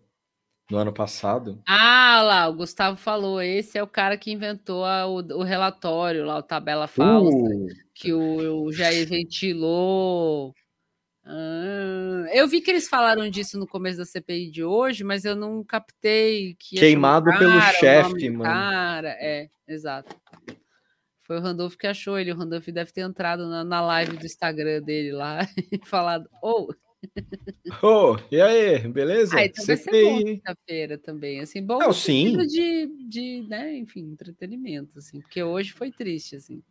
no 0.70 0.78
ano 0.78 0.94
passado. 0.94 1.62
Ah, 1.68 2.22
lá, 2.24 2.48
o 2.48 2.54
Gustavo 2.54 2.96
falou. 2.98 3.42
Esse 3.42 3.78
é 3.78 3.84
o 3.84 3.88
cara 3.88 4.18
que 4.18 4.32
inventou 4.32 4.86
a- 4.86 5.08
o, 5.08 5.16
o 5.18 5.44
relatório 5.44 6.26
lá, 6.26 6.38
o 6.38 6.44
tabela 6.44 6.88
falsa, 6.88 7.36
Uh, 7.36 7.68
que 7.94 8.14
o, 8.14 8.64
o 8.66 8.72
Jair 8.72 9.08
ventilou. 9.08 10.54
Ah, 11.26 12.26
eu 12.34 12.48
vi 12.48 12.62
que 12.62 12.72
eles 12.72 12.88
falaram 12.88 13.30
disso 13.30 13.58
no 13.60 13.68
começo 13.68 13.98
da 13.98 14.06
CPI 14.06 14.50
de 14.50 14.64
hoje, 14.64 15.04
mas 15.04 15.26
eu 15.26 15.36
não 15.36 15.64
captei 15.64 16.56
que 16.60 16.76
ia 16.76 16.82
Queimado 16.82 17.26
pelo 17.38 17.52
cara, 17.60 17.70
o 17.70 17.72
chefe, 17.74 18.30
mano. 18.30 18.44
Cara, 18.44 19.10
é, 19.20 19.50
exato. 19.68 20.16
Foi 21.24 21.38
o 21.38 21.42
Randolph 21.42 21.76
que 21.76 21.86
achou 21.86 22.18
ele. 22.18 22.32
O 22.32 22.36
Randolph 22.36 22.68
deve 22.70 22.92
ter 22.92 23.02
entrado 23.02 23.48
na, 23.48 23.64
na 23.64 23.82
live 23.82 24.18
do 24.18 24.26
Instagram 24.26 24.82
dele 24.82 25.12
lá 25.12 25.40
e 25.72 25.80
falado: 25.86 26.28
Ô, 26.42 26.74
Ô, 27.84 28.16
e 28.32 28.42
aí, 28.42 28.88
beleza? 28.88 29.38
ah, 29.38 29.46
então 29.46 29.66
vai 29.66 29.78
ser 29.78 29.94
bom 29.96 30.22
CPI. 30.22 30.44
quinta-feira 30.44 30.98
também. 30.98 31.40
Assim, 31.42 31.66
bom 31.66 31.88
Não, 31.88 31.94
sim. 31.94 32.48
de, 32.48 32.88
de, 33.08 33.44
né, 33.48 33.76
enfim, 33.78 34.02
entretenimento, 34.12 34.98
assim, 35.00 35.22
porque 35.22 35.42
hoje 35.44 35.72
foi 35.74 35.92
triste, 35.92 36.36
assim. 36.36 36.64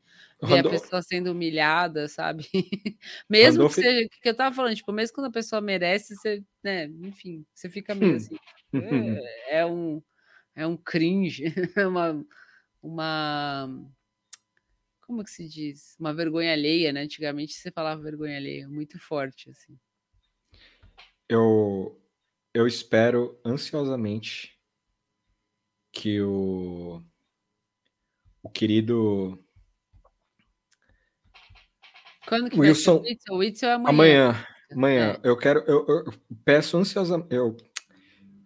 Ver 0.42 0.58
a 0.58 0.64
pessoa 0.64 1.02
sendo 1.02 1.32
humilhada, 1.32 2.08
sabe? 2.08 2.44
mesmo 3.28 3.66
Randolph- 3.66 3.74
que 3.74 3.74
seja, 3.76 4.08
que 4.22 4.28
eu 4.28 4.36
tava 4.36 4.54
falando, 4.54 4.76
tipo, 4.76 4.92
mesmo 4.92 5.14
quando 5.14 5.26
a 5.28 5.32
pessoa 5.32 5.60
merece, 5.60 6.16
você, 6.16 6.44
né, 6.62 6.86
enfim, 6.86 7.44
você 7.54 7.68
fica 7.70 7.94
meio 7.94 8.14
Hum. 8.14 8.16
assim, 8.16 8.36
é, 8.80 9.58
é 9.60 9.66
um 9.66 10.02
é 10.56 10.66
um 10.66 10.76
cringe, 10.76 11.44
é 11.78 11.86
uma 11.88 12.24
uma 12.82 13.68
como 15.00 15.24
que 15.24 15.30
se 15.30 15.48
diz? 15.48 15.96
Uma 15.98 16.14
vergonha 16.14 16.52
alheia, 16.52 16.92
né? 16.92 17.00
Antigamente 17.02 17.54
você 17.54 17.70
falava 17.70 18.00
vergonha 18.02 18.36
alheia, 18.36 18.68
muito 18.68 18.98
forte, 19.00 19.50
assim. 19.50 19.78
Eu, 21.28 22.00
eu 22.54 22.66
espero 22.66 23.38
ansiosamente 23.44 24.58
que 25.92 26.20
o, 26.22 27.02
o 28.42 28.48
querido 28.50 29.38
Quando 32.26 32.50
que 32.50 32.56
vai 32.56 32.74
ser 32.74 32.90
o 32.90 33.00
Wilson, 33.00 33.02
Witzel? 33.02 33.34
O 33.34 33.38
Witzel 33.38 33.68
é 33.70 33.72
amanhã. 33.74 33.90
amanhã, 33.90 34.46
amanhã, 34.72 35.20
É. 35.22 35.28
eu 35.28 35.36
quero, 35.36 35.60
eu, 35.66 35.86
eu 35.88 36.04
peço 36.44 36.76
ansiosamente, 36.76 37.34
eu, 37.34 37.56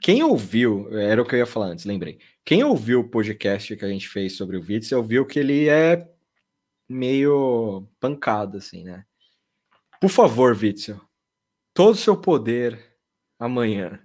quem 0.01 0.23
ouviu, 0.23 0.89
era 0.99 1.21
o 1.23 1.25
que 1.27 1.35
eu 1.35 1.39
ia 1.39 1.47
falar 1.47 1.67
antes, 1.67 1.85
lembrei, 1.85 2.19
quem 2.45 2.65
ouviu 2.65 3.01
o 3.01 3.09
podcast 3.09 3.77
que 3.77 3.85
a 3.85 3.89
gente 3.89 4.09
fez 4.09 4.37
sobre 4.37 4.57
o 4.57 4.61
Witzel, 4.61 5.03
viu 5.03 5.27
que 5.27 5.39
ele 5.39 5.69
é 5.69 6.09
meio 6.89 7.87
pancada, 8.01 8.59
assim, 8.59 8.85
né? 8.85 9.05
Por 10.01 10.11
favor, 10.11 10.57
Witzel, 10.57 11.01
todo 11.75 11.93
o 11.93 11.97
seu 11.97 12.17
poder 12.17 12.79
amanhã. 13.39 13.99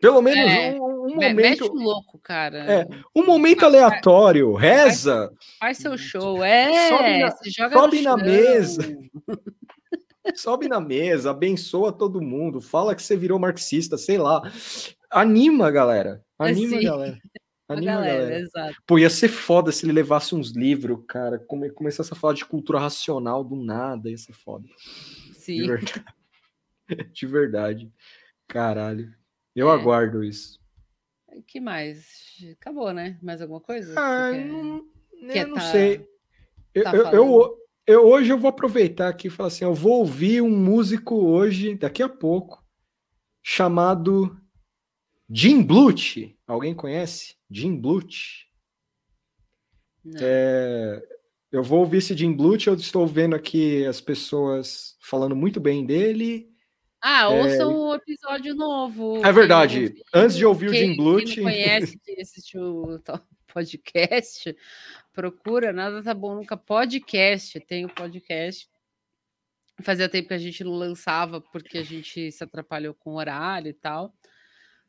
Pelo 0.00 0.22
menos 0.22 0.50
É, 0.50 0.72
um, 0.80 1.04
um 1.12 1.16
Me- 1.18 1.34
Mete 1.34 1.60
momento, 1.60 1.72
o 1.72 1.82
louco, 1.82 2.18
cara. 2.18 2.58
É, 2.58 2.86
um 3.14 3.24
momento 3.26 3.64
aleatório, 3.66 4.54
reza, 4.54 5.30
Faz 5.58 5.76
seu 5.78 5.98
show. 5.98 6.42
É, 6.42 6.88
Sobe 6.88 7.18
na- 7.18 7.36
joga 7.54 7.76
sobe 7.78 7.96
no 7.98 8.02
na 8.04 8.18
chão. 8.18 8.26
mesa. 8.26 8.98
sobe 10.34 10.68
na 10.68 10.80
mesa, 10.80 11.30
abençoa 11.30 11.92
todo 11.92 12.20
mundo, 12.22 12.60
fala 12.60 12.94
que 12.94 13.02
você 13.02 13.16
virou 13.16 13.38
marxista, 13.38 13.98
sei 13.98 14.16
lá. 14.18 14.40
Anima, 15.10 15.66
a 15.66 15.70
galera. 15.70 16.22
Anima, 16.38 16.76
a 16.76 16.80
Sim. 16.80 16.86
galera. 16.86 17.18
Anima, 17.68 17.92
a 17.92 17.94
galera, 17.96 18.18
galera. 18.22 18.40
exato. 18.40 18.74
Pô, 18.86 18.98
ia 18.98 19.10
ser 19.10 19.28
foda 19.28 19.70
se 19.70 19.84
ele 19.84 19.92
levasse 19.92 20.34
uns 20.34 20.50
livros, 20.52 20.98
cara. 21.06 21.38
Come, 21.38 21.70
começasse 21.70 22.12
a 22.12 22.16
falar 22.16 22.34
de 22.34 22.44
cultura 22.44 22.80
racional 22.80 23.44
do 23.44 23.54
nada, 23.56 24.10
ia 24.10 24.16
ser 24.18 24.32
foda. 24.32 24.64
De 24.66 25.34
Sim. 25.34 25.66
De 27.12 27.26
verdade. 27.26 27.92
Caralho. 28.48 29.14
Eu 29.54 29.68
É. 29.70 29.72
aguardo 29.74 30.22
isso. 30.24 30.58
O 31.28 31.42
que 31.42 31.60
mais? 31.60 32.06
Acabou, 32.52 32.92
né? 32.92 33.18
Mais 33.22 33.40
alguma 33.40 33.60
coisa? 33.60 33.94
Ah, 33.98 34.30
quer- 34.32 34.44
não, 34.46 34.84
quer 35.32 35.42
eu 35.44 35.48
não 35.48 35.54
tá- 35.56 35.72
sei. 35.72 36.08
Eu, 36.74 36.84
tá 36.84 36.94
eu, 36.96 37.06
eu, 37.12 37.58
eu- 37.86 38.06
hoje 38.06 38.30
eu 38.32 38.38
vou 38.38 38.48
aproveitar 38.48 39.08
aqui 39.08 39.28
e 39.28 39.30
falar 39.30 39.46
assim: 39.48 39.64
eu 39.64 39.74
vou 39.74 39.98
ouvir 40.00 40.40
um 40.42 40.50
músico 40.50 41.14
hoje, 41.16 41.74
daqui 41.76 42.02
a 42.02 42.08
pouco, 42.08 42.64
chamado 43.42 44.36
Jim 45.28 45.62
Bluth. 45.62 46.16
Alguém 46.46 46.74
conhece? 46.74 47.36
Jim 47.48 47.76
Bluth. 47.80 48.46
É, 50.20 51.02
eu 51.52 51.62
vou 51.62 51.80
ouvir 51.80 51.98
esse 51.98 52.16
Jim 52.16 52.32
Bluth. 52.32 52.66
Eu 52.66 52.74
estou 52.74 53.06
vendo 53.06 53.34
aqui 53.36 53.84
as 53.86 54.00
pessoas 54.00 54.96
falando 55.00 55.36
muito 55.36 55.60
bem 55.60 55.84
dele. 55.84 56.49
Ah, 57.00 57.22
É, 57.22 57.26
ouçam 57.28 57.74
o 57.76 57.94
episódio 57.94 58.54
novo. 58.54 59.18
É 59.18 59.22
quem 59.22 59.32
verdade. 59.32 59.80
ouviu, 59.84 60.04
Antes 60.14 60.36
de 60.36 60.44
ouvir 60.46 60.68
o 60.68 60.72
quem, 60.72 60.80
Jim 60.80 60.86
quem 60.88 60.96
Blut, 60.96 61.36
não 61.36 61.44
conhece, 61.44 61.98
quem 62.04 62.20
assistiu 62.20 62.62
o 62.62 63.00
podcast, 63.52 64.56
procura 65.12 65.72
Nada 65.72 66.02
Tá 66.02 66.12
Bom 66.14 66.34
Nunca 66.34 66.56
Podcast. 66.56 67.58
Tem 67.60 67.84
o 67.84 67.88
podcast. 67.88 68.68
Fazia 69.82 70.08
tempo 70.10 70.28
que 70.28 70.34
a 70.34 70.38
gente 70.38 70.62
não 70.62 70.72
lançava 70.72 71.40
porque 71.40 71.78
a 71.78 71.82
gente 71.82 72.30
se 72.30 72.44
atrapalhou 72.44 72.92
com 72.94 73.12
o 73.12 73.16
horário 73.16 73.70
e 73.70 73.74
tal. 73.74 74.14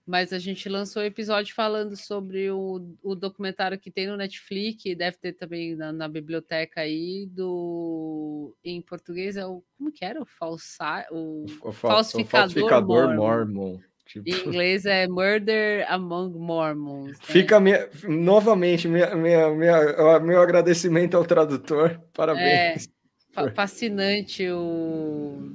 Mas 0.05 0.33
a 0.33 0.39
gente 0.39 0.67
lançou 0.67 1.03
o 1.03 1.05
episódio 1.05 1.53
falando 1.53 1.95
sobre 1.95 2.49
o, 2.49 2.95
o 3.03 3.13
documentário 3.15 3.77
que 3.79 3.91
tem 3.91 4.07
no 4.07 4.17
Netflix, 4.17 4.83
deve 4.97 5.15
ter 5.17 5.33
também 5.33 5.75
na, 5.75 5.93
na 5.93 6.07
biblioteca 6.07 6.81
aí, 6.81 7.27
do. 7.31 8.55
Em 8.63 8.81
português 8.81 9.37
é 9.37 9.45
o. 9.45 9.63
Como 9.77 9.91
que 9.91 10.03
era? 10.03 10.21
O, 10.21 10.25
falsa, 10.25 11.05
o, 11.11 11.45
o 11.45 11.47
fa- 11.47 11.69
o 11.69 11.71
falsificador, 11.71 12.29
falsificador 12.49 13.15
Mormon. 13.15 13.15
Mormon. 13.15 13.79
Tipo, 14.07 14.27
Em 14.27 14.33
inglês 14.49 14.85
é 14.85 15.07
Murder 15.07 15.85
Among 15.89 16.37
Mormons. 16.37 17.11
né? 17.11 17.17
Fica 17.21 17.59
minha- 17.61 17.87
novamente 18.03 18.87
minha, 18.87 19.15
minha, 19.15 19.49
minha- 19.51 20.19
meu 20.19 20.41
agradecimento 20.41 21.15
ao 21.15 21.23
tradutor. 21.23 22.01
Parabéns. 22.11 22.89
Fa- 23.31 23.49
fascinante 23.51 24.45
o, 24.49 25.53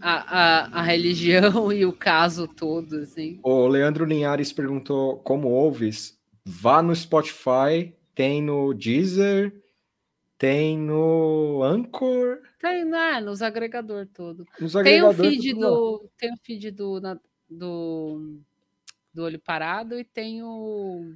a, 0.00 0.38
a, 0.76 0.80
a 0.80 0.82
religião 0.82 1.72
e 1.72 1.84
o 1.84 1.92
caso 1.92 2.46
todo, 2.48 2.96
assim. 2.98 3.38
O 3.42 3.66
Leandro 3.66 4.04
Linhares 4.04 4.52
perguntou 4.52 5.18
como 5.18 5.48
ouves. 5.48 6.18
Vá 6.44 6.82
no 6.82 6.94
Spotify, 6.96 7.94
tem 8.14 8.42
no 8.42 8.72
Deezer, 8.72 9.54
tem 10.38 10.78
no 10.78 11.62
Anchor, 11.62 12.38
Tem, 12.60 12.84
né, 12.84 13.20
nos 13.20 13.42
agregador 13.42 14.06
todo. 14.06 14.46
nos 14.60 14.72
Tem 14.72 15.02
o 15.02 15.12
feed 15.12 15.50
tudo 15.50 15.60
lá. 15.60 15.68
do, 15.68 16.10
tem 16.16 16.32
o 16.32 16.36
feed 16.42 16.70
do, 16.70 17.00
na- 17.00 17.20
do, 17.50 18.38
do 19.12 19.24
Olho 19.24 19.38
Parado 19.38 19.98
e 19.98 20.04
tem 20.04 20.42
o, 20.42 21.12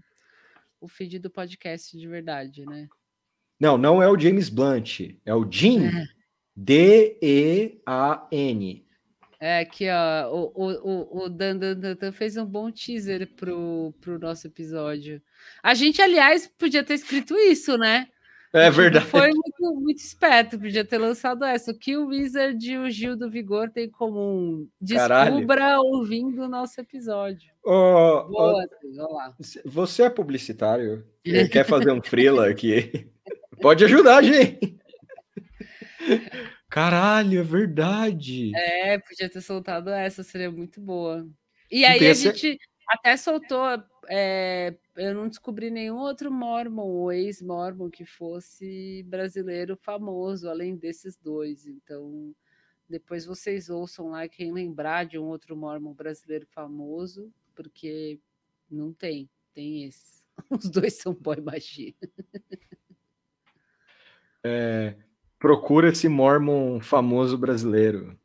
o 0.80 0.88
feed 0.88 1.18
do 1.18 1.30
podcast 1.30 1.96
de 1.96 2.06
verdade, 2.08 2.66
né? 2.66 2.88
Não, 3.58 3.78
não 3.78 4.02
é 4.02 4.08
o 4.10 4.18
James 4.18 4.48
Blunt, 4.48 5.00
é 5.24 5.34
o 5.34 5.48
Jim. 5.50 5.88
D-E-A-N. 6.56 7.72
É 9.40 9.58
aqui, 9.58 9.88
ó, 9.90 10.30
o, 10.32 10.52
o, 10.54 10.70
o, 10.70 11.24
o 11.24 11.28
Dan, 11.28 11.56
Dan, 11.56 11.74
Dan, 11.74 11.96
Dan 11.96 12.12
fez 12.12 12.36
um 12.36 12.46
bom 12.46 12.70
teaser 12.70 13.28
pro, 13.34 13.92
pro 14.00 14.16
nosso 14.18 14.46
episódio. 14.46 15.20
A 15.60 15.74
gente, 15.74 16.00
aliás, 16.00 16.46
podia 16.46 16.84
ter 16.84 16.94
escrito 16.94 17.36
isso, 17.36 17.76
né? 17.76 18.06
É 18.52 18.70
verdade. 18.70 19.06
Foi 19.06 19.30
muito, 19.30 19.74
muito 19.80 19.98
esperto, 19.98 20.58
podia 20.58 20.84
ter 20.84 20.98
lançado 20.98 21.44
essa. 21.44 21.72
O 21.72 21.74
que 21.74 21.96
o 21.96 22.08
Wizard 22.08 22.70
e 22.70 22.78
o 22.78 22.90
Gil 22.90 23.16
do 23.16 23.30
Vigor 23.30 23.70
têm 23.70 23.86
em 23.86 23.90
comum? 23.90 24.68
Caralho. 24.88 25.32
Descubra 25.32 25.80
ouvindo 25.80 26.42
o 26.42 26.48
nosso 26.48 26.78
episódio. 26.80 27.50
Ô, 27.64 28.24
Boa, 28.28 28.68
lá. 29.10 29.34
você 29.64 30.02
é 30.02 30.10
publicitário? 30.10 31.04
Quer 31.50 31.64
fazer 31.64 31.90
um 31.90 32.02
freela 32.02 32.48
aqui? 32.48 33.10
Pode 33.60 33.84
ajudar 33.84 34.22
gente. 34.22 34.78
Caralho, 36.68 37.40
é 37.40 37.42
verdade. 37.42 38.52
É, 38.56 38.98
podia 38.98 39.28
ter 39.28 39.40
soltado 39.40 39.90
essa, 39.90 40.22
seria 40.22 40.50
muito 40.50 40.80
boa. 40.80 41.28
E 41.70 41.84
aí 41.84 42.06
a 42.06 42.14
gente 42.14 42.58
até 42.88 43.16
soltou. 43.16 43.64
é, 44.08 44.76
eu 44.96 45.14
não 45.14 45.28
descobri 45.28 45.70
nenhum 45.70 45.98
outro 45.98 46.30
Mormon 46.30 46.86
ou 46.86 47.12
ex-Mormon 47.12 47.90
que 47.90 48.04
fosse 48.04 49.02
brasileiro 49.06 49.76
famoso, 49.76 50.48
além 50.48 50.76
desses 50.76 51.16
dois. 51.16 51.66
Então, 51.66 52.34
depois 52.88 53.24
vocês 53.24 53.70
ouçam 53.70 54.10
lá 54.10 54.28
quem 54.28 54.52
lembrar 54.52 55.04
de 55.06 55.18
um 55.18 55.24
outro 55.24 55.56
Mormon 55.56 55.94
brasileiro 55.94 56.46
famoso, 56.46 57.32
porque 57.54 58.20
não 58.70 58.92
tem, 58.92 59.30
tem 59.54 59.84
esse. 59.84 60.22
Os 60.50 60.68
dois 60.70 60.94
são 60.94 61.14
boy 61.14 61.40
magia. 61.40 61.94
É, 64.44 64.96
procura 65.42 65.88
esse 65.88 66.08
Mormon 66.08 66.80
famoso 66.80 67.36
brasileiro. 67.36 68.16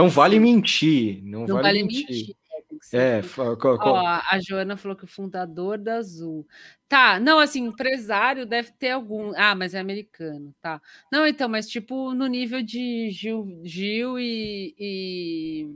Não 0.00 0.08
vale 0.08 0.40
mentir. 0.40 1.22
Não, 1.22 1.40
Não 1.40 1.56
vale, 1.56 1.68
vale 1.68 1.82
mentir. 1.82 2.06
mentir. 2.08 2.36
é, 2.50 2.76
ser 2.80 2.96
É, 2.96 3.22
fa- 3.22 3.54
co- 3.56 3.78
co- 3.78 3.90
Ó, 3.90 3.98
a 4.06 4.40
Joana 4.40 4.76
falou 4.78 4.96
que 4.96 5.04
o 5.04 5.06
fundador 5.06 5.76
da 5.76 5.96
Azul. 5.96 6.46
Tá, 6.88 7.20
não, 7.20 7.38
assim, 7.38 7.66
empresário 7.66 8.46
deve 8.46 8.72
ter 8.72 8.90
algum. 8.92 9.34
Ah, 9.36 9.54
mas 9.54 9.74
é 9.74 9.78
americano, 9.80 10.54
tá. 10.62 10.80
Não, 11.12 11.26
então, 11.26 11.46
mas 11.48 11.68
tipo 11.68 12.14
no 12.14 12.26
nível 12.26 12.62
de 12.62 13.10
Gil, 13.10 13.60
Gil 13.64 14.18
e, 14.18 14.74
e, 14.78 15.68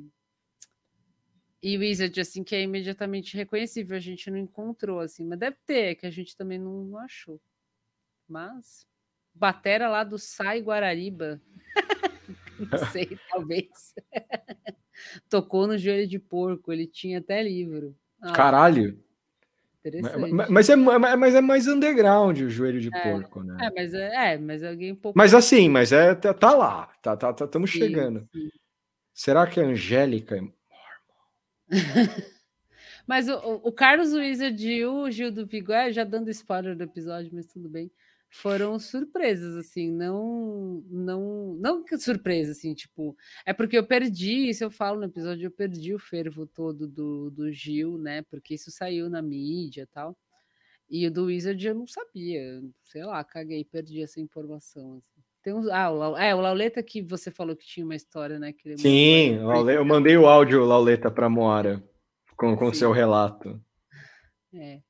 e 1.62 1.76
Wizard, 1.76 2.18
assim, 2.18 2.42
que 2.42 2.56
é 2.56 2.62
imediatamente 2.62 3.36
reconhecível. 3.36 3.94
A 3.96 4.00
gente 4.00 4.30
não 4.30 4.38
encontrou, 4.38 5.00
assim, 5.00 5.26
mas 5.26 5.38
deve 5.38 5.58
ter, 5.66 5.94
que 5.96 6.06
a 6.06 6.10
gente 6.10 6.34
também 6.34 6.58
não, 6.58 6.84
não 6.84 6.98
achou. 6.98 7.38
Mas. 8.28 8.86
Batera 9.34 9.88
lá 9.88 10.04
do 10.04 10.18
Sai 10.18 10.60
Guarariba. 10.60 11.40
não 12.58 12.78
sei, 12.92 13.18
talvez. 13.30 13.94
Tocou 15.30 15.66
no 15.66 15.78
joelho 15.78 16.08
de 16.08 16.18
porco, 16.18 16.72
ele 16.72 16.86
tinha 16.86 17.18
até 17.18 17.42
livro. 17.42 17.96
Ah, 18.20 18.32
Caralho. 18.32 19.02
Interessante. 19.80 20.32
Ma- 20.32 20.48
Mas 20.50 20.68
é, 20.68 20.74
ma- 20.76 21.16
mas 21.16 21.34
é 21.36 21.40
mais 21.40 21.68
underground 21.68 22.40
o 22.40 22.50
joelho 22.50 22.80
de 22.80 22.88
É, 22.92 23.00
porco, 23.12 23.42
né? 23.44 23.56
É, 23.60 23.70
mas 23.72 23.94
é, 23.94 24.32
é, 24.34 24.38
mas 24.38 24.62
alguém 24.64 24.92
um 24.92 24.96
pouco. 24.96 25.16
Mas 25.16 25.32
assim, 25.32 25.68
mas 25.68 25.92
é, 25.92 26.14
tá, 26.16 26.34
tá 26.34 26.52
lá. 26.52 26.86
Tá, 27.00 27.16
tá, 27.16 27.32
tá, 27.32 27.44
estamos 27.44 27.70
Sim, 27.70 27.78
chegando. 27.78 28.28
sim. 28.32 28.50
Será 29.14 29.46
que 29.46 29.60
a 29.60 29.64
Angélica. 29.64 30.36
é 30.36 30.40
Mas 33.06 33.28
o, 33.28 33.36
o- 33.64 33.72
Carlos 33.72 34.12
Wizard 34.12 34.68
e 34.68 34.84
o 34.84 35.10
Gil 35.10 35.30
do 35.30 35.46
Vigor, 35.46 35.74
é, 35.74 35.92
já 35.92 36.04
dando 36.04 36.28
spoiler 36.30 36.76
do 36.76 36.82
episódio, 36.84 37.30
mas 37.32 37.46
tudo 37.46 37.68
bem. 37.68 37.90
Foram 38.30 38.78
surpresas, 38.78 39.56
assim, 39.56 39.90
não, 39.90 40.84
não, 40.90 41.54
não 41.54 41.82
que 41.82 41.96
surpresa, 41.96 42.52
assim, 42.52 42.74
tipo, 42.74 43.16
é 43.46 43.54
porque 43.54 43.76
eu 43.78 43.86
perdi, 43.86 44.50
isso 44.50 44.62
eu 44.62 44.70
falo 44.70 44.98
no 44.98 45.06
episódio, 45.06 45.46
eu 45.46 45.50
perdi 45.50 45.94
o 45.94 45.98
fervo 45.98 46.46
todo 46.46 46.86
do, 46.86 47.30
do 47.30 47.50
Gil, 47.50 47.96
né, 47.96 48.22
porque 48.30 48.54
isso 48.54 48.70
saiu 48.70 49.08
na 49.08 49.22
mídia 49.22 49.82
e 49.82 49.86
tal, 49.86 50.14
e 50.90 51.06
o 51.06 51.10
do 51.10 51.24
Wizard 51.24 51.66
eu 51.66 51.74
não 51.74 51.86
sabia, 51.86 52.62
sei 52.84 53.02
lá, 53.02 53.24
caguei, 53.24 53.64
perdi 53.64 54.02
essa 54.02 54.20
informação, 54.20 54.98
assim. 54.98 55.22
Tem 55.42 55.54
uns, 55.54 55.66
ah, 55.68 55.90
o, 55.90 55.96
Lau- 55.96 56.18
é, 56.18 56.34
o 56.34 56.40
Lauleta 56.40 56.82
que 56.82 57.00
você 57.00 57.30
falou 57.30 57.56
que 57.56 57.64
tinha 57.66 57.86
uma 57.86 57.96
história, 57.96 58.38
né, 58.38 58.52
que 58.52 58.68
aí. 58.68 58.76
Sim, 58.78 59.38
Laule- 59.38 59.74
eu 59.74 59.84
mandei 59.86 60.16
o 60.18 60.26
áudio, 60.26 60.64
Lauleta, 60.66 61.10
pra 61.10 61.30
Moara 61.30 61.82
com 62.36 62.54
com 62.56 62.72
Sim. 62.72 62.80
seu 62.80 62.92
relato. 62.92 63.58
É. 64.52 64.80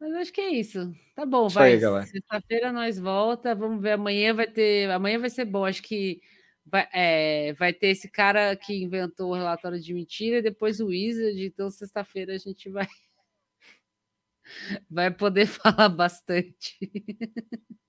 Mas 0.00 0.12
acho 0.14 0.32
que 0.32 0.40
é 0.40 0.50
isso. 0.50 0.92
Tá 1.14 1.24
bom, 1.24 1.46
Isso 1.46 1.54
vai. 1.54 1.72
Sexta-feira 2.06 2.72
nós 2.72 2.98
volta. 2.98 3.54
Vamos 3.54 3.80
ver. 3.80 3.92
Amanhã 3.92 4.34
vai 4.34 4.46
ter. 4.46 4.90
Amanhã 4.90 5.18
vai 5.18 5.30
ser 5.30 5.44
bom. 5.46 5.64
Acho 5.64 5.82
que 5.82 6.20
vai, 6.66 6.86
é, 6.92 7.52
vai 7.54 7.72
ter 7.72 7.88
esse 7.88 8.10
cara 8.10 8.54
que 8.56 8.74
inventou 8.82 9.30
o 9.30 9.34
relatório 9.34 9.80
de 9.80 9.94
mentira 9.94 10.38
e 10.38 10.42
depois 10.42 10.80
o 10.80 10.88
Wizard. 10.88 11.42
Então, 11.42 11.70
sexta-feira 11.70 12.34
a 12.34 12.38
gente 12.38 12.68
vai. 12.68 12.86
Vai 14.90 15.10
poder 15.10 15.46
falar 15.88 15.88
bastante. 15.88 16.76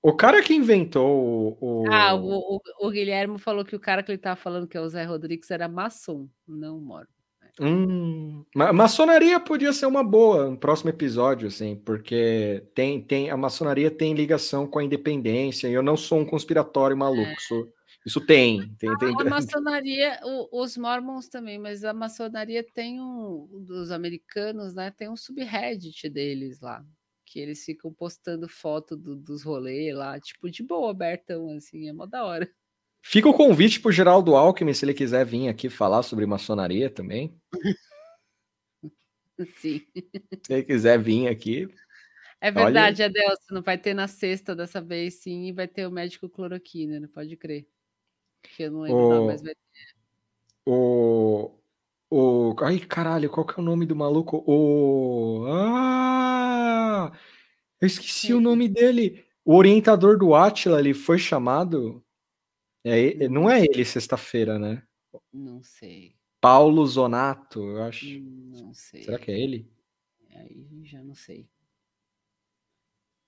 O 0.02 0.16
cara 0.16 0.42
que 0.42 0.54
inventou 0.54 1.58
o. 1.62 1.84
o- 1.84 1.92
Ah, 1.92 2.16
o, 2.16 2.56
o, 2.58 2.88
o 2.88 2.90
Guilherme 2.90 3.38
falou 3.38 3.64
que 3.66 3.76
o 3.76 3.80
cara 3.80 4.02
que 4.02 4.12
ele 4.12 4.18
tava 4.18 4.36
falando, 4.36 4.68
que 4.68 4.78
é 4.78 4.82
o 4.82 4.88
Zé 4.90 5.04
Rodrigues, 5.04 5.52
era 5.52 5.68
maçom, 5.68 6.30
não 6.48 6.80
moro. 6.80 7.08
Hum, 7.60 8.46
ma- 8.56 8.72
maçonaria 8.72 9.40
podia 9.40 9.74
ser 9.74 9.88
uma 9.88 10.04
boa, 10.04 10.48
um 10.50 10.56
próximo 10.56 10.90
episódio, 10.90 11.48
assim, 11.48 11.76
porque 11.76 12.64
tem, 12.76 13.02
tem, 13.02 13.30
a 13.32 13.38
maçonaria 13.38 13.90
tem 13.90 14.14
ligação 14.14 14.68
com 14.68 14.78
a 14.80 14.84
independência, 14.84 15.68
e 15.68 15.74
eu 15.74 15.82
não 15.82 15.98
sou 15.98 16.20
um 16.20 16.26
conspiratório 16.26 16.96
maluco, 16.96 17.42
sou- 17.42 17.68
isso 18.06 18.22
tem, 18.22 18.74
tem, 18.80 18.96
tem, 18.98 19.10
A 19.20 19.24
maçonaria, 19.26 20.20
o- 20.24 20.62
os 20.62 20.78
mormons 20.78 21.28
também, 21.28 21.58
mas 21.58 21.84
a 21.84 21.94
maçonaria 21.94 22.64
tem 22.74 23.02
um, 23.02 23.48
dos 23.66 23.92
americanos, 23.92 24.76
né? 24.76 24.92
Tem 24.96 25.10
um 25.10 25.18
subreddit 25.18 26.08
deles 26.10 26.62
lá, 26.62 26.86
que 27.26 27.40
eles 27.40 27.66
ficam 27.66 27.92
postando 27.92 28.48
foto 28.48 28.96
do- 28.96 29.16
dos 29.16 29.44
rolês 29.44 29.96
lá, 29.96 30.20
tipo, 30.20 30.50
de 30.50 30.64
boa, 30.64 30.92
abertão, 30.92 31.50
assim, 31.58 31.90
é 31.90 31.94
mó 31.94 32.06
da 32.06 32.24
hora. 32.24 32.48
Fica 33.04 33.30
o 33.30 33.34
convite 33.34 33.80
pro 33.80 33.92
Geraldo 33.92 34.36
Alckmin, 34.36 34.74
se 34.74 34.84
ele 34.84 34.94
quiser 34.94 35.26
vir 35.26 35.48
aqui 35.48 35.70
falar 35.70 36.04
sobre 36.04 36.26
maçonaria 36.26 36.90
também, 36.90 37.34
Sim. 39.60 39.86
se 40.44 40.54
ele 40.54 40.64
quiser 40.64 40.98
vir 41.00 41.28
aqui, 41.28 41.68
É 42.40 42.50
Olha- 42.50 42.66
verdade, 42.66 43.04
Adelson, 43.04 43.54
não 43.56 43.62
vai 43.64 43.78
ter 43.78 43.94
na 43.94 44.08
sexta 44.08 44.56
dessa 44.56 44.80
vez, 44.80 45.16
sim, 45.16 45.48
e 45.48 45.52
vai 45.52 45.68
ter 45.68 45.88
o 45.88 45.92
médico 45.92 46.30
cloroquina, 46.30 47.00
não 47.00 47.08
pode 47.08 47.36
crer. 47.36 47.68
Que 48.44 48.64
eu 48.64 48.72
não 48.72 48.82
lembro, 48.82 49.24
o 49.24 49.26
mas 49.26 49.42
vai 49.42 49.54
o, 50.66 51.52
o, 52.12 52.56
ai 52.62 52.80
caralho, 52.80 53.30
qual 53.30 53.46
que 53.46 53.54
é 53.60 53.62
o 53.62 53.66
nome 53.66 53.86
do 53.86 53.96
maluco? 53.96 54.44
O, 54.46 55.46
ah, 55.48 57.12
eu 57.82 57.88
esqueci 57.88 58.34
o 58.34 58.42
nome 58.42 58.68
dele, 58.68 59.26
o 59.46 59.56
orientador 59.56 60.18
do 60.18 60.36
Atila, 60.36 60.80
ele 60.80 60.94
foi 60.94 61.18
chamado, 61.18 62.04
É, 62.84 63.28
não 63.30 63.50
é 63.50 63.64
ele 63.64 63.84
sexta-feira, 63.86 64.60
né? 64.60 64.84
Não 65.34 65.64
sei. 65.64 66.16
Paulo 66.40 66.86
Zonato, 66.86 67.62
eu 67.64 67.84
acho. 67.84 68.06
Não 68.20 68.74
sei. 68.74 69.04
Será 69.04 69.18
que 69.20 69.32
é 69.32 69.40
ele? 69.40 69.70
Aí 70.36 70.68
já 70.84 71.04
não 71.04 71.16
sei. 71.16 71.50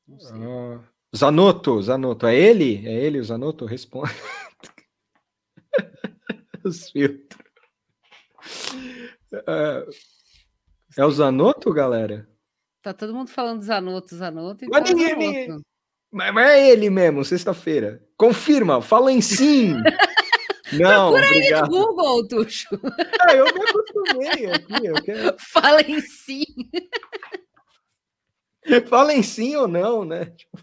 Não 0.07 0.19
sei. 0.19 0.37
Ah, 0.41 0.81
Zanotto, 1.15 1.81
Zanotto. 1.81 2.27
É 2.27 2.35
ele? 2.35 2.85
É 2.87 2.93
ele 2.93 3.19
o 3.19 3.23
Zanotto? 3.23 3.65
Responde. 3.65 4.13
Os 6.63 6.89
filtros. 6.91 7.39
É, 9.33 9.85
é 10.97 11.05
o 11.05 11.11
Zanotto, 11.11 11.71
galera? 11.73 12.29
Tá 12.81 12.93
todo 12.93 13.13
mundo 13.13 13.29
falando 13.29 13.61
Zanotto, 13.61 14.15
Zanotto. 14.15 14.65
Mas 14.69 14.89
então 14.89 15.05
é 15.05 15.15
ninguém- 15.15 15.45
Zanotto. 15.47 15.65
Mas, 16.11 16.33
mas 16.33 16.49
é 16.49 16.69
ele 16.69 16.89
mesmo, 16.89 17.23
sexta-feira. 17.23 18.03
Confirma, 18.17 18.81
fala 18.81 19.11
em 19.11 19.21
sim. 19.21 19.75
Não, 20.73 21.11
Procura 21.11 21.21
aí 21.23 21.29
no 21.29 21.35
obrigado. 21.37 21.69
Google, 21.69 22.27
Tuxo. 22.27 22.67
Ah, 23.21 23.33
eu 23.35 23.45
me 23.45 23.61
acostumei 23.61 24.45
aqui. 24.45 24.85
Eu 24.85 25.03
quero... 25.03 25.35
Fala 25.39 25.81
em 25.81 25.99
sim. 26.01 26.43
Fala 28.87 29.13
em 29.13 29.23
sim 29.23 29.55
ou 29.55 29.67
não, 29.67 30.05
né? 30.05 30.25
Tipo, 30.25 30.61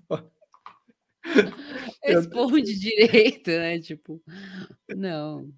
Eu- 2.03 2.21
Responde 2.21 2.79
direito, 2.79 3.51
né? 3.51 3.81
Tipo, 3.81 4.23
não. 4.89 5.51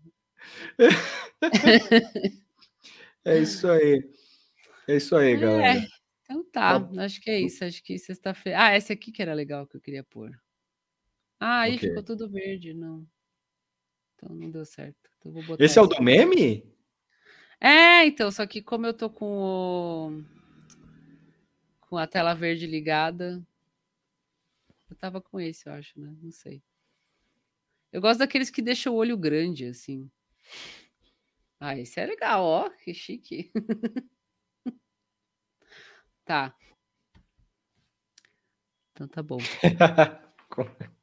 é 3.25 3.39
isso 3.39 3.69
aí. 3.69 4.03
É 4.87 4.97
isso 4.97 5.15
aí, 5.17 5.37
galera. 5.37 5.79
É, 5.81 5.87
então 6.25 6.45
tá. 6.51 6.89
Acho 6.99 7.21
que 7.21 7.31
é 7.31 7.41
isso. 7.41 7.63
Acho 7.65 7.83
que 7.83 7.99
sexta-feira. 7.99 8.63
Ah, 8.63 8.77
esse 8.77 8.93
aqui 8.93 9.13
que 9.13 9.21
era 9.21 9.35
legal 9.35 9.67
que 9.67 9.77
eu 9.77 9.81
queria 9.81 10.03
pôr. 10.05 10.31
Ah, 11.39 11.61
aí 11.61 11.77
O 11.77 11.79
quê? 11.79 11.89
ficou 11.89 12.03
tudo 12.03 12.31
verde, 12.31 12.73
não. 12.73 13.07
Então 14.19 14.35
não 14.35 14.51
deu 14.51 14.67
certo. 14.67 15.09
Então 15.19 15.33
botar 15.33 15.65
Esse 15.65 15.79
é 15.79 15.83
o 15.83 15.85
esse 15.87 15.97
do 15.97 16.03
meme? 16.03 16.65
É, 17.61 18.05
então, 18.05 18.31
só 18.31 18.47
que 18.47 18.61
como 18.61 18.87
eu 18.87 18.93
tô 18.93 19.09
com 19.09 19.27
o... 19.27 20.25
com 21.81 21.97
a 21.97 22.07
tela 22.07 22.35
verde 22.35 22.67
ligada, 22.67 23.45
eu 24.91 24.97
tava 24.97 25.21
com 25.21 25.41
esse, 25.41 25.69
eu 25.69 25.73
acho, 25.73 25.99
né? 25.99 26.15
Não 26.21 26.33
sei. 26.33 26.63
Eu 27.93 28.01
gosto 28.01 28.19
daqueles 28.19 28.51
que 28.51 28.61
deixam 28.61 28.93
o 28.93 28.97
olho 28.97 29.17
grande, 29.17 29.67
assim. 29.67 30.11
Ah, 31.61 31.77
esse 31.77 31.99
é 32.01 32.07
legal, 32.07 32.45
ó, 32.45 32.71
que 32.71 32.93
chique. 32.93 33.51
tá. 36.25 36.55
Então 38.93 39.09
tá 39.09 39.23
bom. 39.23 39.39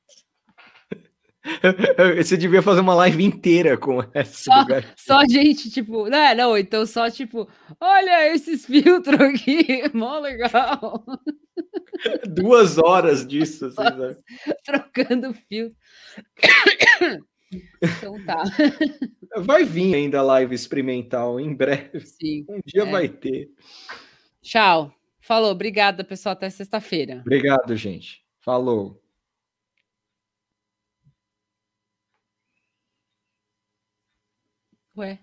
Você 2.18 2.36
devia 2.38 2.62
fazer 2.62 2.82
uma 2.82 2.96
live 2.96 3.24
inteira 3.24 3.78
com 3.78 4.04
esse 4.14 4.44
Só, 4.44 4.66
só 4.96 5.26
gente, 5.26 5.70
tipo, 5.70 6.08
né? 6.08 6.34
Não, 6.34 6.58
então 6.58 6.86
só 6.86 7.10
tipo, 7.10 7.48
olha 7.80 8.34
esses 8.34 8.66
filtros 8.66 9.20
aqui, 9.20 9.84
mó 9.94 10.20
legal. 10.20 11.04
Duas 12.28 12.78
horas 12.78 13.26
disso. 13.26 13.68
assim, 13.68 13.76
sabe? 13.76 14.18
Trocando 14.64 15.34
filtro. 15.48 15.78
Então 17.82 18.26
tá. 18.26 18.44
Vai 19.38 19.64
vir 19.64 19.96
ainda 19.96 20.20
a 20.20 20.24
live 20.24 20.54
experimental 20.54 21.40
em 21.40 21.54
breve. 21.54 22.02
Sim. 22.02 22.46
Um 22.50 22.60
dia 22.66 22.84
é. 22.84 22.92
vai 22.92 23.08
ter. 23.08 23.50
Tchau. 24.42 24.94
Falou. 25.22 25.52
Obrigada, 25.52 26.04
pessoal. 26.04 26.34
Até 26.34 26.50
sexta-feira. 26.50 27.22
Obrigado, 27.22 27.76
gente. 27.76 28.24
Falou. 28.42 29.02
Ué. 34.98 35.20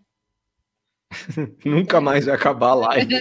Nunca 1.65 2.01
mais 2.01 2.25
vai 2.27 2.35
acabar 2.35 2.71
a 2.71 2.75
live. 2.75 3.15